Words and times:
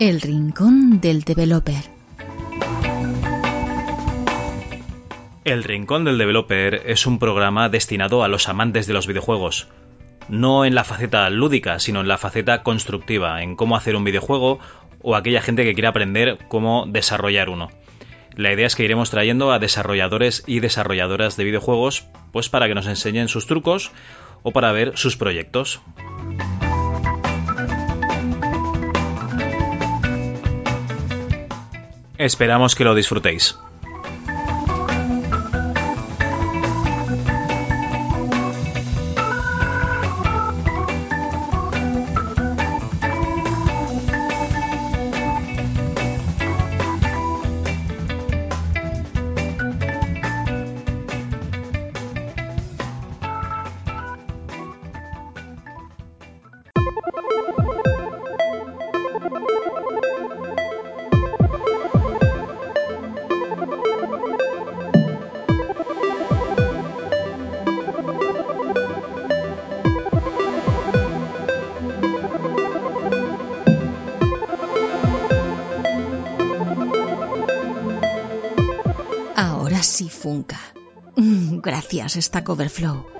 El 0.00 0.22
Rincón 0.22 0.98
del 1.02 1.24
Developer. 1.24 1.84
El 5.44 5.62
Rincón 5.62 6.06
del 6.06 6.16
Developer 6.16 6.84
es 6.86 7.04
un 7.06 7.18
programa 7.18 7.68
destinado 7.68 8.24
a 8.24 8.28
los 8.28 8.48
amantes 8.48 8.86
de 8.86 8.94
los 8.94 9.06
videojuegos. 9.06 9.68
No 10.30 10.64
en 10.64 10.74
la 10.74 10.84
faceta 10.84 11.28
lúdica, 11.28 11.78
sino 11.80 12.00
en 12.00 12.08
la 12.08 12.16
faceta 12.16 12.62
constructiva, 12.62 13.42
en 13.42 13.56
cómo 13.56 13.76
hacer 13.76 13.94
un 13.94 14.04
videojuego 14.04 14.58
o 15.02 15.16
aquella 15.16 15.42
gente 15.42 15.64
que 15.64 15.74
quiere 15.74 15.88
aprender 15.88 16.38
cómo 16.48 16.86
desarrollar 16.88 17.50
uno. 17.50 17.68
La 18.34 18.54
idea 18.54 18.68
es 18.68 18.76
que 18.76 18.84
iremos 18.84 19.10
trayendo 19.10 19.52
a 19.52 19.58
desarrolladores 19.58 20.44
y 20.46 20.60
desarrolladoras 20.60 21.36
de 21.36 21.44
videojuegos, 21.44 22.06
pues 22.32 22.48
para 22.48 22.68
que 22.68 22.74
nos 22.74 22.86
enseñen 22.86 23.28
sus 23.28 23.46
trucos 23.46 23.92
o 24.44 24.52
para 24.52 24.72
ver 24.72 24.96
sus 24.96 25.18
proyectos. 25.18 25.82
Esperamos 32.20 32.74
que 32.74 32.84
lo 32.84 32.94
disfrutéis. 32.94 33.58
Mm, 82.10 82.88
Gracias, 82.90 83.19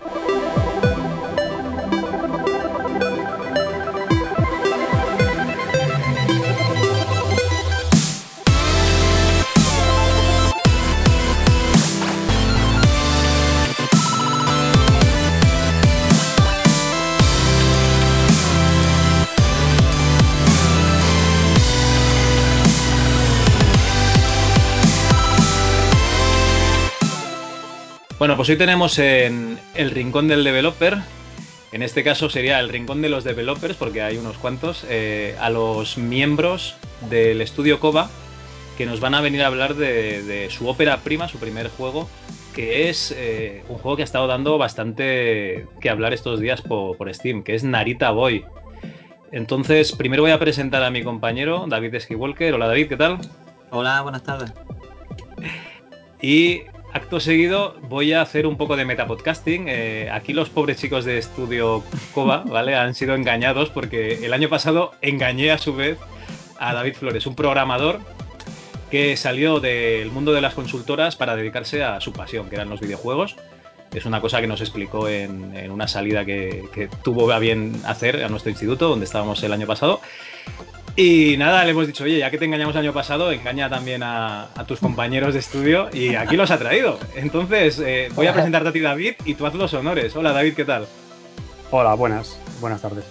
pues 28.40 28.48
hoy 28.48 28.56
tenemos 28.56 28.98
en 28.98 29.58
el 29.74 29.90
rincón 29.90 30.26
del 30.26 30.42
developer, 30.42 30.96
en 31.72 31.82
este 31.82 32.02
caso 32.02 32.30
sería 32.30 32.58
el 32.58 32.70
rincón 32.70 33.02
de 33.02 33.10
los 33.10 33.22
developers, 33.22 33.76
porque 33.76 34.00
hay 34.00 34.16
unos 34.16 34.38
cuantos, 34.38 34.86
eh, 34.88 35.36
a 35.38 35.50
los 35.50 35.98
miembros 35.98 36.74
del 37.10 37.42
estudio 37.42 37.80
Koba, 37.80 38.08
que 38.78 38.86
nos 38.86 38.98
van 38.98 39.12
a 39.12 39.20
venir 39.20 39.42
a 39.42 39.48
hablar 39.48 39.74
de, 39.74 40.22
de 40.22 40.48
su 40.48 40.66
ópera 40.66 41.00
prima, 41.00 41.28
su 41.28 41.36
primer 41.36 41.68
juego, 41.68 42.08
que 42.54 42.88
es 42.88 43.14
eh, 43.14 43.62
un 43.68 43.76
juego 43.76 43.96
que 43.96 44.04
ha 44.04 44.06
estado 44.06 44.26
dando 44.26 44.56
bastante 44.56 45.66
que 45.82 45.90
hablar 45.90 46.14
estos 46.14 46.40
días 46.40 46.62
por, 46.62 46.96
por 46.96 47.12
Steam, 47.12 47.42
que 47.42 47.54
es 47.54 47.62
Narita 47.62 48.10
Boy. 48.10 48.46
Entonces, 49.32 49.92
primero 49.92 50.22
voy 50.22 50.32
a 50.32 50.38
presentar 50.38 50.82
a 50.82 50.90
mi 50.90 51.04
compañero, 51.04 51.66
David 51.68 52.00
Skywalker. 52.00 52.54
Hola 52.54 52.68
David, 52.68 52.88
¿qué 52.88 52.96
tal? 52.96 53.18
Hola, 53.68 54.00
buenas 54.00 54.22
tardes. 54.22 54.50
Y 56.22 56.62
acto 56.92 57.20
seguido 57.20 57.76
voy 57.82 58.12
a 58.12 58.22
hacer 58.22 58.46
un 58.46 58.56
poco 58.56 58.76
de 58.76 58.84
metapodcasting. 58.84 59.66
Eh, 59.68 60.08
aquí 60.12 60.32
los 60.32 60.48
pobres 60.48 60.78
chicos 60.78 61.04
de 61.04 61.18
estudio 61.18 61.82
Koba, 62.14 62.38
¿vale? 62.46 62.74
Han 62.74 62.94
sido 62.94 63.14
engañados 63.14 63.70
porque 63.70 64.24
el 64.24 64.32
año 64.32 64.48
pasado 64.48 64.92
engañé 65.02 65.50
a 65.50 65.58
su 65.58 65.74
vez 65.74 65.98
a 66.58 66.74
David 66.74 66.94
Flores, 66.94 67.26
un 67.26 67.34
programador 67.34 68.00
que 68.90 69.16
salió 69.16 69.60
del 69.60 70.10
mundo 70.10 70.32
de 70.32 70.40
las 70.40 70.54
consultoras 70.54 71.14
para 71.16 71.36
dedicarse 71.36 71.84
a 71.84 72.00
su 72.00 72.12
pasión, 72.12 72.48
que 72.48 72.56
eran 72.56 72.68
los 72.68 72.80
videojuegos. 72.80 73.36
Es 73.94 74.04
una 74.04 74.20
cosa 74.20 74.40
que 74.40 74.46
nos 74.46 74.60
explicó 74.60 75.08
en, 75.08 75.56
en 75.56 75.70
una 75.70 75.88
salida 75.88 76.24
que, 76.24 76.64
que 76.72 76.88
tuvo 77.02 77.30
a 77.32 77.38
bien 77.38 77.80
hacer 77.84 78.22
a 78.22 78.28
nuestro 78.28 78.50
instituto, 78.50 78.88
donde 78.88 79.04
estábamos 79.04 79.42
el 79.42 79.52
año 79.52 79.66
pasado. 79.66 80.00
Y 80.96 81.36
nada, 81.38 81.64
le 81.64 81.70
hemos 81.70 81.86
dicho, 81.86 82.04
oye, 82.04 82.18
ya 82.18 82.30
que 82.30 82.38
te 82.38 82.44
engañamos 82.44 82.74
el 82.74 82.82
año 82.82 82.92
pasado, 82.92 83.30
engaña 83.32 83.70
también 83.70 84.02
a, 84.02 84.48
tus 84.66 84.80
compañeros 84.80 85.34
de 85.34 85.40
estudio 85.40 85.88
y 85.92 86.14
aquí 86.14 86.36
los 86.36 86.50
ha 86.50 86.58
traído. 86.58 86.98
Entonces, 87.16 87.80
eh, 87.84 88.08
voy 88.14 88.26
a 88.26 88.32
presentarte 88.32 88.68
a 88.68 88.72
ti, 88.72 88.80
David, 88.80 89.14
y 89.24 89.34
tú 89.34 89.46
haz 89.46 89.54
los 89.54 89.72
honores. 89.74 90.14
Hola, 90.16 90.32
David, 90.32 90.54
¿qué 90.54 90.64
tal? 90.64 90.86
Hola, 91.70 91.94
buenas, 91.94 92.38
buenas 92.60 92.82
tardes. 92.82 93.04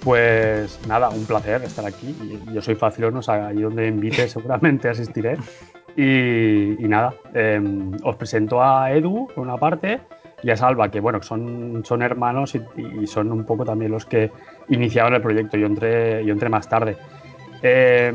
Pues 0.00 0.80
nada, 0.86 1.10
un 1.10 1.26
placer 1.26 1.62
estar 1.62 1.84
aquí. 1.84 2.16
Yo 2.52 2.62
soy 2.62 2.74
facilón, 2.74 3.16
o 3.16 3.22
sea, 3.22 3.48
ahí 3.48 3.60
donde 3.60 3.88
invite 3.88 4.28
seguramente 4.28 4.88
asistiré. 4.88 5.36
Y, 5.96 6.76
nada, 6.88 7.14
eh, 7.34 7.60
os 8.02 8.16
presento 8.16 8.62
a 8.62 8.92
Edu 8.92 9.28
por 9.34 9.44
una 9.44 9.56
parte 9.56 10.00
y 10.42 10.50
a 10.50 10.56
Salva, 10.56 10.90
que 10.90 11.00
bueno, 11.00 11.22
son, 11.22 11.82
son 11.84 12.02
hermanos 12.02 12.54
y, 12.54 12.60
y 13.02 13.06
son 13.06 13.32
un 13.32 13.44
poco 13.44 13.64
también 13.64 13.90
los 13.90 14.04
que 14.04 14.30
iniciaron 14.68 15.14
el 15.14 15.22
proyecto. 15.22 15.56
Yo 15.56 15.66
entré, 15.66 16.24
yo 16.24 16.32
entré 16.32 16.48
más 16.48 16.68
tarde. 16.68 16.96
Eh, 17.68 18.12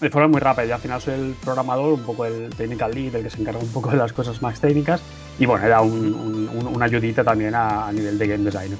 de 0.00 0.10
forma 0.10 0.26
muy 0.28 0.40
rápida, 0.40 0.66
yo 0.66 0.74
al 0.74 0.80
final 0.80 1.00
soy 1.00 1.14
el 1.14 1.34
programador, 1.44 1.92
un 1.94 2.02
poco 2.02 2.24
el 2.26 2.50
technical 2.50 2.92
lead, 2.92 3.14
el 3.14 3.22
que 3.22 3.30
se 3.30 3.40
encarga 3.40 3.60
un 3.60 3.68
poco 3.68 3.90
de 3.90 3.96
las 3.96 4.12
cosas 4.12 4.42
más 4.42 4.60
técnicas. 4.60 5.00
Y 5.38 5.46
bueno, 5.46 5.64
era 5.64 5.80
un- 5.80 6.12
un- 6.14 6.50
un- 6.52 6.74
una 6.74 6.86
ayudita 6.86 7.22
también 7.22 7.54
a, 7.54 7.90
nivel 7.92 8.18
de 8.18 8.26
game 8.26 8.44
designer. 8.44 8.78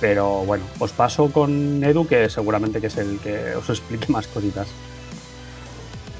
Pero 0.00 0.44
bueno, 0.44 0.64
os 0.78 0.92
paso 0.92 1.28
con 1.30 1.82
Edu, 1.82 2.06
que 2.06 2.28
seguramente 2.28 2.80
que 2.80 2.86
es 2.86 2.96
el 2.98 3.18
que 3.18 3.54
os 3.56 3.68
explique 3.68 4.10
más 4.12 4.26
cositas. 4.28 4.68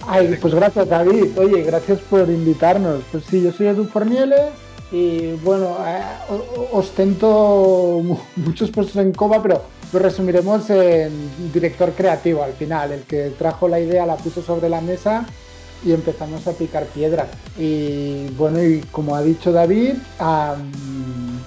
Ay, 0.06 0.36
pues 0.40 0.54
gracias 0.54 0.88
David. 0.88 1.38
Oye, 1.38 1.62
gracias 1.62 2.00
por 2.00 2.28
invitarnos. 2.28 3.02
Pues 3.12 3.24
sí, 3.30 3.40
yo 3.42 3.52
soy 3.52 3.68
Edu 3.68 3.84
Fornieles 3.86 4.50
y 4.92 5.32
bueno, 5.44 5.76
eh, 5.86 6.02
ostento 6.72 8.00
mu- 8.04 8.18
muchos 8.36 8.70
puestos 8.70 8.96
en 8.96 9.12
Coba, 9.12 9.42
pero 9.42 9.62
resumiremos 10.02 10.68
en 10.70 11.52
director 11.52 11.92
creativo 11.92 12.42
al 12.42 12.52
final. 12.52 12.92
El 12.92 13.02
que 13.02 13.30
trajo 13.38 13.68
la 13.68 13.80
idea 13.80 14.06
la 14.06 14.16
puso 14.16 14.42
sobre 14.42 14.68
la 14.68 14.80
mesa 14.80 15.26
y 15.84 15.92
empezamos 15.92 16.46
a 16.46 16.52
picar 16.52 16.84
piedra. 16.86 17.26
Y 17.58 18.26
bueno, 18.36 18.62
y 18.62 18.80
como 18.90 19.14
ha 19.14 19.22
dicho 19.22 19.52
David, 19.52 19.94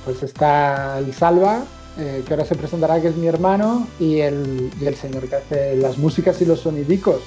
pues 0.06 0.24
está 0.24 1.00
el 1.00 1.14
Salva, 1.14 1.64
eh, 1.98 2.24
que 2.26 2.34
ahora 2.34 2.46
se 2.46 2.56
presentará, 2.56 3.02
que 3.02 3.08
es 3.08 3.16
mi 3.16 3.28
hermano, 3.28 3.88
y 4.00 4.20
el, 4.20 4.70
y 4.80 4.86
el 4.86 4.96
señor 4.96 5.28
que 5.28 5.36
hace 5.36 5.76
las 5.78 5.98
músicas 5.98 6.42
y 6.42 6.46
los 6.46 6.62
sonidicos. 6.62 7.22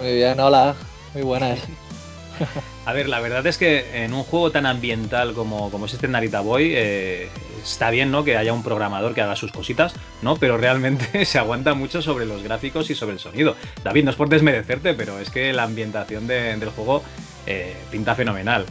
Muy 0.00 0.14
bien, 0.14 0.40
hola. 0.40 0.74
Muy 1.14 1.22
buenas. 1.22 1.60
A 2.86 2.92
ver, 2.92 3.08
la 3.08 3.20
verdad 3.20 3.46
es 3.46 3.58
que 3.58 4.04
en 4.04 4.12
un 4.14 4.22
juego 4.24 4.50
tan 4.50 4.66
ambiental 4.66 5.34
como, 5.34 5.70
como 5.70 5.86
es 5.86 5.92
este 5.94 6.08
Narita 6.08 6.40
Boy, 6.40 6.72
eh, 6.74 7.28
está 7.62 7.90
bien, 7.90 8.10
¿no? 8.10 8.24
Que 8.24 8.36
haya 8.36 8.52
un 8.52 8.62
programador 8.62 9.14
que 9.14 9.20
haga 9.20 9.36
sus 9.36 9.52
cositas, 9.52 9.94
¿no? 10.22 10.36
Pero 10.36 10.56
realmente 10.56 11.24
se 11.24 11.38
aguanta 11.38 11.74
mucho 11.74 12.02
sobre 12.02 12.26
los 12.26 12.42
gráficos 12.42 12.90
y 12.90 12.94
sobre 12.94 13.12
el 13.14 13.18
sonido. 13.20 13.54
David, 13.84 14.04
no 14.04 14.10
es 14.10 14.16
por 14.16 14.28
desmerecerte, 14.28 14.94
pero 14.94 15.18
es 15.20 15.30
que 15.30 15.52
la 15.52 15.64
ambientación 15.64 16.26
de- 16.26 16.56
del 16.56 16.70
juego 16.70 17.02
eh, 17.46 17.76
pinta 17.90 18.14
fenomenal. 18.14 18.66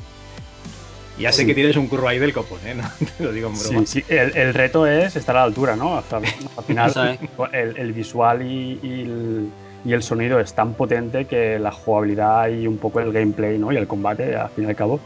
Ya 1.18 1.34
sé 1.34 1.42
Sí. 1.42 1.48
que 1.48 1.54
tienes 1.54 1.76
un 1.76 1.88
curro 1.88 2.08
ahí 2.08 2.18
del 2.18 2.32
copón, 2.34 2.60
¿eh? 2.66 2.74
No, 2.76 2.90
te 3.18 3.24
lo 3.24 3.32
digo 3.34 3.50
en 3.50 3.60
broma. 3.60 3.86
Sí, 3.86 4.02
sí, 4.02 4.06
el, 4.08 4.36
el 4.38 4.54
reto 4.54 4.88
es 4.88 5.16
estar 5.18 5.36
a 5.36 5.40
la 5.40 5.46
altura, 5.46 5.76
¿no? 5.76 5.94
O 5.98 6.04
sea, 6.04 6.20
al 6.58 6.64
final, 6.64 7.20
el, 7.52 7.78
el 7.78 7.94
visual 7.94 8.42
y, 8.42 8.80
y 8.82 9.02
el, 9.02 9.50
y 9.86 9.94
el 9.94 10.04
sonido 10.04 10.40
es 10.40 10.54
tan 10.54 10.74
potente 10.74 11.26
que 11.26 11.58
la 11.60 11.72
jugabilidad 11.72 12.50
y 12.50 12.68
un 12.68 12.78
poco 12.78 13.00
el 13.00 13.12
gameplay, 13.14 13.58
¿no? 13.58 13.72
Y 13.72 13.78
el 13.78 13.88
combate, 13.88 14.36
al 14.36 14.50
fin 14.50 14.66
y 14.66 14.68
al 14.68 14.76
cabo, 14.76 15.00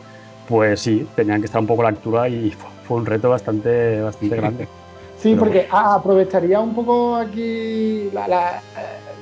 pues 0.50 0.82
sí, 0.82 1.08
tenían 1.16 1.40
que 1.42 1.46
estar 1.46 1.62
un 1.62 1.68
poco 1.68 1.82
a 1.82 1.86
la 1.86 1.90
altura 1.90 2.28
y 2.28 2.52
fue, 2.88 2.98
un 2.98 3.06
reto 3.06 3.30
bastante, 3.30 4.02
bastante 4.02 4.36
grande. 4.36 4.68
Sí, 5.16 5.30
Pero 5.36 5.40
porque 5.46 5.68
a- 5.72 5.96
aprovecharía 5.96 6.60
un 6.60 6.76
poco 6.76 7.16
aquí 7.16 8.10
la, 8.12 8.28
la- 8.28 8.62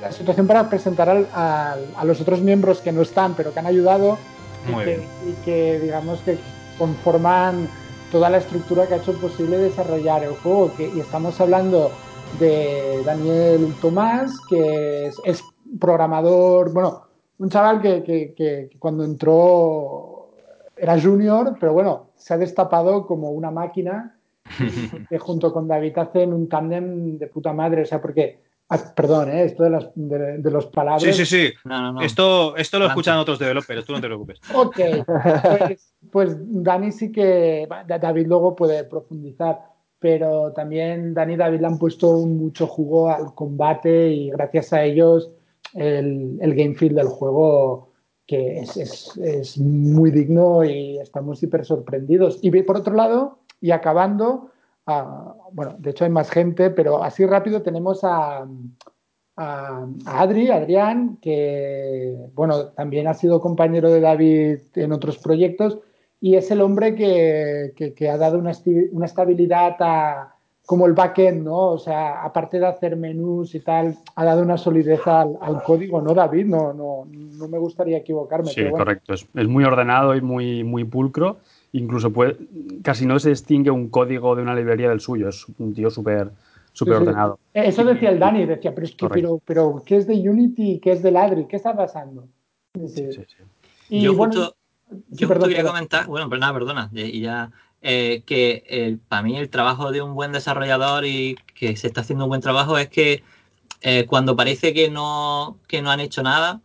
la 0.00 0.10
situación 0.10 0.48
para 0.48 0.68
presentar 0.68 1.08
al- 1.08 1.28
al- 1.32 1.84
a 1.96 2.04
los 2.04 2.20
otros 2.20 2.40
miembros 2.40 2.80
que 2.80 2.90
no 2.90 3.02
están, 3.02 3.34
pero 3.34 3.52
que 3.52 3.60
han 3.60 3.66
ayudado 3.66 4.18
y 4.68 4.72
Muy 4.72 4.84
que, 4.84 4.96
bien. 4.96 5.08
y 5.28 5.44
que, 5.44 5.78
digamos 5.80 6.18
que 6.22 6.38
conforman 6.76 7.68
toda 8.10 8.30
la 8.30 8.38
estructura 8.38 8.86
que 8.88 8.94
ha 8.94 8.96
hecho 8.96 9.12
posible 9.20 9.58
desarrollar 9.58 10.24
el 10.24 10.32
juego. 10.32 10.72
Que, 10.76 10.88
y 10.92 10.98
estamos 10.98 11.40
hablando 11.40 11.92
de 12.38 13.02
Daniel 13.04 13.74
Tomás, 13.80 14.38
que 14.48 15.06
es, 15.06 15.16
es 15.24 15.42
programador, 15.78 16.72
bueno, 16.72 17.06
un 17.38 17.50
chaval 17.50 17.80
que, 17.80 18.02
que, 18.02 18.34
que, 18.34 18.70
cuando 18.78 19.04
entró 19.04 20.30
era 20.76 21.00
junior, 21.00 21.56
pero 21.58 21.72
bueno, 21.72 22.10
se 22.16 22.34
ha 22.34 22.38
destapado 22.38 23.06
como 23.06 23.30
una 23.30 23.50
máquina 23.50 24.16
que 25.08 25.18
junto 25.18 25.52
con 25.52 25.68
David 25.68 25.98
hacen 25.98 26.32
un 26.32 26.48
tándem 26.48 27.18
de 27.18 27.26
puta 27.26 27.52
madre, 27.52 27.82
o 27.82 27.86
sea, 27.86 28.00
porque 28.00 28.40
Ah, 28.74 28.78
perdón, 28.96 29.30
¿eh? 29.30 29.44
esto 29.44 29.64
de, 29.64 29.70
las, 29.70 29.90
de, 29.94 30.50
los 30.50 30.64
palabras. 30.68 31.02
Sí, 31.02 31.12
sí, 31.12 31.26
sí. 31.26 31.52
Esto, 32.00 32.56
esto 32.56 32.78
lo 32.78 32.86
escuchan 32.86 33.18
otros 33.18 33.38
developers, 33.38 33.84
tú 33.84 33.92
no 33.92 34.00
te 34.00 34.06
preocupes. 34.06 34.40
Ok, 34.54 34.76
pues, 35.58 35.94
pues, 36.10 36.36
Dani 36.38 36.90
sí 36.90 37.12
que. 37.12 37.68
David 37.86 38.26
luego 38.26 38.56
puede 38.56 38.84
profundizar, 38.84 39.60
pero 40.02 40.52
también 40.52 41.14
Dani 41.14 41.34
y 41.34 41.36
David 41.36 41.60
le 41.60 41.66
han 41.68 41.78
puesto 41.78 42.26
mucho 42.26 42.66
jugo 42.66 43.08
al 43.08 43.34
combate 43.34 44.08
y 44.08 44.30
gracias 44.30 44.72
a 44.72 44.82
ellos 44.82 45.30
el, 45.74 46.38
el 46.40 46.54
game 46.54 46.74
feel 46.74 46.94
del 46.94 47.06
juego 47.06 47.92
que 48.26 48.58
es, 48.58 48.76
es, 48.76 49.16
es 49.16 49.58
muy 49.58 50.10
digno 50.10 50.64
y 50.64 50.98
estamos 50.98 51.42
hiper 51.42 51.64
sorprendidos. 51.64 52.38
Y 52.42 52.50
por 52.62 52.78
otro 52.78 52.94
lado, 52.94 53.38
y 53.60 53.70
acabando, 53.70 54.50
bueno, 55.52 55.76
de 55.78 55.90
hecho 55.90 56.04
hay 56.04 56.10
más 56.10 56.30
gente, 56.30 56.70
pero 56.70 57.02
así 57.02 57.26
rápido 57.26 57.62
tenemos 57.62 58.04
a, 58.04 58.46
a, 59.36 59.86
Adri, 60.06 60.50
Adrián, 60.50 61.18
que 61.20 62.16
bueno, 62.34 62.70
también 62.70 63.06
ha 63.06 63.14
sido 63.14 63.40
compañero 63.40 63.90
de 63.90 64.00
David 64.00 64.58
en 64.74 64.92
otros 64.92 65.18
proyectos 65.18 65.78
y 66.22 66.36
es 66.36 66.50
el 66.52 66.60
hombre 66.60 66.94
que, 66.94 67.74
que, 67.94 68.08
ha 68.08 68.16
dado 68.16 68.38
una, 68.38 68.52
una 68.92 69.06
estabilidad 69.06 69.76
a, 69.80 70.36
como 70.64 70.86
el 70.86 70.92
backend, 70.92 71.42
¿no? 71.42 71.70
O 71.70 71.78
sea, 71.78 72.22
aparte 72.22 72.60
de 72.60 72.66
hacer 72.66 72.96
menús 72.96 73.54
y 73.56 73.60
tal, 73.60 73.98
ha 74.14 74.24
dado 74.24 74.40
una 74.40 74.56
solidez 74.56 75.04
al, 75.06 75.36
código, 75.66 76.00
¿no, 76.00 76.14
David? 76.14 76.46
No, 76.46 76.72
no, 76.72 77.08
no 77.10 77.48
me 77.48 77.58
gustaría 77.58 77.98
equivocarme. 77.98 78.50
Sí, 78.50 78.62
correcto. 78.70 79.12
Es, 79.12 79.26
es, 79.34 79.48
muy 79.48 79.64
ordenado 79.64 80.14
y 80.14 80.20
muy, 80.20 80.62
muy 80.62 80.84
pulcro 80.84 81.38
incluso 81.72 82.12
puede, 82.12 82.36
casi 82.82 83.06
no 83.06 83.18
se 83.18 83.30
distingue 83.30 83.70
un 83.70 83.88
código 83.88 84.36
de 84.36 84.42
una 84.42 84.54
librería 84.54 84.90
del 84.90 85.00
suyo, 85.00 85.28
es 85.28 85.46
un 85.58 85.74
tío 85.74 85.90
súper 85.90 86.30
súper 86.72 86.94
ordenado. 86.94 87.38
Eso 87.52 87.84
decía 87.84 88.10
el 88.10 88.18
Dani, 88.18 88.46
decía, 88.46 88.74
pero 88.74 88.86
es 88.86 88.94
que, 88.94 89.08
pero, 89.08 89.40
pero, 89.44 89.82
¿qué 89.84 89.96
es 89.96 90.06
de 90.06 90.14
Unity? 90.14 90.78
¿Qué 90.80 90.92
es 90.92 91.02
de 91.02 91.10
Ladri? 91.10 91.46
¿Qué 91.46 91.56
está 91.56 91.76
pasando? 91.76 92.28
yo 93.90 94.14
justo, 94.14 94.54
yo 95.08 95.28
quería 95.28 95.64
comentar, 95.64 96.06
bueno, 96.06 96.28
pero 96.28 96.40
nada, 96.40 96.52
perdona, 96.52 96.90
y 96.92 97.20
ya, 97.20 97.50
eh, 97.80 98.22
que 98.26 98.98
para 99.08 99.22
mí 99.22 99.36
el 99.36 99.50
trabajo 99.50 99.90
de 99.90 100.02
un 100.02 100.14
buen 100.14 100.32
desarrollador 100.32 101.04
y 101.04 101.36
que 101.54 101.76
se 101.76 101.88
está 101.88 102.02
haciendo 102.02 102.24
un 102.24 102.30
buen 102.30 102.40
trabajo 102.40 102.78
es 102.78 102.88
que 102.88 103.22
eh, 103.82 104.06
cuando 104.06 104.36
parece 104.36 104.72
que 104.72 104.90
no, 104.90 105.58
que 105.66 105.82
no 105.82 105.90
han 105.90 106.00
hecho 106.00 106.22
nada, 106.22 106.62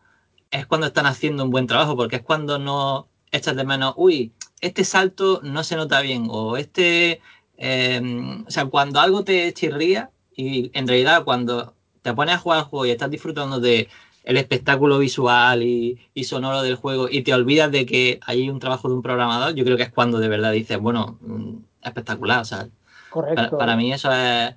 es 0.52 0.68
cuando 0.68 0.88
están 0.88 1.08
haciendo 1.08 1.44
un 1.44 1.50
buen 1.50 1.68
trabajo, 1.68 1.96
porque 1.96 2.18
es 2.18 2.22
cuando 2.22 2.60
no 2.60 3.08
echas 3.32 3.56
de 3.56 3.66
menos, 3.66 3.94
uy, 3.98 4.34
este 4.62 4.84
salto 4.84 5.42
no 5.44 5.64
se 5.64 5.76
nota 5.76 6.02
bien 6.02 6.28
o 6.30 6.58
este, 6.58 7.22
em, 7.58 8.46
o 8.48 8.52
sea, 8.52 8.66
cuando 8.66 9.00
algo 9.00 9.24
te 9.24 9.52
chirría 9.54 10.12
y 10.36 10.72
en 10.78 10.88
realidad 10.88 11.24
cuando 11.24 11.74
te 12.04 12.14
pones 12.14 12.36
a 12.36 12.40
jugar 12.40 12.60
al 12.60 12.66
juego 12.66 12.86
y 12.86 12.92
estás 12.92 13.10
disfrutando 13.10 13.60
de 13.60 13.90
el 14.28 14.36
espectáculo 14.36 15.00
visual 15.00 15.64
y, 15.64 15.98
sonoro 16.26 16.62
del 16.62 16.76
juego 16.76 17.08
y 17.10 17.22
te 17.22 17.34
olvidas 17.34 17.72
de 17.72 17.86
que 17.86 18.20
hay 18.26 18.50
un 18.50 18.60
trabajo 18.60 18.90
de 18.90 18.96
un 18.96 19.02
programador, 19.02 19.56
yo 19.56 19.64
creo 19.64 19.78
que 19.78 19.84
es 19.84 19.92
cuando 19.92 20.20
de 20.20 20.28
verdad 20.28 20.52
dices, 20.52 20.78
bueno, 20.78 21.18
mm, 21.22 21.56
espectacular, 21.82 22.42
o 22.42 22.46
sea, 22.46 22.68
Correcto. 23.10 23.58
Para, 23.58 23.78
mí 23.78 23.94
eso 23.94 24.12
es, 24.12 24.54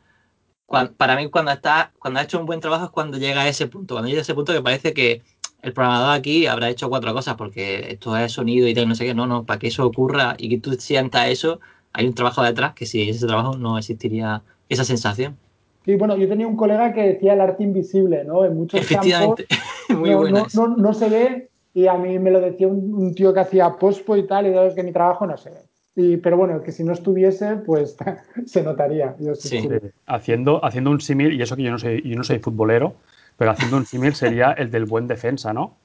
para 0.96 1.14
mí 1.14 1.30
cuando 1.30 1.52
está, 1.52 1.92
cuando 2.00 2.18
has 2.18 2.26
hecho 2.26 2.40
un 2.40 2.46
buen 2.46 2.58
trabajo 2.58 2.86
es 2.86 2.90
cuando 2.90 3.16
llega 3.16 3.42
a 3.42 3.48
ese 3.48 3.68
punto, 3.68 3.94
cuando 3.94 4.08
llega 4.08 4.18
a 4.18 4.22
ese 4.22 4.34
punto 4.34 4.52
que 4.52 4.60
parece 4.60 4.92
que 4.92 5.22
el 5.62 5.72
programador 5.72 6.16
aquí 6.16 6.46
habrá 6.46 6.68
hecho 6.68 6.88
cuatro 6.88 7.14
cosas 7.14 7.36
porque 7.36 7.92
esto 7.92 8.16
es 8.16 8.32
sonido 8.32 8.66
y 8.66 8.74
tal, 8.74 8.88
no 8.88 8.96
sé 8.96 9.04
qué. 9.04 9.14
No, 9.14 9.28
no, 9.28 9.44
para 9.44 9.60
que 9.60 9.68
eso 9.68 9.86
ocurra 9.86 10.34
y 10.36 10.48
que 10.48 10.58
tú 10.58 10.72
sientas 10.80 11.28
eso, 11.28 11.60
hay 11.92 12.06
un 12.08 12.14
trabajo 12.14 12.42
detrás 12.42 12.74
que 12.74 12.86
si 12.86 13.08
ese 13.08 13.24
trabajo 13.24 13.56
no 13.56 13.78
existiría 13.78 14.42
esa 14.68 14.82
sensación. 14.82 15.38
Sí, 15.84 15.94
bueno, 15.96 16.16
yo 16.16 16.28
tenía 16.28 16.46
un 16.46 16.56
colega 16.56 16.92
que 16.92 17.02
decía 17.02 17.32
el 17.32 17.40
arte 17.40 17.62
invisible, 17.62 18.24
¿no? 18.24 18.44
En 18.44 18.56
muchos 18.56 18.80
Efectivamente, 18.80 19.46
muy 19.88 20.10
no, 20.10 20.46
no, 20.54 20.68
no, 20.76 20.92
se 20.92 21.08
ve 21.08 21.48
y 21.72 21.86
a 21.86 21.94
mí 21.94 22.18
me 22.18 22.30
lo 22.30 22.40
decía 22.40 22.68
un, 22.68 23.14
tío 23.14 23.32
que 23.32 23.40
hacía 23.40 23.76
pospo 23.76 24.16
y 24.16 24.26
tal, 24.26 24.46
y 24.46 24.56
es 24.56 24.74
que 24.74 24.82
mi 24.82 24.92
trabajo 24.92 25.26
no 25.26 25.36
se 25.36 25.50
ve. 25.50 25.60
Y, 25.96 26.16
pero 26.18 26.36
bueno, 26.36 26.62
que 26.62 26.72
si 26.72 26.84
no 26.84 26.92
estuviese, 26.92 27.56
pues 27.56 27.96
se 28.46 28.62
notaría. 28.62 29.14
sí. 29.34 29.68
Haciendo, 30.06 30.64
haciendo 30.64 30.90
un 30.90 31.00
símil, 31.00 31.32
y 31.32 31.42
eso 31.42 31.56
que 31.56 31.62
yo 31.62 31.70
no 31.70 31.78
soy, 31.78 32.02
yo 32.02 32.16
no 32.16 32.24
soy 32.24 32.38
futbolero, 32.38 32.94
pero 33.36 33.52
haciendo 33.52 33.78
un 33.78 33.86
símil 33.86 34.14
sería 34.14 34.52
el 34.52 34.70
del 34.70 34.84
buen 34.84 35.06
defensa, 35.06 35.54
¿no? 35.54 35.76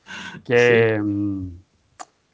Que, 0.44 1.00
mm, 1.02 1.48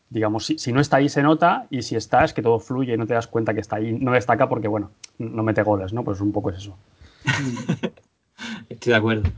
digamos, 0.09 0.47
si, 0.47 0.73
no 0.73 0.81
está 0.81 0.97
ahí 0.97 1.09
se 1.09 1.21
nota 1.21 1.67
y 1.69 1.83
si 1.83 1.95
está 1.95 2.25
es 2.25 2.33
que 2.33 2.41
todo 2.41 2.59
fluye 2.59 2.95
y 2.95 2.97
no 2.97 3.05
te 3.05 3.13
das 3.13 3.27
cuenta 3.27 3.53
que 3.53 3.61
está 3.61 3.75
ahí. 3.75 3.93
No 3.93 4.13
destaca 4.13 4.49
porque, 4.49 4.67
bueno, 4.67 4.91
no 5.19 5.43
mete 5.43 5.61
goles, 5.61 5.93
¿no? 5.93 6.03
Pues 6.03 6.21
un 6.21 6.31
poco 6.31 6.49
es 6.49 6.57
eso. 6.57 6.75
Estoy 8.69 8.91
de 8.91 8.97
acuerdo. 8.97 9.29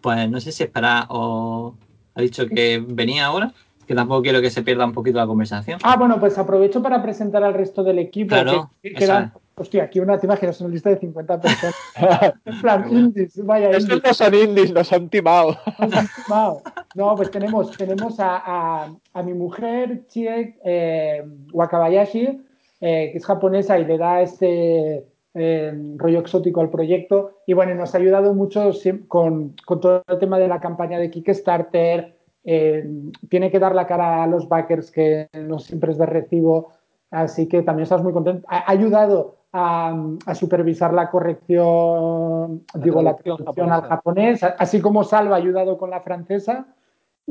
Pues 0.00 0.30
no 0.30 0.40
sé 0.40 0.52
si 0.52 0.62
espera 0.62 1.06
o 1.08 1.74
ha 2.14 2.22
dicho 2.22 2.46
que 2.46 2.82
venía 2.86 3.26
ahora 3.26 3.52
que 3.90 3.96
tampoco 3.96 4.22
quiero 4.22 4.40
que 4.40 4.50
se 4.50 4.62
pierda 4.62 4.84
un 4.84 4.92
poquito 4.92 5.18
la 5.18 5.26
conversación. 5.26 5.80
Ah, 5.82 5.96
bueno, 5.96 6.20
pues 6.20 6.38
aprovecho 6.38 6.80
para 6.80 7.02
presentar 7.02 7.42
al 7.42 7.54
resto 7.54 7.82
del 7.82 7.98
equipo. 7.98 8.28
Claro, 8.28 8.70
que, 8.80 8.92
quedan, 8.92 9.32
hostia, 9.56 9.82
aquí 9.82 9.98
una, 9.98 10.16
te 10.16 10.26
imaginas 10.26 10.60
una 10.60 10.70
lista 10.70 10.90
de 10.90 10.98
50 10.98 11.40
personas. 11.40 11.74
en 12.44 12.60
plan, 12.60 12.86
indies, 12.88 13.44
vaya. 13.44 13.70
Estos 13.70 14.00
no 14.00 14.14
son 14.14 14.32
indies, 14.32 14.72
nos 14.72 14.92
han 14.92 15.08
timado. 15.08 15.58
Nos 15.80 15.92
han 15.92 16.06
timado. 16.06 16.62
No, 16.94 17.16
pues 17.16 17.32
tenemos, 17.32 17.76
tenemos 17.76 18.20
a, 18.20 18.92
a, 19.12 19.22
mi 19.24 19.34
mujer, 19.34 20.06
Chie 20.06 20.56
eh, 20.64 21.24
Wakabayashi, 21.52 22.42
eh, 22.80 23.08
que 23.10 23.18
es 23.18 23.26
japonesa 23.26 23.76
y 23.76 23.86
le 23.86 23.98
da 23.98 24.22
este 24.22 25.04
eh, 25.34 25.72
rollo 25.96 26.20
exótico 26.20 26.60
al 26.60 26.70
proyecto. 26.70 27.38
Y 27.46 27.54
bueno, 27.54 27.74
nos 27.74 27.94
ha 27.94 27.98
ayudado 27.98 28.34
mucho 28.34 28.70
con, 29.08 29.54
con 29.64 29.80
todo 29.80 30.02
el 30.06 30.18
tema 30.18 30.38
de 30.38 30.48
la 30.48 30.60
campaña 30.60 30.98
de 30.98 31.10
Kickstarter 31.10 32.20
eh, 32.42 32.88
tiene 33.28 33.50
que 33.50 33.58
dar 33.58 33.74
la 33.74 33.86
cara 33.86 34.22
a 34.22 34.26
los 34.26 34.48
backers 34.48 34.90
que 34.90 35.28
no 35.34 35.58
siempre 35.58 35.92
es 35.92 35.98
de 35.98 36.06
recibo, 36.06 36.72
así 37.10 37.46
que 37.48 37.62
también 37.62 37.84
estás 37.84 38.02
muy 38.02 38.12
contento. 38.12 38.46
Ha 38.48 38.70
ayudado 38.70 39.36
a, 39.52 39.94
supervisar 40.34 40.94
la 40.94 41.10
corrección, 41.10 42.64
digo, 42.74 43.02
la 43.02 43.16
traducción 43.16 43.70
al 43.70 43.82
japonés, 43.82 44.42
así 44.42 44.80
como 44.80 45.04
Salva 45.04 45.36
ha 45.36 45.38
ayudado 45.38 45.76
con 45.76 45.90
la 45.90 46.00
francesa. 46.00 46.66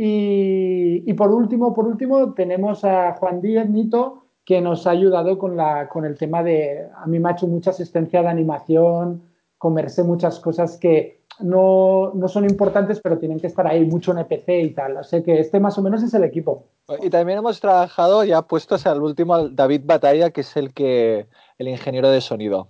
Y, 0.01 1.11
por 1.13 1.31
último, 1.31 1.73
por 1.73 1.85
último, 1.85 2.33
tenemos 2.33 2.85
a 2.85 3.15
Juan 3.15 3.41
Díaz 3.41 3.67
Nito, 3.67 4.27
que 4.49 4.61
nos 4.61 4.87
ha 4.87 4.89
ayudado 4.89 5.37
con, 5.37 5.55
la, 5.55 5.87
con 5.89 6.05
el 6.05 6.17
tema 6.17 6.41
de, 6.41 6.89
a 6.97 7.05
mí 7.05 7.19
me 7.19 7.29
ha 7.29 7.33
hecho 7.33 7.45
mucha 7.45 7.69
asistencia 7.69 8.23
de 8.23 8.29
animación, 8.29 9.21
comerse 9.59 10.01
muchas 10.01 10.39
cosas 10.39 10.77
que, 10.77 11.21
no, 11.37 12.13
no, 12.15 12.27
son 12.27 12.49
importantes, 12.49 12.99
pero 12.99 13.19
tienen 13.19 13.39
que 13.39 13.45
estar 13.45 13.67
ahí 13.67 13.85
mucho 13.85 14.11
en 14.11 14.17
EPC 14.17 14.49
y 14.63 14.69
tal. 14.71 14.97
O 14.97 15.03
sea 15.03 15.21
que 15.23 15.39
este 15.39 15.59
más 15.59 15.77
o 15.77 15.83
menos 15.83 16.01
es 16.01 16.15
el 16.15 16.23
equipo. 16.23 16.65
Y 16.99 17.11
también 17.11 17.37
hemos 17.37 17.59
trabajado 17.59 18.23
ya 18.23 18.41
puestos 18.41 18.87
al 18.87 19.03
último 19.03 19.49
David 19.49 19.81
Batalla, 19.85 20.31
que 20.31 20.41
es 20.41 20.57
el 20.57 20.73
que 20.73 21.27
el 21.59 21.67
ingeniero 21.67 22.09
de 22.09 22.19
sonido, 22.19 22.69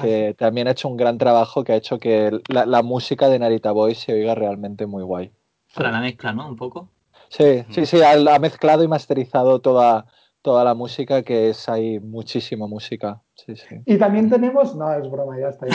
que 0.00 0.28
ah, 0.28 0.34
también 0.34 0.66
ha 0.66 0.70
hecho 0.70 0.88
un 0.88 0.96
gran 0.96 1.18
trabajo 1.18 1.62
que 1.62 1.74
ha 1.74 1.76
hecho 1.76 1.98
que 1.98 2.40
la, 2.48 2.82
música 2.82 3.28
de 3.28 3.38
Narita 3.38 3.72
Boy 3.72 3.94
se 3.94 4.14
oiga 4.14 4.34
realmente 4.34 4.86
muy 4.86 5.02
guay. 5.02 5.30
Para 5.74 5.90
la 5.90 6.00
mezcla, 6.00 6.32
¿no? 6.32 6.48
Un 6.48 6.56
poco. 6.56 6.88
Sí, 7.28 7.64
sí, 7.68 7.84
sí, 7.84 8.00
ha 8.02 8.38
mezclado 8.38 8.82
y 8.82 8.88
masterizado 8.88 9.60
toda, 9.60 10.06
toda 10.48 10.64
la 10.64 10.72
música, 10.72 11.22
que 11.22 11.50
es 11.50 11.68
hay 11.68 12.00
muchísima 12.00 12.66
música. 12.66 13.20
Sí, 13.34 13.54
sí. 13.54 13.82
Y 13.84 13.98
también 13.98 14.30
tenemos, 14.30 14.74
no, 14.74 14.90
es 14.94 15.10
broma, 15.10 15.38
ya 15.38 15.48
está. 15.48 15.66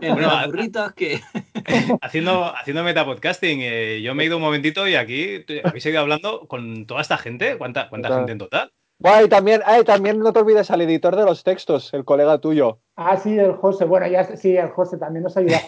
bueno, 0.00 0.30
burritos 0.46 0.94
que... 0.94 1.20
haciendo, 2.00 2.56
haciendo 2.56 2.82
metapodcasting, 2.82 3.58
eh, 3.60 4.00
yo 4.00 4.14
me 4.14 4.22
he 4.22 4.26
ido 4.26 4.38
un 4.38 4.42
momentito 4.42 4.88
y 4.88 4.94
aquí 4.94 5.44
habéis 5.62 5.82
seguido 5.82 6.00
hablando 6.00 6.48
con 6.48 6.86
toda 6.86 7.02
esta 7.02 7.18
gente. 7.18 7.58
¿Cuánta, 7.58 7.90
cuánta 7.90 8.08
gente 8.16 8.32
en 8.32 8.38
total? 8.38 8.72
Bueno, 8.98 9.26
y 9.26 9.28
también, 9.28 9.60
también 9.84 10.18
no 10.20 10.32
te 10.32 10.40
olvides 10.40 10.70
al 10.70 10.80
editor 10.80 11.16
de 11.16 11.24
los 11.24 11.42
textos, 11.42 11.92
el 11.94 12.04
colega 12.04 12.38
tuyo. 12.38 12.78
Ah, 12.96 13.16
sí, 13.16 13.36
el 13.36 13.54
José. 13.54 13.84
Bueno, 13.86 14.06
ya 14.06 14.24
sí, 14.36 14.56
el 14.56 14.70
José 14.70 14.98
también 14.98 15.24
nos 15.24 15.36
ayuda. 15.36 15.60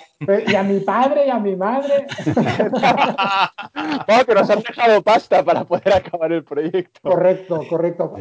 Y 0.47 0.54
a 0.54 0.62
mi 0.62 0.78
padre 0.80 1.26
y 1.26 1.30
a 1.30 1.38
mi 1.40 1.56
madre. 1.56 2.06
bueno, 4.06 4.25
que 4.25 4.35
nos 4.35 4.49
han 4.49 4.61
dejado 4.61 5.02
pasta 5.02 5.45
para 5.45 5.64
poder 5.64 5.92
acabar 5.92 6.33
el 6.33 6.45
proyecto. 6.45 7.00
Correcto, 7.02 7.62
correcto. 7.68 8.14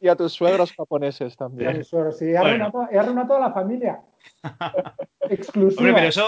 Y 0.00 0.08
a 0.08 0.16
tus 0.16 0.32
suegros 0.32 0.72
japoneses 0.72 1.36
también. 1.36 1.70
A 1.70 1.74
mis 1.74 1.86
suegros, 1.86 2.16
sí. 2.16 2.24
He 2.30 2.38
arruinado, 2.38 2.88
toda 3.26 3.40
la 3.40 3.52
familia. 3.52 4.00
Exclusiva. 5.28 5.80
Hombre, 5.80 5.94
pero 5.94 6.08
eso, 6.08 6.24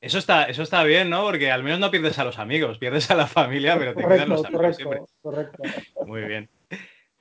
eso 0.00 0.18
está, 0.18 0.44
eso 0.44 0.62
está 0.62 0.82
bien, 0.82 1.10
¿no? 1.10 1.22
Porque 1.22 1.52
al 1.52 1.62
menos 1.62 1.78
no 1.78 1.92
pierdes 1.92 2.18
a 2.18 2.24
los 2.24 2.40
amigos, 2.40 2.78
pierdes 2.78 3.10
a 3.12 3.14
la 3.14 3.28
familia, 3.28 3.78
pero 3.78 3.94
te 3.94 4.04
quedan 4.04 4.28
los 4.28 4.44
amigos 4.44 4.78
correcto, 4.78 5.06
Correcto. 5.22 5.62
Muy 6.06 6.22
bien. 6.24 6.50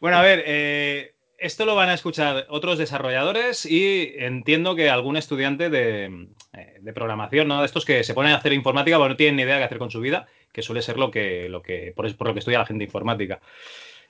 Bueno, 0.03 0.17
a 0.17 0.21
ver, 0.21 0.43
eh, 0.45 1.15
esto 1.37 1.65
lo 1.65 1.75
van 1.75 1.87
a 1.87 1.93
escuchar 1.93 2.45
otros 2.49 2.77
desarrolladores 2.77 3.65
y 3.65 4.11
entiendo 4.17 4.75
que 4.75 4.89
algún 4.89 5.15
estudiante 5.15 5.69
de, 5.69 6.27
eh, 6.51 6.91
programación, 6.93 7.47
¿no? 7.47 7.61
De 7.61 7.65
estos 7.65 7.85
que 7.85 8.03
se 8.03 8.13
ponen 8.13 8.33
a 8.33 8.35
hacer 8.35 8.51
informática 8.51 8.97
porque 8.97 9.11
no 9.11 9.15
tienen 9.15 9.37
ni 9.37 9.43
idea 9.43 9.53
de 9.53 9.61
qué 9.61 9.63
hacer 9.63 9.77
con 9.77 9.91
su 9.91 10.01
vida, 10.01 10.27
que 10.51 10.61
suele 10.61 10.81
ser 10.81 10.97
lo 10.97 11.09
que, 11.09 11.47
lo 11.47 11.61
que 11.61 11.93
por, 11.95 12.13
por 12.17 12.27
lo 12.27 12.33
que 12.33 12.39
estudia 12.39 12.59
la 12.59 12.65
gente 12.65 12.83
informática. 12.83 13.39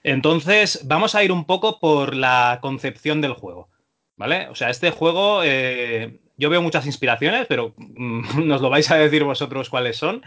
Entonces, 0.02 0.82
vamos 0.86 1.14
a 1.14 1.24
ir 1.24 1.32
un 1.32 1.46
poco 1.46 1.80
por 1.80 2.16
la 2.16 2.58
concepción 2.60 3.22
del 3.22 3.34
juego. 3.34 3.70
¿Vale? 4.16 4.48
O 4.48 4.56
sea, 4.56 4.72
este 4.72 4.90
juego, 4.90 5.44
eh, 5.44 6.22
yo 6.38 6.50
veo 6.50 6.64
muchas 6.64 6.88
inspiraciones, 6.88 7.46
pero 7.48 7.76
mm, 7.78 8.48
nos 8.48 8.64
lo 8.64 8.72
vais 8.72 8.90
a 8.90 8.98
decir 8.98 9.24
vosotros 9.26 9.70
cuáles 9.70 9.98
son. 9.98 10.24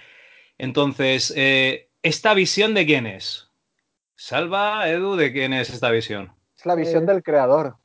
Entonces, 0.59 1.35
eh, 1.37 1.89
¿esta 2.05 2.35
visión 2.35 2.73
de 2.73 2.87
quién 2.87 3.09
es? 3.09 3.46
Salva, 4.17 4.89
Edu, 4.89 5.15
¿de 5.15 5.31
quién 5.33 5.53
es 5.53 5.71
esta 5.71 5.91
visión? 5.91 6.33
Es 6.57 6.65
la 6.65 6.75
visión 6.75 7.05
del 7.05 7.23
creador. 7.23 7.77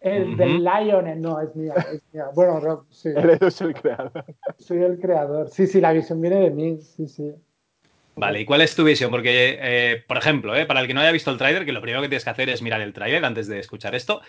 El 0.00 0.36
del 0.36 0.64
Lion, 0.64 1.20
no, 1.20 1.40
es 1.40 1.54
mía, 1.54 1.74
es 1.92 2.02
mía. 2.12 2.24
Bueno, 2.34 2.86
sí. 2.90 3.10
El 3.14 3.30
Edu 3.30 3.46
es 3.46 3.60
el 3.60 3.74
creador. 3.74 4.24
Soy 4.58 4.82
el 4.82 4.98
creador. 4.98 5.48
Sí, 5.48 5.66
sí, 5.66 5.80
la 5.80 5.92
visión 5.92 6.20
viene 6.20 6.40
de 6.40 6.50
mí, 6.50 6.80
sí, 6.80 7.06
sí. 7.06 7.32
Vale, 8.16 8.40
¿y 8.40 8.44
cuál 8.44 8.62
es 8.62 8.74
tu 8.74 8.82
visión? 8.82 9.10
Porque, 9.10 9.58
eh, 9.60 10.04
por 10.06 10.18
ejemplo, 10.18 10.56
eh, 10.56 10.66
para 10.66 10.80
el 10.80 10.86
que 10.86 10.94
no 10.94 11.00
haya 11.00 11.12
visto 11.12 11.30
el 11.30 11.38
trailer, 11.38 11.64
que 11.64 11.72
lo 11.72 11.80
primero 11.80 12.02
que 12.02 12.08
tienes 12.08 12.24
que 12.24 12.30
hacer 12.30 12.48
es 12.50 12.60
mirar 12.60 12.80
el 12.80 12.92
trailer 12.92 13.24
antes 13.24 13.46
de 13.46 13.60
escuchar 13.60 13.94
esto, 13.94 14.20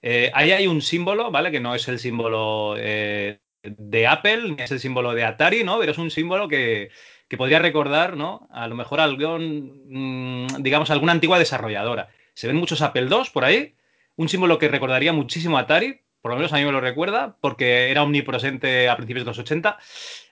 eh, 0.00 0.30
ahí 0.34 0.52
hay 0.52 0.66
un 0.66 0.80
símbolo, 0.80 1.30
¿vale? 1.30 1.50
Que 1.50 1.60
no 1.60 1.74
es 1.74 1.86
el 1.88 1.98
símbolo 1.98 2.74
de 2.74 4.06
Apple, 4.06 4.54
ni 4.56 4.62
es 4.62 4.70
el 4.70 4.80
símbolo 4.80 5.12
de 5.12 5.24
Atari, 5.24 5.62
¿no? 5.62 5.78
Pero 5.78 5.92
es 5.92 5.98
un 5.98 6.10
símbolo 6.10 6.48
que, 6.48 6.90
que 7.28 7.36
podría 7.36 7.58
recordar, 7.58 8.16
¿no? 8.16 8.46
A 8.50 8.68
lo 8.68 8.74
mejor 8.74 9.00
algún, 9.00 9.82
mm, 9.88 10.62
digamos, 10.62 10.90
alguna 10.90 11.12
antigua 11.12 11.38
desarrolladora. 11.38 12.08
Se 12.34 12.46
ven 12.46 12.56
muchos 12.56 12.82
Apple 12.82 13.08
II 13.10 13.30
por 13.32 13.44
ahí, 13.44 13.74
un 14.16 14.28
símbolo 14.28 14.58
que 14.58 14.68
recordaría 14.68 15.12
muchísimo 15.12 15.58
a 15.58 15.62
Atari, 15.62 16.00
por 16.26 16.32
lo 16.32 16.38
menos 16.38 16.52
a 16.52 16.56
mí 16.56 16.64
me 16.64 16.72
lo 16.72 16.80
recuerda, 16.80 17.36
porque 17.40 17.88
era 17.90 18.02
omnipresente 18.02 18.88
a 18.88 18.96
principios 18.96 19.24
de 19.24 19.30
los 19.30 19.38
80. 19.38 19.78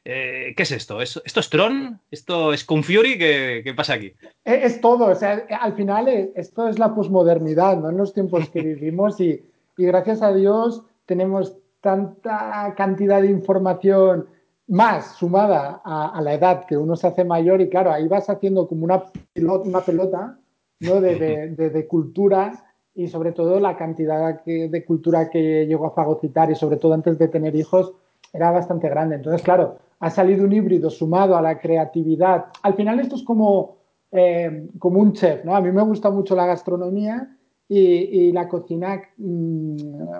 Eh, 0.04 0.52
¿Qué 0.56 0.64
es 0.64 0.72
esto? 0.72 1.00
¿Esto 1.00 1.22
es 1.24 1.50
Tron? 1.50 2.00
¿Esto 2.10 2.52
es 2.52 2.64
Confury? 2.64 3.16
¿Qué, 3.16 3.60
¿Qué 3.62 3.74
pasa 3.74 3.94
aquí? 3.94 4.12
Es, 4.44 4.80
todo, 4.80 5.06
o 5.06 5.14
sea, 5.14 5.46
al 5.60 5.74
final 5.74 6.08
eh, 6.08 6.32
esto 6.34 6.68
es 6.68 6.80
la 6.80 6.94
posmodernidad, 6.94 7.76
¿no? 7.76 7.90
En 7.90 7.96
los 7.96 8.12
tiempos 8.12 8.48
que 8.50 8.60
vivimos 8.62 9.20
y, 9.20 9.40
y 9.76 9.84
gracias 9.84 10.20
a 10.22 10.34
Dios 10.34 10.82
tenemos 11.06 11.56
tanta 11.80 12.74
cantidad 12.76 13.22
de 13.22 13.28
información 13.28 14.26
más 14.66 15.16
sumada 15.16 15.82
a, 15.84 16.20
la 16.22 16.34
edad 16.34 16.64
que 16.66 16.76
uno 16.76 16.96
se 16.96 17.06
hace 17.06 17.24
mayor 17.24 17.60
y 17.60 17.68
claro, 17.68 17.92
ahí 17.92 18.08
vas 18.08 18.30
haciendo 18.30 18.66
como 18.66 18.84
una 18.84 19.04
pelota, 19.32 19.68
una 19.68 19.80
pelota 19.80 20.38
¿no? 20.80 21.00
de, 21.00 21.50
de, 21.50 21.86
cultura 21.86 22.64
y 22.94 23.08
sobre 23.08 23.32
todo 23.32 23.60
la 23.60 23.76
cantidad 23.76 24.42
de 24.44 24.84
cultura 24.84 25.28
que 25.28 25.66
llegó 25.66 25.86
a 25.86 25.94
fagocitar 25.94 26.50
y 26.50 26.54
sobre 26.54 26.76
todo 26.76 26.94
antes 26.94 27.18
de 27.18 27.28
tener 27.28 27.54
hijos 27.56 27.94
era 28.32 28.50
bastante 28.50 28.88
grande. 28.88 29.16
Entonces, 29.16 29.42
claro, 29.42 29.78
ha 30.00 30.10
salido 30.10 30.44
un 30.44 30.52
híbrido 30.52 30.90
sumado 30.90 31.36
a 31.36 31.40
la 31.40 31.58
creatividad. 31.58 32.46
Al 32.62 32.74
final 32.74 33.00
esto 33.00 33.14
es 33.14 33.22
como, 33.22 33.76
eh, 34.10 34.68
como 34.78 35.00
un 35.00 35.12
chef, 35.12 35.44
¿no? 35.44 35.54
A 35.54 35.60
mí 35.60 35.70
me 35.70 35.82
gusta 35.82 36.10
mucho 36.10 36.34
la 36.34 36.46
gastronomía 36.46 37.36
y, 37.68 38.30
la 38.32 38.48
cocina 38.48 39.00
mm, 39.16 39.76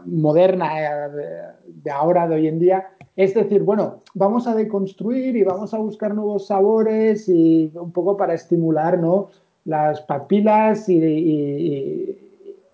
moderna 0.06 0.80
eh, 0.80 1.10
de, 1.66 1.90
ahora, 1.90 2.26
de 2.26 2.36
hoy 2.36 2.48
en 2.48 2.58
día, 2.58 2.88
es 3.16 3.34
decir, 3.34 3.62
bueno, 3.62 4.00
vamos 4.14 4.46
a 4.46 4.54
deconstruir 4.54 5.36
y 5.36 5.44
vamos 5.44 5.72
a 5.72 5.78
buscar 5.78 6.14
nuevos 6.14 6.48
sabores 6.48 7.28
y 7.28 7.70
un 7.74 7.92
poco 7.92 8.16
para 8.16 8.34
estimular 8.34 8.98
¿no? 8.98 9.28
las 9.64 10.00
papilas 10.02 10.88
y, 10.88 12.18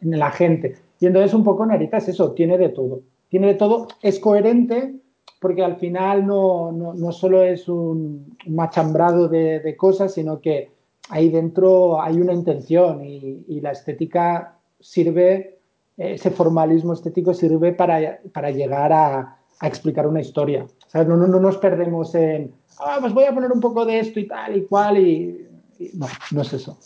en 0.01 0.19
la 0.19 0.31
gente. 0.31 0.77
Y 0.99 1.07
entonces 1.07 1.35
un 1.35 1.45
poco 1.45 1.67
Narita 1.67 1.99
es 1.99 2.09
eso, 2.09 2.33
tiene 2.33 2.57
de 2.57 2.71
todo. 2.71 3.03
Tiene 3.29 3.49
de 3.49 3.55
todo, 3.55 3.89
es 4.03 4.19
coherente 4.19 4.95
porque 5.41 5.63
al 5.63 5.77
final 5.77 6.27
no, 6.27 6.73
no, 6.73 7.13
solo 7.13 7.43
es 7.43 7.69
un 7.69 8.37
machambrado 8.47 9.29
de, 9.29 9.61
de, 9.61 9.77
cosas, 9.77 10.13
sino 10.13 10.41
que 10.41 10.71
ahí 11.09 11.31
dentro 11.31 12.01
hay 12.01 12.21
una 12.21 12.35
intención 12.35 13.03
y 13.05 13.61
la 13.61 13.71
estética 13.71 14.59
sirve, 14.81 15.59
ese 15.97 16.31
formalismo 16.31 16.93
estético 16.93 17.33
sirve 17.33 17.73
para, 17.73 18.21
para 18.33 18.51
llegar 18.51 18.93
a, 18.93 19.40
a, 19.61 19.67
explicar 19.67 20.07
una 20.07 20.21
historia. 20.21 20.67
No, 20.95 21.05
no, 21.05 21.27
no, 21.27 21.41
nos 21.41 21.59
perdemos 21.59 22.15
en, 22.15 22.53
ah, 22.79 22.99
pues 23.01 23.13
voy 23.13 23.25
a 23.25 23.35
poner 23.35 23.53
un 23.53 23.61
poco 23.61 23.85
de 23.85 24.01
esto 24.01 24.19
y 24.21 24.27
tal 24.27 24.57
y 24.57 24.65
cual, 24.65 24.99
y, 24.99 25.47
no, 25.95 26.07
no 26.33 26.43
es 26.43 26.53
eso. 26.53 26.79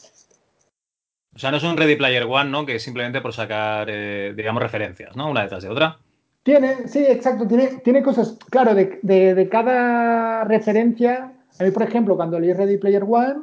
O 1.34 1.38
sea, 1.38 1.50
no 1.50 1.56
es 1.56 1.64
un 1.64 1.76
Ready 1.76 1.96
Player 1.96 2.24
One, 2.24 2.50
¿no? 2.50 2.64
Que 2.64 2.78
simplemente 2.78 3.20
por 3.20 3.32
sacar, 3.32 3.88
eh, 3.90 4.34
digamos, 4.36 4.62
referencias, 4.62 5.16
¿no? 5.16 5.30
Una 5.30 5.42
detrás 5.42 5.64
de 5.64 5.68
otra. 5.68 5.98
Tiene, 6.44 6.86
sí, 6.86 7.04
exacto. 7.04 7.48
Tiene, 7.48 7.80
tiene 7.82 8.02
cosas, 8.02 8.38
claro, 8.50 8.74
de, 8.74 9.00
de, 9.02 9.34
de, 9.34 9.48
cada 9.48 10.44
referencia. 10.44 11.32
A 11.58 11.64
mí, 11.64 11.70
por 11.70 11.82
ejemplo, 11.82 12.16
cuando 12.16 12.38
leí 12.38 12.52
Ready 12.52 12.76
Player 12.76 13.04
One, 13.08 13.42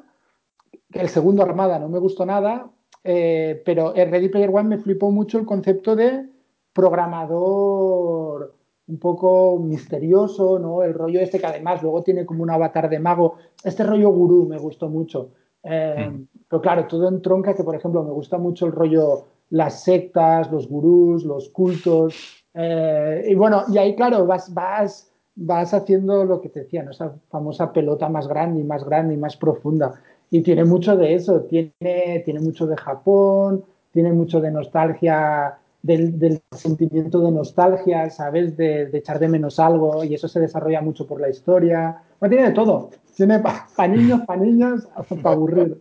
el 0.94 1.10
segundo 1.10 1.44
Armada 1.44 1.80
no 1.80 1.90
me 1.90 2.00
gustó 2.00 2.26
nada, 2.26 2.70
eh, 3.04 3.62
pero 3.66 3.96
en 3.96 4.12
Ready 4.12 4.30
Player 4.30 4.50
One 4.54 4.70
me 4.70 4.78
flipó 4.78 5.12
mucho 5.12 5.38
el 5.38 5.46
concepto 5.46 5.96
de 5.96 6.28
programador 6.74 8.56
un 8.88 8.98
poco 8.98 9.60
misterioso, 9.60 10.60
¿no? 10.60 10.84
El 10.84 10.94
rollo 10.94 11.20
este 11.20 11.40
que 11.40 11.46
además 11.46 11.82
luego 11.82 12.04
tiene 12.04 12.26
como 12.26 12.44
un 12.44 12.50
avatar 12.50 12.90
de 12.90 13.00
mago. 13.00 13.36
Este 13.64 13.84
rollo 13.84 14.10
gurú 14.10 14.48
me 14.48 14.58
gustó 14.58 14.90
mucho. 14.90 15.30
Eh, 15.64 16.10
hmm. 16.10 16.28
Pero 16.50 16.62
claro, 16.62 16.88
todo 16.88 17.08
en 17.08 17.22
tronca 17.22 17.54
que, 17.54 17.64
por 17.64 17.76
ejemplo, 17.76 18.04
me 18.04 18.12
gusta 18.12 18.38
mucho 18.38 18.66
el 18.66 18.74
rollo 18.74 19.26
las 19.52 19.84
sectas, 19.84 20.52
los 20.52 20.68
gurús, 20.68 21.24
los 21.24 21.50
cultos. 21.50 22.44
Eh, 22.54 23.26
y 23.30 23.36
bueno, 23.36 23.64
y 23.72 23.78
ahí, 23.78 23.96
claro, 23.96 24.26
vas, 24.26 24.54
vas, 24.54 25.12
vas 25.36 25.74
haciendo 25.74 26.26
lo 26.26 26.42
que 26.42 26.50
te 26.50 26.62
decía, 26.62 26.86
esa 26.90 27.16
famosa 27.30 27.72
pelota 27.72 28.10
más 28.10 28.28
grande 28.28 28.62
y 28.62 28.64
más 28.64 28.84
grande 28.84 29.14
y 29.14 29.18
más 29.18 29.38
profunda. 29.38 29.94
Y 30.30 30.42
tiene 30.42 30.66
mucho 30.66 30.96
de 30.96 31.14
eso, 31.14 31.42
tiene, 31.42 32.22
tiene 32.26 32.40
mucho 32.40 32.66
de 32.66 32.78
Japón, 32.78 33.64
tiene 33.92 34.14
mucho 34.14 34.40
de 34.40 34.52
nostalgia, 34.52 35.58
del, 35.82 36.42
sentimiento 36.52 37.22
de 37.22 37.32
nostalgia, 37.32 38.10
¿sabes? 38.10 38.58
De, 38.58 38.90
echar 38.94 39.20
de 39.20 39.28
menos 39.28 39.60
algo 39.60 40.04
y 40.04 40.14
eso 40.14 40.28
se 40.28 40.40
desarrolla 40.40 40.82
mucho 40.82 41.08
por 41.08 41.20
la 41.20 41.30
historia. 41.30 42.04
Bueno, 42.20 42.32
tiene 42.32 42.50
de 42.50 42.54
todo. 42.54 42.92
Tiene 43.16 43.40
para 43.40 43.88
niños, 43.88 44.22
para 44.26 44.42
niños, 44.42 44.88
para 45.22 45.36
aburrir. 45.36 45.78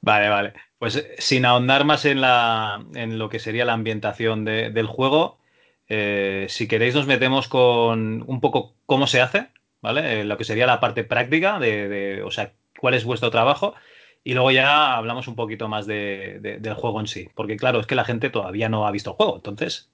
Vale, 0.00 0.28
vale. 0.28 0.52
Pues 0.78 0.96
eh, 0.96 1.14
sin 1.18 1.44
ahondar 1.44 1.84
más 1.84 2.04
en, 2.04 2.20
la, 2.20 2.84
en 2.94 3.18
lo 3.18 3.28
que 3.28 3.38
sería 3.38 3.64
la 3.64 3.72
ambientación 3.72 4.44
del 4.44 4.86
juego, 4.86 5.38
eh, 5.88 6.46
si 6.48 6.68
queréis 6.68 6.94
nos 6.94 7.06
metemos 7.06 7.48
con 7.48 8.24
un 8.26 8.40
poco 8.40 8.74
cómo 8.86 9.06
se 9.06 9.20
hace, 9.20 9.48
¿vale? 9.80 10.20
Eh, 10.20 10.24
lo 10.24 10.36
que 10.36 10.44
sería 10.44 10.66
la 10.66 10.80
parte 10.80 11.04
práctica 11.04 11.58
de, 11.58 11.88
de, 11.88 12.22
o 12.22 12.30
sea, 12.30 12.52
cuál 12.78 12.94
es 12.94 13.04
vuestro 13.04 13.30
trabajo 13.30 13.74
y 14.28 14.34
luego 14.34 14.50
ya 14.50 14.94
hablamos 14.94 15.26
un 15.26 15.34
poquito 15.34 15.68
más 15.68 15.86
de, 15.86 16.58
del 16.60 16.74
juego 16.74 17.00
en 17.00 17.06
sí, 17.06 17.30
porque 17.34 17.56
claro, 17.56 17.80
es 17.80 17.86
que 17.86 17.94
la 17.94 18.04
gente 18.04 18.28
todavía 18.28 18.68
no 18.68 18.86
ha 18.86 18.90
visto 18.90 19.12
el 19.12 19.16
juego, 19.16 19.36
entonces 19.36 19.88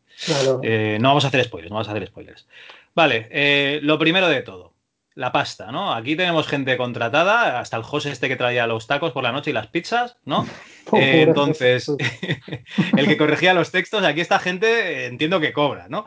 eh, 0.65 0.99
no 1.01 1.11
vamos 1.11 1.25
a 1.25 1.29
hacer 1.29 1.45
spoilers, 1.45 1.71
no 1.71 1.77
vamos 1.77 1.87
a 1.87 1.93
hacer 1.93 2.09
spoilers. 2.09 2.49
Vale, 2.97 3.29
eh, 3.31 3.79
lo 3.85 3.97
primero 3.97 4.29
de 4.29 4.43
todo, 4.43 4.75
la 5.15 5.31
pasta, 5.31 5.71
¿no? 5.71 5.95
Aquí 5.95 6.17
tenemos 6.17 6.49
gente 6.49 6.77
contratada, 6.77 7.61
hasta 7.61 7.77
el 7.77 7.85
José 7.85 8.11
este 8.11 8.27
que 8.27 8.35
traía 8.35 8.67
los 8.67 8.89
tacos 8.89 9.13
por 9.13 9.23
la 9.23 9.31
noche 9.31 9.51
y 9.51 9.55
las 9.55 9.69
pizzas, 9.69 10.17
¿no? 10.25 10.45
Eh, 10.93 11.23
entonces, 11.23 11.89
el 12.97 13.07
que 13.07 13.17
corregía 13.17 13.55
los 13.55 13.71
textos, 13.71 14.05
aquí 14.05 14.21
esta 14.21 14.39
gente 14.39 15.07
entiendo 15.07 15.41
que 15.41 15.53
cobra, 15.53 15.87
¿no? 15.89 16.05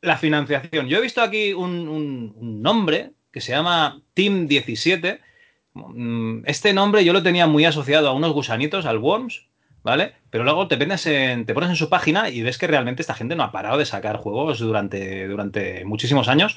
la 0.00 0.16
financiación. 0.16 0.88
Yo 0.88 0.98
he 0.98 1.02
visto 1.02 1.20
aquí 1.20 1.52
un 1.52 2.62
nombre 2.62 3.12
que 3.30 3.40
se 3.40 3.52
llama 3.52 4.00
Team 4.14 4.48
17 4.48 5.20
Mm, 5.20 5.27
este 6.44 6.72
nombre 6.72 7.04
yo 7.04 7.12
lo 7.12 7.22
tenía 7.22 7.46
muy 7.46 7.64
asociado 7.64 8.08
a 8.08 8.12
unos 8.12 8.32
gusanitos, 8.32 8.86
al 8.86 8.98
Worms, 8.98 9.46
¿vale? 9.82 10.12
Pero 10.30 10.44
luego 10.44 10.68
te, 10.68 10.76
pones 10.76 11.06
en, 11.06 11.46
te 11.46 11.54
pones 11.54 11.70
en 11.70 11.76
su 11.76 11.88
página 11.88 12.28
y 12.28 12.42
ves 12.42 12.58
que 12.58 12.66
realmente 12.66 13.02
esta 13.02 13.14
gente 13.14 13.36
no 13.36 13.42
ha 13.42 13.52
parado 13.52 13.78
de 13.78 13.86
sacar 13.86 14.16
juegos 14.16 14.58
durante, 14.58 15.26
durante 15.28 15.84
muchísimos 15.84 16.28
años. 16.28 16.56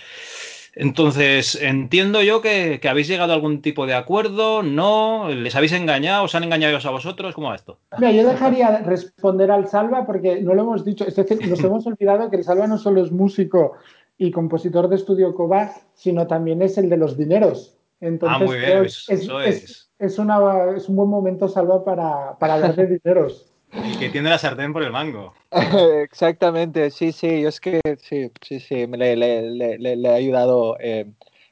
Entonces, 0.73 1.61
entiendo 1.61 2.21
yo 2.21 2.41
que, 2.41 2.79
habéis 2.89 3.07
llegado 3.07 3.33
a 3.33 3.35
algún 3.35 3.61
tipo 3.61 3.85
de 3.85 3.93
acuerdo, 3.93 4.63
¿no? 4.63 5.29
¿Les 5.29 5.55
habéis 5.55 5.73
engañado? 5.73 6.23
¿Os 6.23 6.35
han 6.35 6.45
engañado 6.45 6.77
a 6.77 6.91
vosotros? 6.91 7.35
¿Cómo 7.35 7.49
va 7.49 7.55
esto? 7.55 7.77
Mira, 7.97 8.11
yo 8.11 8.25
dejaría 8.25 8.79
responder 8.79 9.51
al 9.51 9.67
Salva 9.67 10.05
porque 10.05 10.41
no 10.41 10.53
lo 10.53 10.61
hemos 10.61 10.85
dicho, 10.85 11.05
es 11.05 11.15
decir, 11.15 11.39
nos 11.49 11.61
hemos 11.63 11.85
olvidado 11.87 12.29
que 12.29 12.37
el 12.37 12.43
Salva 12.43 12.67
no 12.67 12.77
solo 12.77 13.03
es 13.03 13.11
músico 13.11 13.73
y 14.17 14.31
compositor 14.31 14.87
de 14.87 14.95
estudio 14.95 15.35
Coba, 15.35 15.71
sino 15.93 16.27
también 16.27 16.61
es 16.61 16.77
el 16.77 16.89
de 16.89 16.97
los 16.97 17.17
dineros. 17.17 17.75
Entonces, 18.01 18.41
ah, 18.41 18.45
muy 18.45 18.57
bien, 18.57 18.85
es, 18.85 19.07
eso 19.07 19.41
es. 19.41 19.89
Es, 19.99 20.17
una, 20.17 20.75
es, 20.75 20.89
un 20.89 20.95
buen 20.95 21.09
momento, 21.09 21.47
Salva, 21.47 21.85
para, 21.85 22.37
para 22.39 22.55
hablar 22.55 22.75
de 22.75 22.87
dineros. 22.87 23.53
Y 23.71 23.97
que 23.97 24.09
tiene 24.09 24.29
la 24.29 24.37
sartén 24.37 24.73
por 24.73 24.83
el 24.83 24.91
mango. 24.91 25.33
Exactamente, 26.03 26.89
sí, 26.89 27.11
sí, 27.11 27.41
yo 27.41 27.49
es 27.49 27.61
que 27.61 27.79
sí, 27.99 28.31
sí, 28.41 28.59
sí, 28.59 28.87
le, 28.87 29.15
le, 29.15 29.77
le, 29.77 29.95
le 29.95 30.09
he 30.09 30.13
ayudado, 30.13 30.75
eh, 30.79 31.11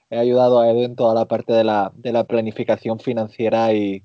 he 0.10 0.18
ayudado 0.18 0.60
a 0.60 0.70
Edu 0.70 0.84
en 0.84 0.96
toda 0.96 1.14
la 1.14 1.26
parte 1.26 1.54
de 1.54 1.64
la, 1.64 1.92
de 1.96 2.12
la 2.12 2.24
planificación 2.26 3.00
financiera 3.00 3.72
y, 3.74 4.04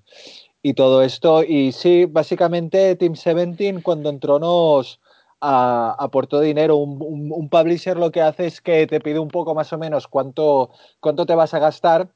y 0.62 0.74
todo 0.74 1.02
esto. 1.02 1.42
Y 1.42 1.72
sí, 1.72 2.04
básicamente 2.04 2.94
Team 2.96 3.14
17 3.14 3.82
cuando 3.82 4.10
entró 4.10 4.38
nos 4.38 5.00
aportó 5.40 6.40
dinero. 6.40 6.76
Un, 6.76 7.48
publisher 7.48 7.96
lo 7.96 8.10
que 8.10 8.22
hace 8.22 8.46
es 8.46 8.60
que 8.60 8.86
te 8.86 9.00
pide 9.00 9.18
un 9.18 9.28
poco 9.28 9.54
más 9.54 9.72
o 9.72 9.78
menos 9.78 10.08
cuánto, 10.08 10.70
cuánto 11.00 11.26
te 11.26 11.34
vas 11.34 11.54
a 11.54 11.58
gastar. 11.58 12.08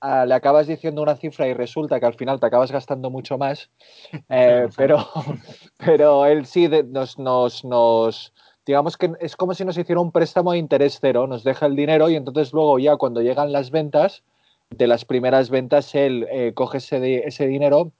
Ah, 0.00 0.24
le 0.24 0.34
acabas 0.34 0.68
diciendo 0.68 1.02
una 1.02 1.16
cifra 1.16 1.48
y 1.48 1.54
resulta 1.54 1.98
que 1.98 2.06
al 2.06 2.14
final 2.14 2.38
te 2.38 2.46
acabas 2.46 2.70
gastando 2.70 3.10
mucho 3.10 3.36
más. 3.36 3.70
Eh, 4.28 4.68
pero, 4.76 4.98
pero 5.78 6.24
él 6.26 6.46
sí 6.46 6.68
nos, 6.68 7.18
nos, 7.18 7.64
nos, 7.64 8.32
digamos 8.64 8.96
que 8.96 9.12
es 9.20 9.34
como 9.34 9.54
si 9.54 9.64
nos 9.64 9.76
hiciera 9.76 10.00
un 10.00 10.12
préstamo 10.12 10.52
de 10.52 10.58
interés 10.58 10.98
cero, 11.00 11.26
nos 11.26 11.42
deja 11.42 11.66
el 11.66 11.74
dinero 11.74 12.08
y 12.08 12.16
entonces 12.16 12.52
luego 12.52 12.78
ya 12.78 12.96
cuando 12.96 13.22
llegan 13.22 13.50
las 13.50 13.70
ventas, 13.70 14.22
de 14.70 14.86
las 14.86 15.04
primeras 15.04 15.50
ventas, 15.50 15.94
él 15.94 16.26
eh, 16.30 16.52
coge 16.54 16.78
ese, 16.78 17.26
ese 17.26 17.46
dinero 17.46 17.92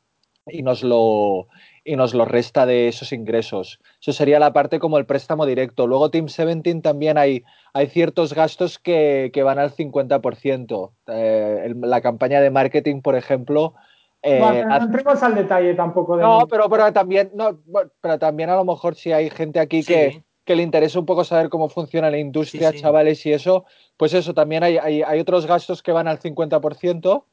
y 0.47 0.63
nos 0.63 0.83
lo 0.83 1.49
y 1.89 1.97
nos 1.97 2.13
lo 2.13 2.27
resta 2.27 2.67
de 2.67 2.89
esos 2.89 3.13
ingresos. 3.13 3.81
Eso 3.99 4.13
sería 4.13 4.39
la 4.39 4.53
parte 4.53 4.79
como 4.79 4.99
el 4.99 5.07
préstamo 5.07 5.47
directo. 5.47 5.87
Luego 5.87 6.11
Team 6.11 6.27
17 6.27 6.83
también 6.83 7.17
hay, 7.17 7.45
hay 7.73 7.87
ciertos 7.87 8.35
gastos 8.35 8.79
que, 8.79 9.33
van 9.43 9.59
al 9.59 9.73
50%. 9.73 10.91
Eh, 11.07 11.75
la 11.81 12.01
campaña 12.03 12.43
de 12.43 12.51
marketing, 12.51 13.01
por 13.01 13.17
ejemplo... 13.17 13.75
Eh, 14.21 14.39
no 14.39 14.77
entremos 14.77 15.23
al 15.23 15.35
detalle 15.35 15.75
tampoco. 15.75 16.19
no, 16.19 16.47
pero, 16.51 16.69
pero, 16.69 16.93
también, 16.93 17.31
no, 17.35 17.59
pero 18.03 18.19
también 18.19 18.51
a 18.51 18.57
lo 18.57 18.65
mejor 18.65 18.95
si 18.95 19.13
hay 19.13 19.31
gente 19.31 19.59
aquí 19.59 19.83
que, 19.83 20.25
que 20.45 20.57
le 20.57 20.65
interesa 20.65 20.99
un 20.99 21.07
poco 21.07 21.25
saber 21.25 21.49
cómo 21.49 21.71
funciona 21.71 22.11
la 22.11 22.19
industria, 22.19 22.73
chavales, 22.73 23.25
y 23.25 23.33
eso, 23.33 23.65
pues 23.97 24.13
eso, 24.13 24.35
también 24.35 24.63
hay, 24.63 24.77
hay, 24.77 25.03
hay 25.03 25.21
otros 25.21 25.47
gastos 25.47 25.83
que 25.83 25.93
van 25.93 26.09
al 26.09 26.19
50%. 26.19 27.25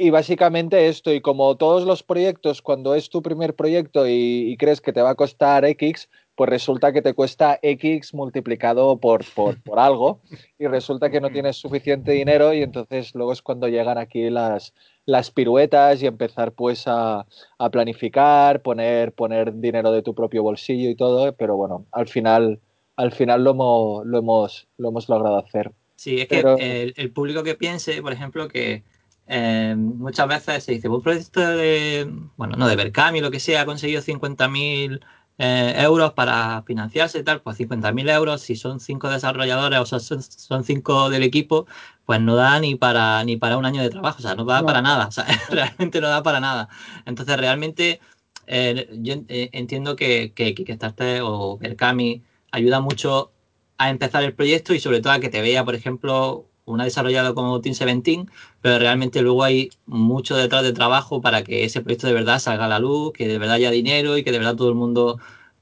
Y 0.00 0.10
básicamente 0.10 0.86
esto, 0.86 1.12
y 1.12 1.20
como 1.20 1.56
todos 1.56 1.84
los 1.84 2.04
proyectos, 2.04 2.62
cuando 2.62 2.94
es 2.94 3.10
tu 3.10 3.20
primer 3.20 3.56
proyecto 3.56 4.06
y, 4.06 4.56
crees 4.56 4.80
que 4.80 4.92
te 4.92 5.02
va 5.02 5.10
a 5.10 5.14
costar 5.16 5.64
X, 5.64 6.08
pues 6.36 6.48
resulta 6.48 6.92
que 6.92 7.02
te 7.02 7.14
cuesta 7.14 7.58
X 7.60 8.14
multiplicado 8.14 8.98
por, 8.98 9.24
por, 9.34 9.56
algo 9.76 10.20
y 10.56 10.68
resulta 10.68 11.10
que 11.10 11.20
no 11.20 11.30
tienes 11.30 11.56
suficiente 11.56 12.12
dinero 12.12 12.54
y 12.54 12.62
entonces 12.62 13.12
luego 13.16 13.32
es 13.32 13.42
cuando 13.42 13.66
llegan 13.66 13.98
aquí 13.98 14.30
las, 14.30 14.72
las 15.04 15.32
piruetas 15.32 16.00
y 16.00 16.06
empezar 16.06 16.52
pues 16.52 16.84
a, 16.86 17.26
a, 17.58 17.70
planificar, 17.70 18.62
poner, 18.62 19.10
poner 19.10 19.52
dinero 19.58 19.90
de 19.90 20.02
tu 20.02 20.14
propio 20.14 20.44
bolsillo 20.44 20.90
y 20.90 20.94
todo, 20.94 21.32
pero 21.32 21.56
bueno, 21.56 21.86
al 21.90 22.06
final, 22.06 22.60
al 22.94 23.10
final 23.10 23.42
lo, 23.42 23.50
hemos, 23.50 24.06
lo, 24.06 24.18
hemos, 24.18 24.68
lo 24.76 24.90
hemos 24.90 25.08
logrado 25.08 25.38
hacer. 25.38 25.72
Sí, 25.96 26.20
es 26.20 26.28
que 26.28 26.38
el, 26.38 26.94
el 26.96 27.10
público 27.10 27.42
que 27.42 27.56
piense, 27.56 28.00
por 28.00 28.12
ejemplo, 28.12 28.46
que 28.46 28.84
eh, 29.28 29.74
muchas 29.76 30.26
veces 30.26 30.64
se 30.64 30.72
dice, 30.72 30.88
un 30.88 31.02
proyecto 31.02 31.40
de, 31.40 32.10
bueno, 32.36 32.56
no 32.56 32.66
de 32.66 32.76
Berkami, 32.76 33.20
lo 33.20 33.30
que 33.30 33.40
sea, 33.40 33.62
ha 33.62 33.66
conseguido 33.66 34.00
50.000 34.00 35.00
eh, 35.38 35.74
euros 35.78 36.14
para 36.14 36.62
financiarse 36.62 37.18
y 37.18 37.24
tal, 37.24 37.42
pues 37.42 37.58
50.000 37.58 38.10
euros, 38.10 38.40
si 38.40 38.56
son 38.56 38.80
cinco 38.80 39.10
desarrolladores 39.10 39.78
o 39.80 40.00
son, 40.00 40.22
son 40.22 40.64
cinco 40.64 41.10
del 41.10 41.22
equipo, 41.22 41.66
pues 42.06 42.20
no 42.20 42.36
da 42.36 42.58
ni 42.58 42.74
para, 42.74 43.22
ni 43.24 43.36
para 43.36 43.58
un 43.58 43.66
año 43.66 43.82
de 43.82 43.90
trabajo, 43.90 44.18
o 44.18 44.22
sea, 44.22 44.34
no 44.34 44.44
da 44.44 44.62
para 44.64 44.80
nada, 44.82 45.08
o 45.08 45.12
sea, 45.12 45.26
realmente 45.50 46.00
no 46.00 46.08
da 46.08 46.22
para 46.22 46.40
nada. 46.40 46.68
Entonces, 47.04 47.36
realmente, 47.36 48.00
eh, 48.46 48.88
yo 48.94 49.14
entiendo 49.28 49.94
que, 49.94 50.32
que 50.34 50.54
Kickstarter 50.54 51.20
o 51.22 51.58
Berkami 51.58 52.24
ayuda 52.50 52.80
mucho 52.80 53.32
a 53.76 53.90
empezar 53.90 54.24
el 54.24 54.34
proyecto 54.34 54.74
y 54.74 54.80
sobre 54.80 55.00
todo 55.00 55.12
a 55.12 55.20
que 55.20 55.28
te 55.28 55.42
vea, 55.42 55.64
por 55.64 55.74
ejemplo, 55.74 56.47
una 56.72 56.84
desarrollada 56.84 57.34
como 57.34 57.60
Team 57.60 57.74
17, 57.74 58.26
pero 58.60 58.78
realmente 58.78 59.22
luego 59.22 59.44
hay 59.44 59.70
mucho 59.86 60.36
detrás 60.36 60.62
de 60.62 60.72
trabajo 60.72 61.20
para 61.20 61.42
que 61.42 61.64
ese 61.64 61.80
proyecto 61.80 62.06
de 62.06 62.12
verdad 62.12 62.38
salga 62.38 62.66
a 62.66 62.68
la 62.68 62.78
luz, 62.78 63.12
que 63.12 63.28
de 63.28 63.38
verdad 63.38 63.56
haya 63.56 63.70
dinero 63.70 64.16
y 64.16 64.24
que 64.24 64.32
de 64.32 64.38
verdad 64.38 64.56
todo 64.56 64.68
el 64.68 64.74
mundo 64.74 65.18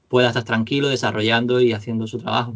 pueda 0.07 0.29
estar 0.29 0.43
tranquilo 0.43 0.89
desarrollando 0.89 1.59
y 1.61 1.73
haciendo 1.73 2.07
su 2.07 2.17
trabajo. 2.17 2.53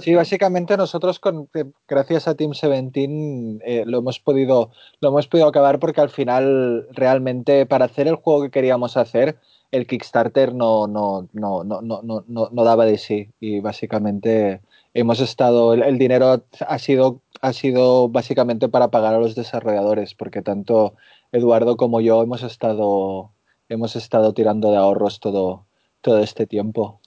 Sí, 0.00 0.14
básicamente 0.14 0.74
nosotros 0.78 1.18
con, 1.18 1.50
gracias 1.86 2.26
a 2.26 2.34
Team 2.34 2.52
17 2.52 3.60
eh, 3.62 3.84
lo 3.86 3.98
hemos 3.98 4.18
podido 4.18 4.70
lo 5.00 5.10
hemos 5.10 5.26
podido 5.28 5.48
acabar 5.48 5.78
porque 5.78 6.00
al 6.00 6.08
final 6.08 6.88
realmente 6.92 7.66
para 7.66 7.84
hacer 7.84 8.08
el 8.08 8.14
juego 8.14 8.42
que 8.42 8.50
queríamos 8.50 8.96
hacer 8.96 9.36
el 9.72 9.86
Kickstarter 9.86 10.54
no 10.54 10.86
no 10.86 11.28
no 11.34 11.62
no 11.62 11.82
no 11.82 12.00
no, 12.02 12.24
no 12.26 12.64
daba 12.64 12.86
de 12.86 12.96
sí 12.96 13.28
y 13.38 13.60
básicamente 13.60 14.62
hemos 14.98 15.20
estado 15.20 15.74
el 15.74 15.98
dinero 15.98 16.44
ha 16.66 16.78
sido 16.78 17.22
ha 17.40 17.52
sido 17.52 18.08
básicamente 18.08 18.68
para 18.68 18.90
pagar 18.90 19.14
a 19.14 19.18
los 19.18 19.34
desarrolladores, 19.34 20.14
porque 20.14 20.42
tanto 20.42 20.94
Eduardo 21.32 21.76
como 21.76 22.00
yo 22.00 22.22
hemos 22.22 22.42
estado, 22.42 23.32
hemos 23.68 23.96
estado 23.96 24.32
tirando 24.32 24.70
de 24.70 24.78
ahorros 24.78 25.20
todo, 25.20 25.66
todo 26.00 26.20
este 26.20 26.46
tiempo. 26.46 27.00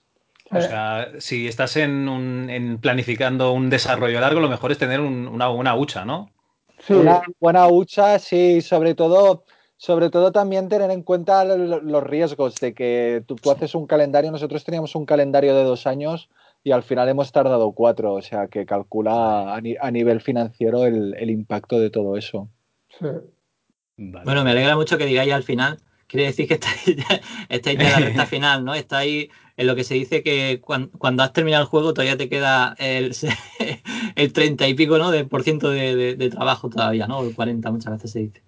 O 0.51 0.61
sea, 0.61 1.09
si 1.19 1.47
estás 1.47 1.77
en, 1.77 2.79
planificando 2.81 3.53
un 3.53 3.69
desarrollo 3.69 4.19
largo, 4.19 4.39
lo 4.39 4.49
mejor 4.49 4.71
es 4.71 4.79
tener 4.79 4.99
una, 4.99 5.49
una 5.49 5.75
hucha, 5.75 6.05
¿no? 6.05 6.31
Sí. 6.79 6.93
Una 6.93 7.21
buena 7.39 7.67
hucha, 7.67 8.17
sí, 8.17 8.61
sobre 8.61 8.95
todo, 8.95 9.43
sobre 9.77 10.09
todo 10.09 10.31
también 10.31 10.67
tener 10.67 10.89
en 10.89 11.03
cuenta 11.03 11.45
los 11.45 12.03
riesgos 12.03 12.55
de 12.55 12.73
que 12.73 13.23
tú, 13.27 13.35
tú 13.35 13.51
haces 13.51 13.75
un 13.75 13.85
calendario, 13.85 14.31
nosotros 14.31 14.63
teníamos 14.63 14.95
un 14.95 15.05
calendario 15.05 15.55
de 15.55 15.63
dos 15.63 15.85
años 15.85 16.29
y 16.63 16.71
al 16.71 16.83
final 16.83 17.07
hemos 17.09 17.31
tardado 17.31 17.71
cuatro, 17.71 18.13
o 18.13 18.21
sea 18.21 18.47
que 18.47 18.65
calcula 18.65 19.55
a, 19.55 19.91
nivel 19.91 20.21
financiero 20.21 20.85
el, 20.85 21.29
impacto 21.29 21.79
de 21.79 21.89
todo 21.89 22.17
eso. 22.17 22.49
Bueno, 23.97 24.43
me 24.43 24.51
alegra 24.51 24.75
mucho 24.75 24.97
que 24.97 25.05
digáis 25.05 25.33
al 25.33 25.43
final. 25.43 25.79
Quiere 26.07 26.25
decir 26.25 26.47
que 26.47 26.55
estáis 26.55 26.85
ya, 26.85 27.21
estáis 27.49 27.77
ya 27.77 27.85
en 27.85 27.91
la 27.91 27.99
recta 28.07 28.25
final, 28.25 28.65
¿no? 28.65 28.73
Estáis 28.73 29.29
en 29.57 29.67
lo 29.67 29.75
que 29.75 29.83
se 29.83 29.93
dice 29.93 30.23
que 30.23 30.59
cuando, 30.61 31.23
has 31.23 31.33
terminado 31.33 31.63
el 31.63 31.69
juego 31.69 31.93
todavía 31.93 32.17
te 32.17 32.29
queda 32.29 32.75
el, 32.79 33.15
el 34.15 34.33
30 34.33 34.67
y 34.67 34.73
pico, 34.73 34.97
¿no? 34.97 35.11
De 35.11 35.25
por 35.25 35.43
ciento 35.43 35.69
de, 35.69 36.29
trabajo 36.31 36.69
todavía, 36.69 37.07
¿no? 37.07 37.23
El 37.23 37.35
40 37.35 37.71
muchas 37.71 37.93
veces 37.93 38.11
se 38.11 38.19
dice. 38.19 38.41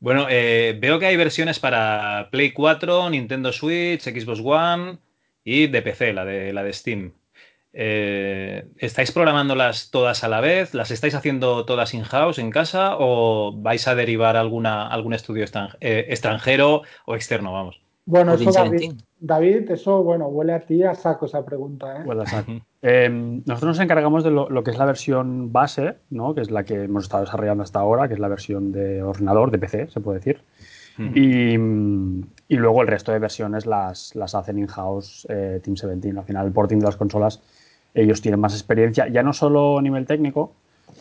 Bueno, 0.00 0.26
eh, 0.30 0.78
veo 0.80 1.00
que 1.00 1.06
hay 1.06 1.16
versiones 1.16 1.58
para 1.58 2.28
Play 2.30 2.52
4, 2.52 3.10
Nintendo 3.10 3.52
Switch, 3.52 4.02
Xbox 4.02 4.40
One, 4.44 4.98
y 5.48 5.66
de 5.66 5.80
PC, 5.80 6.12
la 6.12 6.26
de, 6.26 6.52
la 6.52 6.62
de 6.62 6.72
Steam. 6.72 7.12
Eh, 7.72 8.66
¿Estáis 8.76 9.12
programándolas 9.12 9.90
todas 9.90 10.22
a 10.22 10.28
la 10.28 10.40
vez? 10.40 10.74
¿Las 10.74 10.90
estáis 10.90 11.14
haciendo 11.14 11.64
todas 11.64 11.94
in-house 11.94 12.38
en 12.38 12.50
casa 12.50 12.96
o 12.98 13.54
vais 13.56 13.88
a 13.88 13.94
derivar 13.94 14.36
alguna, 14.36 14.86
algún 14.86 15.14
estudio 15.14 15.44
eh, 15.80 16.06
extranjero 16.08 16.82
o 17.06 17.14
externo? 17.14 17.52
Vamos. 17.52 17.80
Bueno, 18.04 18.34
eso 18.34 18.50
David, 19.20 19.70
eso 19.70 20.02
bueno, 20.02 20.28
huele 20.28 20.52
a 20.52 20.60
ti 20.60 20.82
a 20.82 20.94
saco 20.94 21.26
esa 21.26 21.44
pregunta. 21.44 22.04
¿eh? 22.06 22.62
Em, 22.82 23.42
nosotros 23.44 23.76
nos 23.76 23.80
encargamos 23.80 24.24
de 24.24 24.30
lo, 24.30 24.62
que 24.62 24.70
es 24.70 24.78
la 24.78 24.84
versión 24.84 25.52
base, 25.52 25.96
¿no? 26.10 26.34
que 26.34 26.42
es 26.42 26.50
la 26.50 26.64
que 26.64 26.84
hemos 26.84 27.04
estado 27.04 27.24
desarrollando 27.24 27.64
hasta 27.64 27.80
ahora, 27.80 28.06
que 28.06 28.14
es 28.14 28.20
la 28.20 28.28
versión 28.28 28.70
de 28.70 29.02
ordenador, 29.02 29.50
de 29.50 29.58
PC, 29.58 29.88
se 29.88 30.00
puede 30.00 30.18
decir. 30.20 30.40
Y, 30.98 31.56
luego 32.56 32.82
el 32.82 32.88
resto 32.88 33.12
de 33.12 33.18
versiones 33.18 33.66
las, 33.66 34.14
las 34.16 34.34
hacen 34.34 34.58
in-house 34.58 35.26
eh, 35.28 35.60
Team 35.62 35.74
17. 35.74 36.18
Al 36.18 36.24
final, 36.24 36.46
el 36.46 36.52
porting 36.52 36.78
de 36.78 36.86
las 36.86 36.96
consolas, 36.96 37.40
ellos 37.94 38.20
tienen 38.20 38.40
más 38.40 38.54
experiencia, 38.54 39.06
ya 39.08 39.22
no 39.22 39.32
solo 39.32 39.78
a 39.78 39.82
nivel 39.82 40.06
técnico, 40.06 40.52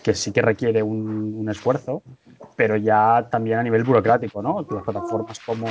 que 0.04 0.14
sí 0.14 0.32
que 0.32 0.42
requiere 0.42 0.84
un, 0.84 1.36
un 1.36 1.50
esfuerzo, 1.50 2.04
pero 2.56 2.76
ya 2.78 3.28
también 3.32 3.60
a 3.60 3.64
nivel 3.64 3.84
burocrático, 3.84 4.42
¿no? 4.42 4.66
Las 4.70 4.84
plataformas 4.84 5.40
como, 5.40 5.68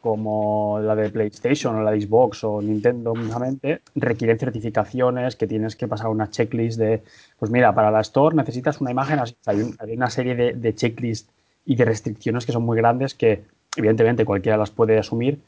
como 0.00 0.80
la 0.80 0.94
de 0.94 1.10
PlayStation 1.10 1.76
o 1.76 1.82
la 1.82 1.92
de 1.92 2.00
Xbox 2.02 2.44
o 2.44 2.60
Nintendo 2.60 3.14
mismamente 3.14 3.80
requieren 3.94 4.38
certificaciones 4.38 5.36
que 5.36 5.46
tienes 5.46 5.76
que 5.76 5.88
pasar 5.88 6.08
una 6.08 6.28
checklist 6.28 6.78
de, 6.78 7.02
pues 7.38 7.50
mira, 7.50 7.74
para 7.74 7.90
la 7.90 8.00
Store 8.00 8.36
necesitas 8.36 8.80
una 8.80 8.90
imagen 8.90 9.20
hay 9.46 9.96
una 9.96 10.10
serie 10.10 10.34
de, 10.34 10.52
de 10.54 10.74
checklists 10.74 11.30
y 11.64 11.76
de 11.76 11.84
restricciones 11.84 12.46
que 12.46 12.52
son 12.52 12.64
muy 12.64 12.76
grandes 12.76 13.14
que 13.14 13.44
Evidentemente 13.76 14.24
cualquiera 14.24 14.58
las 14.58 14.70
puede 14.70 14.98
asumir, 14.98 15.40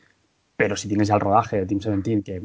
pero 0.57 0.77
si 0.77 0.89
tienes 0.89 1.09
ya 1.09 1.15
el 1.15 1.21
rodaje 1.21 1.61
de 1.61 1.67
Team 1.67 1.81
17 1.81 2.23
que 2.23 2.43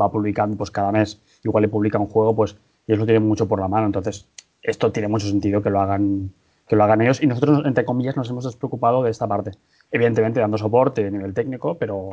va 0.00 0.10
publicando 0.10 0.56
pues 0.56 0.70
cada 0.70 0.92
mes, 0.92 1.20
igual 1.42 1.62
le 1.62 1.68
publica 1.68 1.98
un 1.98 2.08
juego, 2.08 2.34
pues 2.36 2.56
ellos 2.86 2.98
lo 2.98 3.06
tienen 3.06 3.26
mucho 3.26 3.48
por 3.48 3.60
la 3.60 3.68
mano. 3.68 3.86
Entonces, 3.86 4.28
esto 4.62 4.92
tiene 4.92 5.08
mucho 5.08 5.26
sentido 5.26 5.62
que 5.62 5.70
lo 5.70 5.80
hagan 5.80 6.32
que 6.68 6.76
lo 6.76 6.84
hagan 6.84 7.00
ellos 7.00 7.22
y 7.22 7.26
nosotros, 7.26 7.62
entre 7.66 7.84
comillas, 7.84 8.16
nos 8.16 8.30
hemos 8.30 8.44
despreocupado 8.44 9.02
de 9.02 9.10
esta 9.10 9.26
parte. 9.26 9.52
Evidentemente 9.90 10.40
dando 10.40 10.58
soporte 10.58 11.06
a 11.06 11.10
nivel 11.10 11.34
técnico, 11.34 11.76
pero 11.78 12.10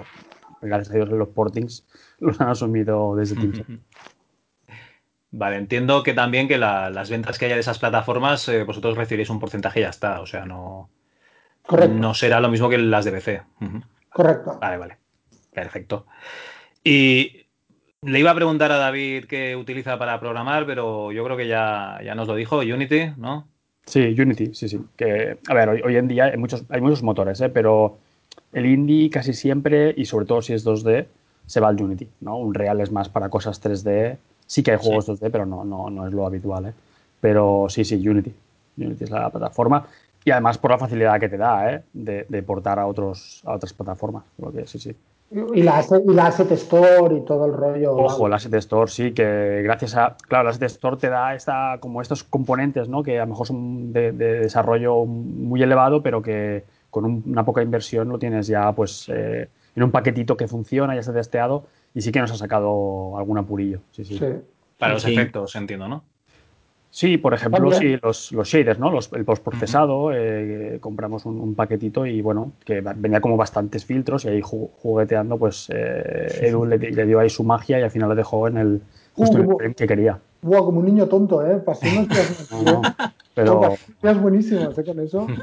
gracias 0.61 0.91
a 0.91 0.93
Dios 0.95 1.09
los 1.09 1.29
portings 1.29 1.85
los 2.19 2.39
han 2.39 2.49
asumido 2.49 3.15
desde 3.15 3.35
Team 3.35 3.81
Vale, 5.31 5.57
entiendo 5.57 6.01
que 6.01 6.15
también 6.15 6.47
que 6.47 6.57
las 6.57 7.09
ventas 7.09 7.37
que 7.37 7.45
haya 7.45 7.53
de 7.53 7.61
esas 7.61 7.77
plataformas, 7.77 8.47
eh, 8.49 8.63
vosotros 8.63 8.97
recibiréis 8.97 9.29
un 9.29 9.39
porcentaje 9.39 9.79
y 9.79 9.83
ya 9.83 9.89
está. 9.89 10.21
O 10.21 10.25
sea, 10.25 10.45
no, 10.45 10.89
no 11.89 12.13
será 12.13 12.39
lo 12.39 12.49
mismo 12.49 12.69
que 12.69 12.77
las 12.77 13.05
de 13.05 13.12
PC. 13.12 13.41
Correcto. 14.12 14.58
Vale, 14.60 14.77
vale. 14.77 14.97
Perfecto. 15.53 16.05
Y 16.84 17.45
le 18.01 18.19
iba 18.19 18.32
a 18.32 18.36
preguntar 18.36 18.71
a 18.71 18.77
David 18.77 19.25
qué 19.25 19.55
utiliza 19.55 19.97
para 19.97 20.19
programar, 20.19 20.65
pero 20.65 21.12
yo 21.12 21.23
creo 21.23 21.38
que 21.38 21.47
ya, 21.47 21.99
ya 22.03 22.15
nos 22.15 22.27
lo 22.27 22.36
dijo, 22.36 22.60
Unity, 22.60 23.12
¿no? 23.17 23.47
Sí, 23.86 24.15
Unity, 24.17 24.53
sí, 24.53 24.69
sí. 24.69 24.79
Que, 24.95 25.38
a 25.47 25.53
ver, 25.53 25.69
hoy, 25.69 25.95
en 25.95 26.08
día 26.08 26.25
hay 26.25 26.38
muchos, 26.38 26.63
hay 26.69 26.79
muchos 26.79 27.03
motores, 27.03 27.41
¿eh? 27.41 27.49
pero 27.49 27.97
el 28.53 28.65
indie 28.65 29.10
casi 29.10 29.34
siempre, 29.34 29.93
y 29.97 30.05
sobre 30.05 30.25
todo 30.25 30.41
si 30.41 30.53
es 30.53 30.65
2D, 30.65 31.08
se 31.45 31.60
va 31.60 31.69
al 31.69 31.82
Unity, 31.82 32.08
¿no? 32.21 32.38
Un 32.38 32.53
Real 32.53 32.79
es 32.79 32.91
más 32.91 33.10
para 33.10 33.29
cosas 33.29 33.62
3D. 33.62 34.17
Sí 34.45 34.62
que 34.63 34.71
hay 34.71 34.77
juegos 34.79 35.08
2D, 35.08 35.29
pero 35.32 35.45
no, 35.45 35.65
no, 35.65 35.89
no 35.89 36.08
es 36.08 36.13
lo 36.13 36.25
habitual, 36.25 36.67
¿eh? 36.67 36.73
Pero 37.19 37.65
sí, 37.69 37.84
sí, 37.84 37.95
Unity. 38.08 38.32
Unity 38.77 39.03
es 39.03 39.10
la 39.10 39.29
plataforma. 39.29 39.88
Y 40.25 40.32
además 40.32 40.58
por 40.58 40.71
la 40.71 40.77
facilidad 40.77 41.19
que 41.19 41.29
te 41.29 41.38
da, 41.38 41.73
¿eh? 41.73 41.84
De, 41.93 42.25
de 42.27 42.43
portar 42.43 42.79
a, 42.79 42.88
otros, 42.88 43.41
a 43.45 43.53
otras 43.53 43.73
plataformas. 43.73 44.23
Porque, 44.38 44.67
sí, 44.67 44.79
sí. 44.79 44.95
Y 45.32 45.62
la, 45.62 45.86
y 46.08 46.13
la 46.13 46.27
Asset 46.27 46.51
Store 46.53 47.15
y 47.15 47.21
todo 47.21 47.45
el 47.45 47.53
rollo. 47.53 47.93
Ojo, 47.93 48.27
la 48.27 48.38
Asset 48.38 48.53
Store, 48.55 48.89
sí, 48.89 49.12
que 49.12 49.62
gracias 49.63 49.95
a. 49.95 50.17
Claro, 50.27 50.45
la 50.45 50.49
Asset 50.49 50.63
Store 50.63 50.97
te 50.97 51.10
da 51.10 51.36
esta, 51.36 51.77
como 51.79 52.01
estos 52.01 52.23
componentes, 52.23 52.89
¿no? 52.89 53.03
Que 53.03 53.19
a 53.19 53.25
lo 53.25 53.29
mejor 53.29 53.45
son 53.45 53.93
de, 53.93 54.12
desarrollo 54.12 55.05
muy 55.05 55.62
elevado, 55.62 56.01
pero 56.01 56.23
que 56.23 56.63
con 56.89 57.05
una 57.05 57.45
poca 57.45 57.62
inversión 57.62 58.10
lo 58.10 58.17
tienes 58.17 58.47
ya, 58.47 58.71
pues, 58.71 59.08
eh, 59.10 59.47
en 59.75 59.84
un 59.84 59.91
paquetito 59.91 60.36
que 60.36 60.47
funciona, 60.47 60.95
ya 60.95 61.01
está 61.01 61.13
testeado, 61.13 61.65
y 61.93 62.01
sí 62.01 62.12
que 62.12 62.19
nos 62.19 62.32
ha 62.32 62.36
sacado 62.36 63.15
algún 63.15 63.38
apurillo. 63.38 63.82
Sí, 63.91 64.03
sí. 64.05 64.19
Para 64.79 64.93
los 64.93 65.05
efectos, 65.05 65.55
entiendo, 65.55 65.88
¿no? 65.88 66.03
Sí, 66.91 67.17
por 67.17 67.36
ejemplo, 67.36 67.71
sí, 67.71 67.97
los, 68.02 68.32
los 68.32 68.47
shaders, 68.47 68.80
¿no? 68.80 68.89
Los, 68.89 69.13
el 69.13 69.23
postprocesado, 69.23 70.12
eh, 70.12 70.80
compramos 70.82 71.25
un, 71.25 71.54
paquetito 71.54 72.06
y 72.06 72.21
bueno, 72.21 72.54
que 72.65 72.82
venía 72.82 73.21
como 73.21 73.38
bastantes 73.38 73.86
filtros 73.86 74.25
y 74.25 74.30
ahí 74.30 74.41
jugueteando, 74.41 75.38
pues 75.38 75.69
eh, 75.69 76.47
Edu 76.47 76.65
le, 76.65 76.78
dio 76.78 77.19
ahí 77.19 77.30
su 77.30 77.43
magia 77.43 77.80
y 77.80 77.84
al 77.84 77.91
final 77.91 78.10
lo 78.10 78.15
dejó 78.15 78.47
en 78.47 78.58
el 78.58 78.82
justo 79.13 79.38
en 79.38 79.43
el 79.43 79.56
frame 79.56 79.75
que 79.75 79.88
quería. 79.88 80.19
Buah, 80.41 80.63
como 80.63 80.80
un 80.80 80.86
niño 80.86 81.08
tonto, 81.08 81.45
¿eh? 81.45 81.58
Pasiones 81.58 82.08
no, 82.65 82.82
pero... 83.36 83.75
Es 84.02 84.21
buenísimo, 84.21 84.71
¿eh? 84.75 84.84
Con 84.84 84.99
eso. 84.99 85.28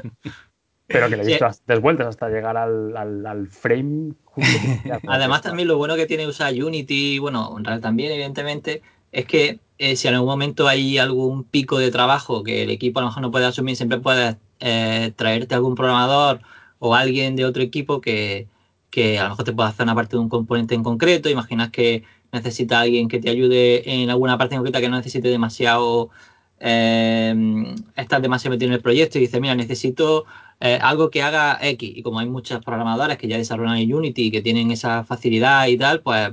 Pero 0.87 1.09
que 1.09 1.17
le 1.17 1.23
he 1.23 1.25
visto 1.25 1.45
sí. 1.51 1.79
vueltas 1.81 2.07
hasta 2.07 2.29
llegar 2.29 2.55
al, 2.55 2.95
al, 2.95 3.47
frame. 3.47 4.13
Además, 5.07 5.41
también 5.41 5.67
lo 5.67 5.77
bueno 5.77 5.97
que 5.97 6.05
tiene 6.05 6.25
usar 6.25 6.53
Unity, 6.53 7.19
bueno, 7.19 7.49
Unreal 7.49 7.81
también, 7.81 8.13
evidentemente, 8.13 8.81
es 9.11 9.25
que 9.25 9.59
eh, 9.77 9.95
si 9.95 10.07
en 10.07 10.15
algún 10.15 10.29
momento 10.29 10.67
hay 10.67 10.97
algún 10.97 11.43
pico 11.43 11.77
de 11.77 11.91
trabajo 11.91 12.43
que 12.43 12.63
el 12.63 12.71
equipo 12.71 12.99
a 12.99 13.03
lo 13.03 13.09
mejor 13.09 13.21
no 13.21 13.31
puede 13.31 13.45
asumir, 13.45 13.75
siempre 13.75 13.99
puedes 13.99 14.37
eh, 14.59 15.13
traerte 15.15 15.55
algún 15.55 15.75
programador 15.75 16.41
o 16.79 16.95
alguien 16.95 17.35
de 17.35 17.45
otro 17.45 17.61
equipo 17.63 18.01
que, 18.01 18.47
a 19.19 19.23
lo 19.23 19.29
mejor 19.29 19.45
te 19.45 19.53
pueda 19.53 19.69
hacer 19.69 19.83
una 19.83 19.95
parte 19.95 20.15
de 20.15 20.21
un 20.21 20.29
componente 20.29 20.75
en 20.75 20.83
concreto. 20.83 21.29
Imaginas 21.29 21.69
que 21.71 22.03
necesita 22.31 22.79
alguien 22.81 23.07
que 23.07 23.19
te 23.19 23.29
ayude 23.29 24.01
en 24.01 24.09
alguna 24.09 24.37
parte 24.37 24.55
en 24.55 24.59
concreta 24.59 24.81
que 24.81 24.89
no 24.89 24.97
necesite 24.97 25.29
demasiado, 25.29 26.09
eh, 26.59 27.35
estar 27.95 28.21
demasiado 28.21 28.55
metido 28.55 28.69
en 28.69 28.75
el 28.75 28.81
proyecto 28.81 29.17
y 29.19 29.21
dice, 29.21 29.39
mira, 29.39 29.55
necesito 29.55 30.25
eh, 30.59 30.79
algo 30.81 31.09
que 31.11 31.21
haga 31.21 31.59
X. 31.61 31.91
Y 31.95 32.01
como 32.01 32.19
hay 32.19 32.27
muchos 32.27 32.63
programadores 32.63 33.17
que 33.17 33.27
ya 33.27 33.37
desarrollan 33.37 33.93
Unity 33.93 34.27
y 34.27 34.31
que 34.31 34.41
tienen 34.41 34.71
esa 34.71 35.03
facilidad 35.03 35.67
y 35.67 35.77
tal, 35.77 36.01
pues 36.01 36.31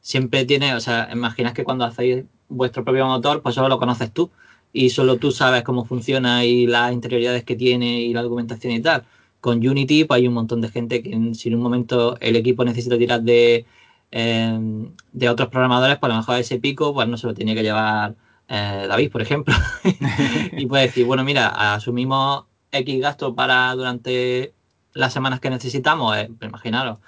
siempre 0.00 0.44
tiene, 0.44 0.74
o 0.74 0.80
sea, 0.80 1.08
imaginas 1.12 1.52
que 1.54 1.64
cuando 1.64 1.84
hacéis 1.84 2.24
vuestro 2.48 2.84
propio 2.84 3.06
motor, 3.06 3.42
pues 3.42 3.54
solo 3.54 3.68
lo 3.68 3.78
conoces 3.78 4.12
tú 4.12 4.30
y 4.72 4.90
solo 4.90 5.16
tú 5.18 5.32
sabes 5.32 5.62
cómo 5.62 5.84
funciona 5.84 6.44
y 6.44 6.66
las 6.66 6.92
interioridades 6.92 7.44
que 7.44 7.56
tiene 7.56 8.02
y 8.02 8.12
la 8.12 8.22
documentación 8.22 8.72
y 8.72 8.80
tal. 8.80 9.04
Con 9.40 9.66
Unity, 9.66 10.04
pues 10.04 10.18
hay 10.18 10.28
un 10.28 10.34
montón 10.34 10.60
de 10.60 10.68
gente 10.68 11.02
que 11.02 11.34
si 11.34 11.48
en 11.48 11.54
un 11.56 11.62
momento 11.62 12.16
el 12.20 12.36
equipo 12.36 12.64
necesita 12.64 12.98
tirar 12.98 13.22
de, 13.22 13.66
em, 14.10 14.92
de 15.12 15.28
otros 15.28 15.48
programadores, 15.48 15.98
pues 15.98 16.10
a 16.10 16.14
lo 16.14 16.20
mejor 16.20 16.36
ese 16.38 16.58
pico, 16.58 16.92
pues 16.94 17.08
no 17.08 17.16
se 17.16 17.26
lo 17.26 17.34
tenía 17.34 17.54
que 17.54 17.62
llevar 17.62 18.14
eh, 18.48 18.86
David, 18.88 19.10
por 19.12 19.22
ejemplo. 19.22 19.54
y 20.52 20.66
puede 20.66 20.84
decir, 20.84 21.06
bueno, 21.06 21.24
mira, 21.24 21.74
asumimos 21.74 22.44
X 22.72 23.00
gastos 23.00 23.34
para 23.34 23.74
durante 23.74 24.54
las 24.94 25.12
semanas 25.12 25.40
que 25.40 25.50
necesitamos, 25.50 26.16
eh, 26.16 26.30
imaginaros, 26.42 26.98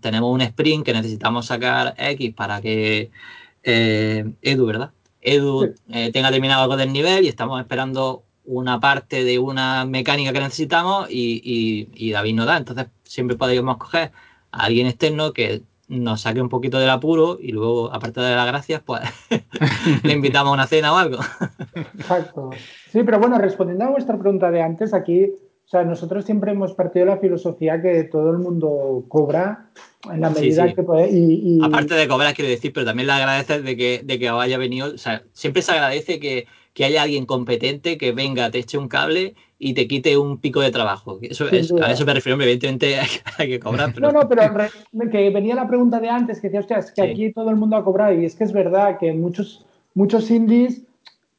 tenemos 0.00 0.32
un 0.32 0.40
sprint 0.40 0.84
que 0.84 0.92
necesitamos 0.92 1.46
sacar 1.46 1.94
X 1.98 2.34
para 2.34 2.60
que 2.60 3.10
eh, 3.62 4.32
Edu, 4.42 4.66
¿verdad? 4.66 4.92
Edu 5.20 5.74
eh, 5.88 6.12
tenga 6.12 6.30
terminado 6.30 6.62
algo 6.62 6.76
del 6.76 6.92
nivel 6.92 7.24
y 7.24 7.28
estamos 7.28 7.60
esperando 7.60 8.24
una 8.44 8.78
parte 8.78 9.24
de 9.24 9.38
una 9.38 9.84
mecánica 9.86 10.32
que 10.32 10.40
necesitamos 10.40 11.06
y, 11.10 12.12
David 12.12 12.34
no 12.34 12.44
da. 12.44 12.58
Entonces 12.58 12.86
siempre 13.02 13.36
podemos 13.36 13.78
coger 13.78 14.12
a 14.52 14.64
alguien 14.64 14.86
externo 14.86 15.32
que 15.32 15.62
nos 15.88 16.22
saque 16.22 16.40
un 16.40 16.48
poquito 16.48 16.78
del 16.78 16.90
apuro 16.90 17.38
y 17.40 17.52
luego, 17.52 17.92
aparte 17.92 18.20
de 18.20 18.34
las 18.34 18.46
gracias, 18.46 18.82
pues 18.82 19.00
le 20.02 20.12
invitamos 20.12 20.50
a 20.50 20.54
una 20.54 20.66
cena 20.66 20.92
o 20.92 20.96
algo. 20.96 21.18
Exacto. 21.74 22.50
Sí, 22.90 23.02
pero 23.02 23.18
bueno, 23.18 23.38
respondiendo 23.38 23.84
a 23.84 23.90
vuestra 23.90 24.18
pregunta 24.18 24.50
de 24.50 24.62
antes, 24.62 24.94
aquí 24.94 25.32
sea, 25.74 25.84
nosotros 25.84 26.24
siempre 26.24 26.52
hemos 26.52 26.74
partido 26.74 27.06
de 27.06 27.12
la 27.12 27.18
filosofía 27.18 27.80
que 27.80 28.04
todo 28.04 28.30
el 28.30 28.38
mundo 28.38 29.04
cobra 29.08 29.66
en 30.12 30.20
la 30.20 30.30
medida 30.30 30.72
que 30.72 30.82
puede. 30.82 31.10
Y, 31.10 31.58
Aparte 31.62 31.94
de 31.94 32.08
cobrar, 32.08 32.34
quiero 32.34 32.50
decir, 32.50 32.72
pero 32.72 32.86
también 32.86 33.06
le 33.06 33.12
agradeces 33.12 33.64
de 33.64 33.76
que, 33.76 34.02
de 34.04 34.18
que 34.18 34.28
haya 34.28 34.58
venido. 34.58 34.94
O 34.94 34.98
sea, 34.98 35.22
siempre 35.32 35.62
se 35.62 35.72
agradece 35.72 36.20
que, 36.20 36.46
haya 36.84 37.02
alguien 37.02 37.26
competente 37.26 37.98
que 37.98 38.12
venga, 38.12 38.50
te 38.50 38.58
eche 38.58 38.78
un 38.78 38.88
cable 38.88 39.34
y 39.58 39.74
te 39.74 39.86
quite 39.86 40.16
un 40.16 40.38
pico 40.38 40.60
de 40.60 40.70
trabajo. 40.70 41.18
Eso 41.22 41.48
es, 41.48 41.72
a 41.72 41.90
eso 41.90 42.04
me 42.04 42.14
refiero, 42.14 42.40
evidentemente 42.40 42.96
hay, 43.38 43.48
que 43.48 43.60
cobrar. 43.60 43.98
No, 44.00 44.12
no, 44.12 44.28
pero 44.28 44.42
que 45.10 45.30
venía 45.30 45.54
la 45.54 45.68
pregunta 45.68 46.00
de 46.00 46.08
antes, 46.08 46.40
que 46.40 46.48
decía, 46.48 46.60
hostia, 46.60 46.78
es 46.78 46.92
que 46.92 47.02
aquí 47.02 47.32
todo 47.32 47.50
el 47.50 47.56
mundo 47.56 47.76
ha 47.76 47.84
cobrado. 47.84 48.12
Y 48.12 48.24
es 48.24 48.34
que 48.34 48.44
es 48.44 48.52
verdad 48.52 48.98
que 48.98 49.12
muchos, 49.12 49.64
muchos 49.94 50.30
indies, 50.30 50.82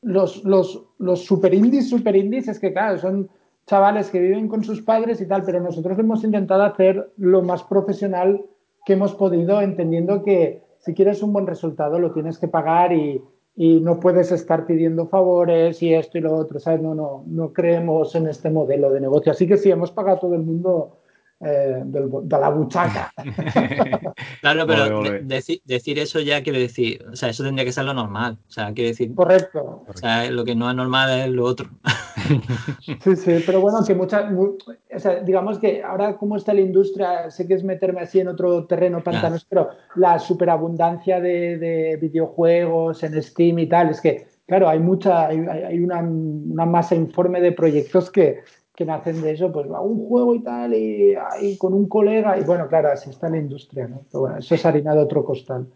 los, 0.02 0.44
los, 0.44 0.84
los 1.00 1.24
super 1.24 1.54
indies, 1.54 1.90
super 1.90 2.16
indies, 2.16 2.48
es 2.48 2.60
que 2.60 2.72
claro, 2.72 3.00
son 3.00 3.30
chavales 3.68 4.10
que 4.10 4.20
viven 4.20 4.48
con 4.48 4.64
sus 4.64 4.82
padres 4.82 5.22
y 5.22 5.28
tal, 5.28 5.44
pero 5.44 5.60
nosotros 5.60 5.98
hemos 5.98 6.24
intentado 6.24 6.64
hacer 6.64 7.12
lo 7.18 7.42
más 7.42 7.64
profesional 7.64 8.46
que 8.86 8.94
hemos 8.94 9.16
podido, 9.16 9.62
entendiendo 9.62 10.24
que 10.24 10.62
si 10.80 10.94
quieres 10.94 11.24
un 11.24 11.34
buen 11.34 11.48
resultado 11.48 12.00
lo 12.00 12.12
tienes 12.12 12.38
que 12.38 12.48
pagar 12.48 12.94
y, 12.94 13.22
no 13.58 14.02
puedes 14.02 14.34
estar 14.34 14.66
pidiendo 14.66 15.08
favores 15.08 15.82
y 15.82 15.94
esto 15.94 16.18
y 16.18 16.22
lo 16.22 16.36
otro, 16.36 16.60
¿sabes? 16.60 16.82
No, 16.82 16.94
no, 16.94 17.24
no 17.26 17.54
creemos 17.54 18.14
en 18.14 18.28
este 18.28 18.50
modelo 18.50 18.92
de 18.92 19.00
negocio. 19.00 19.32
Así 19.32 19.48
que 19.48 19.56
sí, 19.56 19.72
hemos 19.72 19.92
pagado 19.92 20.18
a 20.18 20.20
todo 20.20 20.36
el 20.36 20.42
mundo 20.42 20.98
eh, 21.42 21.82
de 21.86 22.40
la 22.40 22.50
buchaca. 22.50 23.14
claro, 24.42 24.66
pero 24.66 25.02
decir 25.22 26.00
eso 26.00 26.20
ya 26.20 26.42
quiere 26.44 26.60
decir, 26.60 27.06
o 27.12 27.16
sea, 27.16 27.30
eso 27.30 27.44
tendría 27.44 27.66
que 27.66 27.72
ser 27.72 27.86
lo 27.86 27.94
normal. 27.94 28.38
O 28.48 28.52
sea, 28.52 28.74
quiere 28.74 28.90
decir. 28.90 29.14
Correcto. 29.14 29.84
O 29.88 29.98
sea, 29.98 30.30
lo 30.32 30.44
que 30.44 30.56
no 30.56 30.70
es 30.70 30.76
normal 30.76 31.20
es 31.20 31.30
lo 31.30 31.44
otro. 31.46 31.70
sí, 33.04 33.16
sí, 33.16 33.44
pero 33.46 33.62
bueno, 33.62 33.80
que 33.86 33.96
muchas. 33.96 34.32
O 34.34 35.00
sea, 35.00 35.22
digamos 35.22 35.60
que 35.60 35.84
ahora, 35.84 36.18
como 36.18 36.38
está 36.38 36.54
la 36.54 36.62
industria, 36.62 37.30
sé 37.32 37.48
que 37.48 37.56
es 37.56 37.64
meterme 37.64 38.02
así 38.02 38.20
en 38.20 38.28
otro 38.28 38.66
terreno 38.66 39.04
pantanos, 39.04 39.46
pero 39.46 39.70
la 39.96 40.20
superabundancia 40.20 41.20
de, 41.20 41.58
de 41.58 41.98
videojuegos 41.98 43.04
en 43.04 43.22
Steam 43.22 43.60
y 43.60 43.68
tal, 43.68 43.90
es 43.90 44.02
que 44.02 44.28
claro, 44.46 44.70
hay 44.70 44.80
mucha, 44.80 45.28
hay, 45.28 45.80
una, 45.80 46.02
una, 46.02 46.66
masa 46.66 46.96
informe 46.96 47.42
de 47.42 47.52
proyectos 47.52 48.12
que, 48.12 48.42
que 48.76 48.86
nacen 48.86 49.22
de 49.22 49.32
eso, 49.32 49.52
pues 49.52 49.70
va 49.72 49.82
un 49.82 50.08
juego 50.08 50.36
y 50.36 50.44
tal, 50.44 50.74
y, 50.74 51.16
ahí 51.16 51.58
con 51.58 51.74
un 51.74 51.88
colega, 51.88 52.38
y 52.38 52.44
bueno, 52.44 52.68
claro, 52.68 52.90
así 52.92 53.10
está 53.10 53.30
la 53.30 53.38
industria, 53.38 53.88
¿no? 53.88 54.02
Pero 54.12 54.22
bueno, 54.22 54.38
eso 54.38 54.56
es 54.56 54.66
harina 54.66 54.94
de 54.94 55.02
otro 55.02 55.24
costal. 55.24 55.68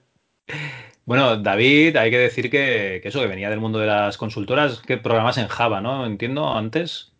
Bueno, 1.09 1.37
David, 1.37 1.95
hay 1.95 2.11
que 2.11 2.19
decir 2.19 2.51
que, 2.51 3.01
eso, 3.03 3.19
que 3.19 3.25
venía 3.25 3.49
del 3.49 3.59
mundo 3.59 3.79
de 3.79 3.87
las 3.87 4.15
consultoras, 4.15 4.79
que 4.79 4.97
programas 4.97 5.39
en 5.39 5.47
Java, 5.47 5.81
¿no? 5.81 6.05
Entiendo, 6.05 6.55
antes. 6.55 7.11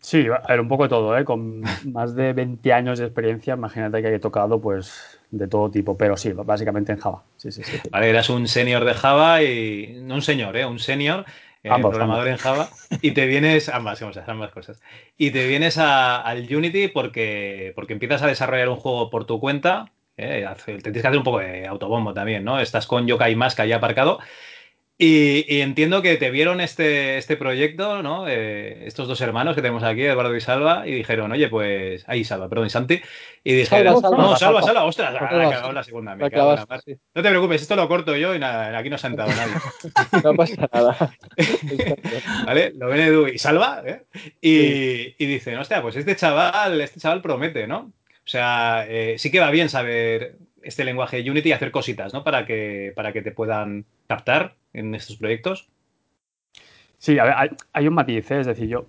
Sí, 0.00 0.26
a 0.26 0.46
ver, 0.48 0.60
un 0.60 0.68
poco 0.68 0.82
de 0.82 0.90
todo, 0.90 1.16
¿eh? 1.16 1.24
Con 1.24 1.62
más 1.90 2.14
de 2.14 2.34
20 2.34 2.70
años 2.74 2.98
de 2.98 3.06
experiencia, 3.06 3.54
imagínate 3.54 4.02
que 4.02 4.08
haya 4.08 4.20
tocado, 4.20 4.60
pues, 4.60 5.18
de 5.30 5.48
todo 5.48 5.70
tipo, 5.70 5.96
pero 5.96 6.14
sí, 6.18 6.32
básicamente 6.32 6.92
en 6.92 6.98
Java. 6.98 7.22
Sí, 7.38 7.50
sí, 7.52 7.62
sí. 7.64 7.78
Vale, 7.90 8.10
eras 8.10 8.28
un 8.28 8.46
senior 8.46 8.84
de 8.84 8.92
Java 8.92 9.42
y... 9.42 9.98
No 10.02 10.16
un 10.16 10.22
señor, 10.22 10.54
¿eh? 10.58 10.66
Un 10.66 10.78
senior 10.78 11.24
eh, 11.62 11.70
programador 11.80 12.28
en 12.28 12.36
Java, 12.36 12.68
y 13.00 13.12
te 13.12 13.24
vienes, 13.24 13.70
ambas, 13.70 14.02
ambas 14.02 14.50
cosas, 14.50 14.78
y 15.16 15.30
te 15.30 15.46
vienes 15.46 15.78
al 15.78 16.54
Unity 16.54 16.88
porque, 16.88 17.72
porque 17.74 17.94
empiezas 17.94 18.20
a 18.20 18.26
desarrollar 18.26 18.68
un 18.68 18.76
juego 18.76 19.08
por 19.08 19.24
tu 19.24 19.40
cuenta, 19.40 19.90
eh, 20.16 20.46
te 20.66 20.78
tienes 20.78 21.02
que 21.02 21.08
hacer 21.08 21.18
un 21.18 21.24
poco 21.24 21.38
de 21.38 21.66
autobombo 21.66 22.14
también, 22.14 22.44
¿no? 22.44 22.60
Estás 22.60 22.86
con 22.86 23.06
Yokai 23.06 23.34
Mask 23.36 23.60
ahí 23.60 23.72
aparcado 23.72 24.18
y, 25.04 25.60
entiendo 25.60 26.00
que 26.00 26.16
te 26.16 26.30
vieron 26.30 26.60
este, 26.60 27.18
este 27.18 27.36
proyecto, 27.36 28.04
¿no? 28.04 28.28
Eh, 28.28 28.86
estos 28.86 29.08
dos 29.08 29.20
hermanos 29.20 29.56
que 29.56 29.60
tenemos 29.60 29.82
aquí, 29.82 30.02
Eduardo 30.02 30.36
y 30.36 30.40
Salva, 30.40 30.86
y 30.86 30.92
dijeron, 30.92 31.32
oye, 31.32 31.48
pues. 31.48 32.04
Ahí, 32.06 32.22
Salva, 32.22 32.48
perdón, 32.48 32.68
y 32.68 32.70
Santi. 32.70 33.00
Y 33.42 33.52
dijeron, 33.52 34.00
no, 34.00 34.36
Salva, 34.36 34.62
Salva, 34.62 34.84
ostras, 34.84 35.12
la, 35.12 35.72
la 35.72 35.82
segunda. 35.82 36.14
Me 36.14 36.30
cago 36.30 36.54
No 36.54 37.22
te 37.22 37.28
preocupes, 37.30 37.62
esto 37.62 37.74
lo 37.74 37.88
corto 37.88 38.14
yo 38.16 38.32
y 38.32 38.38
nada, 38.38 38.78
aquí 38.78 38.90
no 38.90 38.98
se 38.98 39.08
ha 39.08 39.10
entrado 39.10 39.32
nadie. 39.32 39.54
no 40.22 40.34
pasa 40.34 40.68
nada. 40.72 41.16
¿Vale? 42.46 42.72
Lo 42.76 42.86
ven 42.86 43.00
Edu 43.00 43.26
y 43.26 43.38
Salva, 43.38 43.82
¿eh? 43.84 44.04
Y, 44.40 45.16
y 45.18 45.26
dicen, 45.26 45.58
hostia, 45.58 45.82
pues 45.82 45.96
este 45.96 46.14
chaval, 46.14 46.80
este 46.80 47.00
chaval 47.00 47.22
promete, 47.22 47.66
¿no? 47.66 47.92
O 48.24 48.28
sea, 48.28 48.86
eh, 48.88 49.16
sí 49.18 49.30
que 49.30 49.40
va 49.40 49.50
bien 49.50 49.68
saber 49.68 50.36
este 50.62 50.84
lenguaje 50.84 51.22
de 51.22 51.30
Unity 51.30 51.50
y 51.50 51.52
hacer 51.52 51.70
cositas, 51.70 52.12
¿no? 52.12 52.24
Para 52.24 52.46
que, 52.46 52.92
para 52.94 53.12
que 53.12 53.22
te 53.22 53.32
puedan 53.32 53.84
captar 54.06 54.54
en 54.72 54.94
estos 54.94 55.16
proyectos. 55.16 55.68
Sí, 56.98 57.16
hay, 57.18 57.88
un 57.88 57.94
matiz, 57.94 58.30
¿eh? 58.30 58.40
es 58.40 58.46
decir, 58.46 58.68
yo 58.68 58.86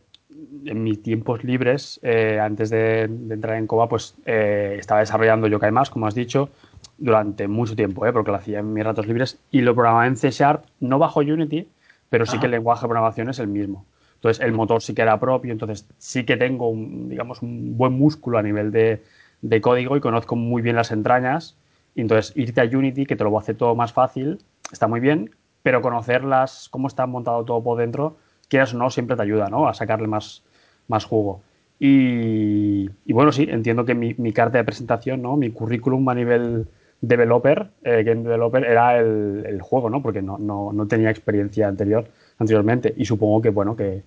en 0.65 0.83
mis 0.83 1.01
tiempos 1.01 1.43
libres, 1.43 1.99
eh, 2.03 2.39
antes 2.39 2.69
de, 2.69 3.01
entrar 3.01 3.57
en 3.57 3.65
Coba, 3.65 3.89
pues 3.89 4.15
eh, 4.25 4.75
estaba 4.79 4.99
desarrollando 4.99 5.47
Yokai 5.47 5.71
Más, 5.71 5.89
como 5.89 6.05
has 6.05 6.13
dicho, 6.13 6.49
durante 6.97 7.47
mucho 7.47 7.75
tiempo, 7.75 8.05
porque 8.13 8.31
lo 8.31 8.37
hacía 8.37 8.59
en 8.59 8.71
mis 8.71 8.83
ratos 8.83 9.07
libres 9.07 9.39
y 9.51 9.61
lo 9.61 9.73
programaba 9.73 10.05
en 10.05 10.15
C 10.15 10.29
Sharp, 10.29 10.63
no 10.79 10.99
bajo 10.99 11.21
Unity, 11.21 11.67
pero 12.09 12.25
sí 12.27 12.37
que 12.39 12.45
el 12.45 12.51
lenguaje 12.51 12.83
de 12.83 12.89
programación 12.89 13.29
es 13.29 13.39
el 13.39 13.47
mismo. 13.47 13.85
Entonces, 14.15 14.45
el 14.45 14.53
motor 14.53 14.81
sí 14.81 14.93
que 14.93 15.01
era 15.01 15.19
propio, 15.19 15.51
entonces 15.51 15.87
sí 15.97 16.23
que 16.23 16.37
tengo, 16.37 16.69
un, 16.69 17.09
digamos, 17.09 17.41
un 17.41 17.75
buen 17.75 17.93
músculo 17.93 18.37
a 18.37 18.43
nivel 18.43 18.71
de, 18.71 19.01
de 19.43 19.61
código 19.61 19.95
y 19.95 19.99
conozco 19.99 20.35
muy 20.35 20.63
bien 20.63 20.75
las 20.75 20.91
entrañas. 20.91 21.55
Y 21.93 22.01
entonces, 22.01 22.35
irte 22.35 22.61
a 22.61 22.63
Unity, 22.63 23.05
que 23.05 23.15
te 23.15 23.23
lo 23.23 23.37
hacer 23.37 23.55
todo 23.55 23.75
más 23.75 23.93
fácil, 23.93 24.39
está 24.71 24.87
muy 24.87 24.99
bien, 24.99 25.29
pero 25.61 25.81
conocerlas, 25.81 26.69
cómo 26.71 26.87
está 26.87 27.05
montado 27.05 27.45
todo 27.45 27.61
por 27.61 27.77
dentro, 27.77 28.17
quieras 28.47 28.73
o 28.73 28.77
no, 28.77 28.89
siempre 28.89 29.15
te 29.15 29.21
ayuda 29.21 29.49
¿no? 29.49 29.67
a 29.67 29.73
sacarle 29.75 30.07
más, 30.07 30.43
más 30.87 31.05
jugo. 31.05 31.41
Y, 31.79 32.87
bueno, 33.11 33.31
sí, 33.33 33.47
entiendo 33.49 33.83
que 33.83 33.93
mi, 33.93 34.33
carta 34.33 34.57
de 34.57 34.63
presentación, 34.63 35.21
¿no? 35.21 35.35
mi 35.35 35.51
currículum 35.51 36.07
a 36.07 36.15
nivel 36.15 36.67
developer, 37.01 37.67
eh, 37.83 38.03
game 38.03 38.23
developer, 38.23 38.63
era 38.63 38.97
el, 38.97 39.59
juego, 39.61 39.89
¿no? 39.89 40.01
porque 40.01 40.21
no, 40.21 40.37
no, 40.37 40.87
tenía 40.87 41.09
experiencia 41.09 41.67
anterior, 41.67 42.07
anteriormente. 42.39 42.93
Y 42.95 43.03
supongo 43.05 43.41
que, 43.41 43.49
bueno, 43.49 43.75
que 43.75 44.03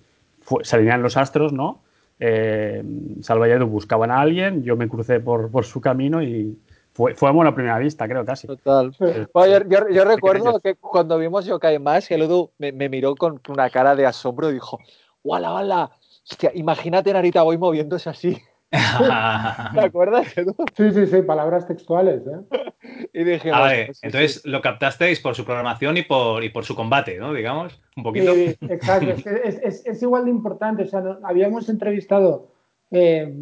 salían 0.63 1.03
los 1.03 1.17
astros, 1.17 1.53
¿no? 1.53 1.81
Eh, 2.19 2.83
Salva 3.21 3.47
y 3.47 3.51
Edu 3.51 3.67
buscaban 3.67 4.11
a 4.11 4.19
alguien, 4.19 4.63
yo 4.63 4.75
me 4.75 4.87
crucé 4.87 5.19
por, 5.19 5.51
por 5.51 5.65
su 5.65 5.81
camino 5.81 6.23
y, 6.23 6.57
fue, 6.97 7.13
fue 7.13 7.29
a 7.29 7.53
primera 7.53 7.77
vista, 7.77 8.07
creo, 8.07 8.25
casi. 8.25 8.47
Total. 8.47 8.91
yo, 8.97 10.03
recuerdo 10.03 10.59
que 10.59 10.73
cuando 10.73 11.19
vimos 11.19 11.45
Yokai 11.45 11.77
Más, 11.77 12.09
el 12.09 12.23
Edu 12.23 12.49
me, 12.57 12.71
miró 12.71 13.15
con 13.15 13.39
una 13.49 13.69
cara 13.69 13.95
de 13.95 14.07
asombro 14.07 14.49
y 14.49 14.53
dijo, 14.53 14.79
¡Wala, 15.23 15.53
wala! 15.53 15.91
Hostia, 16.27 16.51
imagínate 16.55 17.13
Narita 17.13 17.43
Boy 17.43 17.59
moviéndose 17.59 18.09
así. 18.09 18.41
¿Te 19.73 19.79
acuerdas, 19.79 20.37
Edu? 20.37 20.53
Sí, 20.75 20.91
sí, 20.91 21.07
sí, 21.07 21.21
palabras 21.21 21.67
textuales. 21.67 22.23
¿eh? 22.27 23.09
y 23.13 23.23
dije, 23.23 23.51
a 23.51 23.61
ver, 23.63 23.91
entonces 24.01 24.45
lo 24.45 24.61
captasteis 24.61 25.19
por 25.19 25.35
su 25.35 25.45
programación 25.45 25.97
y 25.97 26.03
por, 26.03 26.43
y 26.43 26.49
por 26.49 26.65
su 26.65 26.75
combate, 26.75 27.17
¿no? 27.17 27.33
Digamos, 27.33 27.81
un 27.95 28.03
poquito. 28.03 28.33
Sí, 28.33 28.55
exacto, 28.61 29.29
es, 29.43 29.85
es, 29.85 30.01
igual 30.01 30.25
de 30.25 30.31
importante. 30.31 30.83
O 30.83 30.87
sea, 30.87 31.17
habíamos 31.23 31.69
entrevistado 31.69 32.51
eh, 32.91 33.33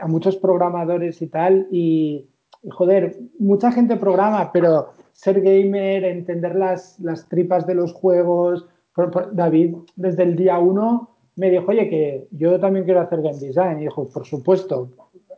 a 0.00 0.06
muchos 0.06 0.36
programadores 0.36 1.20
y 1.20 1.26
tal, 1.26 1.68
y 1.70 2.26
joder, 2.70 3.18
mucha 3.38 3.70
gente 3.70 3.96
programa, 3.96 4.50
pero 4.52 4.92
ser 5.12 5.42
gamer, 5.42 6.04
entender 6.04 6.54
las, 6.54 6.98
las 7.00 7.28
tripas 7.28 7.66
de 7.66 7.74
los 7.74 7.92
juegos. 7.92 8.66
David, 9.32 9.76
desde 9.96 10.22
el 10.22 10.36
día 10.36 10.58
uno, 10.58 11.11
me 11.36 11.50
dijo, 11.50 11.66
oye, 11.68 11.88
que 11.88 12.28
yo 12.30 12.58
también 12.60 12.84
quiero 12.84 13.00
hacer 13.00 13.22
game 13.22 13.38
design. 13.38 13.78
Y 13.78 13.84
dijo, 13.84 14.08
por 14.08 14.26
supuesto, 14.26 14.90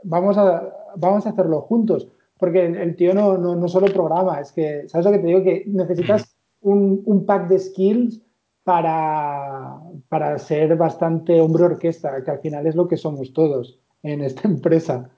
vamos 0.03 0.37
a, 0.39 0.73
vamos 0.97 1.27
a 1.27 1.31
hacerlo 1.31 1.63
juntos. 1.63 2.09
Porque 2.39 2.65
el 2.65 2.97
tío 2.97 3.15
no, 3.15 3.39
no, 3.39 3.55
no 3.55 3.69
solo 3.69 3.87
programa, 3.87 4.41
es 4.41 4.53
que, 4.53 4.89
¿sabes 4.89 5.07
lo 5.07 5.13
que 5.13 5.19
te 5.19 5.27
digo? 5.27 5.43
Que 5.43 5.65
necesitas 5.67 6.37
un, 6.61 7.03
un 7.07 7.25
pack 7.25 7.49
de 7.49 7.59
skills 7.59 8.21
para, 8.65 9.79
para 10.09 10.39
ser 10.39 10.77
bastante 10.77 11.41
hombre 11.41 11.65
orquesta, 11.65 12.23
que 12.25 12.31
al 12.31 12.41
final 12.41 12.67
es 12.67 12.75
lo 12.75 12.89
que 12.89 12.97
somos 12.97 13.33
todos 13.33 13.79
en 14.03 14.23
esta 14.23 14.49
empresa 14.49 15.11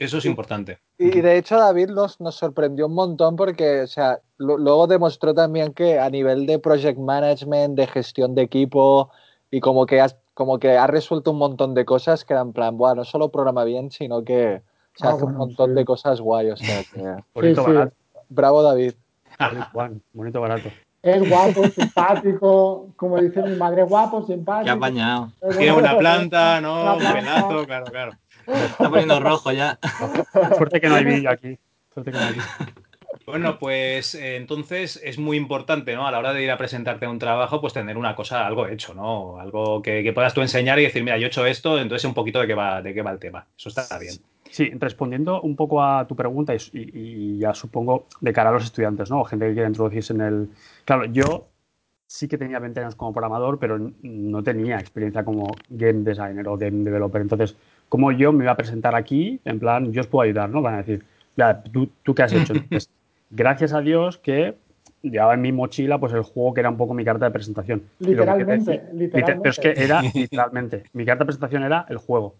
eso, 0.00 0.18
es 0.18 0.24
importante. 0.24 0.78
Y 0.98 1.20
de 1.20 1.38
hecho 1.38 1.56
David 1.56 1.90
nos, 1.90 2.20
nos 2.20 2.36
sorprendió 2.36 2.86
un 2.86 2.94
montón 2.94 3.36
porque, 3.36 3.82
o 3.82 3.86
sea, 3.86 4.20
luego 4.38 4.86
demostró 4.86 5.34
también 5.34 5.72
que 5.72 5.98
a 5.98 6.08
nivel 6.10 6.46
de 6.46 6.58
project 6.58 6.98
management, 6.98 7.76
de 7.76 7.86
gestión 7.86 8.34
de 8.34 8.42
equipo 8.42 9.10
y 9.50 9.60
como 9.60 9.86
que, 9.86 10.04
como 10.34 10.58
que 10.58 10.76
ha 10.76 10.86
resuelto 10.86 11.32
un 11.32 11.38
montón 11.38 11.74
de 11.74 11.84
cosas 11.84 12.24
que 12.24 12.32
eran 12.34 12.48
en 12.48 12.52
plan, 12.52 12.76
bueno, 12.76 12.96
no 12.96 13.04
solo 13.04 13.30
programa 13.30 13.64
bien, 13.64 13.90
sino 13.90 14.24
que 14.24 14.62
se 14.94 15.06
ah, 15.06 15.10
hace 15.10 15.24
un 15.24 15.34
montón 15.34 15.74
de 15.74 15.84
cosas 15.84 16.20
guay, 16.20 16.50
o 16.50 16.56
sea, 16.56 16.82
que... 16.84 17.22
bonito 17.34 17.62
barato. 17.62 17.94
Bravo 18.28 18.62
David. 18.62 18.94
Juan, 19.72 20.02
bonito 20.12 20.40
barato. 20.40 20.70
Es 21.02 21.28
guapo, 21.28 21.64
simpático, 21.74 22.88
como 22.96 23.20
dice 23.20 23.42
mi 23.42 23.56
madre, 23.56 23.84
guapo, 23.84 24.26
simpático. 24.26 24.66
Ya 24.66 24.74
bañado. 24.74 25.32
Tiene 25.56 25.72
una 25.72 25.96
planta, 25.96 26.60
¿no? 26.60 26.96
Un 26.96 26.98
pelazo, 26.98 27.64
claro, 27.66 27.84
claro. 27.86 28.12
Está 28.46 28.88
poniendo 28.88 29.20
rojo 29.20 29.52
ya. 29.52 29.78
Suerte 30.56 30.80
que 30.80 30.88
no 30.88 30.96
hay 30.96 31.04
vídeo 31.04 31.30
aquí. 31.30 31.58
Suerte 31.92 32.12
que 32.12 32.18
no 32.18 32.24
hay 32.24 32.34
Bueno, 33.24 33.58
pues 33.58 34.14
eh, 34.14 34.36
entonces 34.36 35.00
es 35.02 35.18
muy 35.18 35.36
importante, 35.36 35.94
¿no? 35.94 36.06
A 36.06 36.10
la 36.10 36.18
hora 36.18 36.32
de 36.32 36.42
ir 36.42 36.50
a 36.50 36.58
presentarte 36.58 37.06
a 37.06 37.10
un 37.10 37.18
trabajo, 37.18 37.60
pues 37.60 37.72
tener 37.72 37.96
una 37.96 38.14
cosa, 38.14 38.46
algo 38.46 38.66
hecho, 38.66 38.94
¿no? 38.94 39.38
Algo 39.38 39.82
que, 39.82 40.12
puedas 40.14 40.34
tú 40.34 40.42
enseñar 40.42 40.78
y 40.78 40.82
decir, 40.82 41.02
mira, 41.02 41.18
yo 41.18 41.26
he 41.26 41.28
hecho 41.28 41.46
esto, 41.46 41.78
entonces 41.78 42.04
un 42.04 42.14
poquito 42.14 42.40
de 42.40 42.46
qué 42.46 42.54
va, 42.54 42.82
de 42.82 42.94
qué 42.94 43.02
va 43.02 43.12
el 43.12 43.18
tema. 43.18 43.46
Eso 43.56 43.68
está 43.68 43.98
bien. 43.98 44.14
Sí, 44.50 44.70
respondiendo 44.78 45.40
un 45.42 45.56
poco 45.56 45.82
a 45.82 46.06
tu 46.06 46.16
pregunta 46.16 46.54
y, 46.54 47.38
ya 47.38 47.52
supongo 47.54 48.06
de 48.20 48.32
cara 48.32 48.50
a 48.50 48.52
los 48.52 48.64
estudiantes, 48.64 49.10
¿no? 49.10 49.24
gente 49.24 49.48
que 49.48 49.54
quiere 49.54 49.68
introducirse 49.68 50.12
en 50.12 50.20
el... 50.20 50.48
Claro, 50.84 51.04
yo 51.06 51.48
sí 52.06 52.28
que 52.28 52.38
tenía 52.38 52.58
20 52.58 52.80
años 52.80 52.94
como 52.94 53.12
programador, 53.12 53.58
pero 53.58 53.78
no 54.02 54.42
tenía 54.42 54.78
experiencia 54.78 55.24
como 55.24 55.54
game 55.68 56.04
designer 56.04 56.46
o 56.48 56.56
game 56.56 56.84
developer. 56.84 57.20
Entonces, 57.20 57.56
¿cómo 57.88 58.12
yo 58.12 58.32
me 58.32 58.44
iba 58.44 58.52
a 58.52 58.56
presentar 58.56 58.94
aquí? 58.94 59.40
En 59.44 59.58
plan, 59.58 59.92
yo 59.92 60.02
os 60.02 60.06
puedo 60.06 60.22
ayudar, 60.22 60.48
¿no? 60.48 60.62
Van 60.62 60.74
a 60.74 60.78
decir, 60.78 61.04
ya, 61.36 61.62
¿tú, 61.62 61.90
tú 62.02 62.14
qué 62.14 62.22
has 62.22 62.32
hecho? 62.32 62.52
Entonces, 62.54 62.88
gracias 63.30 63.72
a 63.72 63.80
Dios 63.80 64.18
que 64.18 64.54
llevaba 65.02 65.34
en 65.34 65.40
mi 65.40 65.52
mochila 65.52 65.98
pues 65.98 66.12
el 66.12 66.22
juego 66.22 66.54
que 66.54 66.60
era 66.60 66.70
un 66.70 66.76
poco 66.76 66.94
mi 66.94 67.04
carta 67.04 67.26
de 67.26 67.30
presentación. 67.30 67.82
Literalmente, 67.98 68.84
literalmente. 68.92 69.40
Pero 69.42 69.50
es 69.50 69.58
que 69.58 69.74
era 69.76 70.02
literalmente, 70.14 70.84
mi 70.92 71.04
carta 71.04 71.24
de 71.24 71.26
presentación 71.26 71.62
era 71.62 71.86
el 71.88 71.98
juego. 71.98 72.34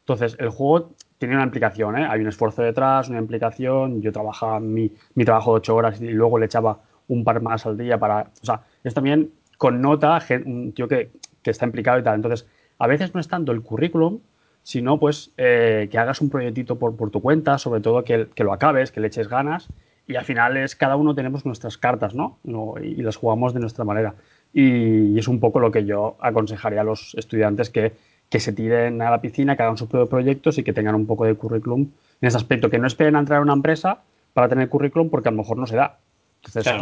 Entonces, 0.00 0.36
el 0.40 0.48
juego 0.48 0.90
tiene 1.18 1.36
una 1.36 1.44
implicación, 1.44 1.96
¿eh? 1.96 2.06
Hay 2.08 2.20
un 2.20 2.26
esfuerzo 2.26 2.62
detrás, 2.62 3.08
una 3.08 3.20
implicación. 3.20 4.02
Yo 4.02 4.10
trabajaba 4.10 4.58
mi, 4.58 4.90
mi 5.14 5.24
trabajo 5.24 5.52
de 5.52 5.58
ocho 5.58 5.76
horas 5.76 6.00
y 6.00 6.08
luego 6.08 6.38
le 6.38 6.46
echaba 6.46 6.80
un 7.06 7.22
par 7.22 7.40
más 7.40 7.66
al 7.66 7.78
día 7.78 7.98
para... 7.98 8.22
O 8.42 8.44
sea, 8.44 8.62
es 8.82 8.94
también 8.94 9.30
connota 9.58 10.20
un 10.44 10.72
tío 10.72 10.88
que, 10.88 11.10
que 11.40 11.50
está 11.50 11.66
implicado 11.66 12.00
y 12.00 12.02
tal. 12.02 12.16
Entonces, 12.16 12.48
a 12.78 12.88
veces 12.88 13.14
no 13.14 13.20
es 13.20 13.28
tanto 13.28 13.52
el 13.52 13.62
currículum, 13.62 14.18
sino 14.64 14.98
pues 14.98 15.30
eh, 15.36 15.88
que 15.88 15.98
hagas 15.98 16.20
un 16.20 16.30
proyectito 16.30 16.76
por, 16.78 16.96
por, 16.96 17.10
tu 17.10 17.20
cuenta, 17.20 17.58
sobre 17.58 17.80
todo 17.80 18.02
que, 18.02 18.28
que, 18.34 18.42
lo 18.42 18.52
acabes, 18.52 18.90
que 18.90 19.00
le 19.00 19.06
eches 19.06 19.28
ganas 19.28 19.68
y 20.06 20.16
al 20.16 20.24
final 20.24 20.56
es 20.56 20.76
cada 20.76 20.96
uno 20.96 21.14
tenemos 21.14 21.46
nuestras 21.46 21.78
cartas, 21.78 22.14
¿no? 22.14 22.38
Y, 22.82 23.02
las 23.02 23.16
jugamos 23.16 23.54
de 23.54 23.60
nuestra 23.60 23.84
manera. 23.84 24.14
Y, 24.52 25.18
es 25.18 25.28
un 25.28 25.40
poco 25.40 25.60
lo 25.60 25.70
que 25.70 25.84
yo 25.84 26.16
aconsejaría 26.20 26.80
a 26.80 26.84
los 26.84 27.14
estudiantes 27.14 27.70
que, 27.70 27.92
que 28.28 28.40
se 28.40 28.52
tiren 28.52 29.00
a 29.02 29.10
la 29.10 29.20
piscina, 29.20 29.56
que 29.56 29.62
hagan 29.62 29.76
sus 29.76 29.88
propios 29.88 30.08
proyectos 30.08 30.58
y 30.58 30.64
que 30.64 30.72
tengan 30.72 30.94
un 30.94 31.06
poco 31.06 31.24
de 31.24 31.34
currículum 31.34 31.88
en 32.20 32.28
ese 32.28 32.36
aspecto, 32.36 32.70
que 32.70 32.78
no 32.78 32.86
esperen 32.86 33.16
a 33.16 33.20
entrar 33.20 33.38
a 33.38 33.42
una 33.42 33.52
empresa 33.52 34.00
para 34.32 34.48
tener 34.48 34.68
currículum 34.68 35.10
porque 35.10 35.28
a 35.28 35.32
lo 35.32 35.38
mejor 35.38 35.58
no 35.58 35.66
se 35.66 35.76
da. 35.76 35.98
Entonces, 36.44 36.74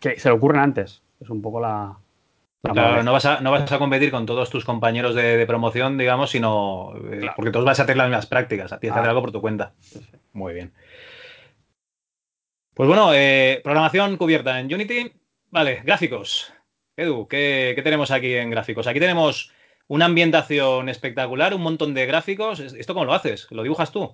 que, 0.00 0.18
se 0.18 0.28
le 0.28 0.34
ocurren 0.34 0.60
antes. 0.60 1.02
Es 1.20 1.30
un 1.30 1.40
poco 1.40 1.60
la. 1.60 1.96
no 2.62 3.12
vas, 3.12 3.24
a, 3.24 3.40
no 3.40 3.50
vas 3.50 3.70
a 3.70 3.78
competir 3.78 4.10
con 4.10 4.26
todos 4.26 4.50
tus 4.50 4.64
compañeros 4.64 5.14
de, 5.14 5.44
promoción, 5.46 5.98
digamos, 5.98 6.30
sino. 6.30 6.94
Eh, 7.10 7.26
porque 7.36 7.50
todos 7.50 7.64
vas 7.64 7.80
a 7.80 7.84
hacer 7.84 7.96
las 7.96 8.08
mismas 8.08 8.26
prácticas. 8.26 8.68
Tienes 8.80 8.94
que 8.94 9.00
hacer 9.00 9.08
algo 9.08 9.22
por 9.22 9.32
tu 9.32 9.40
cuenta. 9.40 9.72
Muy 10.32 10.54
bien. 10.54 10.72
Pues 12.82 12.88
bueno, 12.88 13.14
eh, 13.14 13.60
programación 13.62 14.16
cubierta 14.16 14.58
en 14.58 14.66
Unity. 14.66 15.12
Vale, 15.52 15.82
gráficos. 15.84 16.52
Edu, 16.96 17.28
¿qué, 17.28 17.74
¿qué, 17.76 17.82
tenemos 17.82 18.10
aquí 18.10 18.34
en 18.34 18.50
gráficos? 18.50 18.88
Aquí 18.88 18.98
tenemos 18.98 19.52
una 19.86 20.06
ambientación 20.06 20.88
espectacular, 20.88 21.54
un 21.54 21.62
montón 21.62 21.94
de 21.94 22.06
gráficos. 22.06 22.58
¿Esto 22.58 22.92
cómo 22.92 23.06
lo 23.06 23.14
haces? 23.14 23.46
¿Lo 23.52 23.62
dibujas 23.62 23.92
tú? 23.92 24.10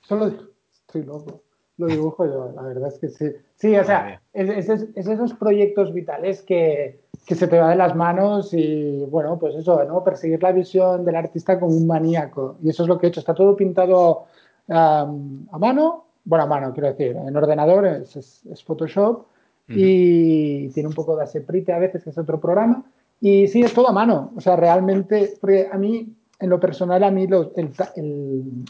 Solo 0.00 0.26
estoy 0.72 1.04
loco 1.04 1.44
lo 1.76 1.86
dibujo 1.86 2.26
yo, 2.26 2.52
la 2.56 2.62
verdad 2.62 2.88
es 2.88 2.98
que 2.98 3.08
sí. 3.10 3.26
Sí, 3.54 3.76
o 3.76 3.84
sea, 3.84 4.20
es, 4.32 4.68
esos 4.68 5.32
proyectos 5.34 5.94
vitales 5.94 6.42
que, 6.42 6.98
se 7.28 7.46
te 7.46 7.60
va 7.60 7.70
de 7.70 7.76
las 7.76 7.94
manos 7.94 8.52
y, 8.52 9.04
bueno, 9.08 9.38
pues 9.38 9.54
eso, 9.54 9.84
¿no? 9.84 10.02
Perseguir 10.02 10.42
la 10.42 10.50
visión 10.50 11.04
del 11.04 11.14
artista 11.14 11.60
como 11.60 11.76
un 11.76 11.86
maníaco. 11.86 12.56
Y 12.60 12.70
eso 12.70 12.82
es 12.82 12.88
lo 12.88 12.98
que 12.98 13.06
he 13.06 13.08
hecho. 13.10 13.20
Está 13.20 13.34
todo 13.34 13.54
pintado 13.54 14.26
a 14.68 15.06
mano, 15.58 16.09
bueno, 16.24 16.44
a 16.44 16.46
mano, 16.46 16.72
quiero 16.72 16.88
decir, 16.88 17.16
en 17.16 17.36
ordenador, 17.36 17.86
es, 17.86 18.42
Photoshop, 18.64 19.26
y 19.68 20.68
tiene 20.70 20.88
un 20.88 20.94
poco 20.94 21.14
de 21.16 21.22
Aseprite 21.22 21.72
a 21.72 21.78
veces, 21.78 22.02
que 22.02 22.10
es 22.10 22.18
otro 22.18 22.40
programa. 22.40 22.82
Y 23.20 23.46
sí, 23.46 23.62
es 23.62 23.72
todo 23.72 23.88
a 23.88 23.92
mano. 23.92 24.32
O 24.36 24.40
sea, 24.40 24.56
realmente, 24.56 25.34
porque 25.40 25.68
a 25.70 25.78
mí, 25.78 26.12
en 26.40 26.50
lo 26.50 26.58
personal, 26.58 27.04
a 27.04 27.10
mí 27.12 27.28
los, 27.28 27.52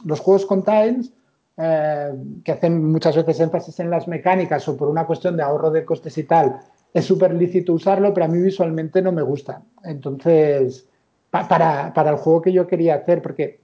los 0.05 0.21
juegos 0.21 0.45
con 0.45 0.63
tiles 0.63 1.11
eh, 1.57 2.13
que 2.43 2.53
hacen 2.53 2.91
muchas 2.91 3.17
veces 3.17 3.39
énfasis 3.41 3.81
en 3.81 3.91
las 3.91 4.09
mecánicas 4.09 4.67
o 4.69 4.77
por 4.79 4.89
una 4.89 5.07
cuestión 5.07 5.37
de 5.37 5.43
ahorro 5.43 5.71
de 5.71 5.85
costes 5.85 6.17
y 6.17 6.25
tal, 6.25 6.59
es 6.95 7.05
súper 7.05 7.35
lícito 7.35 7.75
usarlo, 7.75 8.15
pero 8.15 8.25
a 8.25 8.29
mí 8.29 8.41
visualmente 8.41 9.03
no 9.03 9.13
me 9.13 9.21
gusta. 9.21 9.63
Entonces, 9.85 10.87
para, 11.31 11.93
para, 11.93 12.11
el 12.11 12.17
juego 12.17 12.41
que 12.41 12.53
yo 12.53 12.67
quería 12.67 12.95
hacer, 12.95 13.21
porque 13.21 13.61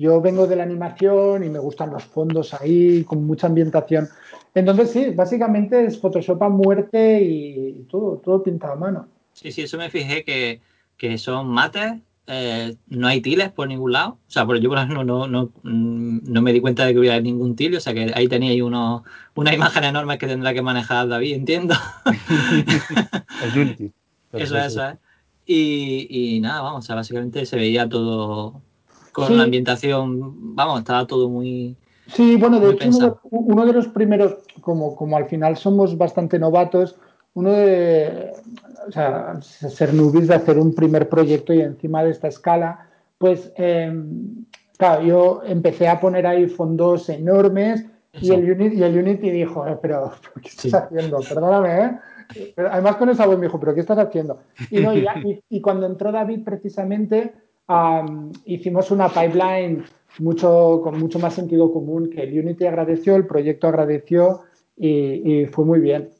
yo 0.00 0.18
vengo 0.22 0.46
de 0.46 0.56
la 0.56 0.62
animación 0.62 1.44
y 1.44 1.50
me 1.50 1.58
gustan 1.58 1.90
los 1.90 2.04
fondos 2.04 2.54
ahí, 2.54 3.04
con 3.04 3.26
mucha 3.26 3.48
ambientación. 3.48 4.08
Entonces, 4.54 4.90
sí, 4.92 5.10
básicamente 5.10 5.84
es 5.84 6.00
Photoshop 6.00 6.42
a 6.42 6.48
muerte 6.48 7.20
y 7.22 7.86
todo, 7.90 8.16
todo 8.16 8.42
pintado 8.42 8.72
a 8.72 8.76
mano. 8.76 9.08
Sí, 9.34 9.52
sí, 9.52 9.60
eso 9.60 9.76
me 9.76 9.90
fijé 9.90 10.24
que, 10.24 10.62
que 10.96 11.18
son 11.18 11.48
mates, 11.48 12.00
eh, 12.26 12.76
no 12.88 13.08
hay 13.08 13.20
tiles 13.20 13.50
por 13.52 13.68
ningún 13.68 13.92
lado. 13.92 14.12
O 14.26 14.30
sea, 14.30 14.46
yo 14.58 14.70
por 14.70 14.78
ejemplo 14.78 15.04
no, 15.04 15.26
no, 15.26 15.52
no, 15.62 16.42
me 16.42 16.52
di 16.54 16.62
cuenta 16.62 16.86
de 16.86 16.94
que 16.94 16.98
hubiera 16.98 17.20
ningún 17.20 17.54
til, 17.54 17.76
o 17.76 17.80
sea 17.80 17.92
que 17.92 18.10
ahí 18.14 18.26
teníais 18.26 18.62
uno, 18.62 19.04
una 19.34 19.52
imagen 19.52 19.84
enorme 19.84 20.16
que 20.16 20.26
tendrá 20.26 20.54
que 20.54 20.62
manejar 20.62 21.08
David, 21.08 21.34
entiendo. 21.34 21.74
El 23.44 23.58
Unity. 23.60 23.92
Eso, 24.32 24.56
es, 24.56 24.66
eso 24.68 24.88
es. 24.88 24.96
Y, 25.44 26.06
y, 26.08 26.40
nada, 26.40 26.62
vamos, 26.62 26.84
o 26.84 26.86
sea, 26.86 26.94
básicamente 26.94 27.44
se 27.44 27.56
veía 27.56 27.86
todo 27.86 28.62
con 29.26 29.36
la 29.36 29.44
ambientación, 29.44 30.54
vamos, 30.54 30.80
estaba 30.80 31.06
todo 31.06 31.28
muy... 31.28 31.76
Sí, 32.08 32.36
bueno, 32.36 32.58
de 32.58 32.72
hecho 32.72 33.20
uno 33.30 33.64
de, 33.64 33.72
los 33.72 33.86
primeros, 33.88 34.36
como, 34.60 34.96
como 34.96 35.16
al 35.16 35.26
final 35.26 35.56
somos 35.56 35.96
bastante 35.96 36.38
novatos, 36.38 36.96
uno 37.34 37.52
de, 37.52 38.32
o 38.88 38.92
sea, 38.92 39.40
ser 39.40 39.94
nubis 39.94 40.26
de 40.26 40.34
hacer 40.34 40.58
un 40.58 40.74
primer 40.74 41.08
proyecto 41.08 41.54
y 41.54 41.60
encima 41.60 42.02
de 42.02 42.10
esta 42.10 42.26
escala, 42.26 42.88
pues 43.18 43.52
em, 43.56 44.44
claro, 44.76 45.02
yo 45.02 45.42
empecé 45.44 45.86
a 45.86 46.00
poner 46.00 46.26
ahí 46.26 46.48
fondos 46.48 47.08
enormes 47.08 47.86
y 48.20 48.32
el, 48.32 48.50
Unity, 48.50 48.76
y 48.76 48.82
el 48.82 48.98
Unity 48.98 49.30
dijo, 49.30 49.66
eh, 49.68 49.78
pero 49.80 50.10
¿qué 50.42 50.48
estás 50.48 50.74
haciendo? 50.74 51.20
Perdóname, 51.20 51.84
¿eh? 51.84 51.98
además 52.56 52.96
con 52.96 53.08
esa 53.08 53.26
voz 53.26 53.38
me 53.38 53.46
dijo, 53.46 53.60
pero 53.60 53.74
¿qué 53.74 53.80
estás 53.80 53.98
haciendo? 53.98 54.40
Y, 54.70 54.80
no, 54.80 54.92
y, 54.94 55.60
cuando 55.60 55.86
entró 55.86 56.12
David 56.12 56.44
precisamente 56.44 57.34
hicimos 58.44 58.90
una 58.90 59.08
pipeline 59.08 59.84
mucho, 60.18 60.80
con 60.82 60.98
mucho 60.98 61.18
más 61.18 61.34
sentido 61.34 61.72
común 61.72 62.10
que 62.10 62.22
el 62.22 62.38
Unity 62.38 62.66
agradeció, 62.66 63.16
el 63.16 63.26
proyecto 63.26 63.68
agradeció 63.68 64.40
y, 64.76 65.44
fue 65.46 65.64
muy 65.64 65.80
bien, 65.80 66.10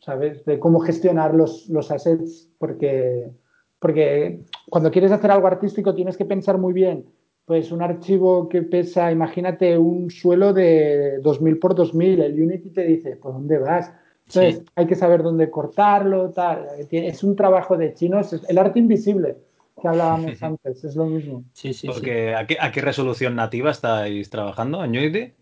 ¿sabes? 0.00 0.44
De 0.44 0.58
cómo 0.58 0.80
gestionar 0.80 1.34
los, 1.34 1.68
los 1.68 1.90
assets, 1.90 2.50
porque, 2.58 3.30
porque 3.78 4.40
cuando 4.68 4.90
quieres 4.90 5.12
hacer 5.12 5.30
algo 5.30 5.46
artístico 5.46 5.94
tienes 5.94 6.16
que 6.16 6.24
pensar 6.24 6.58
muy 6.58 6.72
bien. 6.72 7.06
Pues 7.44 7.72
un 7.72 7.80
archivo 7.80 8.48
que 8.48 8.60
pesa, 8.62 9.10
imagínate, 9.10 9.78
un 9.78 10.10
suelo 10.10 10.52
de 10.52 11.18
2000 11.22 11.58
por 11.58 11.74
2000, 11.74 12.20
el 12.20 12.42
Unity 12.42 12.70
te 12.70 12.84
dice, 12.84 13.16
¿por 13.16 13.32
dónde 13.32 13.58
vas? 13.58 13.90
Entonces, 14.26 14.62
hay 14.74 14.86
que 14.86 14.94
saber 14.94 15.22
dónde 15.22 15.48
cortarlo, 15.48 16.28
tal. 16.30 16.66
Es 16.90 17.24
un 17.24 17.34
trabajo 17.34 17.78
de 17.78 17.94
chinos, 17.94 18.38
el 18.46 18.58
arte 18.58 18.78
invisible 18.78 19.36
que 19.80 19.88
hablábamos 19.88 20.42
antes, 20.42 20.84
es 20.84 20.96
lo 20.96 21.06
mismo. 21.06 21.44
Sí, 21.52 21.72
sí, 21.72 21.86
Porque 21.86 22.34
¿a, 22.34 22.46
qué, 22.46 22.80
resolución 22.80 23.36
nativa 23.36 23.70
estáis 23.70 24.30
trabajando 24.30 24.84
en 24.84 24.90
Unity? 24.90 25.32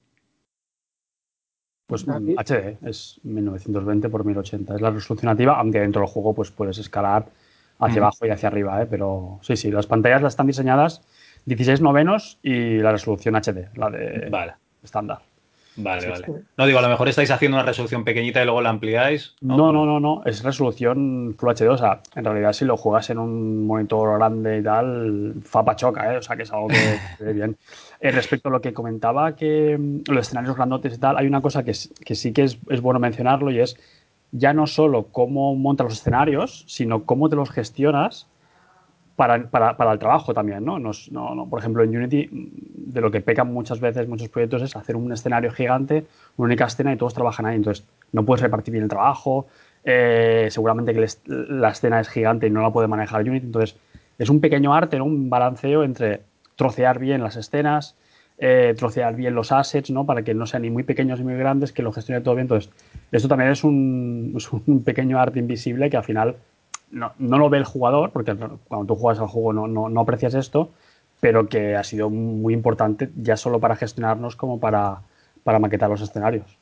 Pues 1.86 2.04
HD, 2.04 2.78
es 2.82 3.20
1920 3.22 4.08
por 4.08 4.24
1080, 4.24 4.74
es 4.74 4.80
la 4.80 4.90
resolución 4.90 5.30
nativa, 5.30 5.58
aunque 5.58 5.80
dentro 5.80 6.02
del 6.02 6.10
juego 6.10 6.34
pues 6.34 6.50
puedes 6.50 6.78
escalar 6.78 7.26
hacia 7.78 8.00
abajo 8.00 8.26
y 8.26 8.30
hacia 8.30 8.48
arriba, 8.48 8.82
¿eh? 8.82 8.86
pero 8.86 9.38
sí, 9.42 9.56
sí, 9.56 9.70
las 9.70 9.86
pantallas 9.86 10.22
las 10.22 10.32
están 10.32 10.48
diseñadas 10.48 11.02
16 11.44 11.80
novenos 11.80 12.38
y 12.42 12.78
la 12.78 12.90
resolución 12.90 13.36
HD, 13.36 13.68
la 13.76 13.90
de 13.90 14.30
estándar. 14.82 15.20
Vale, 15.76 16.08
vale. 16.08 16.26
No 16.56 16.66
digo, 16.66 16.78
a 16.78 16.82
lo 16.82 16.88
mejor 16.88 17.08
estáis 17.08 17.30
haciendo 17.30 17.56
una 17.56 17.66
resolución 17.66 18.04
pequeñita 18.04 18.40
y 18.40 18.44
luego 18.44 18.62
la 18.62 18.70
ampliáis. 18.70 19.34
No, 19.40 19.72
no, 19.72 19.84
no, 19.84 20.00
no. 20.00 20.22
Es 20.24 20.42
resolución 20.42 21.34
Full 21.38 21.50
HD. 21.50 21.68
O 21.68 21.76
sea, 21.76 22.00
en 22.14 22.24
realidad, 22.24 22.52
si 22.52 22.64
lo 22.64 22.76
juegas 22.76 23.10
en 23.10 23.18
un 23.18 23.66
monitor 23.66 24.18
grande 24.18 24.58
y 24.58 24.62
tal, 24.62 25.34
fapa 25.44 25.76
choca, 25.76 26.12
¿eh? 26.12 26.16
O 26.16 26.22
sea, 26.22 26.36
que 26.36 26.44
es 26.44 26.52
algo 26.52 26.68
que 26.68 26.98
se 27.18 27.24
ve 27.24 27.32
bien. 27.32 27.56
Eh, 28.00 28.10
respecto 28.10 28.48
a 28.48 28.52
lo 28.52 28.60
que 28.60 28.72
comentaba, 28.72 29.36
que 29.36 29.76
mm, 29.78 30.10
los 30.10 30.26
escenarios 30.26 30.56
grandotes 30.56 30.94
y 30.94 30.98
tal, 30.98 31.18
hay 31.18 31.26
una 31.26 31.42
cosa 31.42 31.62
que, 31.62 31.72
que 32.04 32.14
sí 32.14 32.32
que 32.32 32.44
es, 32.44 32.58
es 32.68 32.80
bueno 32.80 32.98
mencionarlo 32.98 33.50
y 33.50 33.60
es 33.60 33.76
ya 34.32 34.52
no 34.52 34.66
solo 34.66 35.08
cómo 35.12 35.54
montas 35.54 35.84
los 35.84 35.94
escenarios, 35.94 36.64
sino 36.66 37.04
cómo 37.04 37.28
te 37.28 37.36
los 37.36 37.50
gestionas 37.50 38.26
para, 39.16 39.48
para, 39.50 39.76
para, 39.76 39.92
el 39.92 39.98
trabajo 39.98 40.34
también, 40.34 40.64
¿no? 40.64 40.78
no, 40.78 40.92
no 41.10 41.48
Por 41.48 41.58
ejemplo, 41.58 41.82
en 41.82 41.96
Unity, 41.96 42.28
de 42.96 43.02
lo 43.02 43.10
que 43.10 43.20
pecan 43.20 43.52
muchas 43.52 43.78
veces 43.78 44.08
muchos 44.08 44.30
proyectos 44.30 44.62
es 44.62 44.74
hacer 44.74 44.96
un 44.96 45.12
escenario 45.12 45.52
gigante, 45.52 46.06
una 46.38 46.46
única 46.46 46.64
escena 46.64 46.94
y 46.94 46.96
todos 46.96 47.12
trabajan 47.12 47.44
ahí. 47.44 47.56
Entonces, 47.56 47.86
no 48.12 48.24
puedes 48.24 48.40
repartir 48.40 48.72
bien 48.72 48.84
el 48.84 48.88
trabajo. 48.88 49.46
Eh, 49.84 50.48
seguramente 50.50 50.94
que 50.94 51.06
la 51.28 51.68
escena 51.68 52.00
es 52.00 52.08
gigante 52.08 52.46
y 52.46 52.50
no 52.50 52.62
la 52.62 52.70
puede 52.70 52.88
manejar 52.88 53.20
Unity. 53.20 53.44
Entonces, 53.44 53.76
es 54.18 54.30
un 54.30 54.40
pequeño 54.40 54.74
arte. 54.74 54.98
Un 54.98 55.28
balanceo 55.28 55.84
entre 55.84 56.22
trocear 56.56 56.98
bien 56.98 57.22
las 57.22 57.36
escenas, 57.36 57.96
eh, 58.38 58.74
trocear 58.78 59.14
bien 59.14 59.34
los 59.34 59.52
assets, 59.52 59.90
¿no? 59.90 60.06
Para 60.06 60.22
que 60.22 60.32
no 60.32 60.46
sean 60.46 60.62
ni 60.62 60.70
muy 60.70 60.82
pequeños 60.82 61.18
ni 61.18 61.26
muy 61.26 61.34
grandes, 61.34 61.72
que 61.72 61.82
lo 61.82 61.92
gestione 61.92 62.22
todo 62.22 62.34
bien. 62.34 62.46
Entonces, 62.46 62.72
esto 63.12 63.28
también 63.28 63.50
es 63.50 63.62
un, 63.62 64.32
es 64.34 64.50
un 64.50 64.82
pequeño 64.84 65.20
arte 65.20 65.38
invisible 65.38 65.90
que 65.90 65.98
al 65.98 66.04
final 66.04 66.36
no, 66.90 67.12
no, 67.18 67.38
lo 67.38 67.50
ve 67.50 67.58
el 67.58 67.64
jugador, 67.64 68.10
porque 68.10 68.34
cuando 68.68 68.86
tú 68.86 68.94
juegas 68.98 69.20
al 69.20 69.28
juego 69.28 69.52
no, 69.52 69.66
no, 69.66 69.90
no, 69.90 70.00
aprecias 70.00 70.34
esto, 70.34 70.70
pero 71.20 71.48
que 71.48 71.76
ha 71.76 71.84
sido 71.84 72.10
muy 72.10 72.54
importante 72.54 73.10
ya 73.16 73.36
solo 73.36 73.60
para 73.60 73.76
gestionarnos 73.76 74.36
como 74.36 74.60
para, 74.60 75.02
para 75.44 75.58
maquetar 75.58 75.88
los 75.90 76.00
escenarios. 76.00 76.58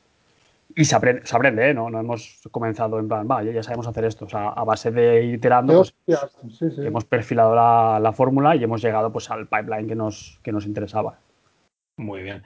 Y 0.75 0.85
se 0.85 0.95
aprende, 0.95 1.25
se 1.25 1.35
aprende 1.35 1.69
¿eh? 1.69 1.73
¿no? 1.73 1.89
No 1.89 1.99
hemos 1.99 2.41
comenzado 2.51 2.99
en 2.99 3.07
plan, 3.07 3.27
va, 3.29 3.43
ya, 3.43 3.63
sabemos 3.63 3.87
hacer 3.87 4.05
esto. 4.05 4.25
O 4.25 4.29
sea, 4.29 4.49
a 4.49 4.63
base 4.63 4.91
de 4.91 5.23
iterando, 5.25 5.85
pues, 6.05 6.79
hemos 6.79 7.05
perfilado 7.05 7.55
la, 7.55 7.99
la, 8.01 8.11
fórmula 8.13 8.55
y 8.55 8.63
hemos 8.63 8.81
llegado 8.81 9.11
pues, 9.11 9.29
al 9.29 9.47
pipeline 9.47 9.87
que 9.87 9.95
nos, 9.95 10.39
que 10.43 10.51
nos 10.51 10.65
interesaba. 10.65 11.19
Muy 11.97 12.23
bien. 12.23 12.43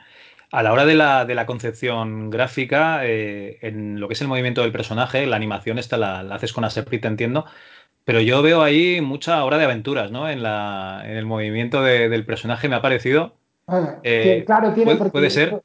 A 0.51 0.63
la 0.63 0.73
hora 0.73 0.85
de 0.85 0.95
la, 0.95 1.25
de 1.25 1.35
la 1.35 1.45
concepción 1.45 2.31
gráfica, 2.31 3.05
eh, 3.05 3.59
en 3.61 3.99
lo 3.99 4.07
que 4.07 4.15
es 4.15 4.21
el 4.21 4.27
movimiento 4.27 4.61
del 4.61 4.71
personaje, 4.71 5.25
la 5.27 5.35
animación 5.35 5.77
esta 5.77 5.97
la, 5.97 6.19
haces 6.33 6.53
con 6.53 6.63
Aseprit, 6.63 7.05
entiendo, 7.05 7.45
pero 8.09 8.21
yo 8.21 8.41
veo 8.41 8.63
ahí 8.63 9.01
mucha 9.01 9.45
hora 9.45 9.59
de 9.59 9.65
aventuras, 9.65 10.09
¿no? 10.09 10.27
En, 10.27 10.41
la, 10.41 11.03
en 11.05 11.15
el 11.15 11.27
movimiento 11.27 11.83
del 11.83 12.25
personaje 12.25 12.67
me 12.67 12.75
ha 12.75 12.81
parecido. 12.81 13.33
Ah, 13.67 13.99
eh, 14.01 14.41
claro, 14.47 14.73
tiene 14.73 14.95
puede, 14.95 15.11
puede 15.11 15.29
ser. 15.29 15.61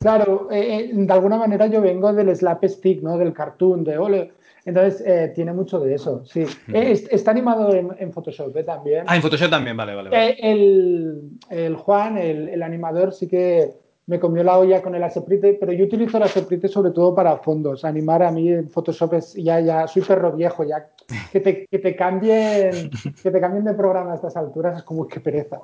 Claro, 0.00 0.48
eh, 0.50 0.90
de 0.92 1.12
alguna 1.12 1.36
manera 1.36 1.68
yo 1.68 1.80
vengo 1.80 2.12
del 2.12 2.34
slap 2.34 2.64
stick, 2.64 3.00
¿no? 3.00 3.16
Del 3.16 3.32
cartoon, 3.32 3.84
de 3.84 3.96
ole. 3.96 4.32
Entonces, 4.64 5.32
tiene 5.34 5.52
mucho 5.52 5.78
de 5.78 5.94
eso, 5.94 6.24
sí. 6.24 6.44
está 6.72 7.30
animado 7.30 7.72
en, 7.72 8.12
Photoshop 8.12 8.52
también. 8.64 9.04
Ah, 9.06 9.14
en 9.14 9.22
Photoshop 9.22 9.50
también, 9.50 9.76
vale, 9.76 9.94
vale. 9.94 10.36
El, 10.40 11.30
el, 11.48 11.76
Juan, 11.76 12.18
el, 12.18 12.48
el, 12.48 12.62
animador, 12.64 13.12
sí 13.12 13.28
que 13.28 13.70
me 14.06 14.20
comió 14.20 14.44
la 14.44 14.58
olla 14.58 14.82
con 14.82 14.94
el 14.94 15.02
Aseprite, 15.02 15.54
pero 15.54 15.72
yo 15.72 15.86
utilizo 15.86 16.18
el 16.18 16.24
Aseprite 16.24 16.68
sobre 16.68 16.92
todo 16.92 17.14
para 17.14 17.38
fondos. 17.38 17.84
Animar 17.84 18.22
a 18.22 18.30
mí 18.30 18.48
en 18.48 18.68
Photoshop 18.68 19.14
es 19.14 19.34
ya, 19.34 19.60
ya, 19.60 19.86
soy 19.86 20.02
perro 20.02 20.32
viejo, 20.32 20.64
ya 20.64 20.90
que 21.32 21.40
te, 21.40 21.66
que 21.66 21.78
te 21.78 21.96
cambien, 21.96 22.90
que 23.22 23.30
te 23.30 23.40
cambien 23.40 23.64
de 23.64 23.74
programa 23.74 24.12
a 24.12 24.16
estas 24.16 24.36
alturas 24.36 24.78
es 24.78 24.82
como 24.84 25.06
que 25.06 25.20
pereza. 25.20 25.60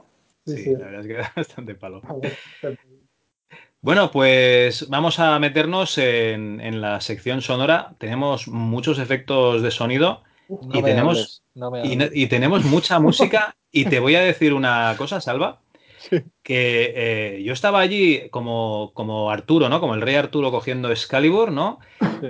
Sí, 0.46 0.72
la 0.72 0.87
verdad 0.87 1.00
es 1.00 1.07
que 1.07 1.14
da 1.14 1.33
bastante 1.37 1.74
palo. 1.74 2.00
Bueno, 3.83 4.11
pues 4.11 4.88
vamos 4.88 5.18
a 5.18 5.38
meternos 5.38 5.96
en, 5.98 6.61
en, 6.61 6.81
la 6.81 7.00
sección 7.00 7.40
sonora. 7.40 7.94
Tenemos 7.98 8.48
muchos 8.48 8.98
efectos 8.98 9.62
de 9.62 9.70
sonido 9.70 10.22
y, 10.72 10.83
tenemos, 10.83 11.42
y, 11.85 12.22
y 12.22 12.26
tenemos 12.26 12.64
mucha 12.64 12.98
música. 13.00 13.55
y 13.70 13.85
te 13.85 14.00
voy 14.00 14.16
a 14.16 14.20
decir 14.20 14.55
una 14.55 14.94
cosa, 14.98 15.20
Salva 15.20 15.61
que 16.42 16.92
eh, 16.96 17.42
yo 17.44 17.52
estaba 17.52 17.80
allí 17.80 18.28
como, 18.30 18.92
como 18.94 19.30
Arturo, 19.30 19.68
¿no? 19.68 19.80
Como 19.80 19.94
el 19.94 20.00
rey 20.00 20.14
Arturo 20.14 20.50
cogiendo 20.50 20.90
Excalibur, 20.90 21.52
¿no? 21.52 21.78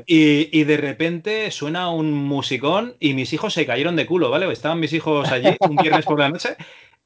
Y, 0.06 0.64
de 0.64 0.76
repente 0.76 1.50
suena 1.50 1.90
un 1.90 2.12
musicón 2.12 2.96
y 3.00 3.14
mis 3.14 3.32
hijos 3.32 3.54
se 3.54 3.66
cayeron 3.66 3.96
de 3.96 4.06
culo, 4.06 4.30
¿vale? 4.30 4.50
Estaban 4.52 4.80
mis 4.80 4.92
hijos 4.92 5.30
allí 5.30 5.56
un 5.60 5.76
viernes 5.76 6.04
por 6.04 6.18
la 6.18 6.28
noche 6.28 6.56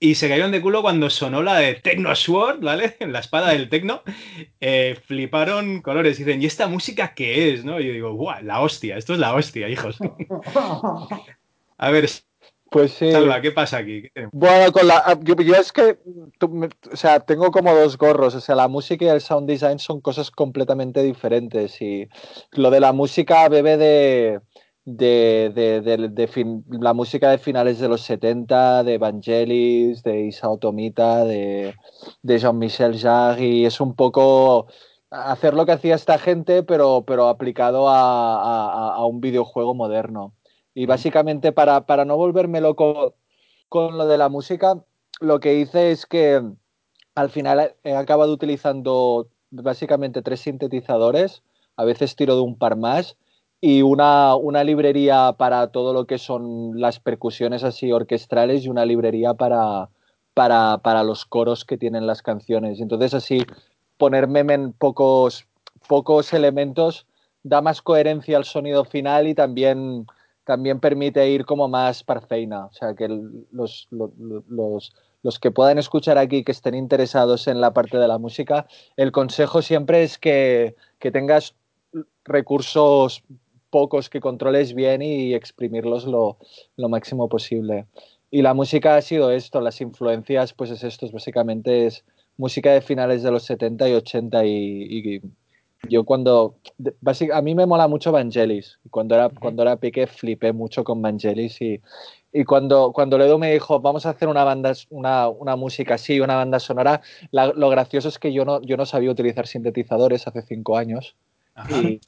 y 0.01 0.17
se 0.17 0.29
cayeron 0.29 0.51
de 0.51 0.61
culo 0.61 0.83
cuando 0.83 1.09
sonó 1.09 1.43
la 1.43 1.57
de 1.57 1.75
Techno 1.77 2.15
Sword, 2.15 2.61
¿vale? 2.61 2.97
La 3.01 3.21
espada 3.21 3.51
del 3.51 3.69
Tecno. 3.69 4.03
Eh, 4.61 4.99
fliparon 5.07 5.81
colores. 5.83 6.19
Y 6.19 6.25
dicen, 6.25 6.43
¿y 6.43 6.47
esta 6.47 6.67
música 6.67 7.15
qué 7.15 7.55
es? 7.55 7.65
¿no? 7.65 7.81
Y 7.81 7.87
yo 7.87 7.93
digo, 7.93 8.13
¡guau! 8.13 8.43
La 8.43 8.61
hostia, 8.61 8.97
esto 8.97 9.15
es 9.15 9.19
la 9.19 9.35
hostia, 9.35 9.69
hijos. 9.69 9.99
A 11.79 11.91
ver, 11.91 12.09
pues 12.75 12.91
sí. 12.91 13.13
Salva, 13.13 13.41
¿qué 13.41 13.53
pasa 13.53 13.77
aquí? 13.77 14.11
Bueno, 14.33 14.73
con 14.73 14.89
la, 14.89 15.17
yo, 15.23 15.55
es 15.55 15.73
que, 15.73 15.97
o 16.41 16.97
sea, 16.97 17.21
tengo 17.21 17.53
como 17.53 17.73
dos 17.73 17.97
gorros, 17.97 18.35
o 18.35 18.41
sea, 18.41 18.57
la 18.57 18.67
música 18.67 19.05
y 19.05 19.09
el 19.09 19.21
sound 19.21 19.47
design 19.47 19.79
son 19.79 20.01
cosas 20.01 20.33
completamente 20.33 21.01
diferentes 21.01 21.81
y 21.81 22.09
lo 22.51 22.73
de 22.73 22.81
la 22.81 22.93
música 22.93 23.49
bebe 23.49 23.77
de, 23.77 24.41
de, 24.85 25.53
de, 25.55 26.57
la 26.81 26.95
música 26.95 27.31
de 27.31 27.39
finales 27.39 27.79
de 27.79 27.87
los 27.87 28.01
70, 28.01 28.83
de 28.83 28.95
Evangelis, 28.95 30.03
de 30.03 30.23
Isao 30.23 30.59
Tomita, 30.59 31.25
de, 31.25 31.77
Jean-Michel 32.25 32.99
Jarre 32.99 33.45
y 33.45 33.67
es 33.67 33.81
un 33.81 33.95
poco 33.95 34.67
hacer 35.11 35.55
lo 35.55 35.65
que 35.65 35.71
hacía 35.71 35.95
esta 35.95 36.19
gente, 36.19 36.65
pero, 36.65 37.05
pero 37.07 37.29
aplicado 37.29 37.89
a, 37.89 38.97
a 38.97 39.07
un 39.07 39.21
videojuego 39.21 39.77
moderno. 39.77 40.35
Y 40.75 40.87
básicamente 40.87 41.53
para, 41.53 41.87
para 41.87 42.05
no 42.05 42.17
volverme 42.17 42.61
loco 42.61 43.15
con 43.69 43.97
lo 43.97 44.07
de 44.07 44.19
la 44.19 44.29
música, 44.29 44.83
lo 45.21 45.41
que 45.41 45.55
hice 45.55 45.91
es 45.91 46.07
que 46.07 46.43
al 47.15 47.31
final 47.31 47.75
he 47.85 47.95
acabado 47.95 48.33
utilizando 48.33 49.29
básicamente 49.51 50.23
tres 50.23 50.41
sintetizadores, 50.41 51.43
a 51.77 51.85
veces 51.85 52.17
tiro 52.17 52.35
de 52.35 52.43
un 52.43 52.59
par 52.59 52.77
más, 52.77 53.17
y 53.61 53.83
una, 53.83 54.35
una, 54.37 54.63
librería 54.63 55.35
para 55.39 55.69
todo 55.69 55.95
lo 55.95 56.07
que 56.07 56.19
son 56.19 56.79
las 56.79 57.01
percusiones 57.01 57.65
así 57.65 57.93
orquestrales 57.93 58.65
y 58.65 58.69
una 58.69 58.85
librería 58.85 59.33
para, 59.33 59.89
para, 60.35 60.79
para 60.79 61.03
los 61.03 61.25
coros 61.25 61.65
que 61.65 61.79
tienen 61.79 62.07
las 62.07 62.21
canciones. 62.21 62.81
Entonces 62.81 63.15
así 63.15 63.47
ponerme 63.97 64.41
en 64.41 64.73
pocos, 64.73 65.47
pocos 65.89 66.35
elementos 66.35 67.07
da 67.43 67.63
más 67.63 67.81
coherencia 67.81 68.37
al 68.37 68.45
sonido 68.45 68.85
final 68.85 69.29
y 69.29 69.35
también, 69.35 70.07
también 70.45 70.81
permite 70.81 71.29
ir 71.31 71.45
como 71.45 71.69
más 71.69 72.05
parfeina. 72.05 72.67
O 72.67 72.73
sea, 72.73 72.95
que 72.95 73.09
los, 73.09 73.89
los, 73.91 74.93
los, 75.23 75.39
que 75.41 75.51
puedan 75.51 75.79
escuchar 75.79 76.19
aquí, 76.19 76.45
que 76.45 76.53
estén 76.53 76.75
interesados 76.75 77.47
en 77.49 77.61
la 77.61 77.73
parte 77.73 77.99
de 77.99 78.09
la 78.09 78.19
música, 78.19 78.67
el 78.97 79.13
consejo 79.13 79.63
siempre 79.63 80.03
es 80.03 80.19
que, 80.19 80.77
que 80.99 81.11
tengas 81.11 81.55
recursos 82.25 83.23
pocos 83.71 84.09
que 84.09 84.21
controles 84.21 84.75
bien 84.75 85.03
y 85.03 85.35
exprimirlos 85.35 86.05
lo, 86.05 86.39
lo, 86.77 86.89
máximo 86.89 87.29
posible. 87.29 87.87
Y 88.31 88.43
la 88.43 88.55
música 88.55 88.97
ha 88.97 89.03
sido 89.03 89.31
esto, 89.31 89.61
las 89.61 89.81
influencias, 89.81 90.53
pues 90.53 90.71
es 90.71 90.85
esto, 90.85 91.09
básicamente 91.11 91.87
es 91.87 92.05
música 92.37 92.73
de 92.73 92.81
finales 92.81 93.23
de 93.23 93.31
los 93.31 93.45
70 93.45 93.89
y 93.89 93.93
80 93.95 94.47
y, 94.47 95.21
yo 95.89 96.05
cuando, 96.05 96.57
a 97.33 97.43
mí 97.43 97.55
me 97.55 97.67
mola 97.67 97.89
mucho 97.89 98.13
Vangelis, 98.13 98.79
cuando 98.91 99.15
era, 99.15 99.29
cuando 99.29 99.63
era 99.63 99.77
pique 99.77 100.07
flipé 100.07 100.53
mucho 100.53 100.85
con 100.85 101.03
Vangelis 101.03 101.61
y, 101.61 101.81
y 102.33 102.45
cuando, 102.45 102.93
cuando 102.93 103.17
Ledo 103.17 103.39
me 103.39 103.53
dijo, 103.53 103.81
vamos 103.81 104.07
a 104.07 104.11
hacer 104.11 104.29
una 104.29 104.45
banda, 104.45 104.73
una, 104.91 105.29
una 105.29 105.57
música 105.57 105.95
así, 105.95 106.21
una 106.21 106.35
banda 106.35 106.59
sonora, 106.59 107.01
lo 107.31 107.69
gracioso 107.71 108.09
es 108.09 108.19
que 108.19 108.33
yo 108.33 108.45
no, 108.45 108.61
yo 108.63 108.77
no 108.77 108.87
sabía 108.87 109.11
utilizar 109.11 109.47
sintetizadores 109.47 110.27
hace 110.27 110.43
cinco 110.43 110.77
años. 110.77 111.15
Y, 111.71 112.01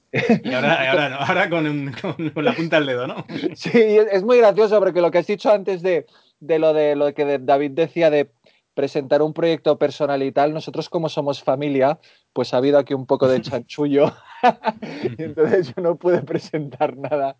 ahora, 0.52 1.16
ahora, 1.20 1.48
con, 1.48 1.92
la 2.34 2.52
punta 2.52 2.76
del 2.78 2.86
dedo, 2.86 3.06
¿no? 3.06 3.24
Sí, 3.54 3.70
es 3.72 4.24
muy 4.24 4.38
gracioso 4.38 4.80
porque 4.80 5.00
lo 5.00 5.12
que 5.12 5.18
has 5.18 5.26
dicho 5.26 5.52
antes 5.52 5.82
de, 5.82 6.06
de 6.40 6.58
lo 6.58 6.72
de 6.72 6.96
lo 6.96 7.14
que 7.14 7.38
David 7.38 7.70
decía 7.72 8.10
de 8.10 8.28
presentar 8.76 9.22
un 9.22 9.32
proyecto 9.32 9.78
personal 9.78 10.22
y 10.22 10.30
tal, 10.32 10.52
nosotros 10.52 10.90
como 10.90 11.08
somos 11.08 11.42
familia, 11.42 11.98
pues 12.34 12.52
ha 12.52 12.58
habido 12.58 12.78
aquí 12.78 12.92
un 12.92 13.06
poco 13.06 13.26
de 13.26 13.40
chanchullo. 13.42 14.12
y 15.18 15.22
entonces 15.22 15.74
yo 15.74 15.82
no 15.82 15.96
pude 15.96 16.20
presentar 16.20 16.94
nada. 16.94 17.38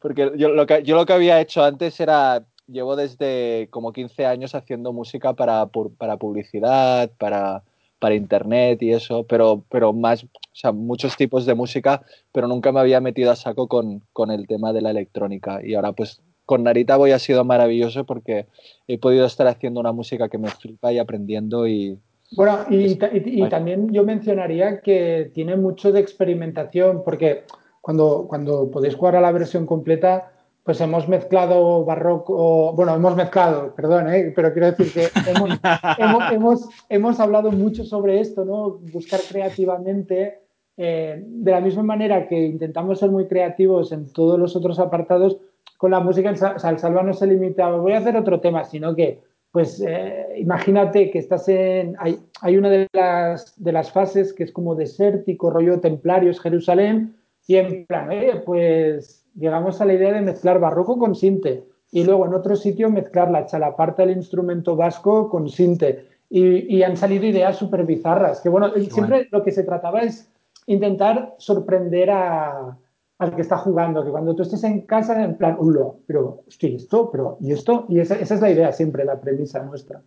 Porque 0.00 0.32
yo 0.36 0.48
lo, 0.48 0.66
que, 0.66 0.82
yo 0.82 0.96
lo 0.96 1.06
que 1.06 1.12
había 1.12 1.40
hecho 1.40 1.62
antes 1.62 2.00
era, 2.00 2.44
llevo 2.66 2.96
desde 2.96 3.68
como 3.70 3.92
15 3.92 4.26
años 4.26 4.56
haciendo 4.56 4.92
música 4.92 5.34
para, 5.34 5.70
para 5.96 6.16
publicidad, 6.16 7.12
para, 7.16 7.62
para 8.00 8.16
internet 8.16 8.82
y 8.82 8.90
eso, 8.92 9.24
pero, 9.24 9.64
pero 9.68 9.92
más, 9.92 10.24
o 10.24 10.28
sea, 10.52 10.72
muchos 10.72 11.16
tipos 11.16 11.46
de 11.46 11.54
música, 11.54 12.02
pero 12.32 12.48
nunca 12.48 12.72
me 12.72 12.80
había 12.80 13.00
metido 13.00 13.30
a 13.30 13.36
saco 13.36 13.68
con, 13.68 14.02
con 14.12 14.32
el 14.32 14.48
tema 14.48 14.72
de 14.72 14.82
la 14.82 14.90
electrónica. 14.90 15.60
Y 15.64 15.74
ahora 15.74 15.92
pues 15.92 16.20
con 16.52 16.64
Narita 16.64 16.98
Boy 16.98 17.12
ha 17.12 17.18
sido 17.18 17.46
maravilloso 17.46 18.04
porque 18.04 18.44
he 18.86 18.98
podido 18.98 19.24
estar 19.24 19.46
haciendo 19.46 19.80
una 19.80 19.92
música 19.92 20.28
que 20.28 20.36
me 20.36 20.50
flipa 20.50 20.92
y 20.92 20.98
aprendiendo 20.98 21.66
y... 21.66 21.98
Bueno, 22.32 22.58
y, 22.68 22.98
y, 23.24 23.48
también 23.48 23.90
yo 23.90 24.04
mencionaría 24.04 24.82
que 24.82 25.30
tiene 25.32 25.56
mucho 25.56 25.92
de 25.92 26.00
experimentación 26.00 27.04
porque 27.06 27.44
cuando, 27.80 28.26
cuando 28.28 28.70
podéis 28.70 28.96
jugar 28.96 29.16
a 29.16 29.22
la 29.22 29.32
versión 29.32 29.64
completa 29.64 30.30
pues 30.62 30.78
hemos 30.82 31.08
mezclado 31.08 31.86
barroco, 31.86 32.74
bueno, 32.74 32.94
hemos 32.96 33.16
mezclado, 33.16 33.74
perdón, 33.74 34.12
¿eh? 34.12 34.30
pero 34.36 34.52
quiero 34.52 34.72
decir 34.72 34.92
que 34.92 35.08
hemos, 36.30 36.68
hemos, 36.90 37.18
hablado 37.18 37.50
mucho 37.50 37.82
sobre 37.82 38.20
esto, 38.20 38.44
¿no? 38.44 38.78
Buscar 38.92 39.20
creativamente, 39.26 40.42
eh, 40.76 41.18
de 41.26 41.50
la 41.50 41.62
misma 41.62 41.82
manera 41.82 42.28
que 42.28 42.44
intentamos 42.44 42.98
ser 42.98 43.10
muy 43.10 43.26
creativos 43.26 43.90
en 43.92 44.12
todos 44.12 44.38
los 44.38 44.54
otros 44.54 44.78
apartados, 44.78 45.38
con 45.82 45.90
la 45.90 45.98
música, 45.98 46.30
el, 46.30 46.36
Salva 46.36 47.02
no 47.02 47.12
se 47.12 47.26
limita, 47.26 47.68
voy 47.72 47.94
a 47.94 47.98
hacer 47.98 48.16
otro 48.16 48.38
tema, 48.38 48.62
sino 48.62 48.94
que, 48.94 49.20
pues, 49.50 49.82
eh, 49.84 50.28
imagínate 50.36 51.10
que 51.10 51.18
estás 51.18 51.48
en, 51.48 51.96
hay, 51.98 52.20
hay 52.40 52.56
una 52.56 52.70
de 52.70 52.86
las, 52.92 53.60
de 53.60 53.72
las 53.72 53.90
fases 53.90 54.32
que 54.32 54.44
es 54.44 54.52
como 54.52 54.76
desértico, 54.76 55.50
rollo 55.50 55.80
templarios, 55.80 56.38
Jerusalén, 56.38 57.16
y 57.48 57.56
en 57.56 57.84
plan, 57.86 58.10
pues 58.46 59.26
llegamos 59.34 59.80
a 59.80 59.84
la 59.84 59.94
idea 59.94 60.12
de 60.12 60.20
mezclar 60.20 60.60
barroco 60.60 60.96
con 61.00 61.16
sinte 61.16 61.64
y 61.90 62.04
luego 62.04 62.26
en 62.26 62.34
otro 62.34 62.54
sitio 62.54 62.88
mezclar 62.88 63.32
la 63.32 63.46
chalaparta 63.46 64.06
del 64.06 64.16
instrumento 64.16 64.76
vasco 64.76 65.28
con 65.28 65.48
sinte. 65.48 66.06
Y, 66.30 66.80
han 66.84 66.96
salido 66.96 67.26
ideas 67.26 67.56
súper 67.56 67.84
bizarras, 67.84 68.40
que 68.40 68.48
bueno, 68.48 68.70
siempre 68.88 69.26
lo 69.32 69.42
que 69.42 69.50
se 69.50 69.64
trataba 69.64 70.02
es 70.02 70.30
intentar 70.66 71.34
sorprender 71.38 72.08
a, 72.12 72.78
al 73.22 73.34
que 73.36 73.42
está 73.42 73.56
jugando, 73.58 74.04
que 74.04 74.10
cuando 74.10 74.34
tú 74.34 74.42
estés 74.42 74.64
en 74.64 74.82
casa, 74.82 75.22
en 75.22 75.36
plan, 75.36 75.56
ulo, 75.58 76.00
pero, 76.06 76.42
hostia, 76.46 76.70
esto? 76.70 77.10
Pero, 77.10 77.38
¿y 77.40 77.52
esto? 77.52 77.86
Y 77.88 78.00
esa, 78.00 78.16
esa 78.16 78.34
es 78.34 78.40
la 78.40 78.50
idea 78.50 78.72
siempre, 78.72 79.04
la 79.04 79.20
premisa 79.20 79.62
nuestra. 79.62 80.02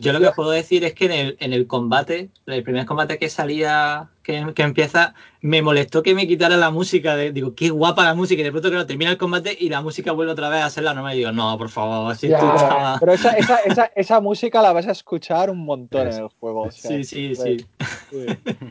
Yo 0.00 0.12
lo 0.12 0.20
que 0.20 0.30
puedo 0.34 0.50
decir 0.50 0.84
es 0.84 0.94
que 0.94 1.06
en 1.06 1.12
el, 1.12 1.36
en 1.40 1.52
el 1.52 1.66
combate, 1.66 2.30
el 2.46 2.62
primer 2.62 2.86
combate 2.86 3.18
que 3.18 3.28
salía, 3.28 4.08
que, 4.22 4.52
que, 4.54 4.62
empieza, 4.62 5.14
me 5.40 5.62
molestó 5.62 6.02
que 6.02 6.14
me 6.14 6.26
quitara 6.26 6.56
la 6.56 6.70
música. 6.70 7.16
De, 7.16 7.32
digo, 7.32 7.54
qué 7.54 7.70
guapa 7.70 8.04
la 8.04 8.14
música. 8.14 8.40
Y 8.40 8.44
de 8.44 8.50
pronto 8.50 8.70
que 8.70 8.84
termina 8.84 9.10
el 9.10 9.18
combate 9.18 9.56
y 9.58 9.68
la 9.68 9.82
música 9.82 10.12
vuelve 10.12 10.32
otra 10.32 10.48
vez 10.48 10.62
a 10.62 10.70
ser 10.70 10.84
la 10.84 10.94
normal. 10.94 11.14
Y 11.14 11.18
digo, 11.18 11.32
no, 11.32 11.56
por 11.58 11.68
favor. 11.68 12.14
Si 12.16 12.28
Pero 12.28 13.12
esa, 13.12 13.32
esa, 13.32 13.58
esa, 13.58 13.90
esa, 13.94 14.20
música 14.20 14.62
la 14.62 14.72
vas 14.72 14.88
a 14.88 14.92
escuchar 14.92 15.50
un 15.50 15.64
montón 15.64 16.08
en 16.08 16.14
el 16.14 16.28
juego. 16.40 16.70
sí, 16.70 17.04
sí, 17.04 17.34
sí. 17.34 17.66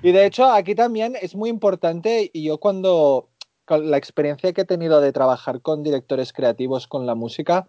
Y 0.01 0.11
de 0.11 0.25
hecho, 0.25 0.45
aquí 0.45 0.75
también 0.75 1.15
es 1.21 1.35
muy 1.35 1.49
importante. 1.49 2.29
Y 2.33 2.43
yo 2.45 2.57
cuando. 2.57 3.29
La 3.68 3.97
experiencia 3.97 4.51
que 4.53 4.61
he 4.61 4.66
tenido 4.66 4.99
de 4.99 5.14
trabajar 5.14 5.61
con 5.61 5.84
directores 5.84 6.34
creativos 6.34 6.88
con 6.88 7.05
la 7.05 7.16
música, 7.16 7.68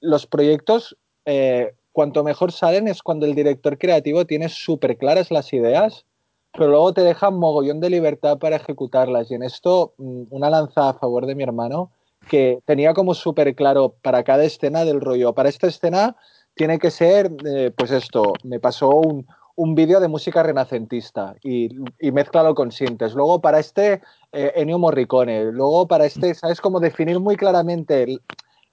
los 0.00 0.26
proyectos. 0.26 0.96
Eh, 1.24 1.74
cuanto 1.92 2.24
mejor 2.24 2.52
salen 2.52 2.88
es 2.88 3.02
cuando 3.02 3.26
el 3.26 3.34
director 3.34 3.78
creativo 3.78 4.26
tiene 4.26 4.48
súper 4.48 4.96
claras 4.96 5.30
las 5.30 5.52
ideas, 5.52 6.04
pero 6.52 6.68
luego 6.68 6.92
te 6.92 7.02
deja 7.02 7.30
mogollón 7.30 7.80
de 7.80 7.90
libertad 7.90 8.38
para 8.38 8.56
ejecutarlas. 8.56 9.30
Y 9.30 9.34
en 9.34 9.42
esto, 9.42 9.94
mm, 9.98 10.22
una 10.30 10.50
lanza 10.50 10.90
a 10.90 10.94
favor 10.94 11.26
de 11.26 11.34
mi 11.34 11.42
hermano, 11.42 11.90
que 12.28 12.60
tenía 12.66 12.92
como 12.92 13.14
súper 13.14 13.54
claro 13.54 13.94
para 14.02 14.24
cada 14.24 14.44
escena 14.44 14.84
del 14.84 15.00
rollo. 15.00 15.32
Para 15.32 15.48
esta 15.48 15.68
escena 15.68 16.16
tiene 16.54 16.78
que 16.78 16.90
ser, 16.90 17.32
eh, 17.46 17.72
pues 17.76 17.90
esto, 17.90 18.34
me 18.44 18.60
pasó 18.60 18.90
un, 18.90 19.26
un 19.56 19.74
vídeo 19.74 20.00
de 20.00 20.08
música 20.08 20.42
renacentista 20.42 21.34
y, 21.42 21.68
y 21.98 22.12
mezclalo 22.12 22.54
con 22.54 22.72
sintes. 22.72 23.14
Luego 23.14 23.40
para 23.40 23.58
este, 23.58 24.00
eh, 24.32 24.52
Ennio 24.56 24.78
Morricone. 24.78 25.52
Luego 25.52 25.86
para 25.86 26.06
este, 26.06 26.34
¿sabes? 26.34 26.60
cómo 26.60 26.80
definir 26.80 27.20
muy 27.20 27.36
claramente 27.36 28.02
el, 28.02 28.20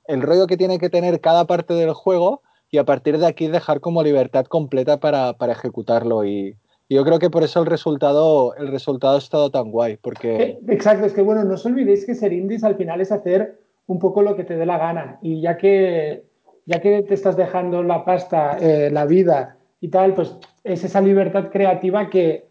el 0.06 0.22
rollo 0.22 0.48
que 0.48 0.58
tiene 0.58 0.80
que 0.80 0.90
tener 0.90 1.20
cada 1.22 1.46
parte 1.46 1.74
del 1.74 1.94
juego 1.94 2.42
y 2.70 2.78
a 2.78 2.86
partir 2.86 3.18
de 3.18 3.28
aquí 3.28 3.48
dejar 3.48 3.80
como 3.80 4.04
libertad 4.04 4.46
completa 4.46 5.00
para, 5.00 5.34
para 5.34 5.54
ejecutarlo 5.54 6.26
y, 6.26 6.56
yo 6.90 7.04
creo 7.04 7.20
que 7.20 7.30
por 7.30 7.44
eso 7.44 7.60
el 7.60 7.66
resultado, 7.66 8.56
el 8.56 8.70
resultado 8.70 9.16
ha 9.16 9.20
estado 9.20 9.52
tan 9.52 9.72
guay, 9.72 9.98
porque... 9.98 10.36
Eh, 10.42 10.60
exacto, 10.70 11.06
es 11.06 11.14
que 11.14 11.22
bueno, 11.22 11.44
no 11.44 11.56
os 11.56 11.66
olvidéis 11.66 12.06
que 12.06 12.16
ser 12.16 12.32
indies 12.32 12.64
al 12.64 12.76
final 12.76 13.02
es 13.02 13.12
hacer 13.12 13.60
un 13.88 14.00
poco 14.00 14.22
lo 14.22 14.36
que 14.36 14.46
te 14.46 14.56
dé 14.56 14.66
la 14.66 14.78
gana 14.78 15.20
y 15.22 15.42
ya 15.42 15.58
que, 15.58 16.24
ya 16.66 16.80
que 16.80 17.04
te 17.04 17.14
estás 17.14 17.36
dejando 17.36 17.84
la 17.84 18.06
pasta, 18.06 18.58
eh, 18.62 18.90
la 18.90 19.06
vida 19.06 19.58
y 19.82 19.90
tal, 19.90 20.14
pues 20.14 20.38
es 20.68 20.84
esa 20.84 21.02
libertad 21.02 21.50
creativa 21.52 22.10
que 22.10 22.48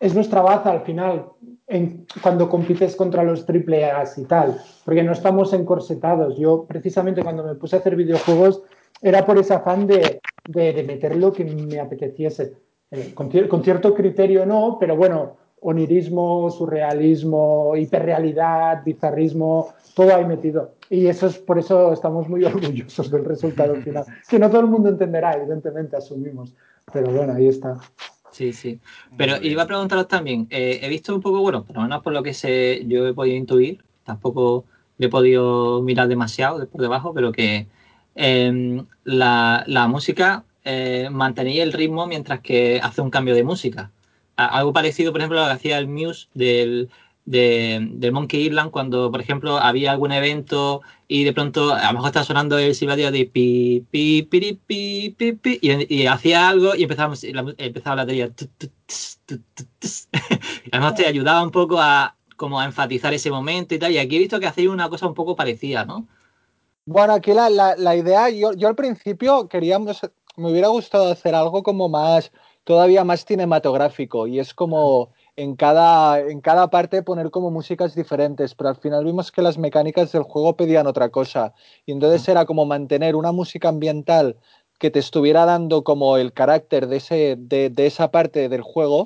es 0.00 0.14
nuestra 0.14 0.40
baza 0.40 0.70
al 0.70 0.80
final 0.80 1.26
cuando 2.20 2.48
compites 2.48 2.96
contra 2.96 3.22
los 3.22 3.46
triple 3.46 3.84
A's 3.84 4.18
y 4.18 4.24
tal, 4.24 4.60
porque 4.84 5.04
no 5.04 5.12
estamos 5.12 5.52
encorsetados. 5.52 6.36
Yo 6.36 6.64
precisamente 6.66 7.22
cuando 7.22 7.44
me 7.44 7.54
puse 7.54 7.76
a 7.76 7.78
hacer 7.78 7.94
videojuegos 7.94 8.62
era 9.00 9.24
por 9.24 9.38
ese 9.38 9.54
afán 9.54 9.86
de, 9.86 10.20
de, 10.48 10.82
meter 10.82 11.16
lo 11.16 11.32
que 11.32 11.44
me 11.44 11.78
apeteciese. 11.78 12.54
Eh, 12.90 13.14
con, 13.14 13.30
cierto 13.62 13.94
criterio 13.94 14.44
no, 14.44 14.78
pero 14.80 14.96
bueno, 14.96 15.36
onirismo, 15.60 16.50
surrealismo, 16.50 17.76
hiperrealidad, 17.76 18.82
bizarrismo, 18.84 19.68
todo 19.94 20.14
ahí 20.14 20.24
metido. 20.24 20.72
Y 20.88 21.06
eso 21.06 21.28
es 21.28 21.38
por 21.38 21.58
eso 21.58 21.92
estamos 21.92 22.28
muy 22.28 22.42
orgullosos 22.46 23.10
del 23.12 23.24
resultado 23.24 23.76
final. 23.76 24.04
que 24.28 24.40
no 24.40 24.50
todo 24.50 24.62
el 24.62 24.66
mundo 24.66 24.88
entenderá, 24.88 25.34
evidentemente, 25.34 25.96
asumimos. 25.96 26.52
Pero 26.92 27.10
bueno, 27.10 27.34
ahí 27.34 27.48
está. 27.48 27.78
Sí, 28.30 28.52
sí. 28.52 28.80
Pero 29.16 29.36
iba 29.42 29.64
a 29.64 29.66
preguntaros 29.66 30.08
también, 30.08 30.46
eh, 30.50 30.80
he 30.82 30.88
visto 30.88 31.14
un 31.14 31.20
poco, 31.20 31.40
bueno, 31.40 31.64
por 31.64 31.76
lo 31.76 31.82
menos 31.82 32.02
por 32.02 32.12
lo 32.12 32.22
que 32.22 32.32
sé, 32.32 32.84
yo 32.86 33.06
he 33.06 33.14
podido 33.14 33.36
intuir, 33.36 33.82
tampoco 34.04 34.64
he 34.98 35.08
podido 35.08 35.82
mirar 35.82 36.08
demasiado 36.08 36.66
por 36.68 36.80
debajo, 36.80 37.12
pero 37.12 37.32
que 37.32 37.66
Em, 38.14 38.86
la, 39.04 39.86
música 39.88 40.44
eh, 40.64 41.08
mantenía 41.10 41.62
el 41.62 41.72
ritmo 41.72 42.06
mientras 42.06 42.40
que 42.40 42.80
hace 42.82 43.00
un 43.00 43.10
cambio 43.10 43.34
de 43.34 43.44
música. 43.44 43.90
Algo 44.36 44.72
parecido, 44.72 45.12
por 45.12 45.20
ejemplo, 45.20 45.38
a 45.38 45.42
lo 45.42 45.48
que 45.48 45.54
hacía 45.54 45.78
el 45.78 45.88
Muse 45.88 46.28
del, 46.34 46.90
del 47.24 48.12
Monkey 48.12 48.46
Island 48.46 48.70
cuando, 48.70 49.10
por 49.10 49.20
ejemplo, 49.20 49.58
había 49.58 49.92
algún 49.92 50.12
evento 50.12 50.82
y 51.06 51.24
de 51.24 51.32
pronto 51.32 51.72
a 51.72 51.86
lo 51.86 51.94
mejor 51.94 52.08
estaba 52.08 52.24
sonando 52.24 52.58
el 52.58 52.74
silbato 52.74 53.10
de 53.10 53.26
pi, 53.26 53.84
pi, 53.90 54.22
pi, 54.22 54.60
pi, 54.66 55.14
pi, 55.16 55.32
pi, 55.32 55.58
y, 55.62 56.06
hacía 56.06 56.48
algo 56.48 56.74
y 56.74 56.84
empezaba 56.84 57.14
la, 57.32 57.54
empezaba 57.58 57.96
la 57.96 58.02
batería. 58.02 58.30
Además 60.72 60.94
te 60.94 61.06
ayudaba 61.06 61.42
un 61.42 61.50
poco 61.50 61.80
a 61.80 62.16
como 62.36 62.58
a 62.58 62.64
enfatizar 62.64 63.12
ese 63.12 63.30
momento 63.30 63.74
y 63.74 63.78
tal. 63.78 63.92
Y 63.92 63.98
aquí 63.98 64.16
he 64.16 64.20
visto 64.20 64.40
que 64.40 64.46
hacéis 64.46 64.68
una 64.68 64.88
cosa 64.88 65.06
un 65.06 65.14
poco 65.14 65.36
parecida, 65.36 65.84
¿no? 65.84 66.08
Bueno, 66.86 67.12
aquí 67.12 67.34
la, 67.34 67.50
la, 67.50 67.96
idea, 67.96 68.30
yo, 68.30 68.54
yo 68.54 68.66
al 68.66 68.74
principio 68.74 69.46
queríamos, 69.46 70.00
me 70.36 70.50
hubiera 70.50 70.68
gustado 70.68 71.12
hacer 71.12 71.34
algo 71.34 71.62
como 71.62 71.88
más, 71.90 72.32
todavía 72.64 73.04
más 73.04 73.26
cinematográfico 73.26 74.26
y 74.26 74.40
es 74.40 74.54
como 74.54 75.12
en 75.42 75.56
cada, 75.56 76.20
en 76.20 76.42
cada 76.42 76.68
parte 76.68 77.02
poner 77.02 77.30
como 77.30 77.50
músicas 77.50 77.94
diferentes, 77.94 78.54
pero 78.54 78.68
al 78.68 78.76
final 78.76 79.06
vimos 79.06 79.32
que 79.32 79.40
las 79.40 79.56
mecánicas 79.56 80.12
del 80.12 80.24
juego 80.24 80.54
pedían 80.54 80.86
otra 80.86 81.08
cosa. 81.08 81.54
Y 81.86 81.92
entonces 81.92 82.28
era 82.28 82.44
como 82.44 82.66
mantener 82.66 83.16
una 83.16 83.32
música 83.32 83.70
ambiental 83.70 84.36
que 84.78 84.90
te 84.90 84.98
estuviera 84.98 85.46
dando 85.46 85.82
como 85.82 86.18
el 86.18 86.34
carácter 86.34 86.88
de, 86.88 86.98
ese, 86.98 87.36
de, 87.38 87.72
esa 87.78 88.10
parte 88.10 88.50
del 88.50 88.60
juego 88.60 89.04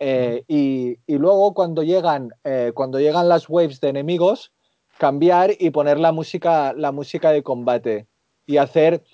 eh, 0.00 0.42
y, 0.48 0.98
luego 1.06 1.54
cuando 1.54 1.84
llegan, 1.84 2.30
eh, 2.42 2.72
cuando 2.74 2.98
llegan 2.98 3.28
las 3.28 3.48
waves 3.48 3.80
de 3.80 3.90
enemigos, 3.90 4.50
cambiar 4.98 5.52
y 5.60 5.70
poner 5.70 6.00
la 6.00 6.10
música, 6.10 6.72
la 6.72 6.90
música 6.90 7.30
de 7.30 7.44
combate 7.44 8.08
y 8.46 8.56
hacer, 8.56 9.04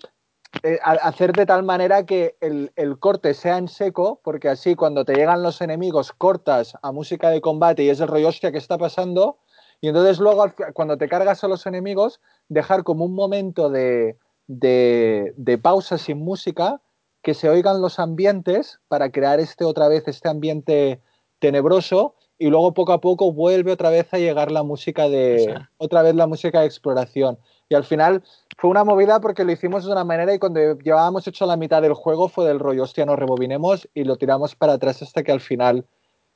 eh, 0.62 0.78
hacer 0.82 1.32
de 1.32 1.46
tal 1.46 1.62
manera 1.62 2.06
que 2.06 2.36
el, 2.40 2.70
corte 2.98 3.34
sea 3.34 3.58
en 3.58 3.68
seco, 3.68 4.20
porque 4.22 4.48
así 4.48 4.74
cuando 4.74 5.04
te 5.04 5.14
llegan 5.14 5.42
los 5.42 5.60
enemigos 5.60 6.12
cortas 6.12 6.76
a 6.82 6.92
música 6.92 7.30
de 7.30 7.40
combate 7.40 7.82
y 7.82 7.90
es 7.90 8.00
el 8.00 8.08
rollo 8.08 8.28
hostia 8.28 8.52
que 8.52 8.58
está 8.58 8.78
pasando, 8.78 9.38
y 9.80 9.88
entonces 9.88 10.18
luego 10.18 10.46
cuando 10.72 10.96
te 10.96 11.08
cargas 11.08 11.44
a 11.44 11.48
los 11.48 11.66
enemigos, 11.66 12.20
dejar 12.48 12.84
como 12.84 13.04
un 13.04 13.14
momento 13.14 13.68
de, 13.68 14.16
de, 14.46 15.58
pausa 15.62 15.98
sin 15.98 16.18
música, 16.18 16.80
que 17.22 17.34
se 17.34 17.48
oigan 17.48 17.80
los 17.80 17.98
ambientes 17.98 18.80
para 18.88 19.10
crear 19.10 19.40
este 19.40 19.64
otra 19.64 19.88
vez, 19.88 20.06
este 20.06 20.28
ambiente 20.28 21.00
tenebroso 21.38 22.14
y 22.38 22.48
luego 22.48 22.74
poco 22.74 22.92
a 22.92 23.00
poco 23.00 23.32
vuelve 23.32 23.72
otra 23.72 23.90
vez 23.90 24.12
a 24.12 24.18
llegar 24.18 24.50
la 24.50 24.62
música 24.62 25.08
de 25.08 25.54
otra 25.76 26.02
vez 26.02 26.14
la 26.14 26.26
música 26.26 26.60
de 26.60 26.66
exploración 26.66 27.38
y 27.68 27.74
al 27.74 27.84
final 27.84 28.22
fue 28.58 28.70
una 28.70 28.84
movida 28.84 29.20
porque 29.20 29.44
lo 29.44 29.52
hicimos 29.52 29.84
de 29.84 29.92
una 29.92 30.04
manera 30.04 30.34
y 30.34 30.38
cuando 30.38 30.78
llevábamos 30.78 31.26
hecho 31.26 31.46
la 31.46 31.56
mitad 31.56 31.82
del 31.82 31.94
juego 31.94 32.28
fue 32.28 32.46
del 32.46 32.60
rollo 32.60 32.82
hostia 32.82 33.06
nos 33.06 33.18
rebobinemos 33.18 33.88
y 33.94 34.04
lo 34.04 34.16
tiramos 34.16 34.54
para 34.54 34.74
atrás 34.74 35.02
hasta 35.02 35.22
que 35.22 35.32
al 35.32 35.40
final 35.40 35.86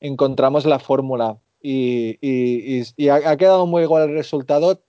encontramos 0.01 0.64
la 0.64 0.79
fórmula 0.79 1.39
y, 1.61 2.18
y, 2.20 3.09
ha, 3.09 3.37
quedado 3.37 3.66
muy 3.66 3.83
igual 3.83 4.11
el 4.11 4.16
resultado 4.16 4.81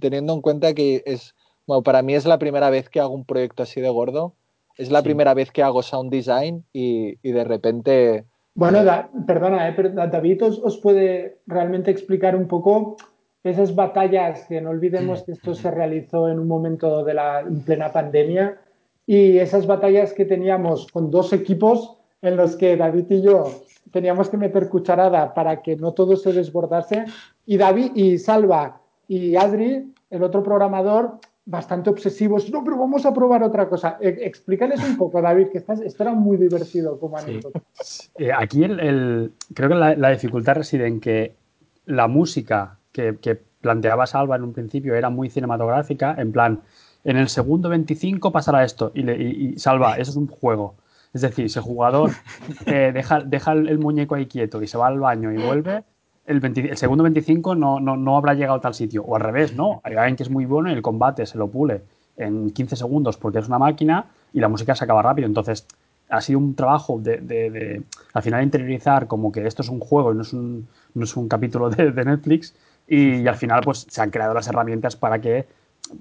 teniendo 0.00 0.32
en 0.32 0.40
cuenta 0.40 0.72
que 0.74 1.02
es 1.04 1.34
bueno, 1.70 1.84
para 1.84 2.02
mí 2.02 2.14
es 2.16 2.26
la 2.26 2.40
primera 2.40 2.68
vez 2.68 2.88
que 2.88 2.98
hago 2.98 3.14
un 3.14 3.24
proyecto 3.24 3.62
así 3.62 3.80
de 3.80 3.88
gordo. 3.88 4.34
Es 4.76 4.90
la 4.90 5.04
primera 5.04 5.34
vez 5.34 5.52
que 5.52 5.62
hago 5.62 5.84
sound 5.84 6.10
design 6.10 6.64
y, 6.72 7.14
de 7.22 7.44
repente... 7.44 8.24
Bueno, 8.54 8.80
perdona, 9.24 9.68
eh, 9.68 9.74
pero 9.76 9.90
David 9.90 10.42
os, 10.42 10.78
puede 10.78 11.38
realmente 11.46 11.92
explicar 11.92 12.34
un 12.34 12.48
poco 12.48 12.96
esas 13.44 13.74
batallas, 13.74 14.46
que 14.46 14.60
no 14.60 14.70
olvidemos 14.70 15.22
que 15.22 15.32
esto 15.32 15.54
se 15.54 15.70
realizó 15.70 16.28
en 16.28 16.38
un 16.38 16.48
momento 16.48 17.04
de 17.04 17.14
la 17.14 17.44
plena 17.64 17.92
pandemia, 17.92 18.58
y 19.06 19.38
esas 19.38 19.66
batallas 19.66 20.12
que 20.12 20.24
teníamos 20.24 20.86
con 20.92 21.10
dos 21.10 21.32
equipos 21.32 21.96
en 22.22 22.36
los 22.36 22.56
que 22.56 22.76
David 22.76 23.06
y 23.08 23.22
yo 23.22 23.44
teníamos 23.90 24.28
que 24.28 24.36
meter 24.36 24.68
cucharada 24.68 25.34
para 25.34 25.62
que 25.62 25.76
no 25.76 25.92
todo 25.92 26.16
se 26.16 26.32
desbordase, 26.32 27.04
y 27.46 27.56
David 27.56 27.92
y 27.94 28.18
Salva 28.18 28.80
y 29.08 29.34
Adri, 29.36 29.92
el 30.10 30.22
otro 30.22 30.42
programador, 30.42 31.18
bastante 31.44 31.90
obsesivos. 31.90 32.50
No, 32.50 32.62
pero 32.62 32.78
vamos 32.78 33.04
a 33.04 33.12
probar 33.12 33.42
otra 33.42 33.68
cosa. 33.68 33.98
E, 34.00 34.08
explícales 34.22 34.80
un 34.88 34.96
poco, 34.96 35.20
David, 35.20 35.48
que 35.48 35.58
estás, 35.58 35.80
esto 35.80 36.02
era 36.04 36.14
muy 36.14 36.36
divertido 36.36 36.98
como 36.98 37.18
anécdota. 37.18 37.60
Eh, 38.18 38.30
aquí 38.32 38.64
el, 38.64 39.32
creo 39.54 39.68
que 39.68 39.74
la, 39.74 40.10
dificultad 40.10 40.56
reside 40.56 40.86
en 40.86 41.00
que 41.00 41.34
la 41.86 42.06
música 42.06 42.78
que, 43.20 43.50
planteaba 43.60 44.06
Salva 44.06 44.36
en 44.36 44.42
un 44.42 44.54
principio 44.54 44.94
era 44.94 45.10
muy 45.10 45.28
cinematográfica, 45.28 46.14
en 46.16 46.32
plan, 46.32 46.62
en 47.04 47.18
el 47.18 47.28
segundo 47.28 47.68
25 47.68 48.32
pasará 48.32 48.64
esto 48.64 48.90
y, 48.94 49.58
Salva, 49.58 49.98
eso 49.98 50.12
es 50.12 50.16
un 50.16 50.28
juego. 50.28 50.76
Es 51.12 51.20
decir, 51.20 51.50
si 51.50 51.58
el 51.58 51.64
jugador 51.64 52.10
eh, 52.66 52.90
deja, 52.94 53.20
deja 53.20 53.52
el 53.52 53.78
muñeco 53.78 54.14
ahí 54.14 54.24
quieto 54.24 54.62
y 54.62 54.66
se 54.66 54.78
va 54.78 54.86
al 54.86 54.98
baño 54.98 55.30
y 55.30 55.36
vuelve, 55.36 55.84
el, 56.30 56.76
segundo 56.76 57.02
25 57.02 57.54
no, 57.54 57.80
no, 57.80 57.96
no, 57.96 58.16
habrá 58.16 58.34
llegado 58.34 58.58
a 58.58 58.60
tal 58.60 58.74
sitio. 58.74 59.02
O 59.04 59.16
al 59.16 59.22
revés, 59.22 59.54
¿no? 59.54 59.80
Hay 59.82 59.94
alguien 59.94 60.16
que 60.16 60.22
es 60.22 60.30
muy 60.30 60.46
bueno 60.46 60.70
y 60.70 60.72
el 60.72 60.82
combate 60.82 61.26
se 61.26 61.36
lo 61.36 61.48
pule 61.48 61.82
en 62.16 62.50
15 62.50 62.76
segundos 62.76 63.16
porque 63.16 63.40
es 63.40 63.48
una 63.48 63.58
máquina 63.58 64.06
y 64.32 64.40
la 64.40 64.48
música 64.48 64.74
se 64.74 64.84
acaba 64.84 65.02
rápido. 65.02 65.26
Entonces, 65.26 65.66
ha 66.08 66.20
sido 66.20 66.38
un 66.38 66.54
trabajo 66.54 66.98
de, 67.00 67.18
de, 67.18 67.82
al 68.12 68.22
final 68.22 68.42
interiorizar 68.42 69.06
como 69.06 69.32
que 69.32 69.46
esto 69.46 69.62
es 69.62 69.68
un 69.68 69.80
juego 69.80 70.12
y 70.12 70.16
no 70.16 70.22
es 70.22 70.32
un, 70.32 70.68
no 70.94 71.04
es 71.04 71.16
un 71.16 71.28
capítulo 71.28 71.70
de, 71.70 71.92
Netflix 72.04 72.54
y, 72.90 73.26
al 73.26 73.36
final 73.36 73.60
pues 73.64 73.86
se 73.88 74.02
han 74.02 74.10
creado 74.10 74.34
las 74.34 74.48
herramientas 74.48 74.96
para 74.96 75.20
que 75.20 75.46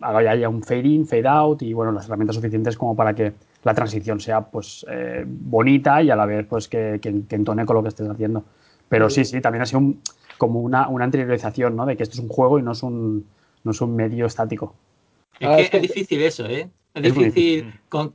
haya 0.01 0.49
un 0.49 0.63
fade 0.63 0.87
in, 0.87 1.07
fade 1.07 1.27
out 1.27 1.61
y 1.61 1.73
bueno, 1.73 1.91
las 1.91 2.07
herramientas 2.07 2.35
suficientes 2.35 2.75
como 2.75 2.95
para 2.95 3.13
que 3.13 3.33
la 3.63 3.73
transición 3.73 4.19
sea 4.19 4.41
pues 4.41 4.85
eh, 4.89 5.23
bonita 5.25 6.01
y 6.01 6.09
a 6.09 6.15
la 6.15 6.25
vez 6.25 6.47
pues 6.49 6.67
que, 6.67 6.99
que, 7.01 7.21
que 7.27 7.35
entone 7.35 7.65
con 7.65 7.75
lo 7.75 7.83
que 7.83 7.89
estés 7.89 8.09
haciendo. 8.09 8.43
Pero 8.89 9.09
sí, 9.09 9.23
sí, 9.23 9.39
también 9.39 9.61
ha 9.61 9.65
sido 9.67 9.93
como 10.39 10.61
una, 10.61 10.87
una 10.87 11.05
anteriorización, 11.05 11.75
¿no? 11.75 11.85
De 11.85 11.95
que 11.95 12.03
esto 12.03 12.15
es 12.15 12.19
un 12.19 12.29
juego 12.29 12.57
y 12.57 12.63
no 12.63 12.71
es 12.71 12.81
un, 12.81 13.27
no 13.63 13.71
es 13.71 13.81
un 13.81 13.95
medio 13.95 14.25
estático. 14.25 14.73
Es 15.39 15.69
que 15.69 15.77
es 15.77 15.83
difícil 15.83 16.21
eso, 16.23 16.47
¿eh? 16.47 16.69
Es, 16.95 17.03
difícil, 17.03 17.73
con, 17.87 18.13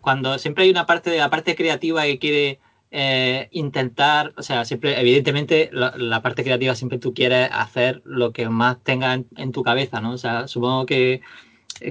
cuando 0.00 0.38
siempre 0.38 0.64
hay 0.64 0.70
una 0.70 0.86
parte 0.86 1.10
de 1.10 1.18
la 1.18 1.30
parte 1.30 1.56
creativa 1.56 2.04
que 2.04 2.18
quiere 2.18 2.60
eh, 2.96 3.48
intentar, 3.50 4.32
o 4.36 4.42
sea, 4.42 4.64
siempre, 4.64 5.00
evidentemente, 5.00 5.68
la, 5.72 6.22
parte 6.22 6.44
creativa 6.44 6.76
siempre 6.76 7.00
tú 7.00 7.12
quieres 7.12 7.48
hacer 7.52 8.00
lo 8.04 8.32
que 8.32 8.48
más 8.48 8.78
tenga 8.84 9.14
en, 9.14 9.50
tu 9.50 9.64
cabeza, 9.64 10.00
¿no? 10.00 10.12
O 10.12 10.16
sea, 10.16 10.46
supongo 10.46 10.86
que, 10.86 11.20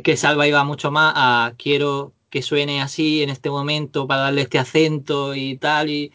que 0.02 0.16
Salva 0.16 0.48
iba 0.48 0.64
mucho 0.64 0.92
más 0.92 1.12
a 1.18 1.56
quiero 1.58 2.14
que 2.30 2.42
suene 2.42 2.82
así 2.82 3.22
en 3.22 3.30
este 3.30 3.50
momento 3.50 4.08
para 4.08 4.22
darle 4.22 4.44
este 4.44 4.60
acento 4.60 5.36
y 5.36 5.58
tal, 5.58 5.90
y, 5.90 6.14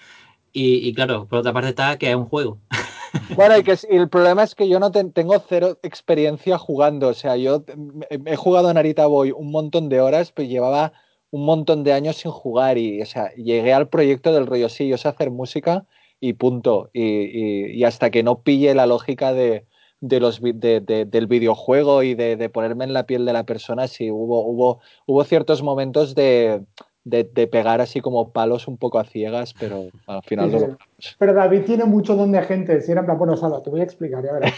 y, 0.54 0.94
claro, 0.94 1.26
por 1.26 1.40
otra 1.40 1.52
parte 1.52 1.68
está 1.68 1.98
que 1.98 2.08
es 2.08 2.16
un 2.16 2.24
juego. 2.24 2.58
Bueno, 3.36 3.56
y, 3.58 3.62
que, 3.62 3.76
el 3.90 4.08
problema 4.08 4.42
es 4.42 4.54
que 4.54 4.68
yo 4.68 4.78
no 4.80 4.90
tengo 4.92 5.38
cero 5.48 5.78
experiencia 5.82 6.58
jugando. 6.58 7.08
O 7.08 7.14
sea, 7.14 7.36
yo 7.36 7.64
he 8.10 8.36
jugado 8.36 8.68
en 8.68 8.74
Narita 8.74 9.06
Boy 9.06 9.32
un 9.32 9.50
montón 9.50 9.88
de 9.88 10.00
horas, 10.00 10.30
pues 10.30 10.48
llevaba 10.48 10.92
un 11.30 11.44
montón 11.44 11.84
de 11.84 11.92
años 11.92 12.16
sin 12.16 12.30
jugar 12.30 12.78
y, 12.78 13.02
o 13.02 13.06
sea, 13.06 13.32
llegué 13.34 13.72
al 13.72 13.88
proyecto 13.88 14.32
del 14.32 14.46
rollo, 14.46 14.68
sí, 14.68 14.88
yo 14.88 14.96
sé 14.96 15.08
hacer 15.08 15.30
música 15.30 15.84
y 16.20 16.34
punto. 16.34 16.90
Y, 16.92 17.84
hasta 17.84 18.10
que 18.10 18.22
no 18.22 18.42
pille 18.42 18.74
la 18.74 18.86
lógica 18.86 19.32
de, 19.32 19.64
los, 20.00 20.40
del 20.40 21.26
videojuego 21.26 22.02
y 22.02 22.14
de, 22.14 22.48
ponerme 22.48 22.84
en 22.84 22.92
la 22.92 23.06
piel 23.06 23.24
de 23.24 23.32
la 23.32 23.44
persona, 23.44 23.88
sí, 23.88 24.10
hubo, 24.10 24.44
hubo, 24.46 24.80
hubo 25.06 25.24
ciertos 25.24 25.62
momentos 25.62 26.14
de, 26.14 26.62
de, 27.04 27.46
pegar 27.46 27.80
así 27.80 28.00
como 28.00 28.32
palos 28.32 28.68
un 28.68 28.76
poco 28.76 28.98
a 28.98 29.04
ciegas, 29.04 29.54
pero 29.58 29.86
al 30.06 30.22
final 30.22 30.76
Pero 31.18 31.34
David 31.34 31.62
tiene 31.64 31.84
mucho 31.84 32.16
don 32.16 32.32
de 32.32 32.42
gente. 32.42 32.80
Si 32.80 32.92
era 32.92 33.02
bueno, 33.02 33.36
Salva, 33.36 33.62
te 33.62 33.70
voy 33.70 33.80
a 33.80 33.84
explicar, 33.84 34.24
ya 34.24 34.32
verás. 34.32 34.54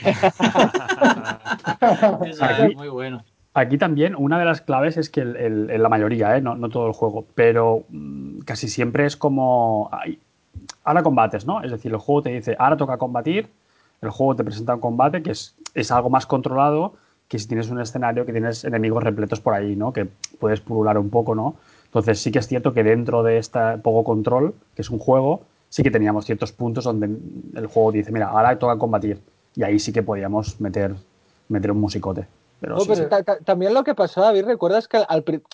muy 2.76 2.88
bueno. 2.88 3.24
Aquí 3.60 3.76
también 3.76 4.14
una 4.16 4.38
de 4.38 4.46
las 4.46 4.62
claves 4.62 4.96
es 4.96 5.10
que 5.10 5.20
en 5.20 5.82
la 5.82 5.88
mayoría, 5.90 6.34
¿eh? 6.36 6.40
no, 6.40 6.54
no, 6.54 6.70
todo 6.70 6.86
el 6.86 6.94
juego, 6.94 7.26
pero 7.34 7.84
mm, 7.90 8.38
casi 8.40 8.68
siempre 8.68 9.04
es 9.04 9.16
como... 9.16 9.90
ahora 10.82 11.02
combates, 11.02 11.46
¿no? 11.46 11.62
Es 11.62 11.70
decir, 11.70 11.92
el 11.92 11.98
juego 11.98 12.22
te 12.22 12.30
dice, 12.30 12.56
ahora 12.58 12.78
toca 12.78 12.96
combatir, 12.96 13.48
el 14.00 14.08
juego 14.08 14.34
te 14.34 14.44
presenta 14.44 14.74
un 14.74 14.80
combate 14.80 15.22
que 15.22 15.32
es, 15.32 15.54
es 15.74 15.90
algo 15.90 16.08
más 16.08 16.24
controlado 16.24 16.94
que 17.28 17.38
si 17.38 17.46
tienes 17.46 17.70
un 17.70 17.80
escenario 17.80 18.24
que 18.24 18.32
tienes 18.32 18.64
enemigos 18.64 19.04
repletos 19.04 19.40
por 19.40 19.52
ahí, 19.52 19.76
¿no? 19.76 19.92
Que 19.92 20.08
puedes 20.38 20.60
pulular 20.60 20.96
un 20.96 21.10
poco, 21.10 21.34
¿no? 21.34 21.56
Entonces 21.84 22.18
sí 22.18 22.32
que 22.32 22.38
es 22.38 22.48
cierto 22.48 22.72
que 22.72 22.82
dentro 22.82 23.22
de 23.22 23.36
este 23.36 23.78
poco 23.82 24.04
control, 24.04 24.54
que 24.74 24.82
es 24.82 24.90
un 24.90 24.98
juego, 24.98 25.42
sí 25.68 25.82
que 25.82 25.90
teníamos 25.90 26.24
ciertos 26.24 26.52
puntos 26.52 26.84
donde 26.84 27.06
el 27.54 27.66
juego 27.66 27.92
dice, 27.92 28.10
mira, 28.10 28.28
ahora 28.28 28.58
toca 28.58 28.78
combatir. 28.78 29.20
Y 29.54 29.64
ahí 29.64 29.78
sí 29.78 29.92
que 29.92 30.02
podíamos 30.02 30.60
meter, 30.60 30.94
meter 31.48 31.72
un 31.72 31.80
musicote. 31.80 32.26
Pero, 32.60 32.76
también 33.44 33.74
lo 33.74 33.84
que 33.84 33.94
pasó, 33.94 34.20
David, 34.20 34.44
¿recuerdas 34.44 34.86
que 34.86 35.02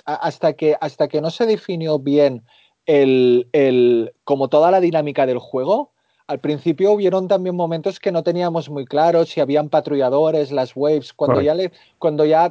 hasta 0.04 0.52
que 0.54 0.76
hasta 0.80 1.08
que 1.08 1.20
no 1.20 1.30
se 1.30 1.46
definió 1.46 1.98
bien 1.98 2.42
el, 2.86 4.12
como 4.24 4.48
toda 4.48 4.70
la 4.70 4.80
dinámica 4.80 5.26
del 5.26 5.38
juego, 5.38 5.92
al 6.26 6.40
principio 6.40 6.92
hubieron 6.92 7.28
también 7.28 7.54
momentos 7.54 8.00
que 8.00 8.12
no 8.12 8.22
teníamos 8.22 8.68
muy 8.68 8.84
claros 8.84 9.28
si 9.28 9.40
habían 9.40 9.68
patrulladores, 9.68 10.50
las 10.50 10.74
waves, 10.74 11.12
cuando 11.12 11.40
ya 11.40 11.54
le, 11.54 11.72
cuando 11.98 12.24
ya 12.24 12.50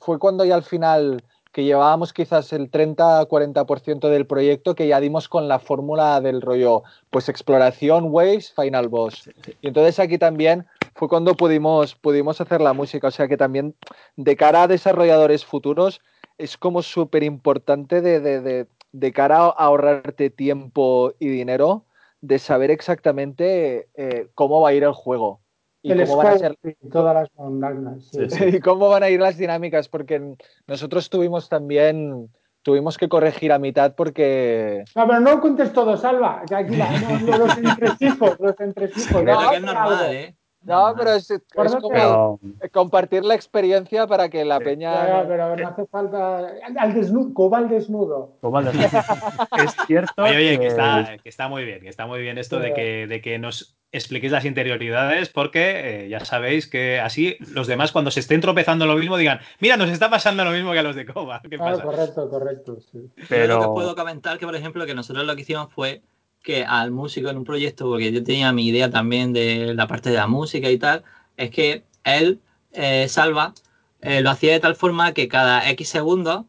fue 0.00 0.18
cuando 0.18 0.44
ya 0.44 0.54
al 0.54 0.62
final 0.62 1.22
que 1.52 1.62
llevábamos 1.62 2.12
quizás 2.12 2.52
el 2.52 2.68
30-40% 2.68 4.08
del 4.08 4.26
proyecto 4.26 4.74
que 4.74 4.88
ya 4.88 4.98
dimos 4.98 5.28
con 5.28 5.46
la 5.46 5.60
fórmula 5.60 6.20
del 6.20 6.42
rollo, 6.42 6.82
pues 7.10 7.28
exploración, 7.28 8.06
waves, 8.10 8.52
final 8.52 8.88
boss. 8.88 9.30
Y 9.62 9.68
entonces 9.68 10.00
aquí 10.00 10.18
también 10.18 10.66
fue 10.94 11.08
cuando 11.08 11.34
pudimos, 11.34 11.94
pudimos 11.94 12.40
hacer 12.40 12.60
la 12.60 12.72
música, 12.72 13.08
o 13.08 13.10
sea 13.10 13.28
que 13.28 13.36
también 13.36 13.74
de 14.16 14.36
cara 14.36 14.62
a 14.62 14.68
desarrolladores 14.68 15.44
futuros 15.44 16.00
es 16.38 16.56
como 16.56 16.82
súper 16.82 17.22
importante 17.22 18.00
de, 18.00 18.20
de, 18.20 18.66
de, 18.92 19.12
cara 19.12 19.38
a 19.38 19.48
ahorrarte 19.50 20.30
tiempo 20.30 21.12
y 21.18 21.28
dinero, 21.28 21.84
de 22.20 22.38
saber 22.38 22.70
exactamente 22.70 23.88
eh, 23.94 24.28
cómo 24.34 24.60
va 24.60 24.70
a 24.70 24.74
ir 24.74 24.84
el 24.84 24.92
juego. 24.92 25.40
y 25.82 25.94
cómo 25.94 26.16
van 26.16 26.26
a 26.28 26.38
ser 26.38 26.58
todas 26.90 27.14
las 27.14 27.28
montañas. 27.36 28.10
y 28.52 28.60
cómo 28.60 28.88
van 28.88 29.02
a 29.02 29.10
ir 29.10 29.20
las 29.20 29.36
dinámicas, 29.36 29.88
porque 29.88 30.36
nosotros 30.66 31.10
tuvimos 31.10 31.48
también 31.48 32.30
tuvimos 32.62 32.96
que 32.96 33.08
corregir 33.08 33.52
a 33.52 33.58
mitad 33.58 33.94
porque. 33.94 34.84
No, 34.96 35.06
pero 35.06 35.20
no 35.20 35.40
cuentes 35.40 35.72
todo, 35.72 35.96
Salva. 35.96 36.42
Que 36.48 36.54
aquí 36.54 36.76
no, 36.76 37.38
los 37.38 37.58
entresijos, 37.58 38.40
los 38.40 38.58
entresijos. 38.58 39.22
No, 39.22 39.50
que 39.50 39.56
es 39.56 39.62
normal, 39.62 40.12
¿eh? 40.14 40.36
No, 40.64 40.94
pero 40.96 41.12
es, 41.12 41.32
como 41.80 42.40
compartir 42.72 43.24
la 43.24 43.34
experiencia 43.34 44.06
para 44.06 44.28
que 44.28 44.44
la 44.44 44.60
peña. 44.60 45.24
pero 45.28 45.56
no 45.56 45.68
hace 45.68 45.86
falta. 45.86 46.52
Al 46.78 46.94
desnudo, 46.94 47.34
coba 47.34 47.58
al 47.58 47.68
desnudo. 47.68 48.38
es 49.64 49.76
cierto. 49.86 50.22
Oye, 50.22 50.36
oye, 50.36 50.58
que... 50.58 50.66
está, 50.68 51.16
que, 51.22 51.28
está, 51.28 51.48
muy 51.48 51.64
bien, 51.64 51.80
que 51.80 51.88
está 51.88 52.06
muy 52.06 52.20
bien 52.20 52.38
esto 52.38 52.58
de 52.58 52.72
que, 52.72 53.06
de 53.06 53.20
que 53.20 53.38
nos 53.38 53.76
expliquéis 53.92 54.32
las 54.32 54.44
interioridades, 54.44 55.28
porque 55.28 56.04
eh, 56.04 56.08
ya 56.08 56.24
sabéis 56.24 56.66
que 56.66 56.98
así 56.98 57.36
los 57.52 57.66
demás, 57.66 57.92
cuando 57.92 58.10
se 58.10 58.20
estén 58.20 58.40
tropezando 58.40 58.86
lo 58.86 58.96
mismo, 58.96 59.16
digan: 59.16 59.40
Mira, 59.60 59.76
nos 59.76 59.90
está 59.90 60.10
pasando 60.10 60.44
lo 60.44 60.50
mismo 60.50 60.72
que 60.72 60.78
a 60.78 60.82
los 60.82 60.96
de 60.96 61.06
Coba. 61.06 61.42
¿Qué 61.48 61.58
pasa? 61.58 61.82
correcto, 61.82 62.28
correcto. 62.28 62.78
Sí. 62.80 63.10
Pero 63.28 63.46
lo 63.46 63.60
que 63.60 63.68
puedo 63.68 63.94
comentar 63.94 64.38
que, 64.38 64.46
por 64.46 64.56
ejemplo, 64.56 64.86
que 64.86 64.94
nosotros 64.94 65.26
lo 65.26 65.36
que 65.36 65.42
hicimos 65.42 65.72
fue 65.72 66.02
que 66.44 66.64
al 66.64 66.92
músico 66.92 67.30
en 67.30 67.38
un 67.38 67.44
proyecto, 67.44 67.86
porque 67.86 68.12
yo 68.12 68.22
tenía 68.22 68.52
mi 68.52 68.68
idea 68.68 68.90
también 68.90 69.32
de 69.32 69.74
la 69.74 69.88
parte 69.88 70.10
de 70.10 70.16
la 70.16 70.28
música 70.28 70.70
y 70.70 70.78
tal, 70.78 71.02
es 71.36 71.50
que 71.50 71.84
él, 72.04 72.40
eh, 72.72 73.08
Salva, 73.08 73.54
eh, 74.00 74.20
lo 74.20 74.30
hacía 74.30 74.52
de 74.52 74.60
tal 74.60 74.76
forma 74.76 75.14
que 75.14 75.28
cada 75.28 75.68
X 75.70 75.88
segundos 75.88 76.44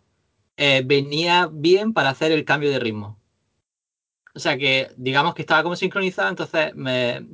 eh, 0.57 0.83
venía 0.85 1.49
bien 1.51 1.93
para 1.93 2.09
hacer 2.09 2.31
el 2.33 2.45
cambio 2.45 2.69
de 2.71 2.79
ritmo. 2.79 3.17
O 4.35 4.39
sea 4.39 4.57
que 4.57 4.89
digamos 4.97 5.33
que 5.33 5.43
estaba 5.43 5.63
como 5.63 5.77
sincronizado, 5.77 6.27
entonces 6.29 6.75
me, 6.75 7.25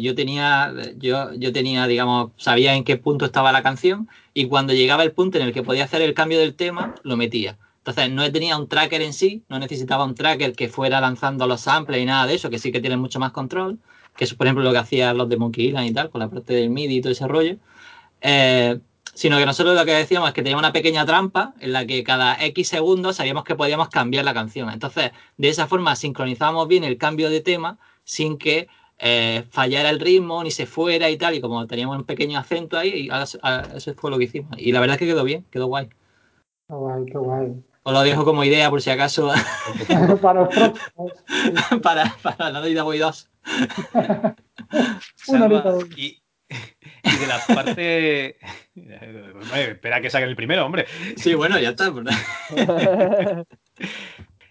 yo 0.00 0.14
tenía, 0.16 0.74
yo, 0.96 1.32
yo 1.34 1.52
tenía, 1.52 1.86
digamos, 1.86 2.32
sabía 2.38 2.74
en 2.74 2.82
qué 2.82 2.96
punto 2.96 3.24
estaba 3.24 3.52
la 3.52 3.62
canción 3.62 4.08
y 4.34 4.46
cuando 4.48 4.72
llegaba 4.72 5.04
el 5.04 5.12
punto 5.12 5.38
en 5.38 5.44
el 5.44 5.52
que 5.52 5.62
podía 5.62 5.84
hacer 5.84 6.02
el 6.02 6.12
cambio 6.12 6.40
del 6.40 6.56
tema, 6.56 6.96
lo 7.04 7.16
metía. 7.16 7.56
Entonces, 7.86 8.10
no 8.10 8.32
tenía 8.32 8.56
un 8.56 8.66
tracker 8.66 9.02
en 9.02 9.12
sí, 9.12 9.44
no 9.50 9.58
necesitaba 9.58 10.04
un 10.04 10.14
tracker 10.14 10.54
que 10.54 10.70
fuera 10.70 11.02
lanzando 11.02 11.46
los 11.46 11.60
samples 11.60 12.00
y 12.00 12.06
nada 12.06 12.26
de 12.26 12.34
eso, 12.34 12.48
que 12.48 12.58
sí 12.58 12.72
que 12.72 12.80
tiene 12.80 12.96
mucho 12.96 13.20
más 13.20 13.32
control, 13.32 13.78
que 14.16 14.24
es, 14.24 14.32
por 14.32 14.46
ejemplo, 14.46 14.64
lo 14.64 14.72
que 14.72 14.78
hacían 14.78 15.18
los 15.18 15.28
de 15.28 15.36
Monkey 15.36 15.66
Island 15.66 15.90
y 15.90 15.92
tal, 15.92 16.08
con 16.08 16.20
la 16.20 16.30
parte 16.30 16.54
del 16.54 16.70
MIDI 16.70 16.96
y 16.96 17.00
todo 17.02 17.12
ese 17.12 17.28
rollo. 17.28 17.58
Eh, 18.22 18.80
sino 19.12 19.36
que 19.36 19.44
nosotros 19.44 19.76
lo 19.76 19.84
que 19.84 19.92
decíamos 19.92 20.28
es 20.30 20.34
que 20.34 20.42
teníamos 20.42 20.62
una 20.62 20.72
pequeña 20.72 21.04
trampa 21.04 21.52
en 21.60 21.74
la 21.74 21.86
que 21.86 22.02
cada 22.04 22.42
X 22.42 22.68
segundos 22.68 23.16
sabíamos 23.16 23.44
que 23.44 23.54
podíamos 23.54 23.90
cambiar 23.90 24.24
la 24.24 24.32
canción. 24.32 24.70
Entonces, 24.70 25.12
de 25.36 25.48
esa 25.50 25.66
forma 25.66 25.94
sincronizábamos 25.94 26.66
bien 26.68 26.84
el 26.84 26.96
cambio 26.96 27.28
de 27.28 27.42
tema 27.42 27.78
sin 28.04 28.38
que 28.38 28.66
eh, 28.98 29.44
fallara 29.50 29.90
el 29.90 30.00
ritmo 30.00 30.42
ni 30.42 30.50
se 30.50 30.64
fuera 30.64 31.10
y 31.10 31.18
tal. 31.18 31.34
Y 31.34 31.42
como 31.42 31.66
teníamos 31.66 31.98
un 31.98 32.04
pequeño 32.04 32.38
acento 32.38 32.78
ahí, 32.78 33.10
eso 33.10 33.94
fue 33.94 34.10
lo 34.10 34.16
que 34.16 34.24
hicimos. 34.24 34.52
Y 34.56 34.72
la 34.72 34.80
verdad 34.80 34.94
es 34.94 35.00
que 35.00 35.06
quedó 35.06 35.22
bien, 35.22 35.44
quedó 35.50 35.66
guay. 35.66 35.88
Qué 36.66 36.74
guay, 36.74 37.04
qué 37.04 37.18
guay. 37.18 37.64
Os 37.86 37.92
lo 37.92 38.00
dejo 38.00 38.24
como 38.24 38.42
idea 38.44 38.70
por 38.70 38.80
si 38.80 38.88
acaso. 38.88 39.30
para 40.22 40.48
para, 41.82 42.16
para 42.22 42.36
la 42.38 42.52
Navidad 42.52 42.84
Boy 42.84 42.96
2. 42.96 43.30
y, 45.94 46.22
y, 46.48 47.16
de 47.18 47.26
la 47.26 47.40
parte. 47.54 48.38
espera 49.54 50.00
que 50.00 50.08
salga 50.08 50.26
el 50.26 50.34
primero, 50.34 50.64
hombre. 50.64 50.86
Sí, 51.16 51.34
bueno, 51.34 51.58
ya 51.58 51.70
está. 51.70 51.92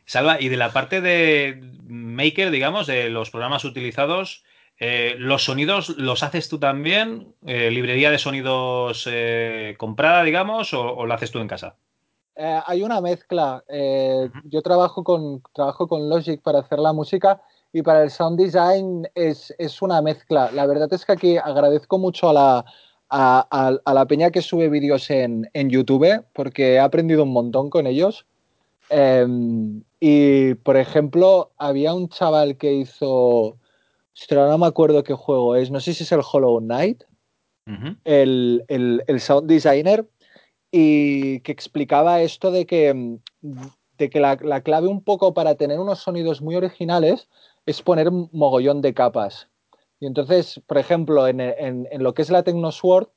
Salva, 0.05 0.39
y 0.39 0.49
de 0.49 0.57
la 0.57 0.71
parte 0.71 1.01
de 1.01 1.59
Maker, 1.88 2.51
digamos, 2.51 2.86
de 2.86 3.09
los 3.09 3.31
programas 3.31 3.65
utilizados, 3.65 4.43
eh, 4.77 5.15
¿los 5.17 5.43
sonidos 5.45 5.89
los 5.97 6.21
haces 6.21 6.49
tú 6.49 6.59
también? 6.59 7.34
Eh, 7.47 7.71
¿Librería 7.71 8.11
de 8.11 8.19
sonidos 8.19 9.09
eh, 9.11 9.73
comprada, 9.79 10.23
digamos, 10.23 10.75
o 10.75 11.03
lo 11.07 11.13
haces 11.15 11.31
tú 11.31 11.39
en 11.39 11.47
casa? 11.47 11.77
Eh, 12.36 12.59
hay 12.65 12.84
una 12.84 13.01
mezcla. 13.01 13.63
Eh, 13.67 14.29
yo 14.45 14.61
trabajo 14.61 15.03
con, 15.03 15.41
trabajo 15.53 15.88
con 15.88 16.09
Logic 16.09 16.41
para 16.41 16.59
hacer 16.59 16.79
la 16.79 16.93
música 16.93 17.41
y 17.71 17.81
para 17.81 18.03
el 18.03 18.09
sound 18.09 18.39
design 18.39 19.07
es, 19.15 19.53
una 19.81 20.01
mezcla. 20.01 20.51
La 20.51 20.65
verdad 20.65 20.91
es 20.93 21.05
que 21.05 21.11
aquí 21.11 21.38
agradezco 21.38 21.99
mucho 21.99 22.29
a 22.29 22.34
la, 22.34 22.65
a, 23.09 23.93
la 23.93 24.05
peña 24.05 24.31
que 24.31 24.41
sube 24.41 24.69
vídeos 24.69 25.09
en, 25.09 25.49
YouTube 25.53 26.23
porque 26.34 26.73
he 26.73 26.79
aprendido 26.79 27.23
un 27.23 27.34
montón 27.34 27.69
con 27.69 27.88
ellos. 27.88 28.25
Em, 28.89 29.84
y, 29.99 30.55
por 30.55 30.77
ejemplo, 30.77 31.51
había 31.57 31.93
un 31.93 32.09
chaval 32.09 32.57
que 32.57 32.73
hizo... 32.73 33.57
no 34.31 34.57
me 34.57 34.67
acuerdo 34.67 35.03
qué 35.03 35.13
juego 35.13 35.55
es. 35.55 35.71
No 35.71 35.79
sé 35.79 35.93
si 35.93 36.03
es 36.03 36.11
el 36.11 36.21
Hollow 36.21 36.59
Knight. 36.59 37.03
el, 38.03 38.63
el 38.67 39.19
sound 39.19 39.47
designer 39.47 40.05
y 40.76 41.41
que 41.41 41.51
explicaba 41.51 42.24
esto 42.24 42.49
de 42.49 42.65
que, 42.65 42.91
mm, 42.95 43.19
de 43.99 44.09
que 44.09 44.19
la, 44.19 44.36
clave 44.61 44.88
un 44.88 45.03
poco 45.03 45.36
para 45.36 45.53
tener 45.53 45.80
unos 45.80 45.99
sonidos 45.99 46.41
muy 46.41 46.55
originales 46.55 47.30
es 47.67 47.84
poner 47.84 48.09
mogollón 48.09 48.82
de 48.82 48.95
capas. 48.95 49.49
Y 49.99 50.07
entonces, 50.07 50.59
por 50.65 50.80
ejemplo, 50.80 51.28
en, 51.28 51.88
lo 51.99 52.15
que 52.15 52.24
es 52.24 52.32
la 52.32 52.41
Technosword, 52.41 53.09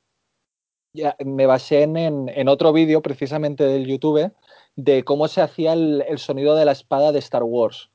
ya 0.93 1.15
me 1.25 1.47
basé 1.47 1.81
en, 1.81 2.47
otro 2.47 2.71
vídeo 2.73 3.01
precisamente 3.01 3.63
del 3.63 3.87
YouTube 3.87 4.31
de 4.75 5.03
cómo 5.03 5.27
se 5.27 5.41
hacía 5.41 5.73
el, 5.73 6.19
sonido 6.19 6.55
de 6.55 6.65
la 6.65 6.73
espada 6.73 7.11
de 7.11 7.19
Star 7.19 7.43
Wars. 7.43 7.89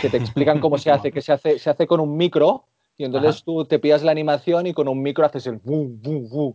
Que 0.00 0.08
te 0.08 0.16
explican 0.16 0.58
cómo 0.58 0.78
se 0.78 0.90
hace, 0.90 1.12
que 1.12 1.20
se 1.20 1.32
hace, 1.32 1.58
se 1.58 1.68
hace 1.68 1.86
con 1.86 2.00
un 2.00 2.16
micro 2.16 2.64
y 2.96 3.04
entonces 3.04 3.44
tú 3.44 3.66
te 3.66 3.78
pillas 3.78 4.02
la 4.02 4.10
animación 4.10 4.66
y 4.66 4.72
con 4.72 4.88
un 4.88 5.02
micro 5.02 5.26
haces 5.26 5.46
el 5.46 5.60
Pero 5.60 6.54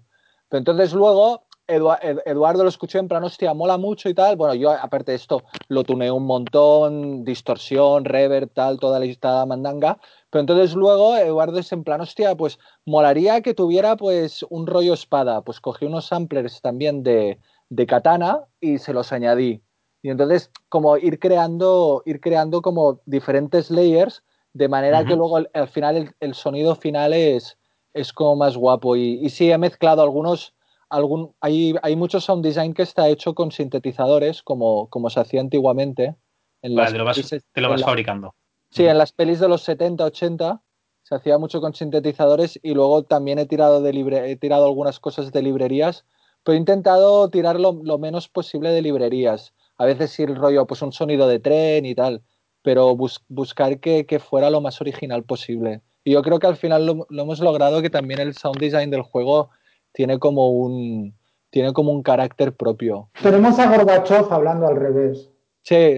entonces 0.51 0.93
luego 0.93 1.44
Eduardo 1.67 2.63
lo 2.63 2.69
escuché 2.69 2.99
en 2.99 3.07
plan, 3.07 3.23
hostia, 3.23 3.53
mola 3.53 3.77
mucho 3.77 4.07
y 4.07 4.13
tal. 4.13 4.35
Bueno, 4.35 4.53
yo 4.53 4.71
aparte 4.71 5.11
de 5.11 5.15
esto 5.15 5.43
lo 5.67 5.83
tuneé 5.83 6.11
un 6.11 6.25
montón, 6.25 7.23
distorsión, 7.23 8.05
reverb, 8.05 8.51
tal, 8.53 8.79
toda 8.79 8.99
la 8.99 9.05
lista 9.05 9.45
mandanga. 9.45 9.97
Pero 10.29 10.41
entonces 10.41 10.75
luego 10.75 11.15
Eduardo 11.17 11.59
es 11.59 11.71
en 11.71 11.83
plan, 11.83 12.01
hostia, 12.01 12.35
pues 12.35 12.59
molaría 12.85 13.41
que 13.41 13.53
tuviera 13.53 13.95
pues 13.95 14.45
un 14.49 14.67
rollo 14.67 14.93
espada. 14.93 15.41
Pues 15.41 15.59
cogí 15.59 15.85
unos 15.85 16.05
samplers 16.05 16.61
también 16.61 17.01
de, 17.01 17.39
de 17.69 17.85
katana 17.87 18.41
y 18.61 18.77
se 18.77 18.93
los 18.93 19.11
añadí. 19.11 19.61
Y 20.03 20.09
entonces 20.09 20.51
como 20.69 20.97
ir 20.97 21.19
creando, 21.19 22.03
ir 22.05 22.21
creando 22.21 22.61
como 22.61 23.01
diferentes 23.05 23.71
layers 23.71 24.23
de 24.53 24.69
manera 24.69 25.03
que 25.03 25.15
luego 25.15 25.37
al, 25.37 25.67
final 25.67 26.13
el, 26.19 26.33
sonido 26.33 26.75
final 26.75 27.11
es, 27.11 27.57
es 27.93 28.13
como 28.13 28.35
más 28.35 28.55
guapo. 28.55 28.95
Y, 28.95 29.19
y 29.25 29.29
sí, 29.29 29.51
he 29.51 29.57
mezclado 29.57 30.01
algunos 30.01 30.53
algún, 30.89 31.33
hay, 31.41 31.75
hay 31.81 31.95
mucho 31.95 32.19
sound 32.19 32.43
design 32.43 32.73
que 32.73 32.83
está 32.83 33.07
hecho 33.09 33.33
con 33.33 33.51
sintetizadores, 33.51 34.43
como, 34.43 34.89
como 34.89 35.09
se 35.09 35.19
hacía 35.19 35.41
antiguamente. 35.41 36.15
En 36.61 36.75
te 36.75 37.61
lo 37.61 37.69
vas, 37.69 37.83
fabricando. 37.83 38.33
Sí, 38.69 38.85
en 38.85 38.97
las 38.97 39.11
pelis 39.11 39.39
de 39.39 39.47
los 39.47 39.61
70, 39.63 40.03
80 40.03 40.61
se 41.03 41.15
hacía 41.15 41.37
mucho 41.37 41.61
con 41.61 41.73
sintetizadores 41.73 42.59
y 42.63 42.73
luego 42.73 43.03
también 43.03 43.37
he 43.37 43.45
tirado, 43.45 43.81
de 43.81 43.93
libre, 43.93 44.31
he 44.31 44.35
tirado 44.35 44.65
algunas 44.65 44.99
cosas 44.99 45.31
de 45.31 45.41
librerías, 45.43 46.05
pero 46.43 46.55
he 46.55 46.59
intentado 46.59 47.29
tirar 47.29 47.59
lo, 47.59 47.73
menos 47.99 48.27
posible 48.27 48.71
de 48.71 48.81
librerías. 48.81 49.53
A 49.77 49.85
veces 49.85 50.11
sí 50.11 50.23
el 50.23 50.35
rollo, 50.35 50.65
pues 50.65 50.81
un 50.81 50.91
sonido 50.91 51.27
de 51.27 51.39
tren 51.39 51.85
y 51.85 51.93
tal, 51.93 52.23
pero 52.63 52.95
buscar 52.95 53.79
que, 53.79 54.07
que, 54.07 54.19
fuera 54.19 54.49
lo 54.49 54.61
más 54.61 54.81
original 54.81 55.23
posible. 55.23 55.81
Y 56.03 56.13
yo 56.13 56.23
creo 56.23 56.39
que 56.39 56.47
al 56.47 56.57
final 56.57 56.85
lo, 56.85 57.05
lo 57.09 57.21
hemos 57.21 57.39
logrado 57.39 57.81
que 57.81 57.89
también 57.89 58.19
el 58.19 58.35
sound 58.35 58.59
design 58.59 58.89
del 58.89 59.03
juego 59.03 59.51
tiene 59.95 60.19
como 60.19 60.51
un, 60.51 61.15
tiene 61.49 61.73
como 61.73 61.91
un 61.91 62.03
carácter 62.03 62.53
propio. 62.53 63.09
Tenemos 63.23 63.57
a 63.57 63.67
Gorbachev 63.67 64.31
hablando 64.31 64.67
al 64.67 64.75
revés. 64.75 65.31
Sí. 65.61 65.97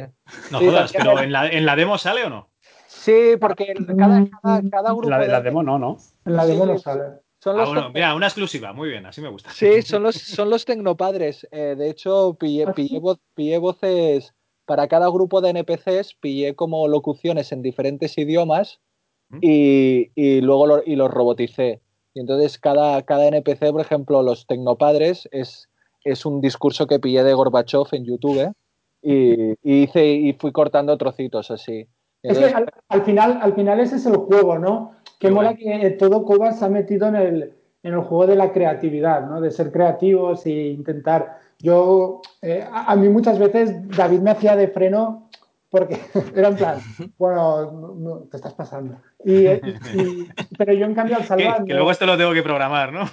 No 0.51 0.59
jodas, 0.59 0.93
pero 0.93 1.19
¿en 1.19 1.31
la, 1.31 1.47
¿en 1.49 1.65
la, 1.65 1.75
demo 1.75 1.97
sale 1.97 2.23
o 2.23 2.29
no? 2.29 2.49
Sí, 2.87 3.35
porque 3.39 3.73
cada, 3.97 4.25
cada, 4.69 4.91
grupo. 4.91 5.09
La, 5.09 5.19
de, 5.19 5.27
la 5.27 5.41
demo 5.41 5.63
no, 5.63 5.79
¿no? 5.79 5.97
En 6.25 6.35
la 6.35 6.45
demo 6.45 6.65
no 6.65 6.77
sale. 6.77 7.03
Son 7.39 7.59
ah, 7.59 7.65
bueno, 7.65 7.91
mira, 7.93 8.15
una 8.15 8.27
exclusiva, 8.27 8.73
muy 8.73 8.89
bien, 8.89 9.05
así 9.05 9.21
me 9.21 9.29
gusta. 9.29 9.51
Sí, 9.51 9.81
son 9.81 10.03
los, 10.03 10.15
son 10.15 10.49
los 10.49 10.65
tecnopadres. 10.65 11.47
Eh, 11.51 11.75
de 11.77 11.89
hecho, 11.89 12.35
pillé, 12.39 12.65
¿Ah, 12.67 12.73
pillé, 12.73 13.57
voces 13.57 14.33
para 14.65 14.87
cada 14.87 15.07
grupo 15.09 15.41
de 15.41 15.51
NPCs, 15.51 16.15
pillé 16.19 16.55
como 16.55 16.87
locuciones 16.87 17.51
en 17.51 17.61
diferentes 17.61 18.17
idiomas 18.17 18.79
y, 19.41 20.11
y 20.15 20.41
luego 20.41 20.81
y 20.85 20.95
los 20.95 21.11
roboticé. 21.11 21.81
Y 22.17 22.19
entonces 22.19 22.57
cada, 22.57 23.03
cada 23.03 23.27
NPC, 23.27 23.71
por 23.71 23.81
ejemplo, 23.81 24.23
los 24.23 24.47
tecnopadres, 24.47 25.29
es, 25.31 25.69
es 26.03 26.25
un 26.25 26.41
discurso 26.41 26.87
que 26.87 26.99
pillé 26.99 27.23
de 27.23 27.35
Gorbachev 27.35 27.85
en 27.91 28.05
YouTube 28.05 28.55
y, 29.03 29.53
hice, 29.61 30.03
y 30.03 30.33
fui 30.33 30.51
cortando 30.51 30.97
trocitos 30.97 31.51
así. 31.51 31.87
es 32.23 32.39
que 32.39 32.45
al, 32.89 33.01
final, 33.03 33.37
al 33.39 33.53
final 33.53 33.79
ese 33.79 33.97
es 33.97 34.07
el 34.07 34.15
juego, 34.15 34.57
¿no? 34.57 34.93
Que 35.19 35.29
mola 35.29 35.53
que 35.53 35.91
todo 35.91 36.25
Coba 36.25 36.53
se 36.53 36.65
ha 36.65 36.69
metido 36.69 37.07
en 37.07 37.15
el, 37.17 37.53
en 37.83 37.93
el 37.93 37.99
juego 37.99 38.25
de 38.25 38.35
la 38.35 38.51
creatividad, 38.51 39.29
¿no? 39.29 39.39
De 39.39 39.51
ser 39.51 39.71
creativos 39.71 40.43
e 40.47 40.69
intentar. 40.69 41.37
Yo, 41.59 42.23
eh, 42.41 42.65
a, 42.67 42.95
mí 42.95 43.09
muchas 43.09 43.37
veces 43.37 43.87
David 43.95 44.21
me 44.21 44.31
hacía 44.31 44.55
de 44.55 44.69
freno 44.69 45.29
porque 45.69 45.99
era 46.35 46.49
en 46.49 46.55
plan, 46.55 46.79
bueno, 47.17 48.27
te 48.31 48.37
estás 48.37 48.53
pasando. 48.53 48.97
pero 49.23 50.73
yo 50.73 50.85
en 50.85 50.93
cambio 50.93 51.17
al 51.17 51.23
salvar... 51.25 51.65
Que, 51.65 51.73
luego 51.73 51.91
esto 51.91 52.05
lo 52.05 52.17
tengo 52.17 52.33
que 52.33 52.43
programar, 52.43 52.93
¿no? 52.93 53.05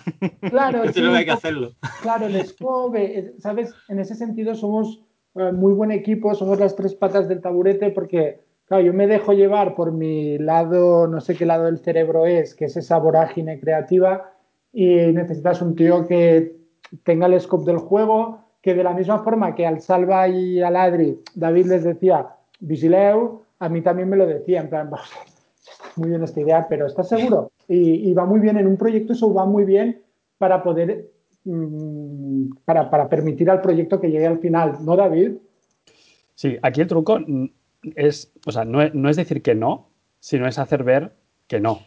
Claro, 0.50 0.92
sí, 0.92 1.00
hay 1.00 1.24
que 1.24 1.30
hacerlo. 1.30 1.72
Claro, 2.02 2.26
el 2.26 2.46
scope, 2.46 3.18
eh, 3.18 3.34
¿sabes? 3.38 3.74
En 3.88 3.98
ese 3.98 4.14
sentido 4.14 4.55
somos 4.55 5.02
eh, 5.34 5.52
muy 5.52 5.74
buen 5.74 5.90
equipo, 5.90 6.34
somos 6.34 6.61
las 6.61 6.76
tres 6.76 6.94
patas 6.94 7.28
del 7.28 7.40
taburete 7.40 7.90
porque, 7.90 8.40
claro, 8.66 8.84
yo 8.84 8.92
me 8.92 9.07
dejo 9.07 9.32
llevar 9.32 9.74
por 9.74 9.92
mi 9.92 10.38
lado, 10.38 11.09
no 11.09 11.20
sé 11.20 11.34
qué 11.34 11.46
lado 11.46 11.64
del 11.64 11.78
cerebro 11.78 12.26
es, 12.26 12.55
que 12.55 12.66
es 12.66 12.76
esa 12.76 12.98
vorágine 12.98 13.59
creativa 13.59 14.30
y 14.72 14.94
necesitas 15.12 15.61
un 15.61 15.74
tío 15.74 16.07
que 16.07 16.57
tenga 17.02 17.26
el 17.26 17.40
scope 17.40 17.64
del 17.64 17.78
juego, 17.78 18.44
que 18.62 18.74
de 18.74 18.84
la 18.84 18.94
misma 18.94 19.22
forma 19.22 19.55
que 19.55 19.66
al 19.66 19.80
Salva 19.80 20.28
y 20.28 20.61
al 20.62 20.76
Adri, 20.76 21.20
David 21.34 21.66
les 21.66 21.84
decía, 21.84 22.28
vigileu, 22.64 23.42
a 23.58 23.68
mí 23.68 23.82
también 23.82 24.08
me 24.08 24.16
lo 24.16 24.26
decía, 24.26 24.60
en 24.60 24.68
plan, 24.68 24.90
está 25.58 25.84
muy 25.96 26.10
bien 26.10 26.22
esta 26.22 26.40
idea, 26.40 26.66
pero 26.68 26.86
¿estás 26.86 27.08
seguro? 27.08 27.50
Y, 27.68 28.12
va 28.12 28.24
muy 28.24 28.40
bien 28.40 28.58
en 28.58 28.66
un 28.66 28.76
proyecto, 28.76 29.12
eso 29.12 29.32
va 29.32 29.46
muy 29.46 29.64
bien 29.64 30.02
para 30.38 30.62
poder, 30.62 31.10
mm, 31.44 32.48
para, 32.64 33.08
permitir 33.08 33.50
al 33.50 33.60
proyecto 33.60 34.00
que 34.00 34.10
llegue 34.10 34.26
al 34.26 34.38
final, 34.38 34.78
¿no, 34.82 34.96
David? 34.96 35.32
Sí, 36.34 36.58
aquí 36.62 36.80
el 36.80 36.88
truco 36.88 37.18
es, 37.94 38.32
o 38.46 38.52
sea, 38.52 38.64
no 38.64 38.82
es, 38.82 39.16
decir 39.16 39.42
que 39.42 39.54
no, 39.54 39.88
sino 40.20 40.48
es 40.48 40.58
hacer 40.58 40.82
ver 40.82 41.12
que 41.46 41.60
no. 41.60 41.80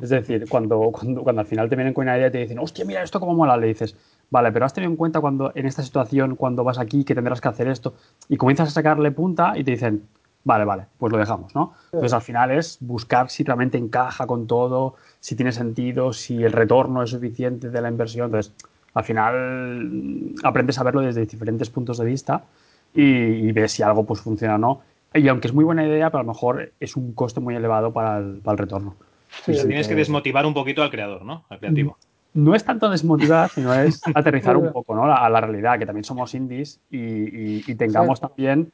Es 0.00 0.08
decir, 0.08 0.46
cuando, 0.48 0.90
cuando, 0.90 1.22
cuando, 1.22 1.40
al 1.40 1.46
final 1.46 1.68
te 1.68 1.76
vienen 1.76 1.94
con 1.94 2.04
una 2.04 2.16
idea 2.16 2.28
y 2.28 2.30
te 2.30 2.38
dicen, 2.38 2.58
hostia, 2.58 2.84
mira 2.84 3.02
esto 3.02 3.20
cómo 3.20 3.34
mola, 3.34 3.56
le 3.56 3.68
dices, 3.68 3.94
vale, 4.30 4.50
pero 4.50 4.64
has 4.64 4.72
tenido 4.72 4.90
en 4.90 4.96
cuenta 4.96 5.20
cuando 5.20 5.52
en 5.54 5.66
esta 5.66 5.82
situación, 5.82 6.34
cuando 6.34 6.64
vas 6.64 6.78
aquí, 6.78 7.04
que 7.04 7.14
tendrás 7.14 7.40
que 7.40 7.48
hacer 7.48 7.68
esto, 7.68 7.94
y 8.28 8.36
comienzas 8.36 8.68
a 8.68 8.72
sacarle 8.72 9.12
punta 9.12 9.52
y 9.54 9.64
te 9.64 9.72
dicen, 9.72 10.08
vale, 10.44 10.64
vale, 10.64 10.86
pues 10.98 11.12
lo 11.12 11.18
dejamos, 11.18 11.54
¿no? 11.54 11.74
Entonces 11.86 12.12
al 12.12 12.22
final 12.22 12.50
es 12.50 12.78
buscar 12.80 13.30
si 13.30 13.44
realmente 13.44 13.78
encaja 13.78 14.26
con 14.26 14.46
todo, 14.46 14.96
si 15.20 15.36
tiene 15.36 15.52
sentido, 15.52 16.12
si 16.12 16.42
el 16.42 16.52
retorno 16.52 17.02
es 17.02 17.10
suficiente 17.10 17.70
de 17.70 17.80
la 17.80 17.88
inversión. 17.88 18.26
Entonces, 18.26 18.52
al 18.94 19.04
final 19.04 19.84
mm, 19.84 20.34
aprendes 20.44 20.78
a 20.78 20.82
verlo 20.82 21.00
desde 21.00 21.24
diferentes 21.26 21.70
puntos 21.70 21.98
de 21.98 22.04
vista 22.04 22.44
y, 22.94 23.52
ves 23.52 23.72
si 23.72 23.82
algo 23.82 24.04
pues 24.04 24.20
funciona 24.20 24.56
o 24.56 24.58
no. 24.58 24.80
Y 25.14 25.28
aunque 25.28 25.48
es 25.48 25.54
muy 25.54 25.64
buena 25.64 25.86
idea, 25.86 26.10
pero 26.10 26.20
a 26.20 26.24
lo 26.24 26.32
mejor 26.32 26.72
es 26.80 26.96
un 26.96 27.12
coste 27.12 27.40
muy 27.40 27.54
elevado 27.54 27.92
para 27.92 28.18
el, 28.18 28.42
retorno. 28.44 28.94
Sí, 29.44 29.52
tienes 29.52 29.88
que 29.88 29.94
desmotivar 29.94 30.46
un 30.46 30.54
poquito 30.54 30.82
al 30.82 30.90
creador, 30.90 31.24
¿no? 31.24 31.44
Al 31.48 31.58
creativo. 31.58 31.98
No 32.34 32.54
es 32.54 32.64
tanto 32.64 32.88
desmotivar, 32.88 33.50
sino 33.50 33.74
es 33.74 34.00
aterrizar 34.14 34.56
un 34.56 34.72
poco 34.72 34.94
¿no? 34.94 35.04
a 35.04 35.28
la 35.28 35.40
realidad, 35.40 35.78
que 35.78 35.84
también 35.84 36.04
somos 36.04 36.34
indies 36.34 36.80
y, 36.90 37.70
y 37.70 37.74
tengamos 37.74 38.20
también 38.20 38.72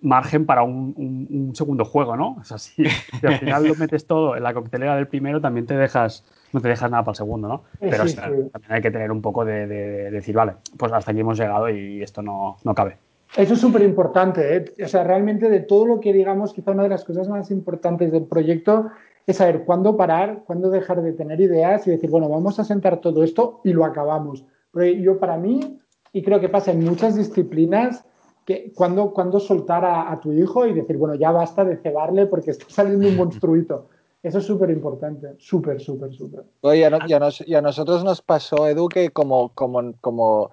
margen 0.00 0.46
para 0.46 0.62
un, 0.62 1.52
segundo 1.54 1.84
juego, 1.84 2.16
¿no? 2.16 2.36
O 2.40 2.44
sea, 2.44 2.58
si, 2.58 2.84
al 3.22 3.38
final 3.38 3.66
lo 3.66 3.74
metes 3.74 4.06
todo 4.06 4.36
en 4.36 4.42
la 4.42 4.54
coctelera 4.54 4.96
del 4.96 5.08
primero, 5.08 5.40
también 5.40 5.66
te 5.66 5.76
dejas, 5.76 6.24
no 6.52 6.60
te 6.60 6.68
dejas 6.68 6.90
nada 6.90 7.02
para 7.02 7.12
el 7.12 7.16
segundo, 7.16 7.48
¿no? 7.48 7.64
Pero 7.80 8.04
también 8.06 8.50
hay 8.68 8.80
que 8.80 8.90
tener 8.90 9.10
un 9.10 9.22
poco 9.22 9.44
de, 9.44 9.66
decir, 10.10 10.34
vale, 10.34 10.54
pues 10.76 10.92
hasta 10.92 11.10
aquí 11.10 11.20
hemos 11.20 11.38
llegado 11.38 11.68
y 11.68 12.02
esto 12.02 12.22
no, 12.22 12.56
cabe. 12.74 12.96
Eso 13.36 13.54
es 13.54 13.60
súper 13.60 13.82
importante, 13.82 14.56
¿eh? 14.56 14.84
O 14.84 14.88
sea, 14.88 15.04
realmente 15.04 15.50
de 15.50 15.60
todo 15.60 15.86
lo 15.86 16.00
que 16.00 16.12
digamos, 16.12 16.54
quizá 16.54 16.70
una 16.70 16.84
de 16.84 16.88
las 16.88 17.04
cosas 17.04 17.28
más 17.28 17.50
importantes 17.50 18.10
del 18.10 18.24
proyecto 18.24 18.90
es 19.26 19.36
saber 19.36 19.64
cuándo 19.64 19.96
parar, 19.96 20.44
cuándo 20.46 20.70
dejar 20.70 21.02
de 21.02 21.12
tener 21.12 21.38
ideas 21.40 21.86
y 21.86 21.90
decir, 21.90 22.08
bueno, 22.08 22.30
vamos 22.30 22.58
a 22.58 22.64
sentar 22.64 22.98
todo 23.00 23.22
esto 23.22 23.60
y 23.62 23.74
lo 23.74 23.84
acabamos. 23.84 24.46
Pero 24.72 24.86
yo 24.86 25.18
para 25.18 25.36
mí, 25.36 25.78
y 26.14 26.22
creo 26.22 26.40
que 26.40 26.48
pasa 26.48 26.72
en 26.72 26.82
muchas 26.82 27.14
disciplinas, 27.14 28.06
que, 28.48 28.72
¿cuándo, 28.74 29.40
soltar 29.40 29.84
a, 29.84 30.18
tu 30.22 30.32
hijo 30.32 30.66
y 30.66 30.72
decir, 30.72 30.96
bueno, 30.96 31.14
ya 31.16 31.30
basta 31.30 31.66
de 31.66 31.76
cebarle 31.76 32.24
porque 32.24 32.52
está 32.52 32.64
saliendo 32.70 33.06
un 33.06 33.14
monstruito? 33.14 33.90
Eso 34.22 34.38
es 34.38 34.46
súper 34.46 34.70
importante, 34.70 35.34
súper, 35.36 35.78
súper, 35.78 36.14
súper. 36.14 36.44
Oye, 36.62 36.80
y 36.80 37.54
a, 37.54 37.60
nosotros 37.60 38.04
nos 38.04 38.22
pasó, 38.22 38.66
Edu, 38.66 38.88
que 38.88 39.10
como, 39.10 39.50
como, 39.50 39.92
como 40.00 40.50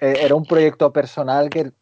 eh, 0.00 0.14
era 0.22 0.34
un 0.34 0.46
proyecto 0.46 0.94
personal 0.94 1.50
que 1.50 1.60
eh, 1.60 1.72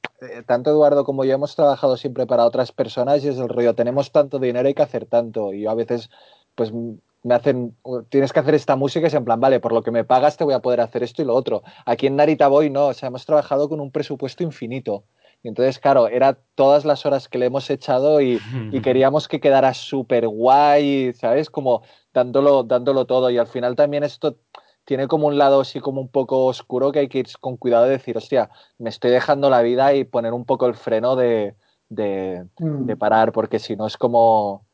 tanto 0.44 0.70
Eduardo 0.70 1.04
como 1.04 1.24
yo 1.24 1.34
hemos 1.34 1.54
trabajado 1.54 1.96
siempre 1.96 2.26
para 2.26 2.46
otras 2.46 2.72
personas 2.72 3.24
y 3.24 3.28
es 3.28 3.38
el 3.38 3.48
rollo, 3.48 3.76
tenemos 3.76 4.10
tanto 4.10 4.40
dinero, 4.40 4.66
hay 4.66 4.74
que 4.74 4.82
hacer 4.82 5.06
tanto. 5.06 5.52
Y 5.52 5.62
yo 5.62 5.70
a 5.70 5.76
veces, 5.76 6.10
pues 6.56 6.72
me 6.72 7.34
hacen, 7.34 7.76
tienes 8.08 8.32
que 8.32 8.40
hacer 8.40 8.56
esta 8.56 8.74
música, 8.74 9.06
es 9.06 9.14
en 9.14 9.24
plan, 9.24 9.38
vale, 9.38 9.60
por 9.60 9.72
lo 9.72 9.84
que 9.84 9.92
me 9.92 10.02
pagas 10.02 10.36
te 10.36 10.42
voy 10.42 10.54
a 10.54 10.58
poder 10.58 10.80
hacer 10.80 11.04
esto 11.04 11.22
y 11.22 11.26
lo 11.26 11.34
otro. 11.36 11.62
Aquí 11.86 12.08
en 12.08 12.16
Narita 12.16 12.48
Boy 12.48 12.70
no, 12.70 12.88
o 12.88 12.92
sea, 12.92 13.06
hemos 13.06 13.24
trabajado 13.24 13.68
con 13.68 13.78
un 13.78 13.92
presupuesto 13.92 14.42
infinito. 14.42 15.04
Y 15.44 15.48
entonces, 15.48 15.78
claro, 15.78 16.08
era 16.08 16.38
todas 16.54 16.86
las 16.86 17.04
horas 17.04 17.28
que 17.28 17.36
le 17.36 17.46
hemos 17.46 17.68
echado 17.68 18.22
y, 18.22 18.40
queríamos 18.82 19.28
que 19.28 19.40
quedara 19.40 19.74
súper 19.74 20.26
guay, 20.26 21.12
¿sabes? 21.12 21.50
Como 21.50 21.82
dándolo, 22.14 22.62
dándolo 22.64 23.04
todo. 23.04 23.30
Y 23.30 23.36
al 23.36 23.46
final 23.46 23.76
también 23.76 24.04
esto 24.04 24.38
tiene 24.86 25.06
como 25.06 25.26
un 25.26 25.36
lado 25.36 25.60
así 25.60 25.80
como 25.80 26.00
un 26.00 26.08
poco 26.08 26.46
oscuro 26.46 26.92
que 26.92 27.00
hay 27.00 27.08
que 27.08 27.18
ir 27.18 27.26
con 27.40 27.58
cuidado 27.58 27.84
de 27.84 27.90
decir, 27.90 28.16
hostia, 28.16 28.48
me 28.78 28.88
estoy 28.88 29.10
dejando 29.10 29.50
la 29.50 29.60
vida 29.60 29.92
y 29.94 30.04
poner 30.04 30.32
un 30.32 30.46
poco 30.46 30.66
el 30.66 30.74
freno 30.74 31.14
de, 31.14 31.54
de, 31.90 32.46
mm. 32.58 32.96
parar, 32.96 33.32
porque 33.32 33.58
si 33.58 33.76
no 33.76 33.86
es 33.86 33.98
como... 33.98 34.64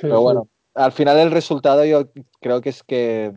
Pero 0.00 0.22
bueno, 0.22 0.48
al 0.74 0.92
final 0.92 1.18
el 1.18 1.32
resultado 1.32 1.84
yo 1.84 2.08
creo 2.40 2.62
que 2.62 2.70
es 2.70 2.82
que, 2.82 3.34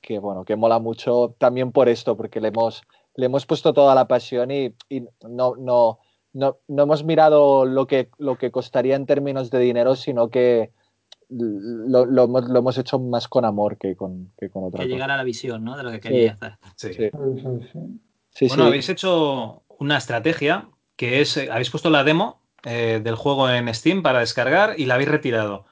que, 0.00 0.18
bueno, 0.18 0.46
que 0.46 0.56
mola 0.56 0.78
mucho 0.78 1.34
también 1.36 1.70
por 1.70 1.90
esto, 1.90 2.16
porque 2.16 2.40
le 2.40 2.48
hemos, 2.48 2.82
le 3.14 3.26
hemos 3.26 3.44
puesto 3.44 3.74
toda 3.74 3.94
la 3.94 4.08
pasión 4.08 4.50
y, 4.50 4.74
y 4.88 5.04
no, 5.28 5.54
no, 5.56 5.98
no, 6.32 6.58
no 6.68 6.82
hemos 6.82 7.04
mirado 7.04 7.64
lo 7.64 7.86
que, 7.86 8.10
lo 8.18 8.36
que 8.36 8.50
costaría 8.50 8.96
en 8.96 9.06
términos 9.06 9.50
de 9.50 9.58
dinero, 9.58 9.96
sino 9.96 10.30
que 10.30 10.70
lo, 11.28 12.06
lo, 12.06 12.24
hemos 12.58 12.78
hecho 12.78 12.98
más 12.98 13.28
con 13.28 13.44
amor 13.44 13.78
que 13.78 13.94
con, 13.94 14.32
que 14.38 14.50
con 14.50 14.64
otra 14.64 14.82
que 14.82 14.88
llegar 14.88 15.10
a 15.10 15.16
la 15.16 15.24
visión, 15.24 15.64
¿no? 15.64 15.76
De 15.76 15.82
lo 15.82 15.90
que 15.92 16.00
quería 16.00 16.32
hacer. 16.32 17.10
Sí. 18.30 18.48
bueno, 18.48 18.64
habéis 18.64 18.88
hecho 18.88 19.62
una 19.78 19.96
estrategia 19.96 20.68
que 20.96 21.20
es, 21.20 21.36
eh, 21.36 21.48
habéis 21.50 21.70
puesto 21.70 21.90
la 21.90 22.04
demo 22.04 22.42
eh, 22.64 23.00
del 23.02 23.14
juego 23.14 23.48
en 23.48 23.72
Steam 23.72 24.02
para 24.02 24.20
descargar 24.20 24.78
y 24.78 24.86
la 24.86 24.94
habéis 24.94 25.08
retirado. 25.08 25.66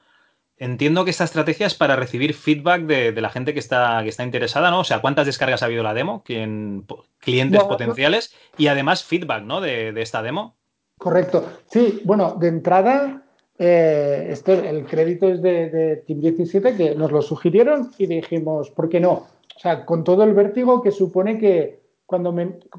Entiendo 0.59 1.05
que 1.05 1.11
esta 1.11 1.23
estrategia 1.23 1.67
es 1.67 1.73
para 1.73 1.95
recibir 1.95 2.33
feedback 2.33 2.81
de, 2.81 3.13
la 3.13 3.29
gente 3.29 3.53
que 3.53 3.59
está, 3.59 4.01
que 4.03 4.09
está 4.09 4.25
interesada, 4.25 4.69
¿no? 4.69 4.81
O 4.81 4.83
sea, 4.83 4.99
¿cuántas 4.99 5.25
descargas 5.25 5.63
ha 5.63 5.67
habido 5.67 5.83
la 5.83 5.93
demo? 5.93 6.21
¿Quién, 6.25 6.85
clientes 7.19 7.63
potenciales 7.63 8.33
y 8.57 8.67
además 8.67 9.05
feedback, 9.05 9.43
¿no? 9.45 9.61
De, 9.61 9.93
esta 10.01 10.21
demo. 10.21 10.57
Correcto. 10.97 11.45
Sí, 11.67 12.01
bueno, 12.03 12.35
de 12.37 12.49
entrada, 12.49 13.23
eh, 13.57 14.27
este, 14.31 14.69
el 14.69 14.85
crédito 14.85 15.29
es 15.29 15.41
de, 15.41 16.03
Team 16.05 16.19
17 16.19 16.75
que 16.75 16.93
nos 16.93 17.13
lo 17.13 17.21
sugirieron 17.21 17.91
y 17.97 18.07
dijimos, 18.07 18.69
¿por 18.71 18.89
qué 18.89 18.99
no? 18.99 19.11
O 19.11 19.59
sea, 19.59 19.85
con 19.85 20.03
todo 20.03 20.23
el 20.25 20.33
vértigo 20.33 20.81
que 20.81 20.91
supone 20.91 21.37
que 21.37 21.79
cuando, 22.05 22.35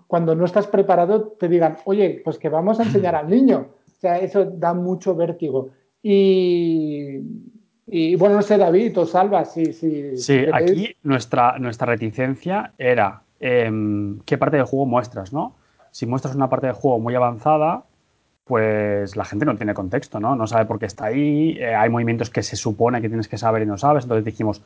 cuando 0.07 0.35
no 0.35 0.45
estás 0.45 0.67
preparado 0.67 1.29
te 1.39 1.49
digan, 1.49 1.79
oye, 1.87 2.21
pues 2.23 2.37
que 2.37 2.51
vamos 2.51 2.79
a 2.79 2.83
enseñar 2.83 3.15
al 3.17 3.31
niño. 3.31 3.69
O 3.87 4.01
sea, 4.01 4.19
eso 4.19 4.45
da 4.45 4.75
mucho 4.75 5.15
vértigo. 5.15 5.71
Y 6.03 7.10
y 7.91 8.15
bueno, 8.17 8.37
no 8.37 8.43
sé, 8.43 8.57
David 8.57 8.99
o 8.99 9.07
Salva, 9.07 9.45
si... 9.45 9.73
Sí, 9.73 10.17
sí, 10.17 10.47
aquí 10.53 10.95
nuestra, 11.03 11.59
nuestra 11.59 11.87
reticencia 11.87 12.73
era 12.79 13.23
em, 13.41 14.21
qué 14.21 14.39
parte 14.39 14.57
del 14.57 14.67
juego 14.67 14.87
muestras, 14.87 15.33
¿no? 15.33 15.57
Si 15.91 16.07
muestras 16.07 16.37
una 16.37 16.49
parte 16.49 16.69
del 16.69 16.77
juego 16.77 17.01
muy 17.01 17.15
avanzada, 17.15 17.85
pues 18.45 19.17
la 19.17 19.25
gente 19.25 19.45
no 19.45 19.57
tiene 19.57 19.75
contexto, 19.75 20.21
¿no? 20.21 20.37
No 20.37 20.47
sabe 20.47 20.67
por 20.67 20.79
qué 20.79 20.87
está 20.87 21.07
ahí, 21.07 21.57
eh, 21.59 21.75
hay 21.75 21.89
movimientos 21.89 22.31
que 22.31 22.43
se 22.43 22.57
supone 22.57 23.01
que 23.01 23.09
tienes 23.09 23.29
que 23.29 23.39
saber 23.39 23.63
y 23.63 23.67
no 23.67 23.79
sabes, 23.79 24.05
entonces 24.05 24.25
dijimos, 24.25 24.63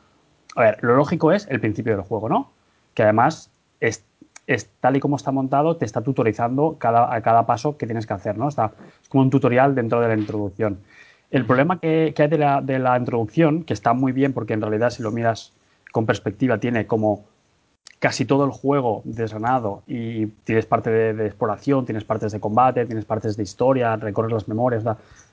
a 0.56 0.62
ver, 0.62 0.78
lo 0.82 0.96
lógico 0.96 1.32
es 1.32 1.46
el 1.50 1.60
principio 1.60 1.96
del 1.96 2.02
juego, 2.02 2.28
¿no? 2.28 2.50
Que 2.94 3.02
además 3.02 3.50
es, 3.80 4.04
tal 4.80 4.96
y 4.96 5.00
como 5.00 5.16
está 5.16 5.32
montado, 5.32 5.76
te 5.76 5.84
está 5.84 6.02
tutorizando 6.02 6.76
cada, 6.78 7.14
a 7.14 7.20
cada 7.22 7.46
paso 7.46 7.76
que 7.76 7.86
tienes 7.86 8.06
que 8.06 8.12
hacer, 8.12 8.38
¿no? 8.38 8.48
Está, 8.48 8.72
es 9.02 9.08
como 9.08 9.22
un 9.22 9.30
tutorial 9.30 9.74
dentro 9.74 10.00
de 10.00 10.08
la 10.08 10.14
introducción. 10.14 10.78
El 11.34 11.46
problema 11.46 11.80
que, 11.80 12.14
hay 12.16 12.28
de 12.28 12.78
la, 12.78 12.96
introducción, 12.96 13.64
que 13.64 13.72
está 13.72 13.92
muy 13.92 14.12
bien 14.12 14.32
porque 14.32 14.52
en 14.52 14.60
realidad 14.60 14.90
si 14.90 15.02
lo 15.02 15.10
miras 15.10 15.52
con 15.90 16.06
perspectiva 16.06 16.58
tiene 16.58 16.86
como 16.86 17.24
casi 17.98 18.24
todo 18.24 18.44
el 18.44 18.52
juego 18.52 19.02
desgranado 19.02 19.82
y 19.88 20.26
tienes 20.44 20.64
parte 20.64 20.90
de, 20.90 21.26
exploración, 21.26 21.86
tienes 21.86 22.04
partes 22.04 22.30
de 22.30 22.38
combate, 22.38 22.86
tienes 22.86 23.04
partes 23.04 23.36
de 23.36 23.42
historia, 23.42 23.96
recorres 23.96 24.30
las 24.30 24.46
memorias. 24.46 24.84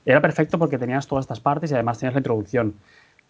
Era 0.03 0.21
perfecto 0.21 0.57
porque 0.57 0.79
tenías 0.79 1.05
todas 1.05 1.25
estas 1.25 1.39
partes 1.39 1.69
y 1.69 1.75
además 1.75 1.99
tenías 1.99 2.15
la 2.15 2.21
introducción. 2.21 2.73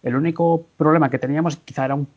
El 0.02 0.16
único 0.16 0.64
problema 0.78 1.10
que 1.10 1.18
teníamos 1.18 1.58
quizá 1.58 1.84
era 1.84 1.94
un 1.94 2.08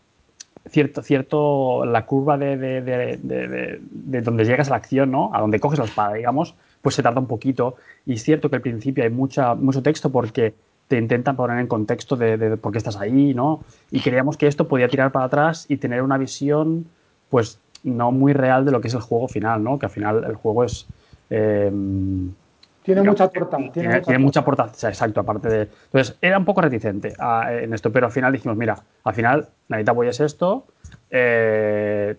cierto, 0.70 1.04
cierto 1.04 1.84
la 1.84 2.06
curva 2.06 2.38
de, 2.38 2.56
de, 2.56 4.22
donde 4.22 4.46
llegas 4.46 4.68
a 4.68 4.72
la 4.72 4.78
acción, 4.78 5.12
¿no? 5.12 5.32
A 5.34 5.42
donde 5.42 5.60
coges 5.60 5.80
la 5.80 5.86
espada, 5.86 6.14
digamos, 6.14 6.56
pues 6.86 6.94
se 6.94 7.02
tarda 7.02 7.20
un 7.20 7.26
poquito. 7.26 7.78
Y 8.06 8.14
es 8.14 8.22
cierto 8.22 8.48
que 8.48 8.58
al 8.58 8.62
principio 8.62 9.04
hay 9.04 9.10
mucha, 9.10 9.56
mucho 9.56 9.82
texto 9.82 10.12
porque 10.12 10.54
te 10.88 11.00
intentan 11.00 11.36
poner 11.36 11.58
en 11.58 11.66
contexto 11.66 12.16
de, 12.16 12.58
por 12.58 12.72
qué 12.72 12.78
estás 12.78 12.96
ahí, 12.98 13.34
¿no? 13.34 13.64
Y 13.90 14.02
creíamos 14.02 14.38
que 14.38 14.46
esto 14.46 14.68
podía 14.68 14.88
tirar 14.88 15.12
para 15.12 15.26
atrás 15.26 15.66
y 15.68 15.78
tener 15.78 16.04
una 16.04 16.20
visión, 16.20 16.86
pues, 17.32 17.60
no 17.84 18.12
muy 18.12 18.34
real 18.34 18.66
de 18.66 18.72
lo 18.72 18.82
que 18.82 18.90
es 18.90 18.94
el 18.94 19.02
juego 19.02 19.28
final, 19.28 19.64
¿no? 19.64 19.80
Que 19.80 19.88
al 19.88 19.92
final 19.92 20.26
el 20.26 20.36
juego 20.36 20.64
es... 20.64 20.86
Em, 21.32 22.32
Tiene 22.84 23.02
mucha 23.02 23.30
torta. 23.30 23.58
Tiene, 23.74 24.20
mucha, 24.20 24.44
torta. 24.44 24.66
exacto, 24.88 25.22
aparte 25.22 25.50
de... 25.50 25.62
Entonces, 25.86 26.16
era 26.22 26.38
un 26.38 26.46
poco 26.46 26.62
reticente 26.62 27.14
en 27.50 27.74
esto, 27.74 27.92
pero 27.92 28.06
al 28.06 28.12
final 28.12 28.32
dijimos, 28.32 28.58
mira, 28.58 28.78
al 29.04 29.14
final, 29.16 29.48
Narita 29.70 29.92
Boy 29.92 30.10
es 30.10 30.20
esto, 30.20 30.68
eh, 31.10 32.16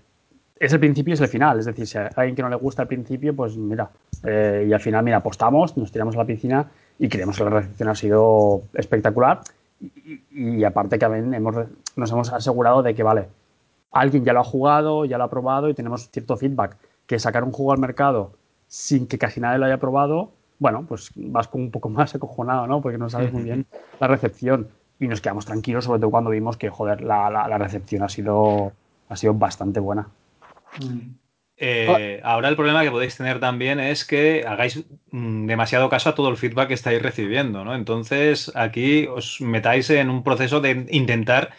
es 0.58 0.72
el 0.72 0.80
principio 0.80 1.12
y 1.12 1.14
es 1.14 1.20
el 1.20 1.28
final. 1.28 1.58
Es 1.58 1.66
decir, 1.66 1.86
si 1.86 1.98
a 1.98 2.10
alguien 2.16 2.34
que 2.34 2.42
no 2.42 2.48
le 2.48 2.56
gusta 2.56 2.82
el 2.82 2.88
principio, 2.88 3.34
pues 3.34 3.56
mira, 3.56 3.90
eh, 4.24 4.66
y 4.68 4.72
al 4.72 4.80
final, 4.80 5.04
mira, 5.04 5.18
apostamos, 5.18 5.76
nos 5.76 5.92
tiramos 5.92 6.14
a 6.14 6.18
la 6.18 6.24
piscina 6.24 6.70
y 6.98 7.08
creemos 7.08 7.36
que 7.36 7.44
la 7.44 7.50
recepción 7.50 7.88
ha 7.88 7.94
sido 7.94 8.62
espectacular. 8.74 9.40
Y, 10.30 10.64
aparte 10.64 10.98
que 10.98 11.04
hemos, 11.04 11.54
nos 11.96 12.10
hemos 12.10 12.32
asegurado 12.32 12.82
de 12.82 12.94
que, 12.94 13.02
vale, 13.02 13.28
alguien 13.92 14.24
ya 14.24 14.32
lo 14.32 14.40
ha 14.40 14.44
jugado, 14.44 15.04
ya 15.04 15.18
lo 15.18 15.24
ha 15.24 15.30
probado 15.30 15.68
y 15.68 15.74
tenemos 15.74 16.10
cierto 16.10 16.36
feedback. 16.36 16.76
Que 17.06 17.18
sacar 17.18 17.44
un 17.44 17.52
juego 17.52 17.72
al 17.72 17.78
mercado 17.78 18.32
sin 18.66 19.06
que 19.06 19.18
casi 19.18 19.40
nadie 19.40 19.58
lo 19.58 19.66
haya 19.66 19.78
probado, 19.78 20.32
bueno, 20.58 20.84
pues 20.88 21.10
vas 21.14 21.48
con 21.48 21.62
un 21.62 21.70
poco 21.70 21.88
más 21.90 22.14
acojonado, 22.14 22.66
¿no? 22.66 22.80
Porque 22.80 22.98
no 22.98 23.08
sabes 23.08 23.32
muy 23.32 23.42
bien 23.42 23.66
la 24.00 24.08
recepción. 24.08 24.68
Y 24.98 25.08
nos 25.08 25.20
quedamos 25.20 25.44
tranquilos, 25.44 25.84
sobre 25.84 26.00
todo 26.00 26.10
cuando 26.10 26.30
vimos 26.30 26.56
que, 26.56 26.70
joder, 26.70 27.02
la, 27.02 27.28
la, 27.28 27.58
recepción 27.58 28.02
ha 28.02 28.08
sido, 28.08 28.72
ha 29.10 29.16
sido 29.16 29.34
bastante 29.34 29.78
buena. 29.78 30.08
Eh, 31.58 32.20
ahora 32.22 32.48
el 32.48 32.56
problema 32.56 32.82
que 32.82 32.90
podéis 32.90 33.16
tener 33.16 33.40
también 33.40 33.80
es 33.80 34.04
que 34.04 34.44
hagáis 34.46 34.84
mm, 35.10 35.46
demasiado 35.46 35.88
caso 35.88 36.10
a 36.10 36.14
todo 36.14 36.28
el 36.28 36.36
feedback 36.36 36.68
que 36.68 36.74
estáis 36.74 37.00
recibiendo, 37.00 37.64
¿no? 37.64 37.74
Entonces 37.74 38.52
aquí 38.54 39.06
os 39.06 39.40
metáis 39.40 39.88
en 39.90 40.10
un 40.10 40.22
proceso 40.22 40.60
de 40.60 40.86
intentar 40.90 41.52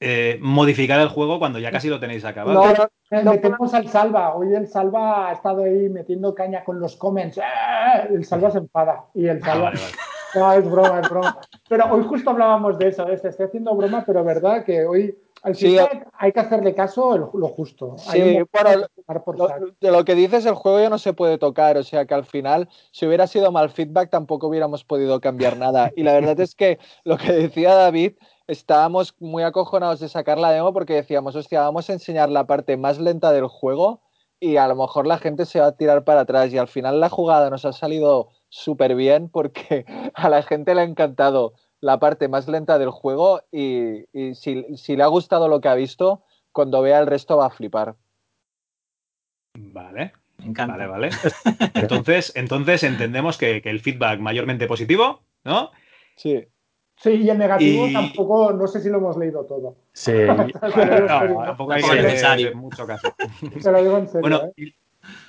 eh, 0.00 0.38
modificar 0.40 1.00
el 1.00 1.08
juego 1.08 1.38
cuando 1.38 1.58
ya 1.58 1.72
casi 1.72 1.88
lo 1.88 1.98
tenéis 1.98 2.24
acabado. 2.24 2.62
No, 3.10 3.22
no, 3.22 3.32
metemos 3.32 3.74
al 3.74 3.88
Salva. 3.88 4.34
Hoy 4.34 4.54
el 4.54 4.68
Salva 4.68 5.28
ha 5.28 5.32
estado 5.32 5.64
ahí 5.64 5.88
metiendo 5.88 6.34
caña 6.34 6.62
con 6.62 6.78
los 6.78 6.96
comments. 6.96 7.40
¡Ah! 7.42 8.06
El 8.08 8.24
Salva 8.24 8.50
se 8.50 8.58
enfada. 8.58 9.06
Y 9.14 9.26
el 9.26 9.40
ah, 9.42 9.46
Salva. 9.46 9.72
No, 10.34 10.52
es 10.52 10.70
broma, 10.70 11.00
es 11.00 11.08
broma. 11.08 11.40
Pero 11.68 11.86
hoy 11.86 12.04
justo 12.04 12.30
hablábamos 12.30 12.78
de 12.78 12.88
eso. 12.88 13.08
¿eh? 13.08 13.14
Estoy 13.14 13.46
haciendo 13.46 13.74
broma, 13.74 14.04
pero 14.06 14.22
verdad 14.22 14.62
que 14.64 14.84
hoy 14.86 15.16
al 15.42 15.54
final 15.54 16.06
hay 16.18 16.32
que 16.32 16.40
hacerle 16.40 16.74
caso 16.74 17.16
lo 17.16 17.48
justo. 17.48 17.96
Sí, 17.98 18.38
bueno, 18.52 18.86
de 19.80 19.90
lo 19.90 20.04
que 20.04 20.14
dices, 20.14 20.46
el 20.46 20.54
juego 20.54 20.80
ya 20.80 20.90
no 20.90 20.98
se 20.98 21.12
puede 21.12 21.38
tocar. 21.38 21.76
O 21.76 21.82
sea 21.82 22.06
que 22.06 22.14
al 22.14 22.24
final, 22.24 22.68
si 22.90 23.06
hubiera 23.06 23.26
sido 23.26 23.52
mal 23.52 23.70
feedback, 23.70 24.10
tampoco 24.10 24.48
hubiéramos 24.48 24.84
podido 24.84 25.20
cambiar 25.20 25.56
nada. 25.56 25.92
Y 25.96 26.02
la 26.02 26.12
verdad 26.12 26.38
es 26.40 26.54
que 26.54 26.78
lo 27.04 27.16
que 27.16 27.32
decía 27.32 27.74
David 27.74 28.12
estábamos 28.46 29.14
muy 29.18 29.42
acojonados 29.42 30.00
de 30.00 30.08
sacar 30.08 30.38
la 30.38 30.50
demo 30.50 30.72
porque 30.72 30.94
decíamos, 30.94 31.36
hostia, 31.36 31.60
vamos 31.60 31.88
a 31.90 31.92
enseñar 31.92 32.30
la 32.30 32.46
parte 32.46 32.76
más 32.76 32.98
lenta 32.98 33.32
del 33.32 33.46
juego 33.46 34.00
y 34.40 34.56
a 34.56 34.68
lo 34.68 34.76
mejor 34.76 35.06
la 35.06 35.18
gente 35.18 35.46
se 35.46 35.60
va 35.60 35.66
a 35.66 35.76
tirar 35.76 36.04
para 36.04 36.20
atrás 36.20 36.52
y 36.52 36.58
al 36.58 36.68
final 36.68 37.00
la 37.00 37.10
jugada 37.10 37.50
nos 37.50 37.64
ha 37.64 37.72
salido 37.72 38.30
súper 38.48 38.94
bien 38.94 39.28
porque 39.28 39.84
a 40.14 40.28
la 40.28 40.42
gente 40.42 40.74
le 40.74 40.82
ha 40.82 40.84
encantado 40.84 41.54
la 41.80 41.98
parte 41.98 42.28
más 42.28 42.48
lenta 42.48 42.78
del 42.78 42.90
juego 42.90 43.42
y, 43.52 44.04
si, 44.34 44.96
le 44.96 45.02
ha 45.02 45.06
gustado 45.06 45.48
lo 45.48 45.60
que 45.60 45.68
ha 45.68 45.74
visto, 45.74 46.22
cuando 46.52 46.82
vea 46.82 46.98
el 46.98 47.06
resto 47.06 47.36
va 47.36 47.46
a 47.46 47.50
flipar. 47.50 47.96
Vale. 49.54 50.12
Me 50.38 50.46
encanta. 50.46 50.76
Vale, 50.76 50.86
vale. 50.86 51.10
Entonces, 51.74 52.32
entonces 52.36 52.84
entendemos 52.84 53.38
que, 53.38 53.60
que 53.60 53.70
el 53.70 53.80
feedback 53.80 54.20
mayormente 54.20 54.68
positivo, 54.68 55.22
¿no? 55.44 55.72
Sí. 56.14 56.46
Sí, 57.00 57.10
y 57.10 57.30
el 57.30 57.38
negativo 57.38 57.88
tampoco, 57.92 58.52
no 58.52 58.66
sé 58.66 58.80
si 58.80 58.88
lo 58.88 58.98
hemos 58.98 59.16
leído 59.16 59.44
todo. 59.44 59.76
Sí, 59.92 60.12
tampoco 61.06 61.72
hay 61.72 61.82
que 61.82 62.54
mucho 62.54 62.86
caso. 62.86 63.14
Se 63.60 63.70
lo 63.70 63.82
digo 63.82 63.98
en 63.98 64.08
serio. 64.08 64.20
Bueno, 64.20 64.42
¿eh? 64.56 64.74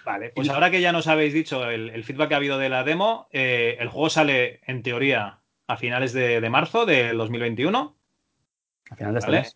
vale, 0.04 0.32
pues 0.36 0.50
ahora 0.50 0.72
que 0.72 0.82
ya 0.82 0.92
nos 0.92 1.08
habéis 1.08 1.34
dicho 1.34 1.70
el, 1.70 2.04
feedback 2.04 2.30
que 2.30 2.34
ha 2.34 2.38
habido 2.38 2.58
de 2.58 2.70
la 2.70 2.84
demo, 2.84 3.28
eh, 3.32 3.78
el 3.80 3.90
juego 3.90 4.10
sale 4.10 4.62
en 4.66 4.82
teoría 4.82 5.39
a 5.70 5.78
finales 5.78 6.14
de, 6.14 6.50
marzo 6.50 6.86
del 6.86 7.18
2021. 7.18 7.96
A 8.90 8.96
finales 8.96 9.26
de 9.26 9.38
este 9.38 9.54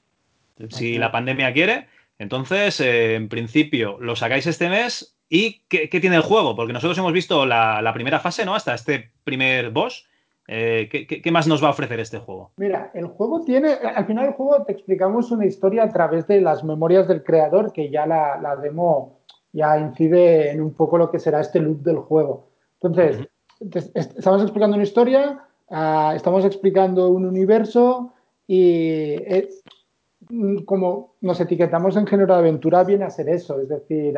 mes. 0.60 0.74
Si 0.74 0.98
la 0.98 1.12
pandemia 1.12 1.52
quiere. 1.52 1.88
Entonces, 2.20 2.80
eh, 2.80 3.16
en 3.16 3.28
principio, 3.28 3.98
lo 4.00 4.16
sacáis 4.16 4.48
este 4.48 4.70
mes. 4.70 5.18
¿Y 5.28 5.64
qué, 5.68 5.88
tiene 5.88 6.16
el 6.16 6.22
juego? 6.22 6.56
Porque 6.56 6.74
nosotros 6.74 6.98
hemos 7.00 7.12
visto 7.12 7.46
la, 7.46 7.82
la 7.82 7.94
primera 7.94 8.20
fase, 8.20 8.46
¿no? 8.46 8.54
Hasta 8.54 8.76
este 8.76 9.12
primer 9.24 9.72
boss. 9.72 10.08
Eh, 10.48 10.90
¿qué, 11.24 11.32
más 11.32 11.48
nos 11.48 11.64
va 11.64 11.70
a 11.70 11.72
ofrecer 11.72 12.00
este 12.00 12.20
juego? 12.20 12.52
Mira, 12.58 12.92
el 12.94 13.08
juego 13.08 13.44
tiene, 13.46 13.74
al 13.74 14.06
final 14.06 14.26
del 14.26 14.34
juego 14.34 14.64
te 14.66 14.74
explicamos 14.74 15.32
una 15.32 15.46
historia 15.46 15.84
a 15.84 15.90
través 15.90 16.28
de 16.28 16.42
las 16.42 16.64
memorias 16.64 17.08
del 17.08 17.24
creador, 17.24 17.72
que 17.72 17.90
ya 17.90 18.06
la, 18.06 18.58
demo 18.62 19.22
ya 19.54 19.80
incide 19.80 20.52
en 20.52 20.62
un 20.62 20.74
poco 20.74 20.98
lo 20.98 21.10
que 21.10 21.20
será 21.20 21.40
este 21.40 21.60
loop 21.60 21.82
del 21.82 21.98
juego. 21.98 22.50
Entonces, 22.82 23.28
estamos 23.96 24.42
explicando 24.42 24.76
una 24.76 24.84
historia, 24.84 25.48
ah, 25.70 26.14
estamos 26.16 26.46
explicando 26.46 27.10
un 27.10 27.26
universo 27.26 28.14
y 28.48 29.16
como 30.66 31.16
nos 31.22 31.40
etiquetamos 31.40 31.96
en 31.98 32.08
género 32.08 32.34
de 32.34 32.40
aventura 32.40 32.84
viene 32.84 33.06
a 33.06 33.10
ser 33.10 33.30
eso, 33.30 33.60
es 33.60 33.70
decir, 33.70 34.16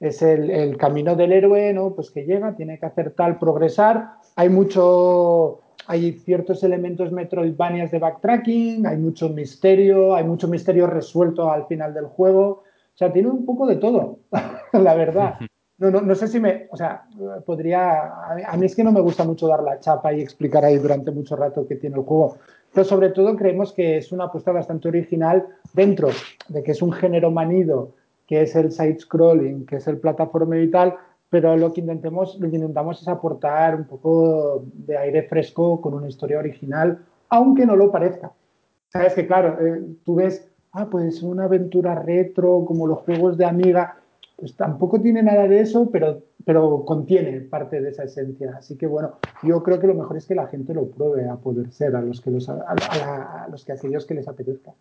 es 0.00 0.22
el, 0.22 0.50
el, 0.50 0.76
camino 0.76 1.14
del 1.14 1.32
héroe, 1.32 1.72
¿no? 1.72 1.94
Pues 1.94 2.10
que 2.10 2.24
llega, 2.24 2.56
tiene 2.56 2.78
que 2.78 2.86
hacer 2.86 3.12
tal, 3.12 3.38
progresar 3.38 4.16
hay 4.36 4.48
mucho, 4.48 5.60
hay 5.86 6.12
ciertos 6.12 6.62
elementos 6.62 7.12
Metroidvanias 7.12 7.90
de 7.90 7.98
backtracking, 7.98 8.86
hay 8.86 8.96
mucho 8.96 9.28
misterio, 9.28 10.14
hay 10.14 10.24
mucho 10.24 10.48
misterio 10.48 10.86
resuelto 10.86 11.50
al 11.50 11.66
final 11.66 11.94
del 11.94 12.06
juego. 12.06 12.64
O 12.94 12.96
sea, 12.96 13.12
tiene 13.12 13.28
un 13.28 13.44
poco 13.44 13.66
de 13.66 13.76
todo, 13.76 14.18
la 14.72 14.94
verdad. 14.94 15.38
No, 15.82 15.90
no, 15.90 16.00
no, 16.00 16.14
sé 16.14 16.28
si 16.28 16.38
me, 16.38 16.68
o 16.70 16.76
sea, 16.76 17.02
podría, 17.44 18.04
a 18.46 18.56
mí 18.56 18.66
es 18.66 18.76
que 18.76 18.84
no 18.84 18.92
me 18.92 19.00
gusta 19.00 19.24
mucho 19.24 19.48
dar 19.48 19.64
la 19.64 19.80
chapa 19.80 20.12
y 20.12 20.20
explicar 20.20 20.64
ahí 20.64 20.78
durante 20.78 21.10
mucho 21.10 21.34
rato 21.34 21.66
qué 21.66 21.74
tiene 21.74 21.96
el 21.96 22.04
juego, 22.04 22.36
pero 22.72 22.84
sobre 22.84 23.08
todo 23.08 23.34
creemos 23.34 23.72
que 23.72 23.96
es 23.96 24.12
una 24.12 24.26
apuesta 24.26 24.52
bastante 24.52 24.86
original 24.86 25.44
dentro 25.72 26.10
de 26.48 26.62
que 26.62 26.70
es 26.70 26.82
un 26.82 26.92
género 26.92 27.32
manido, 27.32 27.94
que 28.28 28.42
es 28.42 28.54
el 28.54 28.70
side-scrolling, 28.70 29.66
que 29.66 29.78
es 29.78 29.88
el 29.88 29.98
plataforma 29.98 30.56
y 30.56 30.70
tal, 30.70 30.94
pero 31.28 31.56
lo 31.56 31.72
que, 31.72 31.80
intentemos, 31.80 32.38
lo 32.38 32.48
que 32.48 32.56
intentamos 32.58 33.02
es 33.02 33.08
aportar 33.08 33.74
un 33.74 33.84
poco 33.84 34.62
de 34.72 34.96
aire 34.96 35.24
fresco 35.24 35.80
con 35.80 35.94
una 35.94 36.06
historia 36.06 36.38
original, 36.38 37.00
aunque 37.28 37.66
no 37.66 37.74
lo 37.74 37.90
parezca. 37.90 38.30
Sabes 38.86 39.14
que, 39.14 39.26
claro, 39.26 39.58
eh, 39.60 39.82
tú 40.04 40.14
ves, 40.14 40.48
ah, 40.70 40.86
pues 40.88 41.24
una 41.24 41.46
aventura 41.46 41.96
retro, 41.96 42.64
como 42.64 42.86
los 42.86 43.00
juegos 43.00 43.36
de 43.36 43.46
Amiga, 43.46 43.96
pues 44.42 44.56
tampoco 44.56 45.00
tiene 45.00 45.22
nada 45.22 45.46
de 45.46 45.60
eso, 45.60 45.88
pero, 45.92 46.20
pero 46.44 46.84
contiene 46.84 47.42
parte 47.42 47.80
de 47.80 47.90
esa 47.90 48.02
esencia. 48.02 48.56
Así 48.58 48.76
que, 48.76 48.88
bueno, 48.88 49.20
yo 49.44 49.62
creo 49.62 49.78
que 49.78 49.86
lo 49.86 49.94
mejor 49.94 50.16
es 50.16 50.26
que 50.26 50.34
la 50.34 50.48
gente 50.48 50.74
lo 50.74 50.90
pruebe 50.90 51.28
a 51.28 51.36
poder 51.36 51.70
ser, 51.70 51.94
a 51.94 52.00
los 52.00 52.20
que, 52.20 52.32
los, 52.32 52.48
a, 52.48 53.46
los 53.48 53.64
que 53.64 53.70
aquellos 53.70 54.04
que 54.04 54.14
les 54.14 54.26
apetezca. 54.26 54.74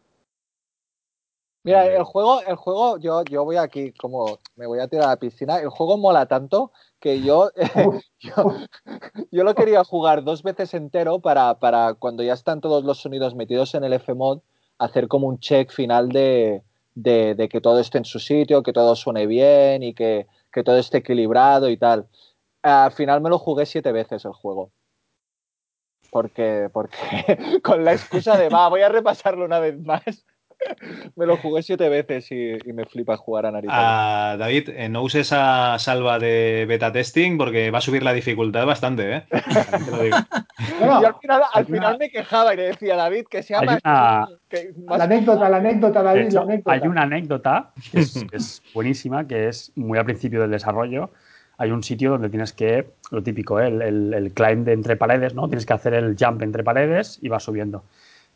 Mira, 1.64 1.86
el 1.86 2.02
juego, 2.02 2.42
el 2.42 2.56
juego, 2.56 2.98
yo, 2.98 3.24
yo 3.26 3.46
voy 3.46 3.58
aquí, 3.58 3.94
como 3.94 4.40
me 4.56 4.66
voy 4.66 4.80
a 4.80 4.88
tirar 4.88 5.06
a 5.06 5.10
la 5.10 5.18
piscina, 5.18 5.60
el 5.60 5.70
juego 5.70 5.96
mola 5.96 6.26
tanto 6.26 6.72
que 7.00 7.22
yo, 7.22 7.52
yo, 8.20 9.44
lo 9.44 9.54
quería 9.54 9.84
jugar 9.84 10.24
dos 10.24 10.42
veces 10.42 10.74
entero 10.74 11.20
para, 11.20 11.60
para, 11.60 11.94
cuando 11.94 12.24
ya 12.24 12.34
están 12.34 12.62
todos 12.62 12.84
los 12.84 13.00
sonidos 13.00 13.36
metidos 13.36 13.76
en 13.76 13.84
el 13.84 14.00
Fmod, 14.00 14.40
hacer 14.80 15.08
como 15.08 15.28
un 15.28 15.38
check 15.38 15.72
final 15.72 16.10
de, 16.10 16.64
de, 16.96 17.48
que 17.52 17.62
todo 17.62 17.80
esté 17.80 17.98
en 17.98 18.06
su 18.06 18.20
sitio, 18.20 18.64
que 18.64 18.74
todo 18.74 18.96
suene 18.96 19.28
bien 19.28 19.84
y 19.84 19.94
que, 19.94 20.28
que 20.52 20.64
todo 20.64 20.78
esté 20.78 21.00
equilibrado 21.00 21.70
y 21.70 21.78
tal. 21.78 22.08
Al 22.62 22.92
final 22.92 23.22
me 23.22 23.30
lo 23.30 23.40
jugué 23.40 23.66
siete 23.66 23.92
veces 23.92 24.26
el 24.26 24.34
juego 24.34 24.72
porque, 26.12 26.70
porque 26.72 26.98
con 27.64 27.84
la 27.84 27.94
excusa 27.94 28.38
de, 28.38 28.50
va, 28.50 28.70
voy 28.70 28.82
a 28.82 28.90
repasarlo 28.90 29.46
una 29.46 29.60
vez 29.60 29.80
más, 29.80 30.04
me 31.16 31.26
lo 31.26 31.38
jugué 31.38 31.64
siete 31.64 31.90
veces 31.90 32.32
y, 32.32 32.58
me 32.72 32.86
flipa 32.86 33.18
jugar 33.18 33.46
a 33.46 33.52
Narita. 33.52 33.74
Ah, 33.74 34.38
David, 34.38 34.70
eh, 34.70 34.90
no 34.90 35.04
uses 35.04 35.28
esa 35.28 35.78
salva 35.80 36.20
de 36.20 36.66
beta 36.68 36.92
testing 36.92 37.38
porque 37.38 37.72
va 37.72 37.80
a 37.80 37.82
subir 37.82 38.04
la 38.04 38.14
dificultad 38.14 38.66
bastante, 38.66 39.18
¿eh? 39.18 39.24
al 41.54 41.66
final, 41.66 41.98
me 42.00 42.10
quejaba 42.10 42.54
y 42.54 42.58
le 42.58 42.64
decía 42.64 42.94
a 42.94 42.98
David 42.98 43.26
que 43.30 43.44
sea 43.44 43.62
más, 43.62 43.80
La 43.84 44.28
anécdota, 45.04 45.50
la 45.50 45.58
anécdota, 45.58 46.02
David. 46.04 46.36
Hay 46.66 46.82
una 46.82 47.04
anécdota 47.04 47.72
que 47.92 48.00
es, 48.00 48.64
buenísima, 48.74 49.28
que 49.28 49.48
es 49.48 49.72
muy 49.76 49.98
al 49.98 50.06
principio 50.06 50.42
del 50.42 50.52
desarrollo 50.52 51.12
hay 51.58 51.70
un 51.70 51.84
sitio 51.84 52.10
donde 52.10 52.30
tienes 52.30 52.54
que, 52.54 52.88
lo 53.12 53.22
típico, 53.22 53.60
¿eh? 53.60 53.68
el, 53.68 54.14
el, 54.16 54.34
climb 54.34 54.66
de 54.66 54.74
entre 54.74 54.96
paredes, 54.96 55.36
¿no? 55.36 55.48
Tienes 55.48 55.68
que 55.68 55.74
hacer 55.74 55.94
el 55.94 56.16
jump 56.20 56.42
entre 56.42 56.64
paredes 56.64 57.20
y 57.22 57.30
vas 57.30 57.44
subiendo. 57.44 57.84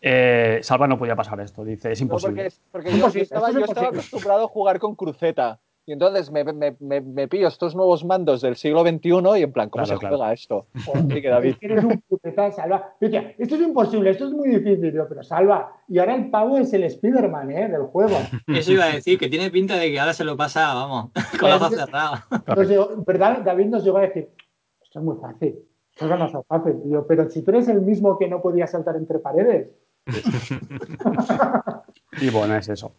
Eh, 0.08 0.60
Salva 0.62 0.88
no 0.88 1.00
podía 1.00 1.16
pasar 1.16 1.40
esto, 1.40 1.66
dice, 1.66 1.92
es 1.92 2.00
imposible. 2.00 2.50
porque, 2.72 2.96
yo, 2.96 3.08
estaba, 3.08 3.50
acostumbrado 3.50 4.44
a 4.44 4.48
jugar 4.48 4.78
con 4.78 4.94
cruceta. 4.94 5.60
Y 5.88 5.94
entonces 5.94 6.32
me, 6.32 6.44
me, 6.44 7.02
me, 7.02 7.28
pillo 7.28 7.48
estos 7.48 7.76
nuevos 7.76 8.06
mandos 8.06 8.42
del 8.42 8.56
siglo 8.56 8.84
XXI 8.84 9.40
y 9.40 9.44
en 9.44 9.52
plan, 9.52 9.70
¿cómo 9.70 9.84
se 9.88 9.96
juega 9.96 10.32
esto? 10.32 10.68
David. 11.10 11.56
Eres 11.60 11.84
un 11.84 12.04
Salva. 12.52 12.96
esto 13.00 13.56
es 13.56 13.62
imposible, 13.62 14.12
esto 14.12 14.26
es 14.28 14.32
muy 14.32 14.50
difícil, 14.50 14.94
pero 15.10 15.24
Salva. 15.24 15.74
Y 15.88 15.98
ahora 15.98 16.14
el 16.14 16.30
pavo 16.30 16.60
es 16.60 16.72
el 16.74 16.84
Spider-Man 16.84 17.52
¿eh? 17.52 17.70
del 17.70 17.84
juego. 17.84 18.16
Eso 18.48 18.74
iba 18.74 18.86
a 18.86 18.94
decir, 18.94 19.18
que 19.18 19.28
tiene 19.28 19.50
pinta 19.50 19.76
de 19.76 19.92
que 19.92 20.00
ahora 20.00 20.14
se 20.14 20.24
lo 20.24 20.38
pasa, 20.38 20.72
vamos, 20.76 21.10
con 21.40 21.50
la 21.50 21.56
ojos 21.56 21.74
cerrados. 21.76 22.20
¿Verdad? 23.08 23.40
David 23.44 23.66
nos 23.66 23.84
llegó 23.84 23.98
a 23.98 24.02
decir, 24.02 24.30
eso 24.84 25.00
es 25.00 25.04
muy 25.04 25.18
fácil. 25.20 25.60
Eso 25.96 26.06
es 26.06 26.12
demasiado 26.12 26.46
fácil. 26.48 26.76
yo, 26.86 27.08
pero 27.08 27.28
si 27.30 27.42
tú 27.42 27.50
eres 27.50 27.68
el 27.70 27.82
mismo 27.82 28.20
que 28.20 28.28
no 28.28 28.42
podía 28.42 28.68
saltar 28.68 28.98
entre 28.98 29.18
paredes. 29.18 29.70
y 32.22 32.30
bueno, 32.30 32.56
es 32.56 32.70
eso. 32.70 32.94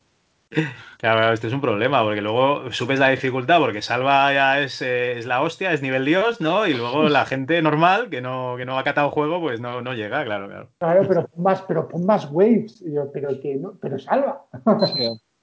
Claro, 0.98 1.32
este 1.32 1.48
es 1.48 1.52
un 1.52 1.60
problema, 1.60 2.02
porque 2.02 2.20
luego 2.20 2.70
subes 2.72 2.98
la 2.98 3.08
dificultad, 3.08 3.58
porque 3.58 3.82
Salva 3.82 4.32
ya 4.32 4.60
es, 4.60 4.80
eh, 4.80 5.18
es, 5.18 5.26
la 5.26 5.42
hostia, 5.42 5.72
es 5.72 5.82
nivel 5.82 6.04
Dios, 6.04 6.40
¿no? 6.40 6.66
Y 6.66 6.74
luego 6.74 7.08
la 7.08 7.26
gente 7.26 7.60
normal, 7.62 8.10
que 8.10 8.20
no, 8.20 8.54
que 8.56 8.64
no 8.64 8.78
ha 8.78 8.84
catado 8.84 9.10
juego, 9.10 9.40
pues 9.40 9.60
no, 9.60 9.82
no 9.82 9.94
llega, 9.94 10.24
claro, 10.24 10.48
claro. 10.48 10.68
Claro, 10.78 11.08
pero 11.08 11.26
pon 11.26 11.42
más, 11.42 11.62
pero 11.62 11.88
pon 11.88 12.06
más 12.06 12.30
waves. 12.30 12.82
yo, 12.86 13.10
pero 13.12 13.28
que 13.40 13.56
no, 13.56 13.76
pero 13.80 13.98
salva. 13.98 14.44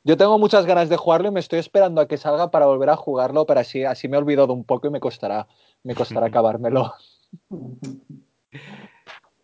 Yo 0.05 0.18
tengo 0.18 0.38
muchas 0.38 0.66
ganas 0.66 0.89
de 0.89 0.97
jugarlo 0.97 1.30
y 1.30 1.32
me 1.32 1.39
estoy 1.39 1.59
esperando 1.59 2.01
a 2.01 2.07
que 2.07 2.18
salga 2.18 2.51
para 2.51 2.66
volver 2.66 2.89
a 2.89 2.97
jugarlo, 2.97 3.45
pero 3.45 3.61
así, 3.61 3.86
así 3.86 4.09
me 4.09 4.18
he 4.18 4.20
olvidado 4.20 4.51
un 4.51 4.66
poco 4.66 4.88
y 4.88 4.89
me 4.89 4.99
costará, 4.99 5.47
me 5.84 5.95
costará 5.95 6.26
acabármelo. 6.28 6.93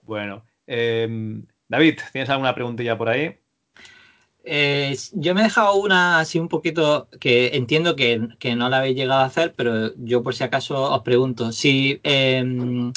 Bueno, 0.02 0.44
em, 0.68 1.46
David, 1.70 2.00
¿tienes 2.12 2.30
alguna 2.30 2.56
preguntilla 2.56 2.98
por 2.98 3.10
ahí? 3.10 3.38
Eh, 4.44 4.98
yo 5.14 5.36
me 5.36 5.42
he 5.42 5.44
dejado 5.44 5.76
una 5.76 6.20
así 6.20 6.40
un 6.40 6.48
poquito 6.48 7.08
que 7.20 7.56
entiendo 7.56 7.96
que, 7.96 8.18
no 8.56 8.70
la 8.70 8.80
habéis 8.80 8.96
llegado 8.96 9.22
a 9.22 9.26
hacer, 9.26 9.54
pero 9.56 9.94
yo 9.98 10.24
por 10.24 10.34
si 10.34 10.44
acaso 10.44 10.92
os 10.92 11.04
pregunto 11.04 11.52
si 11.52 12.00
em, 12.04 12.92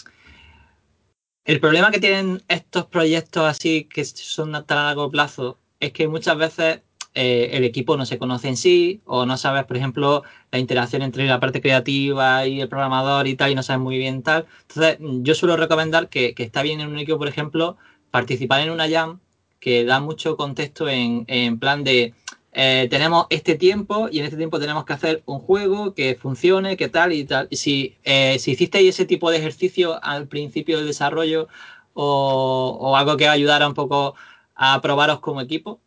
el 1.45 1.61
problema 1.61 1.91
que 1.91 2.01
tienen 2.01 2.43
estos 2.49 2.87
proyectos 2.87 3.45
así 3.45 3.85
que 3.85 4.05
son 4.05 4.55
a 4.55 4.65
tan 4.65 4.79
largo 4.87 5.11
plazo 5.11 5.59
es 5.81 5.93
que 5.93 6.09
muchas 6.09 6.39
veces 6.39 6.81
eh, 7.15 7.51
el 7.53 7.65
equipo 7.65 7.97
no 7.99 8.07
se 8.07 8.19
conoce 8.19 8.49
en 8.49 8.57
sí 8.57 9.03
o 9.05 9.27
no 9.27 9.37
sabes, 9.37 9.65
por 9.65 9.77
ejemplo, 9.77 10.23
la 10.51 10.59
interacción 10.59 11.03
entre 11.03 11.27
la 11.27 11.41
parte 11.41 11.61
creativa 11.61 12.47
y 12.47 12.61
el 12.61 12.69
programador 12.69 13.27
y 13.27 13.35
tal 13.37 13.51
y 13.51 13.55
no 13.55 13.63
sabes 13.63 13.83
muy 13.83 13.99
bien 13.99 14.23
tal. 14.23 14.47
Entonces, 14.63 14.99
yo 15.01 15.35
suelo 15.35 15.57
recomendar 15.57 16.09
que, 16.09 16.35
está 16.39 16.63
bien 16.63 16.81
en 16.81 16.89
un 16.89 16.99
equipo, 16.99 17.19
por 17.19 17.29
ejemplo, 17.29 17.77
participar 18.13 18.61
en 18.61 18.71
una 18.71 18.89
jam 18.89 19.19
que 19.59 19.85
da 19.85 19.99
mucho 19.99 20.37
contexto 20.37 20.89
en, 20.89 21.59
plan 21.59 21.83
de 21.83 22.15
eh, 22.53 22.87
tenemos 22.89 23.27
este 23.31 23.57
tiempo 23.57 24.09
y 24.09 24.21
en 24.21 24.27
este 24.27 24.37
tiempo 24.37 24.61
tenemos 24.61 24.85
que 24.85 24.93
hacer 24.93 25.23
un 25.27 25.41
juego 25.41 25.95
que 25.95 26.15
funcione, 26.15 26.77
que 26.77 26.89
tal 26.89 27.13
y 27.13 27.25
tal. 27.25 27.49
Si, 27.51 27.97
eh, 28.05 28.39
si 28.39 28.53
hicisteis 28.53 28.91
ese 28.91 29.07
tipo 29.07 29.31
de 29.31 29.39
ejercicio 29.39 29.99
al 30.05 30.29
principio 30.29 30.77
del 30.77 30.87
desarrollo 30.87 31.49
o, 31.95 32.79
o 32.81 32.97
algo 32.97 33.17
que 33.17 33.27
ayudara 33.27 33.67
un 33.67 33.75
poco 33.75 34.15
a 34.55 34.81
probaros 34.81 35.19
como 35.19 35.41
equipo, 35.41 35.81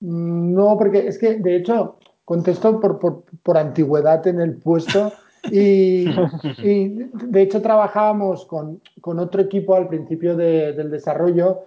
no, 0.00 0.76
porque 0.78 1.08
es 1.08 1.18
que, 1.18 1.38
de 1.38 1.56
hecho, 1.56 1.98
contesto 2.24 2.80
por, 2.80 3.58
antigüedad 3.58 4.26
en 4.26 4.40
el 4.40 4.56
puesto 4.56 5.12
y, 5.50 6.04
de 6.04 7.42
hecho 7.42 7.62
trabajábamos 7.62 8.46
con, 8.46 8.80
otro 9.02 9.42
equipo 9.42 9.74
al 9.74 9.88
principio 9.88 10.36
del 10.36 10.90
desarrollo 10.90 11.60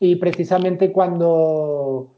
y 0.00 0.16
precisamente 0.16 0.92
cuando, 0.92 2.10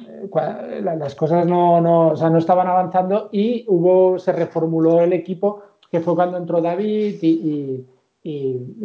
eh, 0.00 0.80
las 0.82 1.14
cosas 1.14 1.46
no, 1.46 1.80
no, 1.80 2.38
estaban 2.38 2.66
avanzando 2.66 3.28
y 3.32 3.64
hubo, 3.68 4.18
se 4.18 4.32
reformuló 4.32 5.02
el 5.02 5.12
equipo, 5.12 5.62
que 5.90 6.00
fue 6.00 6.14
cuando 6.14 6.36
entró 6.36 6.60
David 6.60 7.16
y, 7.22 7.86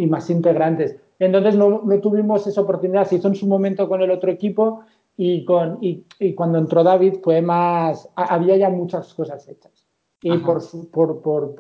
más 0.07 0.29
integrantes. 0.29 0.95
Entonces 1.19 1.55
no, 1.55 1.81
no, 1.83 1.99
tuvimos 1.99 2.47
esa 2.47 2.61
oportunidad, 2.61 3.05
se 3.05 3.15
hizo 3.15 3.27
en 3.27 3.35
su 3.35 3.47
momento 3.47 3.87
con 3.87 4.01
el 4.01 4.11
otro 4.11 4.31
equipo 4.31 4.81
y, 5.17 5.43
con, 5.43 5.79
y, 5.81 6.05
cuando 6.33 6.59
entró 6.59 6.83
David 6.83 7.15
fue 7.21 7.41
más, 7.41 8.09
había 8.15 8.57
ya 8.57 8.69
muchas 8.69 9.13
cosas 9.13 9.47
hechas. 9.47 9.88
Y 10.21 10.37
por, 10.39 10.61
por, 10.91 11.21
por, 11.21 11.55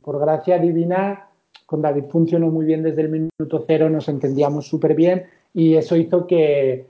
por, 0.00 0.20
gracia 0.20 0.58
divina, 0.58 1.28
con 1.64 1.80
David 1.80 2.04
funcionó 2.10 2.48
muy 2.50 2.66
bien 2.66 2.82
desde 2.82 3.02
el 3.02 3.08
minuto 3.08 3.64
cero, 3.66 3.88
nos 3.88 4.08
entendíamos 4.08 4.68
súper 4.68 4.94
bien 4.94 5.24
y 5.54 5.74
eso 5.74 5.96
hizo 5.96 6.26
que, 6.26 6.88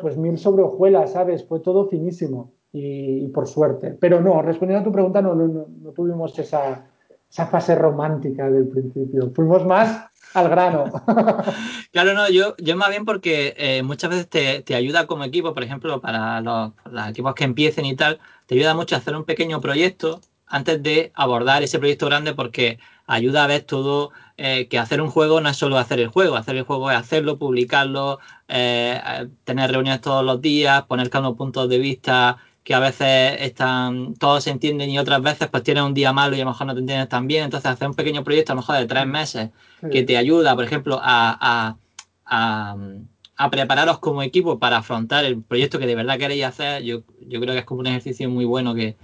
pues 0.00 0.16
mil 0.16 0.38
sobre 0.38 0.62
hojuelas, 0.62 1.12
¿sabes? 1.12 1.44
Fue 1.46 1.60
todo 1.60 1.88
finísimo 1.88 2.52
y, 2.72 3.28
por 3.28 3.46
suerte. 3.46 3.96
Pero 4.00 4.20
no, 4.20 4.42
respondiendo 4.42 4.80
a 4.80 4.84
tu 4.84 4.92
pregunta, 4.92 5.22
no, 5.22 5.34
no, 5.34 5.46
no, 5.46 5.90
tuvimos 5.92 6.38
esa, 6.38 6.86
esa 7.30 7.46
fase 7.46 7.74
romántica 7.74 8.50
del 8.50 8.68
principio. 8.68 9.30
Fuimos 9.34 9.64
más 9.64 10.06
al 10.34 10.48
grano. 10.48 10.84
claro, 11.92 12.14
no, 12.14 12.28
yo, 12.28 12.54
yo 12.58 12.76
más 12.76 12.90
bien 12.90 13.04
porque 13.04 13.54
eh, 13.56 13.82
muchas 13.82 14.10
veces 14.10 14.64
te, 14.64 14.74
ayuda 14.74 15.06
como 15.06 15.24
equipo, 15.24 15.54
por 15.54 15.62
ejemplo, 15.62 16.00
para 16.00 16.40
los, 16.40 16.72
equipos 17.08 17.34
que 17.34 17.44
empiecen 17.44 17.86
y 17.86 17.96
tal, 17.96 18.18
te 18.46 18.56
ayuda 18.56 18.74
mucho 18.74 18.94
a 18.94 18.98
hacer 18.98 19.16
un 19.16 19.24
pequeño 19.24 19.60
proyecto 19.60 20.20
antes 20.46 20.82
de 20.82 21.12
abordar 21.14 21.62
ese 21.62 21.78
proyecto 21.78 22.06
grande 22.06 22.34
porque 22.34 22.78
ayuda 23.06 23.44
a 23.44 23.46
ver 23.46 23.62
todo, 23.62 24.10
eh, 24.36 24.66
que 24.68 24.78
hacer 24.78 25.00
un 25.00 25.10
juego 25.10 25.40
no 25.40 25.48
es 25.48 25.56
solo 25.56 25.78
hacer 25.78 26.00
el 26.00 26.08
juego, 26.08 26.36
hacer 26.36 26.56
el 26.56 26.64
juego 26.64 26.90
es 26.90 26.96
hacerlo, 26.96 27.38
publicarlo, 27.38 28.18
eh, 28.48 29.28
tener 29.44 29.70
reuniones 29.70 30.00
todos 30.00 30.24
los 30.24 30.40
días, 30.40 30.82
poner 30.84 31.10
cada 31.10 31.28
uno 31.28 31.36
puntos 31.36 31.68
de 31.68 31.78
vista 31.78 32.38
que 32.64 32.74
a 32.74 32.78
veces 32.80 33.36
están, 33.40 34.14
todos 34.14 34.44
se 34.44 34.50
entienden 34.50 34.88
y 34.88 34.98
otras 34.98 35.20
veces 35.22 35.48
pues 35.48 35.62
tienes 35.62 35.82
un 35.84 35.92
día 35.92 36.14
malo 36.14 36.34
y 36.34 36.40
a 36.40 36.44
lo 36.44 36.50
mejor 36.50 36.66
no 36.66 36.74
te 36.74 36.80
entiendes 36.80 37.08
tan 37.10 37.26
bien. 37.26 37.44
Entonces 37.44 37.70
hacer 37.70 37.88
un 37.88 37.94
pequeño 37.94 38.24
proyecto 38.24 38.52
a 38.52 38.54
lo 38.54 38.62
mejor 38.62 38.76
de 38.76 38.86
tres 38.86 39.06
meses 39.06 39.50
que 39.92 40.02
te 40.02 40.16
ayuda, 40.16 40.54
por 40.54 40.64
ejemplo, 40.64 40.98
a, 41.02 41.76
a, 42.24 43.50
prepararos 43.50 43.98
como 43.98 44.22
equipo 44.22 44.58
para 44.58 44.78
afrontar 44.78 45.26
el 45.26 45.42
proyecto 45.42 45.78
que 45.78 45.86
de 45.86 45.94
verdad 45.94 46.18
queréis 46.18 46.44
hacer, 46.44 46.82
yo, 46.82 47.02
yo 47.20 47.38
creo 47.40 47.52
que 47.52 47.60
es 47.60 47.64
como 47.66 47.80
un 47.80 47.86
ejercicio 47.88 48.30
muy 48.30 48.46
bueno 48.46 48.74
que, 48.74 48.96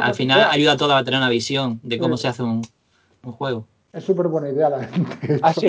al 0.00 0.14
final 0.14 0.48
ayuda 0.50 0.72
a 0.72 0.76
todos 0.76 0.92
a 0.92 1.04
tener 1.04 1.18
una 1.18 1.28
visión 1.28 1.80
de 1.82 1.98
cómo 1.98 2.16
se 2.16 2.28
hace 2.28 2.42
un, 2.42 2.66
un 3.22 3.32
juego. 3.32 3.66
Es 3.92 4.04
súper 4.04 4.28
buena 4.28 4.50
idea 4.50 4.68
la 4.68 4.84
gente. 4.84 5.40
Así, 5.42 5.66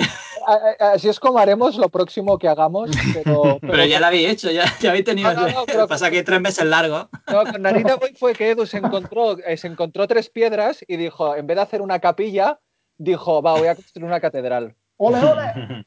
así, 0.78 1.08
es 1.08 1.18
como 1.18 1.38
haremos 1.38 1.76
lo 1.76 1.88
próximo 1.88 2.38
que 2.38 2.48
hagamos. 2.48 2.90
Pero, 3.14 3.58
pero, 3.60 3.84
ya 3.86 3.98
lo 3.98 4.06
habéis 4.06 4.28
hecho, 4.28 4.50
ya, 4.50 4.64
ya 4.80 4.90
habéis 4.90 5.04
tenido. 5.04 5.32
No, 5.32 5.48
no, 5.48 5.64
pero, 5.66 5.88
pasa 5.88 6.10
que 6.10 6.22
tres 6.22 6.40
meses 6.40 6.64
largo. 6.64 7.08
No, 7.30 7.44
con 7.50 7.62
Narita 7.62 7.96
Boy 7.96 8.14
fue 8.14 8.34
que 8.34 8.50
Edu 8.50 8.66
se 8.66 8.78
encontró, 8.78 9.38
eh, 9.38 9.56
se 9.56 9.68
encontró 9.68 10.06
tres 10.06 10.28
piedras 10.28 10.84
y 10.86 10.96
dijo: 10.96 11.34
en 11.34 11.46
vez 11.46 11.56
de 11.56 11.62
hacer 11.62 11.82
una 11.82 11.98
capilla, 11.98 12.60
dijo: 12.98 13.42
Va, 13.42 13.58
voy 13.58 13.68
a 13.68 13.74
construir 13.74 14.06
una 14.06 14.20
catedral. 14.20 14.74
¡Ole, 15.02 15.18
ole! 15.18 15.84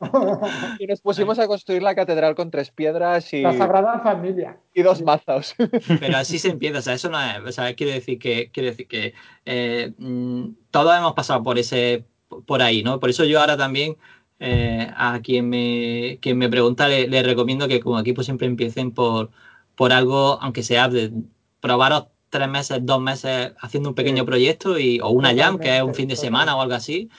y 0.78 0.86
nos 0.86 1.02
pusimos 1.02 1.38
a 1.38 1.46
construir 1.46 1.82
la 1.82 1.94
catedral 1.94 2.34
con 2.34 2.50
tres 2.50 2.70
piedras 2.70 3.30
y. 3.34 3.42
La 3.42 3.52
Sagrada 3.52 4.00
Familia. 4.00 4.56
Y 4.72 4.80
dos 4.80 5.02
mazos. 5.02 5.54
Pero 6.00 6.16
así 6.16 6.38
se 6.38 6.48
empieza, 6.48 6.78
o 6.78 6.82
sea, 6.82 6.94
eso 6.94 7.10
no 7.10 7.20
es. 7.20 7.40
O 7.46 7.52
sea, 7.52 7.74
quiere 7.74 7.92
decir 7.92 8.18
que, 8.18 8.50
quiere 8.50 8.70
decir 8.70 8.88
que 8.88 9.12
eh, 9.44 9.92
mm, 9.98 10.52
todos 10.70 10.96
hemos 10.96 11.12
pasado 11.12 11.42
por 11.42 11.58
ese. 11.58 12.06
por 12.46 12.62
ahí, 12.62 12.82
¿no? 12.82 12.98
Por 12.98 13.10
eso 13.10 13.24
yo 13.24 13.40
ahora 13.40 13.58
también. 13.58 13.98
Eh, 14.40 14.90
a 14.96 15.20
quien 15.22 15.48
me, 15.48 16.18
quien 16.20 16.38
me 16.38 16.48
pregunta 16.48 16.88
le, 16.88 17.22
recomiendo 17.22 17.68
que 17.68 17.78
como 17.80 18.00
equipo 18.00 18.22
siempre 18.22 18.46
empiecen 18.46 18.90
por, 18.90 19.30
por 19.76 19.92
algo, 19.92 20.38
aunque 20.40 20.62
sea 20.62 20.88
de 20.88 21.12
probaros 21.60 22.06
tres 22.30 22.48
meses, 22.48 22.78
dos 22.82 23.00
meses 23.00 23.52
haciendo 23.60 23.90
un 23.90 23.94
pequeño 23.94 24.24
proyecto 24.24 24.78
y, 24.78 24.98
o 25.00 25.10
una 25.10 25.34
jam, 25.36 25.58
que 25.58 25.76
es 25.76 25.82
un 25.82 25.94
fin 25.94 26.08
de 26.08 26.16
semana 26.16 26.56
o 26.56 26.62
algo 26.62 26.74
así, 26.74 27.10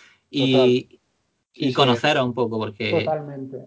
y, 0.43 0.99
y 1.53 1.73
conoceros 1.73 2.25
un 2.25 2.33
poco, 2.33 2.57
porque... 2.57 2.91
Totalmente. 2.91 3.57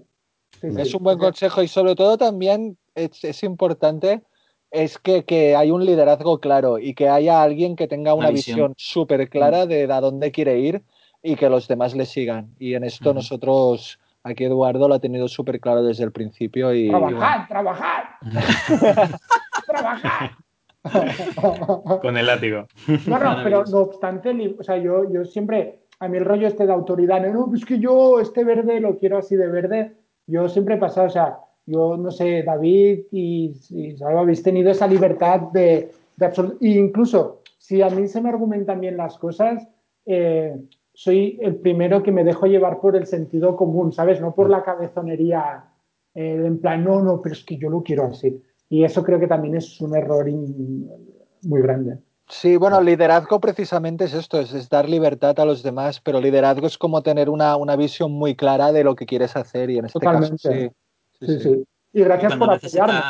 es 0.63 0.95
un 0.95 1.03
buen 1.03 1.19
consejo 1.19 1.63
y 1.63 1.69
sobre 1.69 1.95
todo 1.95 2.19
también 2.19 2.77
es, 2.95 3.43
importante 3.43 4.23
es 4.71 4.99
que, 4.99 5.57
hay 5.57 5.71
un 5.71 5.85
liderazgo 5.85 6.41
claro 6.41 6.79
y 6.79 6.95
que 6.95 7.09
haya 7.09 7.43
alguien 7.43 7.77
que 7.77 7.89
tenga 7.89 8.15
una, 8.15 8.31
visión, 8.31 8.75
súper 8.77 9.29
clara 9.31 9.65
mm. 9.65 9.69
de 9.69 9.93
a 9.93 10.01
dónde 10.01 10.31
quiere 10.31 10.59
ir 10.59 10.83
y 11.23 11.37
que 11.37 11.49
los 11.49 11.67
demás 11.69 11.95
le 11.95 12.07
sigan. 12.07 12.55
Y 12.59 12.75
en 12.75 12.85
esto 12.85 13.15
nosotros, 13.15 13.99
aquí 14.23 14.45
Eduardo 14.45 14.89
lo 14.89 14.95
ha 14.95 15.01
tenido 15.01 15.27
súper 15.29 15.61
claro 15.61 15.83
desde 15.83 16.05
el 16.05 16.13
principio. 16.13 16.75
Y, 16.75 16.89
trabajar, 16.91 17.49
trabajar. 17.49 18.05
trabajar. 19.67 20.31
Con 22.01 22.17
el 22.17 22.27
látigo. 22.27 22.67
No, 23.07 23.19
no, 23.19 23.43
pero 23.43 23.65
no 23.65 23.79
obstante, 23.79 24.55
o 24.59 24.63
sea, 24.63 24.77
yo, 24.79 25.11
yo 25.11 25.25
siempre 25.25 25.81
a 26.01 26.09
mí 26.09 26.19
el 26.19 26.25
rollo 26.25 26.47
este 26.47 26.67
de 26.67 26.73
autoridad, 26.73 27.21
no, 27.27 27.53
es 27.55 27.65
que 27.65 27.79
yo 27.79 28.21
este 28.21 28.45
verde 28.45 28.81
lo 28.81 28.99
quiero 28.99 29.19
así 29.19 29.37
de 29.37 29.49
verde, 29.49 29.97
yo 30.27 30.49
siempre 30.49 30.77
he 30.77 30.79
pasado, 30.79 31.07
o 31.07 31.11
sea, 31.11 31.39
yo 31.67 31.97
no 31.97 32.11
sé, 32.11 32.43
David 32.43 33.01
y, 33.11 33.55
Salva 33.99 34.21
habéis 34.21 34.43
tenido 34.43 34.71
esa 34.71 34.87
libertad 34.87 35.41
de, 35.53 35.91
de 36.17 36.57
incluso 36.61 37.43
si 37.59 37.83
a 37.83 37.91
mí 37.91 38.09
se 38.09 38.21
me 38.21 38.31
argumentan 38.31 38.81
bien 38.81 38.97
las 38.97 39.19
cosas, 39.19 39.69
eh, 40.07 40.57
soy 40.95 41.39
el 41.43 41.57
primero 41.57 42.03
que 42.03 42.13
me 42.13 42.25
dejo 42.25 42.47
llevar 42.47 42.81
por 42.81 42.97
el 42.97 43.07
sentido 43.07 43.57
común, 43.57 43.93
¿sabes? 43.93 44.21
No 44.21 44.35
por 44.35 44.49
la 44.49 44.63
cabezonería, 44.63 45.65
eh, 46.15 46.43
en 46.45 46.59
plan, 46.61 46.83
no, 46.83 47.03
no, 47.03 47.21
pero 47.21 47.35
es 47.35 47.45
que 47.45 47.59
yo 47.59 47.69
lo 47.69 47.83
quiero 47.83 48.07
así. 48.07 48.43
Y 48.71 48.85
eso 48.85 49.05
creo 49.05 49.21
que 49.21 49.27
también 49.27 49.57
es 49.57 49.81
un 49.81 49.95
error 49.95 50.27
muy 50.31 51.63
grande. 51.63 51.99
Sí, 52.29 52.57
bueno, 52.57 52.81
liderazgo 52.83 53.41
precisamente 53.41 54.05
es 54.05 54.13
esto, 54.13 54.39
es, 54.41 54.69
dar 54.69 54.89
libertad 54.89 55.39
a 55.41 55.45
los 55.45 55.63
demás, 55.63 56.01
pero 56.01 56.21
liderazgo 56.21 56.67
es 56.67 56.77
como 56.77 57.03
tener 57.03 57.31
una, 57.31 57.77
visión 57.77 58.13
muy 58.13 58.37
clara 58.37 58.71
de 58.71 58.85
lo 58.85 58.95
que 58.95 59.07
quieres 59.07 59.35
hacer 59.37 59.71
y 59.71 59.79
en 59.79 59.87
este 59.87 59.99
caso 59.99 60.37
sí. 60.37 60.71
Sí, 61.21 61.41
sí. 61.41 61.65
Y 61.93 62.01
gracias 62.03 62.37
por 62.37 62.53
apoyarme. 62.53 63.01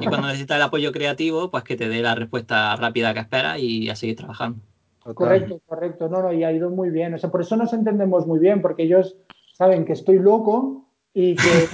Y 0.00 0.06
cuando 0.06 0.28
necesitas 0.28 0.56
el 0.56 0.62
apoyo 0.62 0.92
creativo, 0.92 1.50
pues 1.50 1.64
que 1.64 1.76
te 1.76 1.88
dé 1.88 2.00
la 2.00 2.14
respuesta 2.14 2.76
rápida 2.76 3.12
que 3.12 3.20
esperas 3.20 3.58
y 3.58 3.90
a 3.90 3.96
seguir 3.96 4.16
trabajando. 4.16 4.60
Correcto, 5.14 5.60
correcto. 5.66 6.08
No, 6.08 6.22
no, 6.22 6.32
y 6.32 6.44
ha 6.44 6.52
ido 6.52 6.70
muy 6.70 6.90
bien. 6.90 7.14
O 7.14 7.18
sea, 7.18 7.30
por 7.30 7.40
eso 7.40 7.56
nos 7.56 7.72
entendemos 7.72 8.26
muy 8.26 8.38
bien, 8.38 8.62
porque 8.62 8.84
ellos 8.84 9.16
saben 9.54 9.84
que 9.84 9.94
estoy 9.94 10.18
loco 10.18 10.86
y 11.12 11.34
que, 11.34 11.66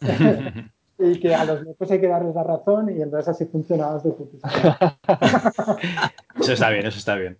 y 0.98 1.18
que 1.18 1.34
a 1.34 1.44
los 1.44 1.62
locos 1.62 1.90
hay 1.90 2.00
que 2.00 2.08
darles 2.08 2.34
la 2.34 2.44
razón 2.44 2.88
y 2.96 3.02
entonces 3.02 3.28
así 3.28 3.44
funciona 3.46 3.98
de 3.98 4.14
Eso 6.40 6.52
está 6.52 6.70
bien, 6.70 6.86
eso 6.86 6.98
está 6.98 7.16
bien. 7.16 7.36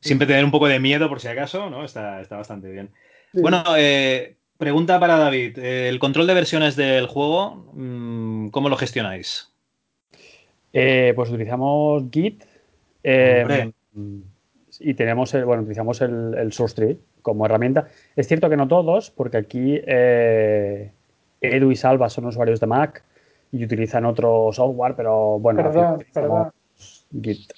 Siempre 0.00 0.26
tener 0.26 0.44
un 0.44 0.50
poco 0.50 0.68
de 0.68 0.78
miedo 0.78 1.08
por 1.08 1.20
si 1.20 1.28
acaso, 1.28 1.68
¿no? 1.70 1.84
Está, 1.84 2.20
está 2.20 2.36
bastante 2.36 2.70
bien. 2.70 2.90
Bueno, 3.32 3.62
eh, 3.76 4.36
pregunta 4.56 5.00
para 5.00 5.18
David. 5.18 5.58
El 5.58 5.98
control 5.98 6.26
de 6.26 6.34
versiones 6.34 6.76
del 6.76 7.06
juego, 7.06 7.70
mm, 7.72 8.48
¿cómo 8.48 8.68
lo 8.68 8.76
gestionáis? 8.76 9.52
Eh, 10.72 11.12
pues 11.16 11.30
utilizamos 11.30 12.04
Git. 12.10 12.44
Eh, 13.02 13.70
y 14.80 14.94
tenemos, 14.94 15.32
el, 15.34 15.44
bueno, 15.44 15.62
utilizamos 15.62 16.00
el, 16.02 16.52
source 16.52 16.74
tree 16.74 16.98
como 17.22 17.46
herramienta. 17.46 17.88
Es 18.14 18.28
cierto 18.28 18.50
que 18.50 18.56
no 18.56 18.68
todos, 18.68 19.10
porque 19.10 19.38
aquí 19.38 19.80
eh, 19.86 20.92
Edu 21.40 21.70
y 21.70 21.76
Salva 21.76 22.08
son 22.08 22.26
usuarios 22.26 22.60
de 22.60 22.66
Mac 22.66 23.02
y 23.52 23.64
utilizan 23.64 24.04
otro 24.04 24.50
software, 24.52 24.94
pero 24.96 25.38
bueno, 25.38 25.62
perdón, 26.12 26.52
Git. 27.22 27.52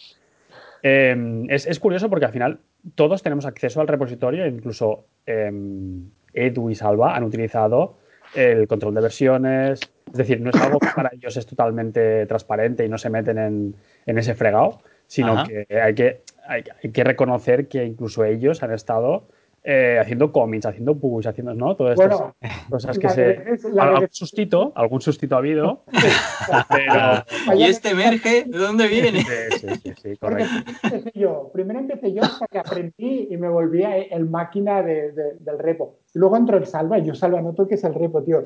Em, 0.83 1.51
es, 1.51 1.79
curioso 1.81 2.09
porque 2.09 2.26
al 2.26 2.33
final 2.33 2.61
todos 2.95 3.22
tenemos 3.22 3.47
acceso 3.47 3.81
al 3.81 3.89
repositorio, 3.89 4.47
incluso 4.47 5.07
em, 5.26 6.11
Edu 6.33 6.70
y 6.70 6.74
Salva 6.74 7.16
han 7.16 7.24
utilizado 7.24 7.99
el 8.35 8.68
control 8.68 8.95
de 8.95 9.01
versiones. 9.01 9.81
Es 10.07 10.16
decir, 10.16 10.41
no 10.41 10.51
es 10.51 10.61
algo 10.61 10.79
que 10.79 10.89
para 10.95 11.11
ellos 11.12 11.37
es 11.37 11.47
totalmente 11.47 12.26
transparente 12.26 12.85
y 12.85 12.89
no 12.89 12.99
se 12.99 13.11
meten 13.11 13.39
en, 13.39 13.74
en 14.07 14.18
ese 14.18 14.35
fregado, 14.35 14.81
sino 15.07 15.45
que 15.45 15.66
hay 15.81 15.95
que 15.95 16.22
hay, 16.49 16.62
que 16.62 17.05
reconocer 17.05 17.68
que 17.68 17.85
incluso 17.85 18.24
ellos 18.24 18.62
han 18.62 18.72
estado 18.72 19.29
eh, 19.70 19.98
haciendo 20.00 20.32
cómics, 20.32 20.64
haciendo 20.64 20.98
push, 20.98 21.28
haciendo, 21.28 21.52
¿no? 21.52 21.76
Todas 21.76 22.00
estas 22.00 22.32
cosas 22.70 22.98
que 22.98 23.08
se. 23.10 23.44
algún 23.78 24.08
sustito, 24.10 24.72
algún 24.74 25.02
sustito 25.02 25.34
ha 25.34 25.38
habido. 25.40 25.84
¿Y 27.54 27.64
este 27.64 27.90
emerge? 27.90 28.44
¿De 28.46 28.56
dónde 28.56 28.88
viene? 28.88 29.20
Sí, 29.20 29.66
sí, 29.82 29.92
sí, 30.02 30.16
correcto. 30.16 30.54
yo. 31.12 31.50
Primero 31.52 31.80
empecé 31.80 32.14
yo 32.14 32.22
hasta 32.22 32.46
que 32.46 32.58
aprendí 32.58 33.28
y 33.30 33.36
me 33.36 33.50
volví 33.50 33.84
el 33.84 34.24
máquina 34.24 34.82
de, 34.82 35.12
del 35.12 35.58
repo. 35.58 35.98
Y 36.14 36.18
luego 36.18 36.38
entró 36.38 36.56
el 36.56 36.64
Salva 36.64 36.98
y 36.98 37.04
yo, 37.04 37.14
Salva, 37.14 37.42
no 37.42 37.52
toques 37.52 37.84
el 37.84 37.92
repo, 37.92 38.22
tío. 38.22 38.42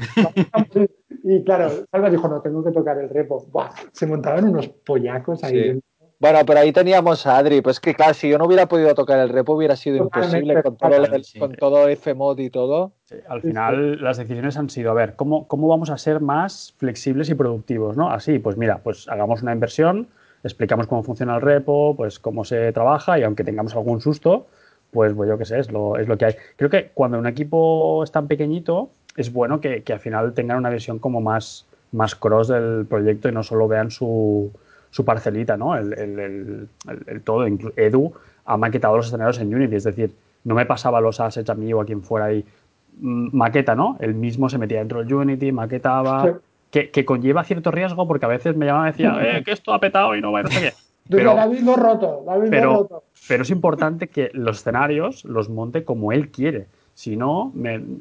Y 1.23 1.45
claro, 1.45 1.71
Salva 1.89 2.11
dijo, 2.11 2.27
no, 2.27 2.43
tengo 2.43 2.65
que 2.65 2.73
tocar 2.73 2.99
el 2.99 3.09
repo. 3.09 3.47
Buah, 3.49 3.71
se 3.93 4.09
montaban 4.09 4.49
unos 4.49 4.67
pollacos 4.67 5.45
ahí. 5.45 5.81
Bueno, 6.23 6.39
pero 6.47 6.61
ahí 6.61 6.71
teníamos 6.71 7.27
a 7.27 7.37
Adri. 7.39 7.63
Pues 7.63 7.81
que 7.81 7.97
claro, 7.97 8.15
si 8.15 8.29
yo 8.29 8.39
no 8.39 8.45
hubiera 8.45 8.67
podido 8.67 8.95
tocar 8.95 9.19
el 9.19 9.29
repo 9.29 9.55
hubiera 9.55 9.75
sido 9.75 9.97
imposible 9.97 10.63
con 10.63 10.77
todo, 10.77 10.95
el, 10.95 11.25
con 11.37 11.53
todo 11.57 11.89
Fmod 11.97 12.39
y 12.39 12.49
todo. 12.49 12.93
al 13.27 13.43
final 13.43 14.01
las 14.01 14.19
decisiones 14.19 14.57
han 14.57 14.71
sido, 14.71 14.93
a 14.93 14.95
ver, 14.95 15.17
¿cómo, 15.17 15.49
¿cómo 15.49 15.67
vamos 15.67 15.91
a 15.91 15.99
ser 15.99 16.21
más 16.21 16.77
flexibles 16.79 17.29
y 17.29 17.35
productivos? 17.35 17.97
¿no? 17.97 18.09
Así, 18.09 18.39
pues 18.39 18.57
mira, 18.57 18.79
pues 18.85 19.09
hagamos 19.09 19.43
una 19.43 19.53
inversión, 19.53 20.07
explicamos 20.45 20.87
cómo 20.87 21.03
funciona 21.03 21.35
el 21.35 21.41
repo, 21.41 21.97
pues 21.97 22.21
cómo 22.21 22.45
se 22.45 22.71
trabaja 22.71 23.19
y 23.19 23.25
aunque 23.25 23.43
tengamos 23.43 23.75
algún 23.75 24.01
susto, 24.01 24.47
pues, 24.93 25.15
pues 25.15 25.29
yo 25.29 25.37
qué 25.39 25.45
sé, 25.45 25.59
es 25.59 25.73
lo, 25.73 25.97
es 25.97 26.07
lo 26.07 26.17
que 26.19 26.27
hay. 26.27 26.37
Creo 26.55 26.71
que 26.71 26.93
cuando 26.95 27.19
un 27.19 27.27
equipo 27.27 28.05
es 28.05 28.13
tan 28.13 28.29
pequeñito, 28.29 28.91
es 29.17 29.33
bueno 29.33 29.61
que, 29.61 29.83
que 29.83 29.93
al 29.93 29.99
final 29.99 30.35
tengan 30.35 30.59
una 30.59 30.71
visión 30.71 31.01
como 31.01 31.21
más, 31.21 31.67
más 31.91 32.15
cross 32.15 32.47
del 32.47 32.87
proyecto 32.89 33.29
y 33.29 33.33
no 33.33 33.43
solo 33.43 33.67
vean 33.67 33.91
su 33.91 34.53
su 34.93 35.05
parcelita, 35.05 35.57
¿no? 35.57 35.75
El, 35.75 35.95
el, 35.95 36.69
el, 37.07 37.23
todo. 37.23 37.47
Edu 37.47 38.13
ha 38.45 38.57
maquetado 38.59 38.97
los 38.97 39.07
escenarios 39.07 39.41
en 39.41 39.53
Unity, 39.53 39.75
es 39.75 39.85
decir, 39.85 40.15
no 40.45 40.55
me 40.55 40.67
pasaba 40.67 41.01
los 41.01 41.19
assets 41.19 41.49
a 41.49 41.55
mí 41.55 41.73
o 41.73 41.81
a 41.81 41.87
quien 41.87 42.03
fuera 42.03 42.27
ahí 42.27 42.45
mm, 43.01 43.35
maqueta, 43.35 43.75
¿no? 43.75 43.97
Él 44.01 44.15
mismo 44.15 44.51
se 44.51 44.59
metía 44.59 44.81
dentro 44.81 45.03
del 45.03 45.13
Unity, 45.13 45.51
maquetaba, 45.51 46.41
que, 46.71 46.91
que, 46.91 47.05
conlleva 47.07 47.43
cierto 47.43 47.71
riesgo 47.71 48.07
porque 48.07 48.27
a 48.27 48.29
veces 48.29 48.55
me 48.55 48.67
llamaba 48.67 48.89
y 48.89 48.93
decía, 48.93 49.17
eh, 49.23 49.43
que 49.43 49.53
esto 49.53 49.73
ha 49.73 49.81
petado 49.81 50.15
y 50.15 50.21
no 50.21 50.31
va 50.31 50.41
a 50.41 50.43
no 50.43 50.51
sé 50.51 50.61
qué. 50.61 50.73
Pero, 51.09 51.35
David 51.35 51.61
lo 51.61 51.75
roto, 51.75 52.23
David 52.25 52.49
pero, 52.49 52.75
roto. 52.75 53.03
Pero 53.27 53.43
es 53.43 53.51
importante 53.51 54.07
que 54.07 54.31
los 54.35 54.59
escenarios 54.59 55.25
los 55.25 55.49
monte 55.49 55.85
como 55.85 56.13
él 56.13 56.31
quiere. 56.31 56.69
Si 56.95 57.17
no, 57.17 57.53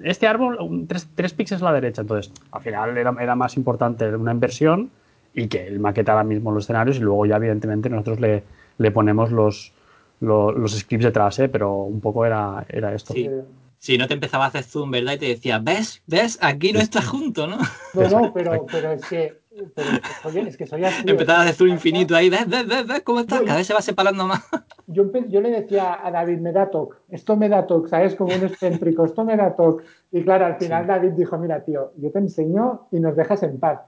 este 0.03 0.27
árbol, 0.27 0.85
tres, 0.87 1.09
tres 1.15 1.33
píxeles 1.33 1.63
a 1.63 1.65
la 1.65 1.73
derecha. 1.73 2.01
Entonces, 2.01 2.31
al 2.51 2.61
final 2.61 2.95
era, 2.97 3.15
era 3.19 3.35
más 3.35 3.57
importante 3.57 4.15
una 4.15 4.31
inversión 4.31 4.91
y 5.33 5.47
que 5.47 5.67
él 5.67 5.79
maqueta 5.79 6.23
mismo 6.23 6.51
los 6.51 6.65
escenarios 6.65 6.97
y 6.97 7.01
luego 7.01 7.25
ya 7.25 7.37
evidentemente 7.37 7.89
nosotros 7.89 8.19
le, 8.19 8.43
le 8.77 8.91
ponemos 8.91 9.31
los, 9.31 9.73
los, 10.19 10.71
scripts 10.71 11.05
detrás, 11.05 11.39
¿eh? 11.39 11.49
pero 11.49 11.83
un 11.83 12.01
poco 12.01 12.25
era, 12.25 12.65
era 12.69 12.93
esto. 12.93 13.13
Sí. 13.13 13.29
Si 13.77 13.97
no 13.97 14.07
te 14.07 14.13
empezaba 14.13 14.45
a 14.45 14.47
hacer 14.49 14.63
zoom, 14.63 14.91
¿verdad? 14.91 15.13
Y 15.13 15.17
te 15.17 15.25
decía, 15.27 15.57
¿ves? 15.57 16.03
¿Ves? 16.05 16.37
Aquí 16.41 16.71
no 16.71 16.79
está 16.79 17.01
junto, 17.01 17.47
¿no? 17.47 17.57
No, 17.93 18.07
no, 18.09 18.33
pero, 18.33 18.65
pero 18.71 18.91
es 18.91 19.03
que 19.05 19.41
pero, 19.75 19.89
oye, 20.23 20.47
es 20.47 20.55
que 20.55 20.65
soy 20.65 20.85
así. 20.85 21.03
Empezaba 21.05 21.39
a 21.39 21.41
hacer 21.41 21.55
zoom 21.55 21.69
infinito 21.69 22.15
ahí, 22.15 22.29
¿ves? 22.29 22.47
¿Ves? 22.47 22.67
¿Ves? 22.67 22.87
¿Ves 22.87 23.01
cómo 23.01 23.19
está? 23.19 23.43
Cada 23.43 23.57
vez 23.57 23.67
se 23.67 23.73
va 23.73 23.81
separando 23.81 24.25
más. 24.25 24.41
Yo, 24.87 25.09
yo 25.29 25.39
le 25.39 25.51
decía 25.51 26.05
a 26.05 26.11
David, 26.11 26.39
me 26.39 26.51
da 26.51 26.69
toque, 26.69 26.97
esto 27.07 27.37
me 27.37 27.47
da 27.47 27.65
toque, 27.65 27.87
¿sabes? 27.87 28.13
Como 28.13 28.35
un 28.35 28.43
excéntrico, 28.43 29.05
esto 29.05 29.23
me 29.23 29.37
da 29.37 29.55
toque. 29.55 29.85
Y 30.11 30.21
claro, 30.21 30.45
al 30.45 30.57
final 30.57 30.85
David 30.85 31.11
dijo, 31.11 31.37
mira, 31.37 31.63
tío, 31.63 31.93
yo 31.95 32.11
te 32.11 32.19
enseño 32.19 32.87
y 32.91 32.99
nos 32.99 33.15
dejas 33.15 33.41
en 33.43 33.57
paz. 33.57 33.79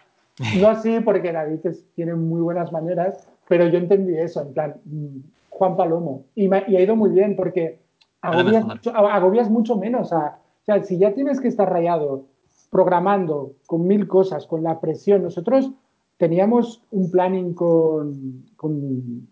No 0.59 0.69
así, 0.69 0.99
porque 0.99 1.31
David 1.31 1.59
tiene 1.95 2.15
muy 2.15 2.41
buenas 2.41 2.71
maneras, 2.71 3.27
pero 3.47 3.67
yo 3.67 3.77
entendí 3.77 4.17
eso, 4.17 4.41
en 4.41 4.53
plan, 4.53 4.75
mm, 4.85 5.17
Juan 5.49 5.77
Palomo. 5.77 6.25
Y, 6.35 6.51
ha 6.51 6.81
ido 6.81 6.95
muy 6.95 7.11
bien, 7.11 7.35
porque 7.35 7.79
agobias 8.21 8.65
mucho, 8.65 8.95
agobias 8.95 9.49
mucho, 9.49 9.77
menos. 9.77 10.11
O 10.11 10.39
sea, 10.65 10.83
si 10.83 10.97
ya 10.97 11.13
tienes 11.13 11.39
que 11.39 11.47
estar 11.47 11.69
rayado 11.69 12.25
programando 12.71 13.53
con 13.67 13.85
mil 13.85 14.07
cosas, 14.07 14.47
con 14.47 14.63
la 14.63 14.79
presión, 14.79 15.21
nosotros 15.21 15.71
teníamos 16.17 16.81
un 16.91 17.11
planning 17.11 17.53
con... 17.53 18.43
con 18.55 19.27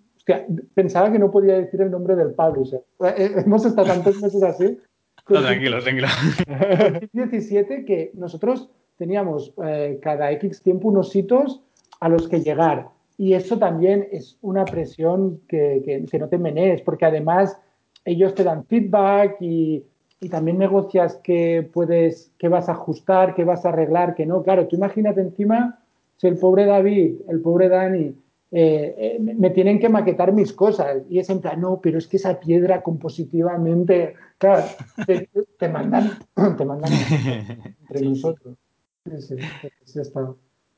pensaba 0.75 1.11
que 1.11 1.17
no 1.17 1.31
podía 1.31 1.55
decir 1.55 1.81
el 1.81 1.89
nombre 1.89 2.15
del 2.15 2.33
publisher. 2.33 2.83
Eh, 3.03 3.33
hemos 3.43 3.65
estado 3.65 3.87
tantos 3.87 4.21
meses 4.21 4.43
así. 4.43 4.77
tranquilo, 5.25 5.81
tranquilo. 5.81 6.07
17 7.13 7.85
que 7.85 8.11
nosotros 8.13 8.69
teníamos 9.01 9.51
eh, 9.65 9.97
cada 9.99 10.31
X 10.33 10.61
tiempo 10.61 10.89
unos 10.89 11.15
hitos 11.15 11.59
a 11.99 12.07
los 12.07 12.27
que 12.27 12.41
llegar. 12.41 12.89
Y 13.17 13.33
eso 13.33 13.57
también 13.57 14.07
es 14.11 14.37
una 14.43 14.63
presión 14.63 15.41
que, 15.47 16.05
que, 16.07 16.19
no 16.19 16.27
te 16.27 16.37
menees, 16.37 16.83
porque 16.83 17.05
además 17.05 17.57
ellos 18.05 18.35
te 18.35 18.43
dan 18.43 18.63
feedback 18.65 19.37
y, 19.41 19.83
y, 20.19 20.29
también 20.29 20.59
negocias 20.59 21.19
qué 21.23 21.67
puedes, 21.73 22.31
qué 22.37 22.47
vas 22.47 22.69
a 22.69 22.73
ajustar, 22.73 23.33
qué 23.33 23.43
vas 23.43 23.65
a 23.65 23.69
arreglar, 23.69 24.13
qué 24.13 24.27
no. 24.27 24.43
Claro, 24.43 24.67
tú 24.67 24.75
imagínate 24.75 25.21
encima 25.21 25.79
si 26.17 26.27
el 26.27 26.37
pobre 26.37 26.65
David, 26.65 27.21
el 27.27 27.41
pobre 27.41 27.69
Dani, 27.69 28.13
eh, 28.51 28.95
eh, 28.97 29.17
me 29.19 29.49
tienen 29.49 29.79
que 29.79 29.89
maquetar 29.89 30.31
mis 30.31 30.53
cosas. 30.53 31.01
Y 31.09 31.17
es 31.17 31.29
en 31.31 31.41
plan, 31.41 31.59
no, 31.59 31.79
pero 31.81 31.97
es 31.97 32.05
que 32.05 32.17
esa 32.17 32.39
piedra 32.39 32.83
compositivamente, 32.83 34.13
claro, 34.37 34.63
te, 35.07 35.27
te 35.57 35.69
mandan, 35.69 36.19
te 36.55 36.65
mandan 36.65 36.91
entre 37.81 38.01
nosotros. 38.01 38.57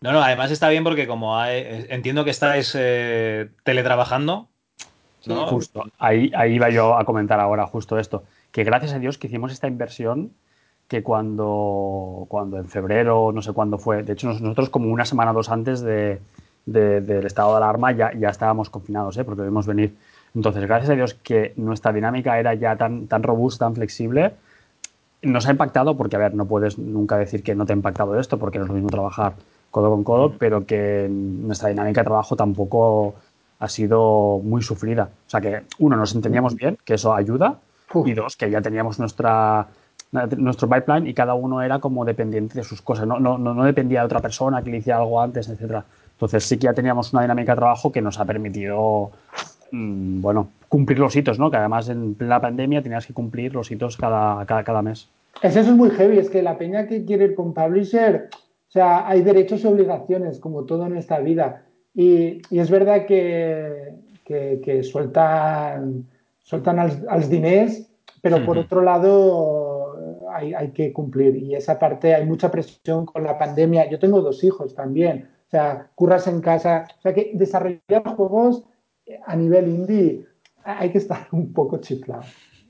No, 0.02 0.12
no, 0.12 0.22
además 0.22 0.52
está 0.52 0.70
bien 0.70 0.84
porque 0.84 1.08
como 1.08 1.42
entiendo 1.46 2.24
que 2.26 2.32
estáis 2.32 2.74
eh, 2.78 3.50
teletrabajando. 3.64 4.50
Justo, 5.26 5.86
ahí, 6.00 6.32
ahí 6.36 6.56
iba 6.56 6.70
yo 6.70 6.98
a 6.98 7.06
comentar 7.06 7.40
ahora 7.40 7.66
justo 7.66 7.98
esto, 7.98 8.24
que 8.52 8.66
gracias 8.66 8.92
a 8.92 9.00
Dios 9.00 9.18
que 9.18 9.28
hicimos 9.28 9.54
esta 9.54 9.70
inversión 9.70 10.34
que 10.90 11.02
cuando, 11.02 12.26
cuando 12.28 12.58
en 12.58 12.68
febrero, 12.68 13.32
no 13.32 13.42
sé 13.42 13.54
cuándo 13.54 13.78
fue, 13.78 14.04
de 14.04 14.14
hecho 14.14 14.28
nosotros 14.28 14.70
como 14.70 14.92
una 14.92 15.06
semana 15.06 15.32
o 15.32 15.34
dos 15.34 15.50
antes 15.50 15.80
de, 15.80 16.20
del 16.66 17.26
estado 17.26 17.52
de 17.52 17.58
alarma 17.58 17.94
ya, 17.94 18.14
ya 18.14 18.30
estábamos 18.30 18.70
confinados, 18.70 19.18
¿eh? 19.18 19.24
porque 19.24 19.42
debemos 19.42 19.66
venir. 19.66 19.96
Entonces, 20.36 20.64
gracias 20.64 20.90
a 20.90 20.96
Dios 20.96 21.14
que 21.14 21.54
nuestra 21.56 21.94
dinámica 21.94 22.40
era 22.40 22.54
ya 22.56 22.76
tan, 22.76 23.08
tan 23.08 23.24
robusta, 23.24 23.66
tan 23.66 23.76
flexible, 23.76 24.34
nos 25.24 25.48
ha 25.48 25.52
impactado 25.52 25.98
porque, 25.98 26.16
a 26.16 26.20
ver, 26.20 26.36
no 26.36 26.46
puedes 26.46 26.78
nunca 26.78 27.18
decir 27.18 27.44
que 27.44 27.56
no 27.56 27.66
te 27.66 27.74
ha 27.74 27.76
impactado 27.76 28.20
esto 28.20 28.38
porque 28.38 28.60
no 28.60 28.66
es 28.66 28.70
lo 28.70 28.76
mismo 28.76 28.90
trabajar 28.90 29.34
codo 29.72 29.90
con 29.90 30.04
codo, 30.04 30.34
pero 30.38 30.66
que 30.68 31.08
nuestra 31.10 31.70
dinámica 31.70 32.02
de 32.02 32.06
trabajo 32.06 32.36
tampoco 32.36 33.16
ha 33.60 33.68
sido 33.68 34.40
muy 34.44 34.62
sufrida. 34.62 35.10
O 35.26 35.30
sea 35.30 35.42
que, 35.42 35.64
uno, 35.80 35.96
nos 35.96 36.14
entendíamos 36.14 36.56
bien, 36.56 36.78
que 36.86 36.94
eso 36.94 37.14
ayuda, 37.14 37.58
y 38.06 38.14
dos, 38.14 38.36
que 38.36 38.50
ya 38.50 38.62
teníamos 38.62 39.00
nuestra 39.00 39.68
nuestro 40.38 40.70
pipeline 40.70 41.08
y 41.08 41.14
cada 41.16 41.34
uno 41.34 41.64
era 41.64 41.80
como 41.80 42.06
dependiente 42.06 42.60
de 42.60 42.64
sus 42.64 42.84
cosas, 42.84 43.08
no, 43.08 43.20
no, 43.20 43.38
no 43.40 43.64
dependía 43.64 44.02
de 44.02 44.06
otra 44.06 44.20
persona 44.20 44.62
que 44.62 44.70
le 44.70 44.78
hiciera 44.78 45.00
algo 45.00 45.20
antes, 45.20 45.50
etcétera. 45.50 45.84
Entonces 46.12 46.44
sí 46.44 46.58
que 46.58 46.66
ya 46.66 46.74
teníamos 46.74 47.12
una 47.14 47.24
dinámica 47.24 47.54
de 47.54 47.58
trabajo 47.58 47.92
que 47.92 48.00
nos 48.00 48.20
ha 48.20 48.26
permitido, 48.26 49.12
mm, 49.74 50.22
bueno, 50.22 50.50
cumplir 50.70 51.00
los 51.00 51.16
hitos, 51.16 51.38
¿no? 51.40 51.52
Que 51.52 51.58
además 51.58 51.90
en 51.90 52.16
plena 52.16 52.40
pandemia 52.40 52.82
tenías 52.82 53.06
que 53.06 53.14
cumplir 53.14 53.54
los 53.54 53.70
hitos 53.70 53.98
cada, 53.98 54.46
cada, 54.46 54.64
cada 54.64 54.82
mes. 54.82 55.10
Eso 55.42 55.60
es 55.60 55.68
muy 55.68 55.90
heavy, 55.90 56.20
es 56.20 56.30
que 56.30 56.42
la 56.42 56.58
peña 56.58 56.88
que 56.88 57.06
quiere 57.06 57.26
ir 57.26 57.36
con 57.36 57.54
Publisher, 57.54 58.30
o 58.32 58.72
sea, 58.72 59.08
hay 59.08 59.22
derechos 59.22 59.64
y 59.64 59.68
obligaciones, 59.68 60.40
como 60.40 60.64
todo 60.64 60.86
en 60.86 60.98
esta 60.98 61.20
vida. 61.20 61.64
Y, 61.94 62.42
y 62.50 62.60
es 62.60 62.72
verdad 62.72 63.06
que, 63.06 63.94
que, 64.26 64.84
sueltan, 64.84 66.08
soltan 66.42 66.80
als, 66.80 67.30
diners, 67.30 67.88
pero 68.22 68.44
por 68.46 68.58
otro 68.58 68.82
lado 68.82 70.26
hay, 70.32 70.54
hay, 70.54 70.72
que 70.72 70.92
cumplir. 70.92 71.36
Y 71.36 71.56
esa 71.56 71.78
parte 71.78 72.16
hay 72.16 72.26
mucha 72.26 72.50
presión 72.50 73.06
con 73.06 73.24
la 73.24 73.38
pandemia. 73.38 73.90
Yo 73.90 74.00
tengo 74.00 74.22
dos 74.22 74.44
hijos 74.44 74.74
también. 74.74 75.30
O 75.48 75.50
sea, 75.52 75.90
curras 75.94 76.26
en 76.28 76.42
casa. 76.42 76.88
O 76.98 77.02
sea, 77.02 77.14
que 77.14 77.32
desarrollar 77.36 78.16
juegos 78.16 78.64
a 79.26 79.36
nivel 79.36 79.68
indie 79.68 80.26
hay 80.64 80.92
que 80.92 80.98
estar 80.98 81.28
un 81.32 81.54
poco 81.54 81.80
chiflado. 81.80 82.24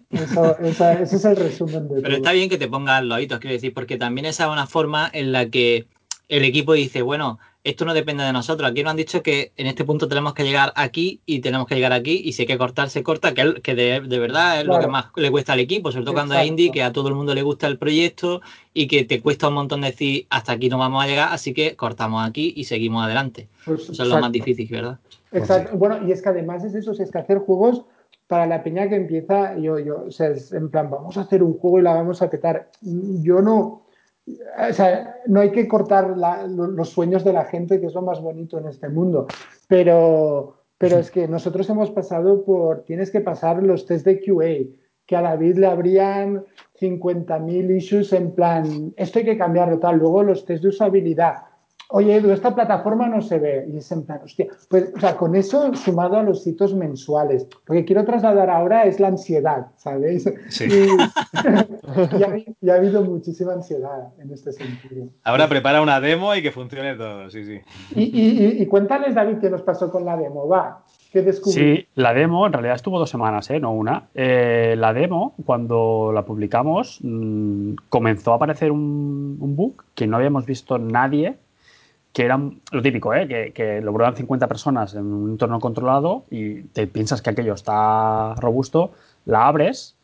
Eso, 0.10 0.60
ese 0.60 1.02
es 1.02 1.26
el 1.26 1.36
resumen 1.36 1.90
de 1.90 2.02
Pero 2.02 2.16
está 2.18 2.34
bien 2.34 2.48
que 2.48 2.60
te 2.60 2.68
pongas 2.68 3.04
los 3.04 3.20
hitos, 3.20 3.40
quiero 3.40 3.56
decir, 3.56 3.74
porque 3.74 3.98
también 3.98 4.26
esa 4.26 4.44
es 4.44 4.50
una 4.52 4.68
forma 4.68 5.10
en 5.12 5.32
la 5.32 5.50
que 5.50 5.88
el 6.30 6.44
equipo 6.44 6.74
dice, 6.74 7.02
bueno, 7.02 7.40
esto 7.64 7.86
no 7.86 7.94
depende 7.94 8.24
de 8.24 8.34
nosotros. 8.34 8.70
Aquí 8.70 8.84
nos 8.84 8.92
han 8.92 8.98
dicho 8.98 9.24
que 9.24 9.54
en 9.56 9.68
este 9.68 9.86
punto 9.86 10.08
tenemos 10.08 10.34
que 10.34 10.44
llegar 10.44 10.74
aquí 10.76 11.22
y 11.26 11.40
tenemos 11.40 11.68
que 11.68 11.76
llegar 11.76 11.94
aquí 11.94 12.22
y 12.24 12.34
si 12.34 12.44
hay 12.44 12.48
que 12.48 12.58
cortar, 12.58 12.90
se 12.90 13.04
corta, 13.04 13.34
que, 13.34 13.62
que 13.62 13.74
de, 13.74 14.00
verdad 14.20 14.62
es 14.62 14.66
lo 14.66 14.80
que 14.80 14.88
más 14.88 15.08
le 15.16 15.32
cuesta 15.32 15.54
al 15.54 15.60
equipo, 15.60 15.92
sobre 15.92 16.06
todo 16.06 16.14
cuando 16.14 16.36
es 16.36 16.46
indie, 16.46 16.72
que 16.72 16.84
a 16.84 16.92
todo 16.92 17.08
el 17.08 17.16
mundo 17.16 17.34
le 17.34 17.42
gusta 17.42 17.68
el 17.68 17.78
proyecto 17.78 18.42
y 18.74 18.88
que 18.88 19.06
te 19.06 19.22
cuesta 19.22 19.48
un 19.48 19.56
montón 19.56 19.82
decir 19.82 20.28
hasta 20.30 20.54
aquí 20.54 20.70
no 20.70 20.78
vamos 20.78 21.04
a 21.04 21.08
llegar, 21.08 21.30
así 21.32 21.54
que 21.54 21.76
cortamos 21.76 22.28
aquí 22.28 22.54
y 22.56 22.66
seguimos 22.66 23.04
adelante. 23.04 23.48
Pues, 23.66 23.90
eso 23.90 24.04
es 24.04 24.10
lo 24.10 24.20
más 24.20 24.32
difícil, 24.32 24.68
¿verdad? 24.70 25.00
Exacto. 25.34 25.78
Bueno, 25.78 26.08
y 26.08 26.12
es 26.12 26.22
que 26.22 26.30
además 26.30 26.64
es 26.64 26.76
eso, 26.76 26.92
es 26.92 27.12
que 27.12 27.18
hacer 27.18 27.40
juegos 27.40 27.86
para 28.28 28.46
la 28.46 28.64
peña 28.64 28.88
que 28.88 28.96
empieza, 28.96 29.58
yo, 29.58 29.80
yo, 29.80 30.06
o 30.08 30.12
sea, 30.12 30.30
es 30.30 30.54
en 30.54 30.70
plan, 30.70 30.90
vamos 30.90 31.18
a 31.18 31.22
hacer 31.22 31.44
un 31.44 31.58
juego 31.58 31.80
y 31.80 31.84
la 31.84 31.94
vamos 31.94 32.22
a 32.22 32.30
petar. 32.30 32.70
Yo 32.82 33.42
no, 33.42 33.84
o 34.26 34.74
sea, 34.74 35.18
no 35.28 35.42
hay 35.42 35.52
que 35.52 35.68
cortar 35.68 36.16
los 36.18 36.90
sueños 36.90 37.24
de 37.24 37.34
la 37.34 37.46
gente, 37.46 37.80
que 37.80 37.88
es 37.88 37.94
lo 37.94 38.02
más 38.02 38.22
bonito 38.22 38.58
en 38.58 38.68
este 38.68 38.90
mundo, 38.90 39.28
pero, 39.68 40.56
pero 40.78 40.98
es 40.98 41.12
que 41.12 41.28
nosotros 41.28 41.70
hemos 41.70 41.92
pasado 41.92 42.44
por, 42.46 42.84
tienes 42.84 43.12
que 43.12 43.22
pasar 43.22 43.62
los 43.62 43.86
test 43.86 44.06
de 44.06 44.22
QA, 44.22 44.74
que 45.06 45.16
a 45.18 45.22
David 45.22 45.58
le 45.58 45.68
habrían 45.68 46.46
50.000 46.80 47.78
issues 47.78 48.14
en 48.14 48.32
plan, 48.32 48.94
esto 48.96 49.20
hay 49.20 49.26
que 49.26 49.38
cambiarlo 49.38 49.80
tal, 49.80 49.98
luego 49.98 50.24
los 50.24 50.46
test 50.46 50.64
de 50.64 50.70
usabilidad, 50.70 51.36
oye 51.96 52.16
Edu, 52.16 52.32
esta 52.32 52.56
plataforma 52.56 53.08
no 53.08 53.22
se 53.22 53.38
ve. 53.38 53.68
Y 53.72 53.78
es 53.78 53.92
en 53.92 54.04
plan, 54.04 54.20
hostia, 54.24 54.48
pues, 54.68 54.92
o 54.96 55.00
sea, 55.00 55.16
con 55.16 55.36
eso 55.36 55.74
sumado 55.76 56.18
a 56.18 56.24
los 56.24 56.46
hitos 56.48 56.74
mensuales, 56.74 57.48
lo 57.68 57.76
que 57.76 57.86
quiero 57.86 58.04
trasladar 58.04 58.50
ahora 58.50 58.86
es 58.86 59.00
la 59.00 59.10
ansiedad, 59.10 59.68
¿sabéis? 59.78 60.30
Sí. 60.50 60.68
Y, 62.62 62.70
ha, 62.70 62.76
habido 62.76 63.04
muchísima 63.04 63.54
ansiedad 63.54 64.14
en 64.20 64.32
este 64.32 64.54
sentido. 64.54 65.10
Ahora 65.24 65.48
prepara 65.48 65.82
una 65.82 66.00
demo 66.00 66.34
y 66.34 66.42
que 66.42 66.52
funcione 66.52 66.96
todo, 66.96 67.30
sí, 67.30 67.44
sí. 67.46 67.60
Y, 67.96 68.66
cuéntales, 68.66 69.14
David, 69.14 69.38
qué 69.40 69.50
nos 69.50 69.62
pasó 69.62 69.92
con 69.92 70.06
la 70.06 70.18
demo, 70.18 70.48
va. 70.48 70.84
¿Qué 71.12 71.22
descubrí? 71.22 71.54
Sí, 71.54 71.88
la 71.94 72.14
demo 72.14 72.48
en 72.48 72.54
realidad 72.54 72.76
estuvo 72.76 72.98
dos 72.98 73.10
semanas, 73.10 73.50
¿eh? 73.52 73.60
no 73.60 73.74
una. 73.74 74.08
Eh, 74.16 74.76
la 74.78 74.94
demo, 74.94 75.36
cuando 75.46 76.12
la 76.14 76.26
publicamos, 76.26 77.00
mm, 77.04 77.74
comenzó 77.90 78.32
a 78.34 78.38
aparecer 78.38 78.72
un, 78.72 79.38
un 79.40 79.56
bug 79.56 79.84
que 79.94 80.08
no 80.08 80.18
habíamos 80.18 80.48
visto 80.48 80.80
nadie 80.80 81.38
que 82.14 82.24
era 82.24 82.38
lo 82.38 82.82
típico, 82.82 83.14
¿eh? 83.14 83.28
que, 83.28 83.52
que, 83.54 83.82
lo 83.82 83.92
prueban 83.92 84.16
50 84.16 84.48
personas 84.48 84.94
en 84.94 85.06
un 85.06 85.32
entorno 85.32 85.60
controlado 85.60 86.26
y 86.30 86.62
te 86.66 86.86
piensas 86.86 87.24
que 87.24 87.32
aquello 87.32 87.56
está 87.56 88.36
robusto, 88.36 88.92
la 89.26 89.48
abres, 89.48 89.98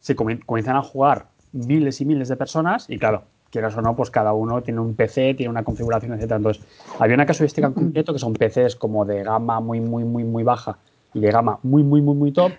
se 0.00 0.16
comienzan 0.16 0.76
a 0.76 0.82
jugar 0.82 1.26
miles 1.52 2.00
y 2.00 2.06
miles 2.06 2.28
de 2.28 2.36
personas 2.36 2.88
y 2.88 2.98
claro, 2.98 3.24
quieras 3.50 3.76
o 3.76 3.82
no, 3.82 3.94
pues 3.94 4.10
cada 4.10 4.32
uno 4.32 4.62
tiene 4.62 4.80
un 4.80 4.94
PC, 4.94 5.34
tiene 5.34 5.50
una 5.50 5.62
configuración, 5.62 6.18
etc. 6.18 6.32
Entonces, 6.32 6.64
había 6.98 7.14
una 7.14 7.26
casuística 7.26 7.66
en 7.66 7.74
concreto 7.74 8.14
que 8.14 8.18
son 8.18 8.32
PCs 8.32 8.76
como 8.76 9.04
de 9.04 9.22
gama 9.22 9.60
muy, 9.60 9.80
muy, 9.80 10.04
muy, 10.04 10.24
muy 10.24 10.42
baja 10.42 10.78
y 11.12 11.20
de 11.20 11.30
gama 11.30 11.58
muy, 11.62 11.82
muy, 11.82 12.00
muy, 12.00 12.14
muy 12.14 12.32
top, 12.32 12.52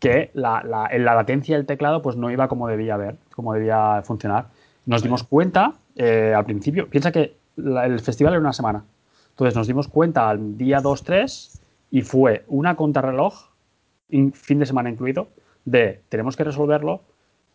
que 0.00 0.30
la, 0.34 0.64
la, 0.64 0.90
la 0.98 1.14
latencia 1.14 1.56
del 1.56 1.66
teclado 1.66 2.02
pues 2.02 2.16
no 2.16 2.30
iba 2.30 2.48
como 2.48 2.66
debía 2.66 2.94
haber, 2.94 3.18
como 3.34 3.52
debía 3.52 4.02
funcionar. 4.04 4.48
Nos 4.84 5.02
dimos 5.02 5.22
cuenta 5.22 5.74
eh, 5.94 6.32
al 6.36 6.44
principio, 6.44 6.88
piensa 6.88 7.12
que 7.12 7.36
el 7.56 8.00
festival 8.00 8.34
era 8.34 8.40
una 8.40 8.52
semana. 8.52 8.84
Entonces 9.30 9.54
nos 9.54 9.66
dimos 9.66 9.88
cuenta 9.88 10.28
al 10.28 10.56
día 10.56 10.80
2-3 10.80 11.60
y 11.90 12.02
fue 12.02 12.44
una 12.48 12.74
contrarreloj, 12.76 13.50
fin 14.08 14.58
de 14.58 14.66
semana 14.66 14.90
incluido, 14.90 15.28
de 15.64 16.00
tenemos 16.08 16.36
que 16.36 16.44
resolverlo, 16.44 17.02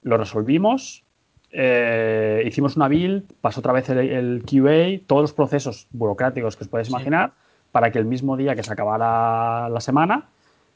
lo 0.03 0.17
resolvimos, 0.17 1.03
eh, 1.51 2.43
hicimos 2.45 2.75
una 2.75 2.87
build, 2.87 3.23
pasó 3.41 3.59
otra 3.59 3.73
vez 3.73 3.89
el, 3.89 4.43
QA, 4.45 5.05
todos 5.07 5.23
los 5.23 5.33
procesos 5.33 5.87
burocráticos 5.91 6.55
que 6.55 6.63
os 6.63 6.69
podéis 6.69 6.89
imaginar, 6.89 7.33
para 7.71 7.91
que 7.91 7.99
el 7.99 8.05
mismo 8.05 8.37
día 8.37 8.55
que 8.55 8.63
se 8.63 8.71
acabara 8.71 9.69
la 9.69 9.79
semana, 9.79 10.29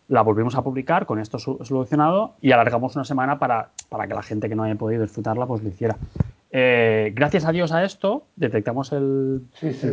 la 0.07 0.21
volvimos 0.21 0.55
a 0.55 0.63
publicar 0.63 1.05
con 1.05 1.19
esto 1.19 1.39
solucionado 1.39 2.35
y 2.41 2.51
alargamos 2.51 2.95
una 2.95 3.05
semana 3.05 3.39
para, 3.39 3.71
para 3.89 4.07
que 4.07 4.13
la 4.13 4.21
gente 4.21 4.49
que 4.49 4.55
no 4.55 4.63
haya 4.63 4.75
podido 4.75 5.01
disfrutarla 5.01 5.45
pues 5.45 5.63
lo 5.63 5.69
hiciera. 5.69 5.97
Eh, 6.57 7.11
gracias 7.13 7.43
a 7.43 7.51
Dios 7.51 7.73
a 7.73 7.83
esto, 7.83 8.27
detectamos 8.37 8.93
el, 8.93 9.41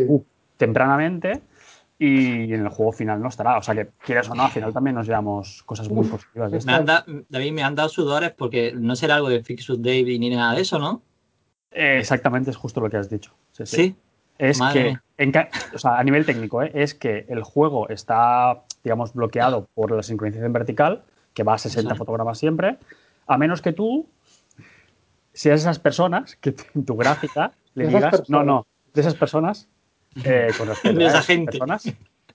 bug 0.07 0.25
tempranamente 0.57 1.43
y 1.99 2.55
en 2.55 2.61
el 2.61 2.69
juego 2.69 2.93
final 2.93 3.21
no 3.21 3.31
estará. 3.31 3.59
O 3.59 3.63
sea 3.65 3.75
que, 3.75 3.89
quieras 3.99 4.31
o 4.31 4.35
no, 4.37 4.45
al 4.45 4.53
final 4.53 4.73
también 4.73 4.95
nos 4.95 5.09
llevamos 5.09 5.65
cosas 5.65 5.89
muy 5.89 6.07
positivas. 6.07 6.65
David, 6.65 7.53
me 7.53 7.65
han 7.65 7.75
dado 7.75 7.89
sudores 7.89 8.31
porque 8.31 8.73
no 8.77 8.95
será 8.95 9.17
algo 9.17 9.29
de 9.29 9.43
Fix 9.43 9.67
David 9.77 10.21
ni 10.21 10.31
nada 10.31 10.55
de 10.55 10.61
eso, 10.61 10.79
¿no? 10.79 11.03
Eh, 11.73 11.99
exactamente, 11.99 12.53
es 12.53 12.57
justo 12.57 12.81
lo 12.81 12.89
que 12.89 12.97
has 12.97 13.11
dicho. 13.11 13.33
Sí. 13.51 13.97
Es 14.39 14.61
que, 14.73 14.99
o 15.75 15.79
sea, 15.79 15.99
a 15.99 16.05
nivel 16.05 16.25
técnico, 16.25 16.63
¿eh? 16.63 16.71
es 16.75 16.95
que 16.95 17.27
el 17.29 17.43
juego 17.43 17.89
está, 17.89 18.63
digamos, 18.85 19.15
bloqueado 19.15 19.67
por 19.75 19.91
la 19.91 20.05
sincronización 20.05 20.53
vertical, 20.53 21.03
que 21.35 21.43
va 21.43 21.55
a 21.55 21.59
60 21.59 21.97
fotogramas 21.97 22.39
siempre, 22.39 22.79
a 23.27 23.37
menos 23.37 23.63
que 23.63 23.73
tú 23.73 24.07
seas 25.33 25.61
esas 25.61 25.79
personas 25.79 26.37
que 26.37 26.55
en 26.75 26.85
tu 26.85 26.97
gráfica 26.97 27.53
le 27.75 27.87
digas, 27.89 28.29
no, 28.29 28.43
no, 28.43 28.67
de 28.93 29.01
esas 29.01 29.15
personas, 29.15 29.69
eh, 30.25 30.51
con 30.59 30.69
de 30.97 31.07
esas 31.07 31.27
personas 31.27 31.93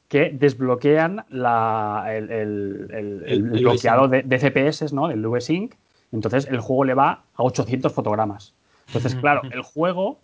que 0.08 0.32
desbloquean 0.34 1.26
la, 1.30 2.06
el, 2.10 2.32
el, 2.32 3.44
bloqueado 3.44 4.08
de, 4.08 4.24
CPS, 4.24 4.94
¿no? 4.94 5.10
Del 5.10 5.26
VSync. 5.28 5.76
Entonces 6.12 6.48
el 6.50 6.62
juego 6.62 6.86
le 6.86 6.94
va 6.94 7.24
a 7.36 7.44
800 7.44 7.92
fotogramas. 7.92 8.54
Entonces, 8.88 9.16
claro, 9.16 9.42
el 9.52 9.62
juego 9.62 10.20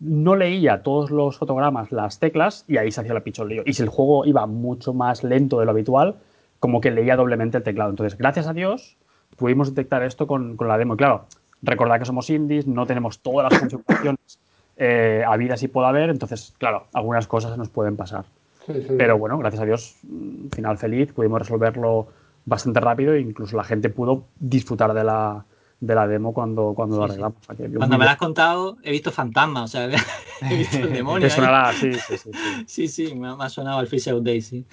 no 0.00 0.34
leía 0.34 0.82
todos 0.82 1.12
los 1.12 1.38
fotogramas, 1.38 1.92
las 1.92 2.18
teclas, 2.18 2.64
y 2.66 2.78
ahí 2.78 2.90
se 2.90 3.00
hacía 3.00 3.14
el 3.14 3.48
lío. 3.48 3.62
Y 3.64 3.74
si 3.74 3.82
el 3.84 3.88
juego 3.88 4.26
iba 4.26 4.44
mucho 4.46 4.92
más 4.92 5.22
lento 5.22 5.60
de 5.60 5.66
lo 5.66 5.70
habitual, 5.70 6.16
como 6.58 6.80
que 6.80 6.90
leía 6.90 7.14
doblemente 7.14 7.58
el 7.58 7.62
teclado. 7.62 7.90
Entonces, 7.90 8.18
gracias 8.18 8.48
a 8.48 8.52
Dios, 8.52 8.96
pudimos 9.36 9.72
detectar 9.72 10.02
esto 10.02 10.26
con, 10.26 10.56
con 10.56 10.66
la 10.66 10.76
demo. 10.76 10.94
Y 10.94 10.96
claro, 10.96 11.26
Recordad 11.62 11.98
que 11.98 12.04
somos 12.04 12.28
indies, 12.30 12.66
no 12.66 12.86
tenemos 12.86 13.20
todas 13.20 13.50
las 13.50 13.60
configuraciones 13.60 14.38
eh, 14.76 15.24
habidas 15.26 15.62
y 15.62 15.68
pueda 15.68 15.88
haber, 15.88 16.10
entonces, 16.10 16.54
claro, 16.58 16.86
algunas 16.92 17.26
cosas 17.26 17.56
nos 17.56 17.68
pueden 17.68 17.96
pasar. 17.96 18.24
Pero 18.66 19.18
bueno, 19.18 19.38
gracias 19.38 19.62
a 19.62 19.64
Dios, 19.64 19.96
mm, 20.02 20.48
final 20.54 20.78
feliz, 20.78 21.12
pudimos 21.12 21.40
resolverlo 21.40 22.08
bastante 22.44 22.80
rápido 22.80 23.14
e 23.14 23.20
incluso 23.20 23.56
la 23.56 23.64
gente 23.64 23.88
pudo 23.88 24.24
disfrutar 24.38 24.94
de 24.94 25.04
la, 25.04 25.44
de 25.80 25.94
la 25.94 26.06
demo 26.06 26.32
cuando, 26.32 26.74
cuando 26.74 26.96
lo 26.96 27.04
arreglamos. 27.04 27.38
cuando 27.46 27.98
me 27.98 28.04
lo 28.04 28.10
has 28.10 28.16
contado, 28.16 28.76
he 28.82 28.90
visto 28.90 29.10
fantasmas, 29.10 29.64
o 29.64 29.66
sea, 29.68 29.90
he 30.50 30.56
visto 30.56 30.78
el 30.78 30.92
demonio. 30.92 31.28
sí, 31.28 31.92
sí, 31.92 32.00
sí, 32.00 32.18
sí. 32.18 32.30
Sí, 32.66 32.88
sí, 32.88 33.14
me, 33.14 33.34
ha 33.38 33.48
sonado 33.48 33.80
el 33.80 33.86
Fish 33.86 34.08
Out 34.08 34.24
Daisy. 34.24 34.64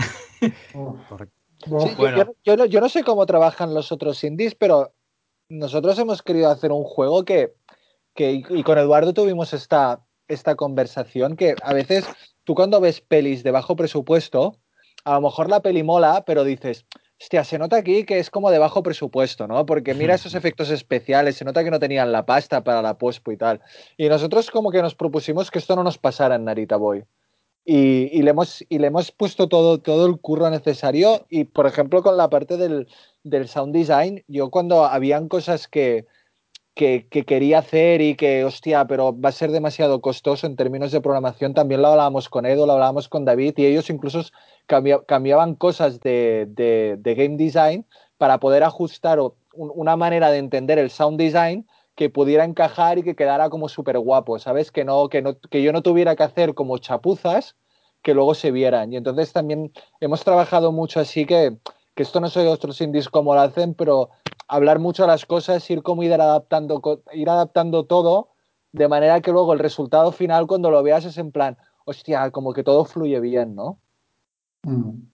Correcto. 1.09 1.35
bueno. 1.97 2.33
yo, 2.43 2.57
no, 2.57 2.65
yo, 2.65 2.79
no, 2.79 2.89
sé 2.89 3.03
cómo 3.03 3.25
trabajan 3.25 3.73
los 3.73 3.91
otros 3.91 4.23
indies, 4.23 4.55
pero 4.55 4.93
nosotros 5.49 5.97
hemos 5.99 6.21
querido 6.21 6.49
hacer 6.49 6.71
un 6.71 6.83
juego 6.83 7.25
que, 7.25 7.53
y 8.15 8.63
con 8.63 8.77
Eduardo 8.77 9.13
tuvimos 9.13 9.53
esta, 9.53 10.05
esta 10.27 10.55
conversación, 10.55 11.35
que 11.35 11.55
a 11.61 11.73
veces 11.73 12.05
tú 12.43 12.55
cuando 12.55 12.79
ves 12.79 13.01
pelis 13.01 13.43
de 13.43 13.51
bajo 13.51 13.75
presupuesto, 13.75 14.55
a 15.03 15.15
lo 15.15 15.21
mejor 15.21 15.49
la 15.49 15.61
peli 15.61 15.83
mola, 15.83 16.23
pero 16.25 16.43
dices, 16.43 16.85
hostia, 17.19 17.43
se 17.43 17.57
nota 17.57 17.77
aquí 17.77 18.05
que 18.05 18.19
es 18.19 18.29
como 18.29 18.51
de 18.51 18.59
bajo 18.59 18.83
presupuesto, 18.83 19.47
¿no? 19.47 19.65
Porque 19.65 19.93
mira 19.93 20.15
esos 20.15 20.35
efectos 20.35 20.69
especiales, 20.69 21.35
se 21.35 21.45
nota 21.45 21.63
que 21.63 21.71
no 21.71 21.79
tenían 21.79 22.11
la 22.11 22.25
pasta 22.25 22.63
para 22.63 22.81
la 22.81 22.97
pospo 22.97 23.31
y 23.31 23.37
tal. 23.37 23.61
Y 23.97 24.07
nosotros 24.07 24.51
como 24.51 24.71
que 24.71 24.81
nos 24.81 24.95
propusimos 24.95 25.51
que 25.51 25.59
esto 25.59 25.75
no 25.75 25.83
nos 25.83 25.97
pasara 25.97 26.35
en 26.35 26.45
Narita 26.45 26.77
Boy. 26.77 27.03
Y, 27.65 28.23
le, 28.23 28.31
hemos, 28.31 28.65
y 28.67 28.79
le 28.79 28.87
hemos 28.87 29.11
puesto 29.11 29.47
todo, 29.47 29.79
todo 29.79 30.07
el 30.07 30.19
curro 30.19 30.49
necesario 30.49 31.27
y, 31.29 31.43
por 31.43 31.67
ejemplo, 31.67 32.01
con 32.01 32.17
la 32.17 32.27
parte 32.27 32.57
del, 32.57 32.87
del 33.23 33.47
sound 33.47 33.73
design, 33.73 34.23
yo 34.27 34.49
cuando 34.49 34.85
habían 34.85 35.27
cosas 35.27 35.67
que, 35.67 36.05
que, 36.79 37.25
quería 37.25 37.59
hacer 37.59 37.99
y 37.99 38.15
que, 38.15 38.45
hostia, 38.45 38.85
pero 38.87 39.19
va 39.19 39.29
a 39.29 39.33
ser 39.33 39.51
demasiado 39.51 39.99
costoso 39.99 40.47
en 40.47 40.55
términos 40.55 40.91
de 40.91 41.01
programación, 41.01 41.53
también 41.53 41.81
lo 41.81 41.89
hablábamos 41.89 42.29
con 42.29 42.45
Edo, 42.45 42.65
lo 42.65 42.73
hablábamos 42.73 43.09
con 43.09 43.25
David 43.25 43.53
y 43.57 43.65
ellos 43.65 43.89
incluso 43.89 44.21
cambiaban 44.65 45.55
cosas 45.55 45.99
de, 45.99 46.47
de, 46.47 47.15
game 47.15 47.35
design 47.35 47.85
para 48.17 48.39
poder 48.39 48.63
ajustar 48.63 49.19
una 49.53 49.95
manera 49.97 50.31
de 50.31 50.37
entender 50.37 50.79
el 50.79 50.89
sound 50.89 51.19
design 51.19 51.67
que 51.95 52.09
pudiera 52.09 52.45
encajar 52.45 52.97
y 52.97 53.03
que 53.03 53.15
quedara 53.15 53.49
como 53.49 53.67
súper 53.67 53.99
guapo, 53.99 54.39
¿sabes? 54.39 54.71
Que, 54.71 54.85
no, 54.85 55.09
que, 55.09 55.21
no, 55.21 55.37
que 55.37 55.61
yo 55.61 55.73
no 55.73 55.81
tuviera 55.81 56.15
que 56.15 56.23
hacer 56.23 56.53
como 56.53 56.77
chapuzas 56.77 57.57
que 58.01 58.13
luego 58.13 58.35
se 58.35 58.51
vieran. 58.51 58.93
Y 58.93 58.95
entonces 58.95 59.33
también 59.33 59.73
hemos 59.99 60.23
trabajado 60.23 60.71
mucho 60.71 61.01
así 61.01 61.25
que 61.25 61.57
que 61.99 62.03
esto 62.03 62.21
no 62.21 62.29
soy 62.29 62.47
otros 62.47 62.79
indies 62.79 63.09
como 63.09 63.33
lo 63.33 63.41
hacen, 63.41 63.73
pero 63.73 64.09
hablar 64.47 64.79
mucho 64.79 65.03
de 65.03 65.09
las 65.09 65.25
cosas, 65.25 65.69
ir 65.69 65.83
como 65.83 66.01
ir 66.01 66.13
adaptando, 66.13 66.81
ir 67.11 67.29
adaptando 67.29 67.83
todo, 67.87 68.29
de 68.71 68.87
manera 68.87 69.19
que 69.19 69.33
luego 69.33 69.51
el 69.51 69.59
resultado 69.59 70.13
final 70.13 70.47
cuando 70.47 70.71
lo 70.71 70.81
veas 70.81 71.03
es 71.03 71.17
en 71.17 71.33
plan, 71.33 71.57
hostia, 71.83 72.31
como 72.31 72.53
que 72.53 72.63
todo 72.63 72.85
fluye 72.85 73.19
bien, 73.19 73.53
¿no? 73.53 73.81
Mm. 74.63 75.09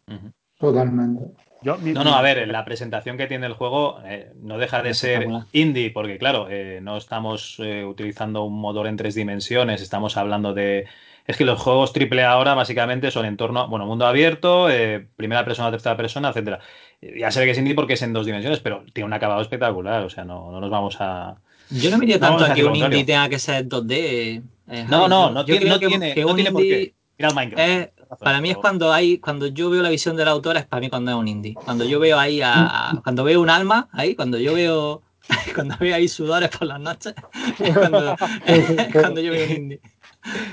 Totalmente. 0.60 1.34
No, 1.66 2.04
no, 2.04 2.16
a 2.16 2.22
ver, 2.22 2.48
la 2.48 2.64
presentación 2.64 3.18
que 3.18 3.28
tiene 3.28 3.48
el 3.48 3.54
juego 3.54 4.00
eh, 4.06 4.32
no 4.42 4.58
deja 4.58 4.84
de 4.84 4.94
ser 4.94 5.28
indie, 5.52 5.90
porque 5.90 6.18
claro, 6.18 6.48
eh, 6.50 6.80
no 6.82 6.98
estamos 6.98 7.58
eh, 7.60 7.84
utilizando 7.84 8.44
un 8.44 8.60
motor 8.60 8.88
en 8.88 8.98
tres 8.98 9.16
dimensiones, 9.16 9.82
estamos 9.82 10.16
hablando 10.18 10.54
de... 10.54 10.86
Es 11.26 11.38
que 11.38 11.46
los 11.46 11.60
juegos 11.60 11.92
triple 11.92 12.24
ahora 12.24 12.54
básicamente 12.54 13.10
son 13.10 13.26
en 13.26 13.36
torno 13.36 13.62
a, 13.62 13.66
bueno, 13.66 13.88
mundo 13.88 14.06
abierto, 14.06 14.68
primera 15.16 15.44
persona, 15.44 15.72
tercera 15.72 15.98
persona, 15.98 16.30
etcétera. 16.30 16.60
Ya 17.02 17.32
se 17.32 17.40
ve 17.40 17.48
que 17.48 17.54
es 17.54 17.58
indie 17.58 17.74
porque 17.74 17.94
es 17.94 18.02
en 18.04 18.14
dos 18.14 18.28
dimensiones, 18.28 18.60
pero 18.60 18.84
tiene 18.94 19.08
un 19.08 19.14
acabado 19.14 19.42
espectacular, 19.42 20.04
o 20.04 20.10
sea, 20.12 20.24
no, 20.24 20.52
no 20.52 20.62
nos 20.62 20.70
vamos 20.70 20.98
a... 21.00 21.36
Yo 21.72 21.90
no 21.90 21.98
me 21.98 22.06
diría 22.06 22.20
tanto 22.20 22.46
que 22.54 22.64
un 22.64 22.76
indie 22.76 23.06
tenga 23.06 23.28
que 23.28 23.40
ser 23.40 23.68
2D. 23.68 24.44
no, 24.88 25.08
no, 25.08 25.32
no, 25.32 25.44
tiene, 25.46 25.66
no 25.66 25.80
tiene, 25.80 26.14
no 26.16 26.36
tiene 26.36 26.52
por 26.52 26.62
qué. 26.62 26.94
Mira 27.18 27.30
el 27.30 27.36
Minecraft. 27.36 27.95
Para 28.20 28.42
mí 28.42 28.52
es 28.52 28.58
cuando 28.58 28.92
hay, 28.92 29.18
cuando 29.20 29.48
yo 29.48 29.70
veo 29.70 29.82
la 29.82 29.90
visión 29.90 30.16
del 30.16 30.28
autor, 30.28 30.58
es 30.58 30.66
para 30.66 30.80
mí 30.80 30.90
cuando 30.90 31.12
es 31.12 31.18
un 31.18 31.28
indie. 31.28 31.54
Cuando 31.54 31.86
yo 31.86 32.00
veo 32.00 32.20
ahí 32.20 32.42
a, 32.44 33.00
cuando 33.04 33.24
veo 33.24 33.42
un 33.42 33.50
alma, 33.50 33.90
ahí, 33.92 34.16
cuando 34.16 34.38
yo 34.38 34.54
veo, 34.54 35.02
cuando 35.56 35.76
veo 35.80 35.96
ahí 35.96 36.08
sudores 36.08 36.50
por 36.50 36.68
las 36.68 36.80
noches, 36.80 37.14
cuando, 37.74 38.16
cuando 38.94 39.22
yo 39.22 39.32
veo 39.32 39.46
un 39.46 39.52
indie. 39.52 39.82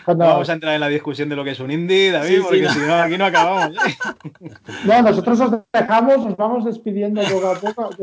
Vamos 0.06 0.48
a 0.48 0.52
entrar 0.52 0.74
en 0.74 0.80
la 0.80 0.88
discusión 0.88 1.28
de 1.28 1.36
lo 1.36 1.44
que 1.44 1.52
es 1.52 1.60
un 1.60 1.70
indie, 1.70 2.10
David, 2.10 2.42
porque 2.42 2.68
si 2.68 2.78
no, 2.80 2.94
aquí 2.94 3.16
no 3.16 3.26
acabamos. 3.26 3.76
No, 4.84 5.02
nosotros 5.02 5.40
os 5.40 5.52
dejamos, 5.72 6.26
nos 6.26 6.36
vamos 6.36 6.64
despidiendo 6.64 7.22
poco 7.22 7.48
a 7.48 7.54
poco. 7.54 7.96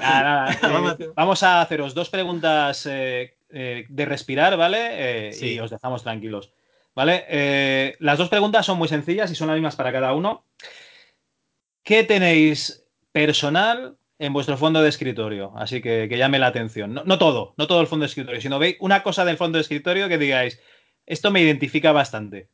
Eh, 0.00 1.12
vamos 1.14 1.42
a 1.42 1.60
haceros 1.60 1.94
dos 1.94 2.08
preguntas 2.08 2.86
eh, 2.86 3.34
eh, 3.50 3.84
de 3.88 4.04
respirar, 4.06 4.56
¿vale? 4.56 5.32
Y 5.38 5.58
os 5.58 5.70
dejamos 5.70 6.02
tranquilos. 6.02 6.50
¿Vale? 6.94 7.24
Eh, 7.28 7.96
las 8.00 8.18
dos 8.18 8.28
preguntas 8.28 8.66
son 8.66 8.78
muy 8.78 8.88
sencillas 8.88 9.30
y 9.30 9.34
son 9.34 9.48
las 9.48 9.56
mismas 9.56 9.76
para 9.76 9.92
cada 9.92 10.12
uno. 10.12 10.44
¿Qué 11.82 12.04
tenéis 12.04 12.86
personal 13.12 13.96
en 14.18 14.32
vuestro 14.32 14.56
fondo 14.56 14.82
de 14.82 14.88
escritorio? 14.88 15.52
Así 15.56 15.80
que, 15.80 16.06
que 16.08 16.18
llame 16.18 16.38
la 16.38 16.48
atención. 16.48 16.94
No, 17.04 17.18
todo, 17.18 17.54
no 17.56 17.66
todo 17.66 17.80
el 17.80 17.86
fondo 17.86 18.04
de 18.04 18.08
escritorio, 18.08 18.40
sino 18.40 18.58
veis 18.58 18.76
una 18.80 19.02
cosa 19.02 19.24
del 19.24 19.38
fondo 19.38 19.56
de 19.56 19.62
escritorio 19.62 20.08
que 20.08 20.18
digáis, 20.18 20.60
esto 21.06 21.30
me 21.30 21.40
identifica 21.40 21.92
bastante. 21.92 22.48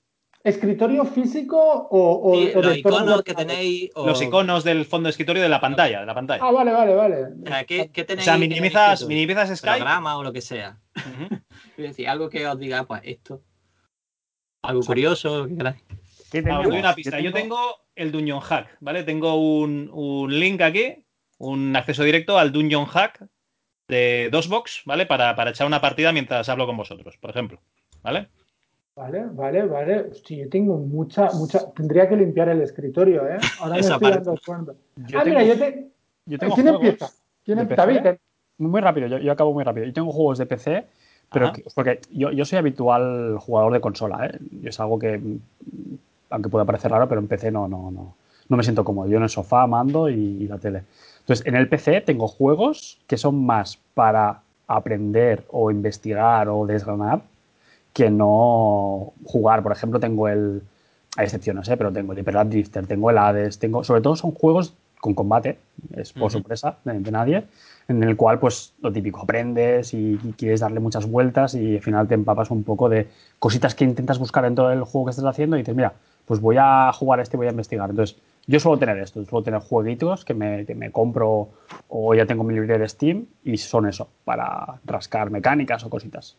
¿Escritorio 0.44 1.04
físico 1.04 1.88
o, 1.90 2.34
los 2.62 2.76
iconos 2.76 3.22
que 3.22 3.34
tenéis? 3.34 3.90
Los 3.96 4.22
iconos 4.22 4.62
del 4.62 4.86
fondo 4.86 5.08
de 5.08 5.10
escritorio 5.10 5.42
de 5.42 5.48
la 5.48 5.60
pantalla, 5.60 6.00
de 6.00 6.06
la 6.06 6.14
pantalla. 6.14 6.42
Ah, 6.44 6.52
vale, 6.52 6.72
vale, 6.72 6.94
vale. 6.94 7.66
¿qué, 7.66 7.88
tenéis? 7.88 8.20
O 8.20 8.30
sea, 8.30 8.38
minimizas, 8.38 9.04
minimizas 9.06 9.58
Skype. 9.58 9.78
Programa 9.78 10.16
o 10.16 10.22
lo 10.22 10.32
que 10.32 10.40
sea. 10.40 10.78
decir, 11.76 12.08
algo 12.08 12.30
que 12.30 12.46
os 12.46 12.58
diga, 12.58 12.84
pues 12.84 13.02
esto. 13.04 13.42
Algo 14.62 14.82
curioso, 14.82 15.46
¿qué 15.46 15.54
una 16.40 16.94
pista. 16.94 17.20
Yo 17.20 17.32
tengo, 17.32 17.58
el 17.94 18.12
Dungeon 18.12 18.40
Hack, 18.40 18.76
¿vale? 18.80 19.02
Tengo 19.02 19.34
un, 19.34 20.26
link 20.28 20.60
aquí, 20.60 21.04
un 21.38 21.74
acceso 21.74 22.02
directo 22.02 22.38
al 22.38 22.52
Dungeon 22.52 22.86
Hack 22.86 23.26
de 23.88 24.28
DOSBox, 24.30 24.82
¿vale? 24.84 25.06
Para, 25.06 25.50
echar 25.50 25.66
una 25.66 25.80
partida 25.80 26.12
mientras 26.12 26.48
hablo 26.48 26.66
con 26.66 26.76
vosotros, 26.76 27.16
por 27.16 27.30
ejemplo, 27.30 27.60
¿vale? 28.02 28.28
Vale, 28.94 29.26
vale, 29.30 29.62
vale. 29.64 30.00
Hostia, 30.10 30.44
yo 30.44 30.48
tengo 30.48 30.76
mucha, 30.76 31.30
mucha. 31.34 31.72
Tendría 31.72 32.08
que 32.08 32.16
limpiar 32.16 32.48
el 32.48 32.60
escritorio, 32.62 33.28
¿eh? 33.28 33.38
Ahora 33.60 33.74
me 33.74 33.80
estoy 33.80 34.10
dando 34.10 34.34
cuenta. 34.44 34.72
ah, 35.14 35.24
mira, 35.24 35.44
yo, 35.44 35.56
te... 35.56 35.88
yo 36.26 36.38
tengo. 36.38 36.54
¿Quién 36.54 36.68
empieza? 36.68 37.10
¿Quién 37.44 37.68
David. 37.68 38.18
Muy 38.58 38.80
rápido, 38.80 39.06
yo, 39.06 39.18
yo, 39.18 39.30
acabo 39.30 39.52
muy 39.52 39.62
rápido. 39.62 39.86
Yo 39.86 39.92
tengo 39.92 40.10
juegos 40.10 40.38
de 40.38 40.46
PC 40.46 40.86
pero 41.30 41.52
porque 41.74 42.00
yo, 42.10 42.30
yo, 42.30 42.44
soy 42.44 42.58
habitual 42.58 43.36
jugador 43.38 43.72
de 43.72 43.80
consola, 43.80 44.26
¿eh? 44.26 44.38
Es 44.64 44.80
algo 44.80 44.98
que, 44.98 45.20
aunque 46.30 46.48
pueda 46.48 46.64
parecer 46.64 46.90
raro, 46.90 47.08
pero 47.08 47.20
en 47.20 47.28
PC 47.28 47.50
no, 47.50 47.68
no, 47.68 47.90
no, 47.90 48.14
no 48.48 48.56
me 48.56 48.62
siento 48.62 48.84
cómodo. 48.84 49.08
Yo 49.08 49.18
en 49.18 49.24
el 49.24 49.28
sofá, 49.28 49.66
mando 49.66 50.08
y, 50.08 50.46
la 50.48 50.58
tele. 50.58 50.84
Entonces, 51.20 51.46
en 51.46 51.54
el 51.54 51.68
PC 51.68 52.00
tengo 52.00 52.28
juegos 52.28 52.98
que 53.06 53.18
son 53.18 53.44
más 53.44 53.78
para 53.94 54.40
aprender 54.66 55.44
o 55.50 55.70
investigar 55.70 56.48
o 56.48 56.66
desgranar 56.66 57.20
que 57.92 58.10
no 58.10 59.12
jugar. 59.24 59.62
Por 59.62 59.72
ejemplo, 59.72 60.00
tengo 60.00 60.28
el. 60.28 60.62
Hay 61.16 61.24
excepciones, 61.24 61.68
¿eh? 61.68 61.76
pero 61.76 61.92
tengo 61.92 62.12
el 62.12 62.18
Hyper 62.20 62.48
Drifter, 62.48 62.86
tengo 62.86 63.10
el 63.10 63.18
Hades, 63.18 63.58
tengo. 63.58 63.84
Sobre 63.84 64.00
todo 64.00 64.16
son 64.16 64.32
juegos 64.32 64.74
con 65.00 65.14
combate, 65.14 65.58
es 65.94 66.12
por 66.12 66.30
sorpresa 66.30 66.78
de 66.84 67.10
nadie 67.10 67.44
en 67.88 68.02
el 68.02 68.16
cual, 68.16 68.38
pues, 68.38 68.74
lo 68.82 68.92
típico, 68.92 69.22
aprendes 69.22 69.94
y, 69.94 70.18
quieres 70.36 70.60
darle 70.60 70.78
muchas 70.78 71.10
vueltas 71.10 71.54
y 71.54 71.76
al 71.76 71.82
final 71.82 72.06
te 72.06 72.14
empapas 72.14 72.50
un 72.50 72.62
poco 72.62 72.88
de 72.88 73.08
cositas 73.38 73.74
que 73.74 73.84
intentas 73.84 74.18
buscar 74.18 74.44
dentro 74.44 74.68
del 74.68 74.84
juego 74.84 75.06
que 75.06 75.10
estás 75.10 75.24
haciendo 75.24 75.56
y 75.56 75.60
dices, 75.60 75.74
mira, 75.74 75.94
pues 76.26 76.40
voy 76.40 76.56
a 76.58 76.92
jugar 76.92 77.20
este, 77.20 77.38
voy 77.38 77.46
a 77.46 77.50
investigar. 77.50 77.88
Entonces, 77.88 78.18
yo 78.46 78.60
suelo 78.60 78.78
tener 78.78 78.98
esto, 78.98 79.24
suelo 79.24 79.42
tener 79.42 79.60
jueguitos 79.60 80.24
que 80.24 80.34
me, 80.34 80.64
me 80.74 80.92
compro 80.92 81.48
o 81.88 82.14
ya 82.14 82.26
tengo 82.26 82.44
mi 82.44 82.52
librería 82.52 82.78
de 82.78 82.88
Steam 82.88 83.26
y 83.42 83.56
son 83.56 83.88
eso, 83.88 84.08
para 84.24 84.80
rascar 84.84 85.30
mecánicas 85.30 85.82
o 85.84 85.90
cositas. 85.90 86.36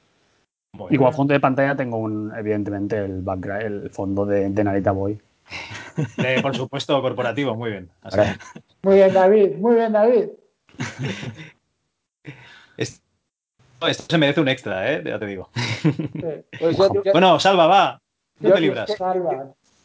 y 0.91 0.97
como 0.97 1.11
fondo 1.11 1.33
de 1.33 1.39
pantalla 1.39 1.75
tengo 1.75 1.97
un, 1.97 2.31
evidentemente 2.37 2.97
el 2.97 3.21
background, 3.21 3.63
el 3.63 3.89
fondo 3.89 4.25
de, 4.25 4.49
Narita 4.49 4.91
Boy. 4.91 5.19
por 6.43 6.55
supuesto, 6.55 7.01
corporativo, 7.01 7.55
muy 7.55 7.71
bien. 7.71 7.89
Muy 8.83 8.95
bien, 8.95 9.13
David, 9.13 9.57
muy 9.57 9.75
bien, 9.75 9.91
David. 9.91 10.29
Esto, 12.77 13.03
se 13.91 14.17
merece 14.17 14.41
un 14.41 14.47
extra, 14.47 14.91
¿eh? 14.91 15.03
Ya 15.05 15.19
te 15.19 15.25
digo. 15.25 15.49
Pues 16.59 16.77
bueno, 17.13 17.39
salva, 17.39 17.67
va. 17.67 18.01
No 18.39 18.53
te 18.53 18.61
libras. 18.61 18.95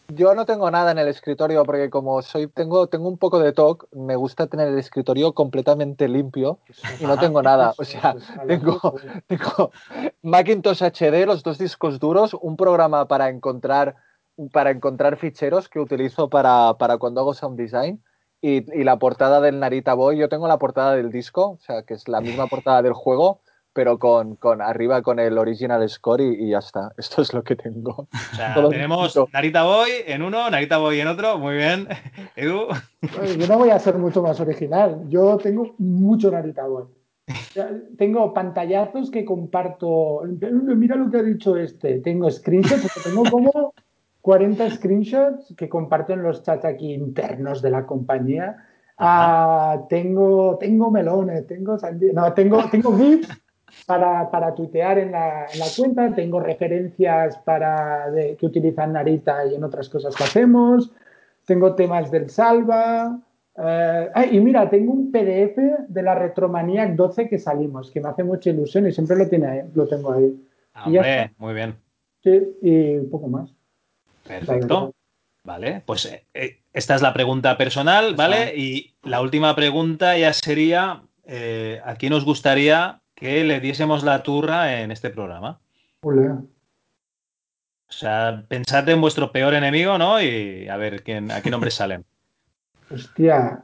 Yo 0.08 0.34
no 0.34 0.44
tengo 0.44 0.70
nada 0.70 0.92
en 0.92 0.98
el 0.98 1.08
escritorio 1.08 1.64
porque 1.64 1.88
como 1.88 2.20
soy 2.20 2.46
tengo 2.48 2.88
tengo 2.88 3.08
un 3.08 3.16
poco 3.16 3.38
de 3.38 3.52
TOC, 3.52 3.88
me 3.92 4.16
gusta 4.16 4.46
tener 4.48 4.68
el 4.68 4.78
escritorio 4.78 5.32
completamente 5.32 6.08
limpio 6.08 6.58
y 7.00 7.04
no 7.04 7.18
tengo 7.18 7.42
nada. 7.42 7.72
O 7.78 7.84
sea, 7.84 8.14
tengo, 8.46 8.94
tengo 9.26 9.70
Macintosh 10.22 10.82
HD, 10.82 11.24
los 11.26 11.42
dos 11.42 11.56
discos 11.58 11.98
duros, 11.98 12.34
un 12.34 12.56
programa 12.56 13.08
para 13.08 13.30
encontrar 13.30 13.96
para 14.52 14.70
encontrar 14.70 15.16
ficheros 15.16 15.68
que 15.68 15.78
utilizo 15.78 16.28
para, 16.28 16.74
para 16.76 16.98
cuando 16.98 17.20
hago 17.20 17.34
sound 17.34 17.56
design 17.56 18.02
y, 18.46 18.84
la 18.84 18.98
portada 18.98 19.40
del 19.40 19.58
Narita 19.58 19.94
Boy, 19.94 20.18
yo 20.18 20.28
tengo 20.28 20.46
la 20.46 20.58
portada 20.58 20.94
del 20.94 21.10
disco, 21.10 21.52
o 21.52 21.58
sea, 21.60 21.82
que 21.82 21.94
es 21.94 22.08
la 22.08 22.20
misma 22.20 22.46
portada 22.46 22.82
del 22.82 22.92
juego, 22.92 23.40
pero 23.72 23.98
con, 23.98 24.36
con 24.36 24.60
arriba 24.60 25.00
con 25.00 25.18
el 25.18 25.38
original 25.38 25.88
score 25.88 26.20
y, 26.20 26.50
ya 26.50 26.58
está. 26.58 26.92
Esto 26.98 27.22
es 27.22 27.32
lo 27.32 27.42
que 27.42 27.56
tengo. 27.56 28.06
O 28.32 28.36
sea, 28.36 28.54
tenemos 28.68 29.18
Narita 29.32 29.64
Boy 29.64 29.90
en 30.06 30.22
uno, 30.22 30.50
Narita 30.50 30.76
Boy 30.76 31.00
en 31.00 31.08
otro, 31.08 31.38
muy 31.38 31.54
bien. 31.56 31.88
Edu. 32.36 32.68
Yo 33.38 33.46
no 33.48 33.58
voy 33.58 33.70
a 33.70 33.78
ser 33.78 33.96
mucho 33.96 34.22
más 34.22 34.38
original. 34.40 35.04
Yo 35.08 35.38
tengo 35.38 35.74
mucho 35.78 36.30
Narita 36.30 36.66
Boy. 36.66 36.84
Tengo 37.96 38.34
pantallazos 38.34 39.10
que 39.10 39.24
comparto. 39.24 40.20
Mira 40.76 40.96
lo 40.96 41.10
que 41.10 41.16
ha 41.16 41.22
dicho 41.22 41.56
este. 41.56 42.00
Tengo 42.00 42.30
screenshots, 42.30 43.02
tengo 43.02 43.22
como 43.30 43.72
40 44.24 44.70
screenshots 44.70 45.54
que 45.54 45.68
comparto 45.68 46.14
en 46.14 46.22
los 46.22 46.42
chats 46.42 46.64
aquí 46.64 46.94
internos 46.94 47.60
de 47.60 47.68
la 47.68 47.84
compañía. 47.84 48.56
Ah, 48.96 49.84
tengo, 49.90 50.56
tengo 50.58 50.90
melones, 50.90 51.46
tengo 51.46 51.76
no, 52.14 52.32
tengo, 52.32 52.64
tengo 52.70 52.96
GIFs 52.96 53.28
para, 53.86 54.30
para 54.30 54.54
tuitear 54.54 54.98
en 54.98 55.12
la, 55.12 55.44
en 55.52 55.58
la, 55.58 55.66
cuenta, 55.76 56.14
tengo 56.14 56.40
referencias 56.40 57.36
para 57.40 58.06
que 58.38 58.46
utilizan 58.46 58.94
Narita 58.94 59.44
y 59.44 59.56
en 59.56 59.64
otras 59.64 59.90
cosas 59.90 60.16
que 60.16 60.24
hacemos, 60.24 60.90
tengo 61.44 61.74
temas 61.74 62.10
del 62.10 62.30
Salva. 62.30 63.20
Eh, 63.58 64.08
y 64.32 64.40
mira, 64.40 64.70
tengo 64.70 64.94
un 64.94 65.12
PDF 65.12 65.58
de 65.86 66.02
la 66.02 66.14
Retromaniac 66.14 66.94
12 66.94 67.28
que 67.28 67.38
salimos, 67.38 67.90
que 67.90 68.00
me 68.00 68.08
hace 68.08 68.24
mucha 68.24 68.48
ilusión 68.48 68.86
y 68.86 68.92
siempre 68.92 69.18
lo, 69.18 69.28
tiene, 69.28 69.66
lo 69.74 69.86
tengo 69.86 70.14
ahí. 70.14 70.34
muy 71.36 71.52
bien. 71.52 71.74
Sí, 72.22 72.56
y 72.62 73.00
poco 73.00 73.28
más. 73.28 73.54
Perfecto. 74.24 74.94
Vale, 75.44 75.82
pues 75.84 76.06
eh, 76.06 76.26
eh, 76.32 76.62
esta 76.72 76.94
es 76.94 77.02
la 77.02 77.12
pregunta 77.12 77.58
personal, 77.58 78.14
¿vale? 78.14 78.56
Y 78.56 78.94
la 79.02 79.20
última 79.20 79.54
pregunta 79.54 80.16
ya 80.16 80.32
sería, 80.32 81.02
eh, 81.24 81.82
¿a 81.84 81.96
quién 81.96 82.12
nos 82.12 82.24
gustaría 82.24 83.02
que 83.14 83.44
le 83.44 83.60
diésemos 83.60 84.02
la 84.04 84.22
turra 84.22 84.80
en 84.80 84.90
este 84.90 85.10
programa? 85.10 85.60
Hola. 86.00 86.42
O 87.88 87.92
sea, 87.92 88.42
pensad 88.48 88.88
en 88.88 89.02
vuestro 89.02 89.30
peor 89.32 89.52
enemigo, 89.52 89.98
¿no? 89.98 90.20
Y 90.20 90.66
a 90.66 90.78
ver 90.78 91.02
quién, 91.02 91.30
a 91.30 91.42
qué 91.42 91.50
nombres 91.50 91.74
salen. 91.74 92.06
Hostia. 92.90 93.62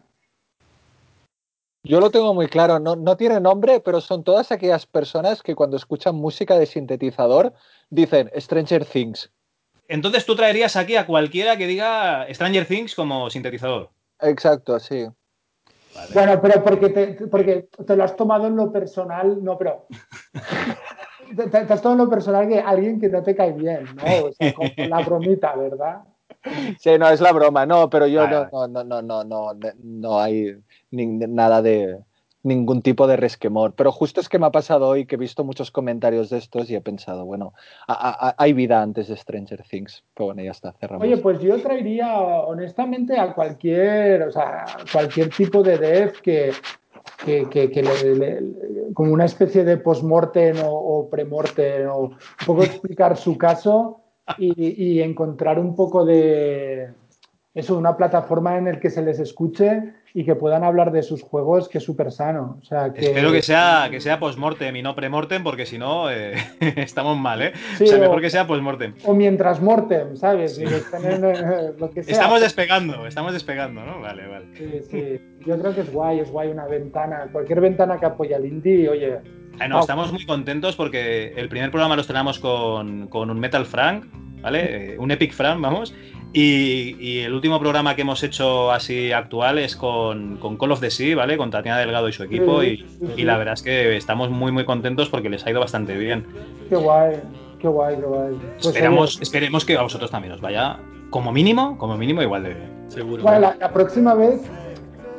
Yo 1.82 1.98
lo 1.98 2.10
tengo 2.10 2.34
muy 2.34 2.46
claro, 2.46 2.78
no, 2.78 2.94
no 2.94 3.16
tiene 3.16 3.40
nombre, 3.40 3.80
pero 3.80 4.02
son 4.02 4.22
todas 4.22 4.52
aquellas 4.52 4.84
personas 4.84 5.42
que 5.42 5.54
cuando 5.54 5.78
escuchan 5.78 6.14
música 6.14 6.58
de 6.58 6.66
sintetizador 6.66 7.54
dicen 7.88 8.30
Stranger 8.36 8.84
Things. 8.84 9.32
Entonces 9.90 10.24
tú 10.24 10.36
traerías 10.36 10.76
aquí 10.76 10.94
a 10.94 11.04
cualquiera 11.04 11.56
que 11.56 11.66
diga 11.66 12.24
Stranger 12.32 12.64
Things 12.64 12.94
como 12.94 13.28
sintetizador. 13.28 13.90
Exacto, 14.20 14.78
sí. 14.78 15.04
Bueno, 16.14 16.40
pero 16.40 16.62
porque 16.62 16.90
te, 16.90 17.26
porque 17.26 17.68
te 17.84 17.96
lo 17.96 18.04
has 18.04 18.14
tomado 18.14 18.46
en 18.46 18.54
lo 18.54 18.70
personal, 18.70 19.42
no, 19.42 19.58
pero 19.58 19.88
te, 21.50 21.56
has 21.58 21.82
tomado 21.82 21.92
en 21.92 21.98
lo 21.98 22.08
personal 22.08 22.48
que 22.48 22.60
alguien 22.60 23.00
que 23.00 23.08
no 23.08 23.20
te 23.24 23.34
cae 23.34 23.50
bien, 23.50 23.84
¿no? 23.96 24.26
O 24.26 24.32
sea, 24.32 24.54
con 24.54 24.70
la 24.76 25.00
bromita, 25.00 25.56
¿verdad? 25.56 26.02
Sí, 26.78 26.96
no, 26.96 27.10
es 27.10 27.20
la 27.20 27.32
broma, 27.32 27.66
no, 27.66 27.90
pero 27.90 28.06
yo 28.06 28.28
no, 28.28 28.68
no, 28.68 28.84
no, 28.84 29.02
no, 29.02 29.24
no, 29.24 29.52
no, 29.82 30.20
hay 30.20 30.56
nada 30.92 31.60
de 31.60 31.98
ningún 32.42 32.82
tipo 32.82 33.06
de 33.06 33.16
resquemor. 33.16 33.74
Pero 33.74 33.92
justo 33.92 34.20
es 34.20 34.28
que 34.28 34.38
me 34.38 34.46
ha 34.46 34.50
pasado 34.50 34.88
hoy 34.88 35.06
que 35.06 35.16
he 35.16 35.18
visto 35.18 35.44
muchos 35.44 35.70
comentarios 35.70 36.30
de 36.30 36.38
estos 36.38 36.70
y 36.70 36.74
he 36.74 36.80
pensado, 36.80 37.24
bueno, 37.24 37.52
hay 37.86 38.52
vida 38.52 38.82
antes 38.82 39.08
de 39.08 39.16
Stranger 39.16 39.62
Things. 39.62 40.04
Pero 40.14 40.26
bueno, 40.26 40.42
ya 40.42 40.50
está, 40.50 40.72
cerramos. 40.72 41.06
Oye, 41.06 41.16
pues 41.18 41.40
yo 41.40 41.60
traería 41.60 42.22
honestamente 42.22 43.18
a 43.18 43.34
cualquier, 43.34 44.22
o 44.22 44.32
sea, 44.32 44.64
cualquier 44.92 45.30
tipo 45.30 45.62
de 45.62 45.78
dev 45.78 46.20
que, 46.22 46.52
como 48.94 49.12
una 49.12 49.26
especie 49.26 49.64
de 49.64 49.76
post-mortem 49.76 50.56
o, 50.64 50.72
o 50.72 51.10
pre-mortem 51.10 51.88
o 51.88 51.98
un 51.98 52.16
poco 52.46 52.62
explicar 52.64 53.16
su 53.16 53.36
caso 53.36 54.00
y, 54.38 55.00
encontrar 55.00 55.58
un 55.58 55.74
poco 55.74 56.04
de 56.04 56.92
eso, 57.54 57.76
una 57.76 57.96
plataforma 57.96 58.56
en 58.56 58.66
la 58.66 58.80
que 58.80 58.90
se 58.90 59.02
les 59.02 59.18
escuche 59.18 59.92
y 60.14 60.24
que 60.24 60.34
puedan 60.34 60.64
hablar 60.64 60.92
de 60.92 61.02
sus 61.02 61.22
juegos, 61.22 61.68
que 61.68 61.78
es 61.78 61.84
súper 61.84 62.10
sano. 62.10 62.58
O 62.60 62.64
sea, 62.64 62.92
que... 62.92 63.06
Espero 63.06 63.32
que 63.32 63.42
sea, 63.42 63.88
que 63.90 64.00
sea 64.00 64.18
post-mortem 64.18 64.74
y 64.76 64.82
no 64.82 64.94
pre-mortem, 64.94 65.42
porque 65.42 65.66
si 65.66 65.78
no, 65.78 66.10
eh, 66.10 66.34
estamos 66.76 67.16
mal, 67.18 67.42
¿eh? 67.42 67.52
o 67.80 67.86
sea, 67.86 67.98
mejor 67.98 68.20
que 68.20 68.30
sea 68.30 68.46
post-mortem. 68.46 68.94
O 69.04 69.14
mientras 69.14 69.60
mortem, 69.60 70.16
¿sabes? 70.16 70.58
Estamos 72.06 72.40
despegando, 72.40 73.06
estamos 73.06 73.32
despegando, 73.32 73.84
¿no? 73.84 74.00
Vale, 74.00 74.26
vale. 74.26 74.46
Sí, 74.54 74.80
sí. 74.90 75.20
Yo 75.46 75.58
creo 75.58 75.74
que 75.74 75.82
es 75.82 75.92
guay, 75.92 76.20
es 76.20 76.30
guay 76.30 76.48
una 76.48 76.66
ventana. 76.66 77.28
Cualquier 77.32 77.60
ventana 77.60 77.98
que 77.98 78.06
apoya 78.06 78.36
al 78.36 78.44
indie, 78.44 78.88
oye. 78.88 79.18
No, 79.68 79.80
estamos 79.80 80.12
muy 80.12 80.24
contentos 80.26 80.76
porque 80.76 81.34
el 81.36 81.48
primer 81.48 81.70
programa 81.70 81.94
lo 81.94 82.00
estrenamos 82.00 82.38
con, 82.38 83.08
con 83.08 83.30
un 83.30 83.38
Metal 83.38 83.66
Frank, 83.66 84.06
¿vale? 84.42 84.94
Eh, 84.94 84.98
un 84.98 85.10
Epic 85.10 85.32
Frank, 85.32 85.60
vamos. 85.60 85.94
Y, 86.32 87.20
el 87.20 87.34
último 87.34 87.58
programa 87.58 87.96
que 87.96 88.02
hemos 88.02 88.22
hecho 88.22 88.70
así 88.70 89.10
actual 89.10 89.58
es 89.58 89.74
con, 89.74 90.38
Call 90.58 90.72
of 90.72 90.80
the 90.80 90.90
Sea, 90.90 91.16
¿vale? 91.16 91.36
Con 91.36 91.50
Tatiana 91.50 91.78
Delgado 91.78 92.08
y 92.08 92.12
su 92.12 92.22
equipo. 92.22 92.62
y, 92.62 92.84
la 93.18 93.36
verdad 93.36 93.54
es 93.54 93.62
que 93.62 93.96
estamos 93.96 94.30
muy, 94.30 94.52
muy 94.52 94.64
contentos 94.64 95.08
porque 95.08 95.28
les 95.28 95.44
ha 95.46 95.50
ido 95.50 95.60
bastante 95.60 95.96
bien. 95.96 96.26
Qué 96.68 96.76
guay, 96.76 97.16
qué 97.58 97.68
guay, 97.68 97.96
qué 97.96 98.02
guay. 98.02 98.34
Pues 98.54 98.66
esperemos, 98.66 99.20
esperemos 99.20 99.64
que 99.64 99.76
a 99.76 99.82
vosotros 99.82 100.10
también 100.10 100.34
os 100.34 100.40
vaya, 100.40 100.78
como 101.10 101.32
mínimo, 101.32 101.76
como 101.78 101.96
mínimo, 101.96 102.22
igual 102.22 102.44
de 102.44 102.54
bien. 102.54 102.70
Seguro. 102.88 103.22
Bueno, 103.22 103.52
la, 103.58 103.72
próxima 103.72 104.14
vez 104.14 104.40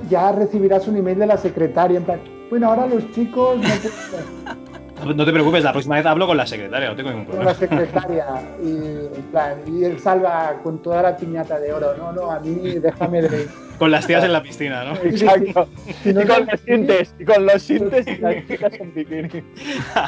ya 0.10 0.32
recibirás 0.32 0.88
un 0.88 0.98
email 0.98 1.20
de 1.20 1.28
la 1.28 1.38
secretaria 1.38 1.98
en 1.98 2.04
plan, 2.04 2.22
bueno, 2.52 2.68
ahora 2.68 2.86
los 2.86 3.10
chicos 3.14 3.60
No 5.06 5.26
te 5.26 5.32
preocupes, 5.32 5.64
la 5.64 5.72
próxima 5.72 5.96
vez 5.96 6.06
hablo 6.06 6.28
con 6.28 6.38
la 6.38 6.46
secretaria, 6.46 6.90
no 6.90 6.96
tengo 6.96 7.10
ningún 7.10 7.26
problema. 7.26 7.56
Con 7.56 7.70
la 7.70 7.88
secretaria, 7.88 8.26
y, 8.62 9.22
plan, 9.32 9.58
y 9.66 9.84
él 9.84 10.00
salva 10.00 10.60
con 10.62 10.80
toda 10.84 11.02
la 11.02 11.18
piñata 11.18 11.60
de 11.60 11.74
oro. 11.74 11.98
No, 11.98 12.12
no, 12.12 12.30
a 12.30 12.40
mí 12.40 12.78
déjame 12.78 13.24
de. 13.24 13.48
Con 13.80 13.90
las 13.90 14.06
tías 14.06 14.24
en 14.24 14.32
la 14.32 14.44
piscina, 14.44 14.84
¿no? 14.84 14.94
Exacto. 14.98 15.68
y 16.06 16.14
con 16.14 16.46
los 16.46 16.60
sintes, 16.60 17.16
y 17.18 17.26
con 17.26 17.48
los 17.48 17.64
sintes 17.64 18.06
y 18.06 18.18
las 18.18 18.36
chicas 18.48 18.74
en 18.80 18.94
bikini. 18.94 19.44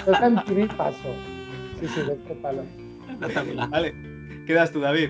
Los 0.05 0.21
en 0.21 0.35
bikini 0.35 0.67
paso. 0.67 1.15
Sí, 1.79 1.87
sí, 1.87 2.01
de 2.01 2.13
este 2.13 2.35
palo. 2.35 2.61
Vale, 3.71 3.95
quedas 4.45 4.71
tú, 4.71 4.79
David. 4.79 5.09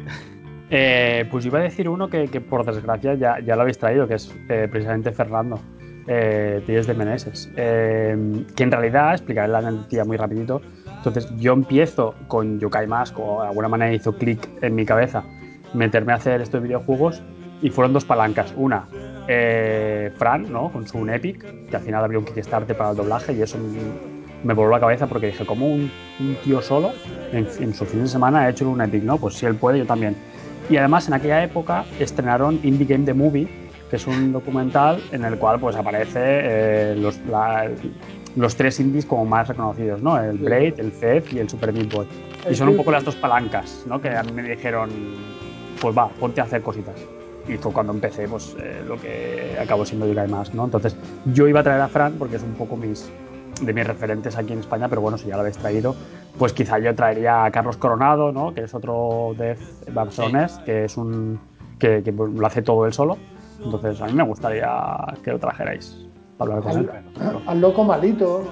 Eh, 0.70 1.26
pues 1.30 1.46
iba 1.46 1.60
a 1.60 1.64
decir 1.64 1.90
uno 1.90 2.08
que, 2.08 2.30
que 2.30 2.40
por 2.40 2.66
desgracia 2.66 3.16
ya, 3.16 3.42
ya, 3.42 3.56
lo 3.58 3.64
habéis 3.64 3.80
traído, 3.80 4.08
que 4.08 4.14
es 4.14 4.34
eh, 4.48 4.70
precisamente 4.72 5.12
Fernando 5.12 5.60
eh, 6.08 6.64
de 6.66 6.94
Meneses, 6.94 7.50
eh, 7.56 8.46
que 8.56 8.64
en 8.64 8.72
realidad, 8.72 9.14
explicaré 9.14 9.48
la 9.48 9.62
noticia 9.62 10.06
muy 10.06 10.18
rapidito, 10.18 10.62
entonces 10.98 11.30
yo 11.38 11.54
empiezo 11.54 12.16
con 12.28 12.60
Yokai 12.60 12.88
Mask, 12.88 13.18
o 13.20 13.42
de 13.42 13.50
alguna 13.50 13.68
manera 13.68 13.94
hizo 13.94 14.14
clic 14.14 14.48
en 14.62 14.76
mi 14.76 14.86
cabeza, 14.86 15.24
meterme 15.74 16.14
a 16.14 16.16
hacer 16.16 16.42
estos 16.42 16.62
videojuegos 16.62 17.22
y 17.62 17.70
fueron 17.70 17.94
dos 17.94 18.06
palancas. 18.06 18.54
Una, 18.56 18.86
eh, 19.28 20.12
Fran, 20.18 20.52
¿no? 20.52 20.72
Con 20.72 20.88
su 20.88 21.06
Epic, 21.08 21.70
que 21.70 21.76
al 21.76 21.82
final 21.82 22.04
abrió 22.04 22.20
un 22.20 22.26
Kickstarter 22.26 22.76
para 22.76 22.92
el 22.92 22.98
doblaje 22.98 23.34
y 23.34 23.42
eso 23.42 23.58
me 24.44 24.54
voló 24.54 24.72
la 24.72 24.80
cabeza 24.80 25.08
porque 25.08 25.28
dije, 25.28 25.46
como 25.46 25.68
un, 25.68 25.90
tío 26.44 26.62
solo 26.62 26.92
en, 27.32 27.48
en, 27.60 27.74
su 27.74 27.86
fin 27.86 28.02
de 28.02 28.08
semana 28.08 28.42
ha 28.42 28.50
hecho 28.50 28.70
un 28.70 28.82
Epic? 28.82 29.04
No, 29.04 29.18
pues 29.18 29.36
si 29.36 29.46
él 29.46 29.56
puede, 29.56 29.80
yo 29.80 29.86
también. 29.86 30.16
Y 30.70 30.78
además 30.78 31.08
en 31.08 31.16
aquella 31.16 31.44
época 31.44 31.86
estrenaron 32.00 32.60
Indie 32.64 32.86
Game 32.86 33.06
The 33.06 33.14
Movie, 33.14 33.48
que 33.94 33.98
es 33.98 34.08
un 34.08 34.34
documental 34.34 35.04
en 35.12 35.24
el 35.24 35.38
cual 35.38 35.60
pues 35.60 35.76
aparece 35.76 36.18
eh, 36.20 36.96
los, 36.98 37.20
los, 38.36 38.56
tres 38.56 38.80
indies 38.80 39.06
como 39.06 39.24
más 39.24 39.48
reconocidos, 39.48 40.02
¿no? 40.02 40.20
El 40.20 40.40
Braid, 40.40 40.80
el 40.80 40.92
Fed 40.92 41.24
y 41.32 41.38
el 41.38 41.48
Super 41.48 41.72
Meat 41.72 41.94
Boy. 41.94 42.08
Y 42.50 42.56
son 42.56 42.70
un 42.70 42.78
poco 42.78 42.90
las 42.90 43.06
dos 43.06 43.16
palancas, 43.16 43.86
¿no? 43.88 44.02
Que 44.02 44.10
a 44.10 44.24
mí 44.24 44.32
me 44.32 44.42
dijeron, 44.42 44.90
pues 45.80 45.96
va, 45.96 46.10
ponte 46.10 46.42
a 46.42 46.46
hacer 46.46 46.64
cositas. 46.64 46.96
Y 47.48 47.56
fue 47.58 47.72
cuando 47.72 47.94
empecé, 47.94 48.28
pues, 48.28 48.56
eh, 48.60 48.84
lo 48.88 49.00
que 49.00 49.56
acabó 49.62 49.86
siendo 49.86 50.08
Yokai 50.08 50.28
más, 50.28 50.56
¿no? 50.56 50.66
Entonces, 50.66 50.98
yo 51.26 51.48
iba 51.48 51.60
a 51.60 51.64
traer 51.64 51.82
a 51.82 51.88
Fran 51.88 52.14
porque 52.14 52.38
es 52.38 52.42
un 52.42 52.56
poco 52.56 52.76
mis, 52.76 53.12
de 53.62 53.74
mis 53.74 53.86
referentes 53.86 54.36
aquí 54.36 54.54
en 54.54 54.60
España, 54.62 54.90
pero 54.90 55.02
bueno, 55.02 55.20
si 55.20 55.28
ya 55.28 55.36
lo 55.36 55.42
habéis 55.42 55.60
traído, 55.60 55.96
pues 56.40 56.52
quizá 56.52 56.80
yo 56.80 56.96
traería 56.96 57.46
a 57.46 57.52
Carlos 57.52 57.78
Coronado, 57.78 58.32
¿no? 58.32 58.56
Que 58.56 58.62
es 58.62 58.74
otro 58.74 59.36
de 59.38 59.56
barcelonés, 59.94 60.54
que 60.66 60.86
es 60.86 60.98
un... 60.98 61.40
que, 61.78 62.02
que 62.02 62.12
pues, 62.12 62.34
lo 62.34 62.48
hace 62.48 62.64
todo 62.64 62.88
él 62.88 62.94
solo 62.94 63.20
entonces, 63.64 64.02
a 64.02 64.06
mí 64.06 64.14
me 64.14 64.24
gustaría 64.24 64.70
que 65.24 65.32
lo 65.32 65.40
trajerais 65.40 65.98
para 66.38 66.56
hablar 66.56 66.74
con 66.74 66.82
él. 66.82 66.90
Al 67.48 67.62
loco 67.62 67.84
malito. 67.84 68.52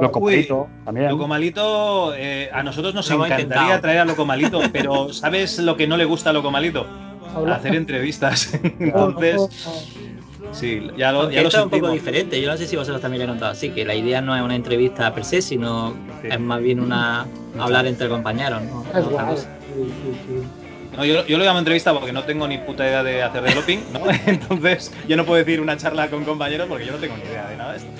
Loco 0.00 0.20
malito 0.20 0.68
también. 0.84 1.10
Loco 1.10 1.28
malito, 1.28 2.14
eh, 2.14 2.50
a 2.52 2.62
nosotros 2.62 2.94
nos 2.94 3.10
encantaría 3.10 3.80
traer 3.80 4.00
a 4.00 4.04
loco 4.04 4.24
malito, 4.24 4.60
pero 4.72 5.12
¿sabes 5.12 5.58
lo 5.58 5.76
que 5.76 5.86
no 5.86 5.96
le 5.96 6.04
gusta 6.04 6.30
a 6.30 6.32
loco 6.32 6.50
malito? 6.50 6.86
Hacer 7.52 7.74
entrevistas. 7.74 8.52
Entonces. 8.78 9.48
Sí, 10.52 10.90
ya 10.96 11.12
lo, 11.12 11.30
ya 11.30 11.42
lo 11.42 11.48
es 11.48 11.54
un 11.54 11.70
poco 11.70 11.90
diferente. 11.90 12.40
Yo 12.40 12.50
no 12.50 12.56
sé 12.56 12.66
si 12.66 12.74
vosotros 12.74 13.00
también 13.00 13.24
lo 13.24 13.30
he 13.30 13.34
notado 13.34 13.52
así, 13.52 13.70
que 13.70 13.84
la 13.84 13.94
idea 13.94 14.20
no 14.20 14.34
es 14.34 14.42
una 14.42 14.56
entrevista 14.56 15.14
per 15.14 15.24
se, 15.24 15.42
sino 15.42 15.94
es 16.24 16.40
más 16.40 16.60
bien 16.60 16.80
una 16.80 17.26
hablar 17.58 17.86
entre 17.86 18.08
compañeros. 18.08 18.60
¿no? 18.62 18.84
Es 18.98 19.08
guay. 19.08 19.36
Sí, 19.36 19.44
sí, 20.26 20.59
yo, 21.04 21.38
lo 21.38 21.44
llamo 21.44 21.58
entrevista 21.58 21.92
porque 21.92 22.12
no 22.12 22.24
tengo 22.24 22.46
ni 22.48 22.58
puta 22.58 22.86
idea 22.86 23.02
de 23.02 23.22
hacer 23.22 23.42
developing, 23.42 23.80
¿no? 23.92 24.00
Entonces 24.26 24.92
yo 25.08 25.16
no 25.16 25.24
puedo 25.24 25.38
decir 25.38 25.60
una 25.60 25.76
charla 25.76 26.08
con 26.08 26.24
compañeros 26.24 26.68
porque 26.68 26.86
yo 26.86 26.92
no 26.92 26.98
tengo 26.98 27.16
ni 27.16 27.22
idea 27.22 27.48
de 27.48 27.56
nada 27.56 27.72
de 27.72 27.78
esto. 27.78 27.90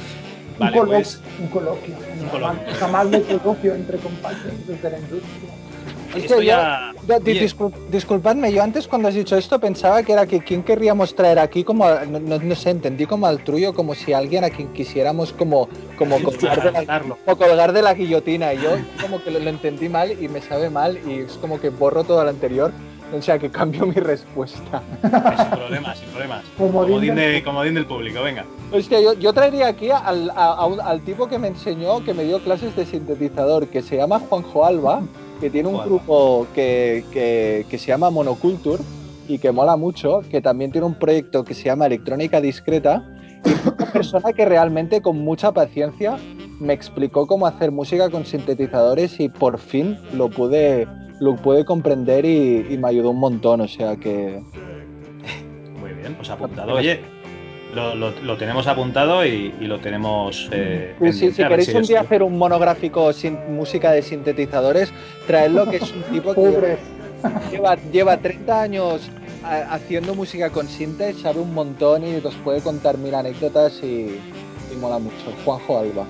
Vale, 0.58 0.72
un, 0.72 0.86
coloquio, 0.86 0.98
pues, 0.98 1.20
un 1.40 1.48
coloquio. 1.48 1.94
Un 2.20 2.28
coloquio. 2.28 2.74
Jamás 2.78 3.10
de 3.10 3.22
coloquio 3.22 3.74
entre 3.74 3.98
compañeros 3.98 4.66
de 4.66 4.90
la 4.90 4.98
industria. 4.98 5.50
Ya... 6.42 6.92
disculpadme, 7.90 8.52
yo 8.52 8.62
antes 8.62 8.88
cuando 8.88 9.08
has 9.08 9.14
dicho 9.14 9.36
esto 9.36 9.60
pensaba 9.60 10.02
que 10.02 10.12
era 10.12 10.26
que 10.26 10.40
quién 10.40 10.62
querríamos 10.62 11.14
traer 11.14 11.38
aquí 11.38 11.62
como, 11.62 11.88
no, 11.88 12.38
no, 12.38 12.54
sé, 12.54 12.70
entendí 12.70 13.06
como 13.06 13.26
al 13.26 13.42
truyo, 13.44 13.72
como 13.74 13.94
si 13.94 14.12
alguien 14.12 14.44
a 14.44 14.50
quien 14.50 14.72
quisiéramos 14.72 15.32
como, 15.32 15.68
como 15.96 16.20
colgar, 16.22 16.62
de 16.62 16.84
la, 16.84 17.02
o 17.26 17.36
colgar 17.36 17.72
de 17.72 17.82
la 17.82 17.94
guillotina. 17.94 18.54
Y 18.54 18.62
yo 18.62 18.70
como 19.00 19.22
que 19.22 19.30
lo, 19.30 19.38
entendí 19.38 19.88
mal 19.88 20.12
y 20.20 20.28
me 20.28 20.40
sabe 20.40 20.70
mal 20.70 20.98
y 21.06 21.20
es 21.20 21.32
como 21.34 21.60
que 21.60 21.68
borro 21.70 22.04
todo 22.04 22.24
lo 22.24 22.30
anterior. 22.30 22.72
O 23.12 23.20
sea 23.20 23.40
que 23.40 23.50
cambio 23.50 23.86
mi 23.86 23.94
respuesta. 23.94 24.82
sin 25.02 25.50
problemas, 25.50 25.98
sin 25.98 26.08
problemas. 26.10 26.44
Como 26.56 26.86
comodín, 27.44 27.74
del 27.74 27.84
público, 27.84 28.22
venga. 28.22 28.44
Hostia, 28.70 29.00
yo, 29.00 29.14
yo 29.14 29.32
traería 29.32 29.66
aquí 29.66 29.90
al, 29.90 30.30
al 30.30 31.00
tipo 31.00 31.26
que 31.26 31.36
me 31.36 31.48
enseñó, 31.48 32.04
que 32.04 32.14
me 32.14 32.22
dio 32.22 32.38
clases 32.38 32.76
de 32.76 32.86
sintetizador, 32.86 33.66
que 33.66 33.82
se 33.82 33.96
llama 33.96 34.20
Juanjo 34.20 34.64
Alba 34.64 35.02
que 35.40 35.50
tiene 35.50 35.68
un 35.68 35.82
grupo 35.82 36.46
que, 36.54 37.04
que, 37.12 37.78
se 37.78 37.86
llama 37.86 38.10
Monoculture 38.10 38.82
y 39.26 39.38
que 39.38 39.50
mola 39.52 39.76
mucho, 39.76 40.22
que 40.30 40.40
también 40.40 40.70
tiene 40.70 40.86
un 40.86 40.94
proyecto 40.94 41.44
que 41.44 41.54
se 41.54 41.64
llama 41.64 41.86
Electrónica 41.86 42.40
Discreta. 42.40 43.04
Y 43.44 43.50
una 43.72 43.92
persona 43.92 44.32
que 44.32 44.44
realmente 44.44 45.00
con 45.00 45.18
mucha 45.18 45.52
paciencia 45.52 46.18
me 46.60 46.74
explicó 46.74 47.26
cómo 47.26 47.46
hacer 47.46 47.72
música 47.72 48.10
con 48.10 48.26
sintetizadores 48.26 49.18
y 49.18 49.30
por 49.30 49.58
fin 49.58 49.98
lo 50.12 50.28
pude, 50.28 50.86
lo 51.20 51.36
pude 51.36 51.64
comprender 51.64 52.26
y, 52.26 52.66
y 52.68 52.76
me 52.76 52.88
ayudó 52.88 53.10
un 53.10 53.20
montón. 53.20 53.62
O 53.62 53.68
sea 53.68 53.96
que. 53.96 54.42
Muy 55.80 55.92
bien, 55.94 56.14
pues 56.16 56.28
apuntado. 56.28 56.74
Oye, 56.74 57.00
lo, 57.74 58.36
tenemos 58.36 58.66
apuntado 58.66 59.24
y, 59.24 59.52
lo 59.60 59.78
tenemos. 59.78 60.48
Eh, 60.52 60.94
si 61.12 61.32
queréis 61.32 61.74
un 61.74 61.82
día 61.82 62.00
hacer 62.00 62.22
un 62.22 62.36
monográfico 62.36 63.12
sin 63.12 63.54
música 63.54 63.92
de 63.92 64.02
sintetizadores, 64.02 64.92
traedlo, 65.26 65.68
que 65.68 65.76
es 65.76 65.92
un 65.92 66.02
tipo 66.04 66.34
que 66.34 66.76
lleva, 67.50 67.76
lleva 67.92 68.16
30 68.16 68.62
años 68.62 69.10
haciendo 69.42 70.14
música 70.14 70.50
con 70.50 70.68
sintes, 70.68 71.18
sabe 71.18 71.40
un 71.40 71.54
montón 71.54 72.06
y 72.06 72.20
nos 72.20 72.34
puede 72.36 72.60
contar 72.60 72.98
mil 72.98 73.14
anécdotas 73.14 73.82
y, 73.82 74.18
mola 74.80 74.98
mucho. 74.98 75.16
Juanjo 75.44 75.78
Alba. 75.78 76.06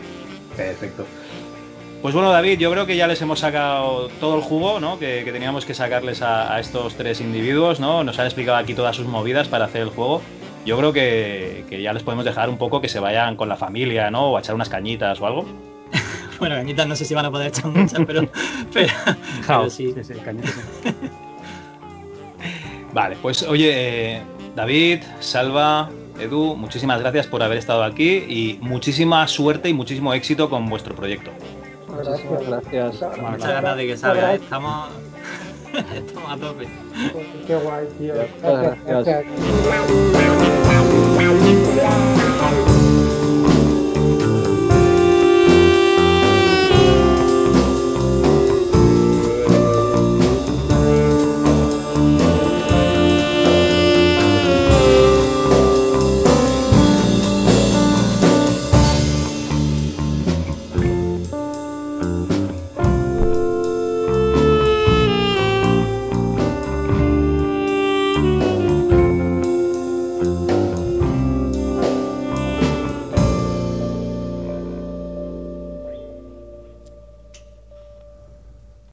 Perfecto. 0.57 1.07
Pues 2.03 2.15
bueno, 2.15 2.31
David, 2.31 2.59
yo 2.59 2.71
creo 2.71 2.87
que 2.87 2.97
ya 2.97 3.07
les 3.07 3.21
hemos 3.21 3.41
sacado 3.41 4.09
todo 4.21 4.37
el 4.37 4.43
jugo 4.43 4.81
¿no? 4.81 4.99
que, 4.99 5.23
teníamos 5.33 5.67
que 5.67 5.75
sacarles 5.75 6.23
a, 6.23 6.55
a, 6.55 6.61
estos 6.61 6.95
tres 6.95 7.21
individuos. 7.21 7.79
¿no? 7.79 8.05
Nos 8.05 8.19
han 8.19 8.27
explicado 8.27 8.57
aquí 8.57 8.75
todas 8.75 8.97
sus 8.97 9.07
movidas 9.07 9.49
para 9.49 9.67
hacer 9.67 9.83
el 9.83 9.91
juego. 9.91 10.23
Yo 10.65 10.77
creo 10.77 10.93
que, 10.93 11.81
ya 11.83 11.93
les 11.93 12.03
podemos 12.03 12.25
dejar 12.25 12.49
un 12.49 12.59
poco 12.59 12.81
que 12.81 12.89
se 12.89 13.01
vayan 13.01 13.37
con 13.37 13.49
la 13.49 13.57
familia, 13.57 14.11
¿no? 14.11 14.31
O 14.31 14.37
a 14.37 14.41
echar 14.41 14.55
unas 14.55 14.69
cañitas 14.69 15.21
o 15.21 15.27
algo. 15.27 15.47
bueno, 16.39 16.57
cañitas 16.57 16.87
no 16.87 16.97
sé 16.97 17.05
si 17.05 17.15
van 17.15 17.27
a 17.27 17.31
poder 17.31 17.49
echar 17.49 17.67
muchas, 17.67 18.01
pero, 18.07 18.29
pero, 18.73 19.71
sí. 19.71 19.93
sí, 19.95 20.05
sí 20.05 20.15
cañitas. 20.25 20.55
vale, 22.93 23.17
pues 23.23 23.43
oye, 23.43 24.17
eh, 24.17 24.23
David, 24.55 25.03
Salva, 25.21 25.91
Edu, 26.19 26.57
muchísimas 26.57 27.01
gracias 27.01 27.27
por 27.27 27.43
haber 27.43 27.59
estado 27.59 27.83
aquí 27.83 28.25
y 28.29 28.59
muchísima 28.61 29.27
suerte 29.27 29.69
y 29.69 29.73
muchísimo 29.73 30.13
éxito 30.13 30.51
con 30.51 30.69
vuestro 30.69 30.95
proyecto. 30.95 31.31
Muchísimas 31.89 32.47
gracias. 32.47 33.19
Muchas 33.19 33.49
ganas 33.49 33.77
de 33.77 33.87
que 33.87 33.97
salga. 33.97 34.35
¿eh? 34.35 34.37
Estamos, 34.37 34.91
estamos 35.95 36.31
a 36.31 36.37
tope. 36.37 36.69
Qué 37.47 37.57
guay, 37.57 37.87
tío. 37.99 38.15
Gracias. 38.15 38.85
gracias. 38.85 40.40
Música 41.29 42.80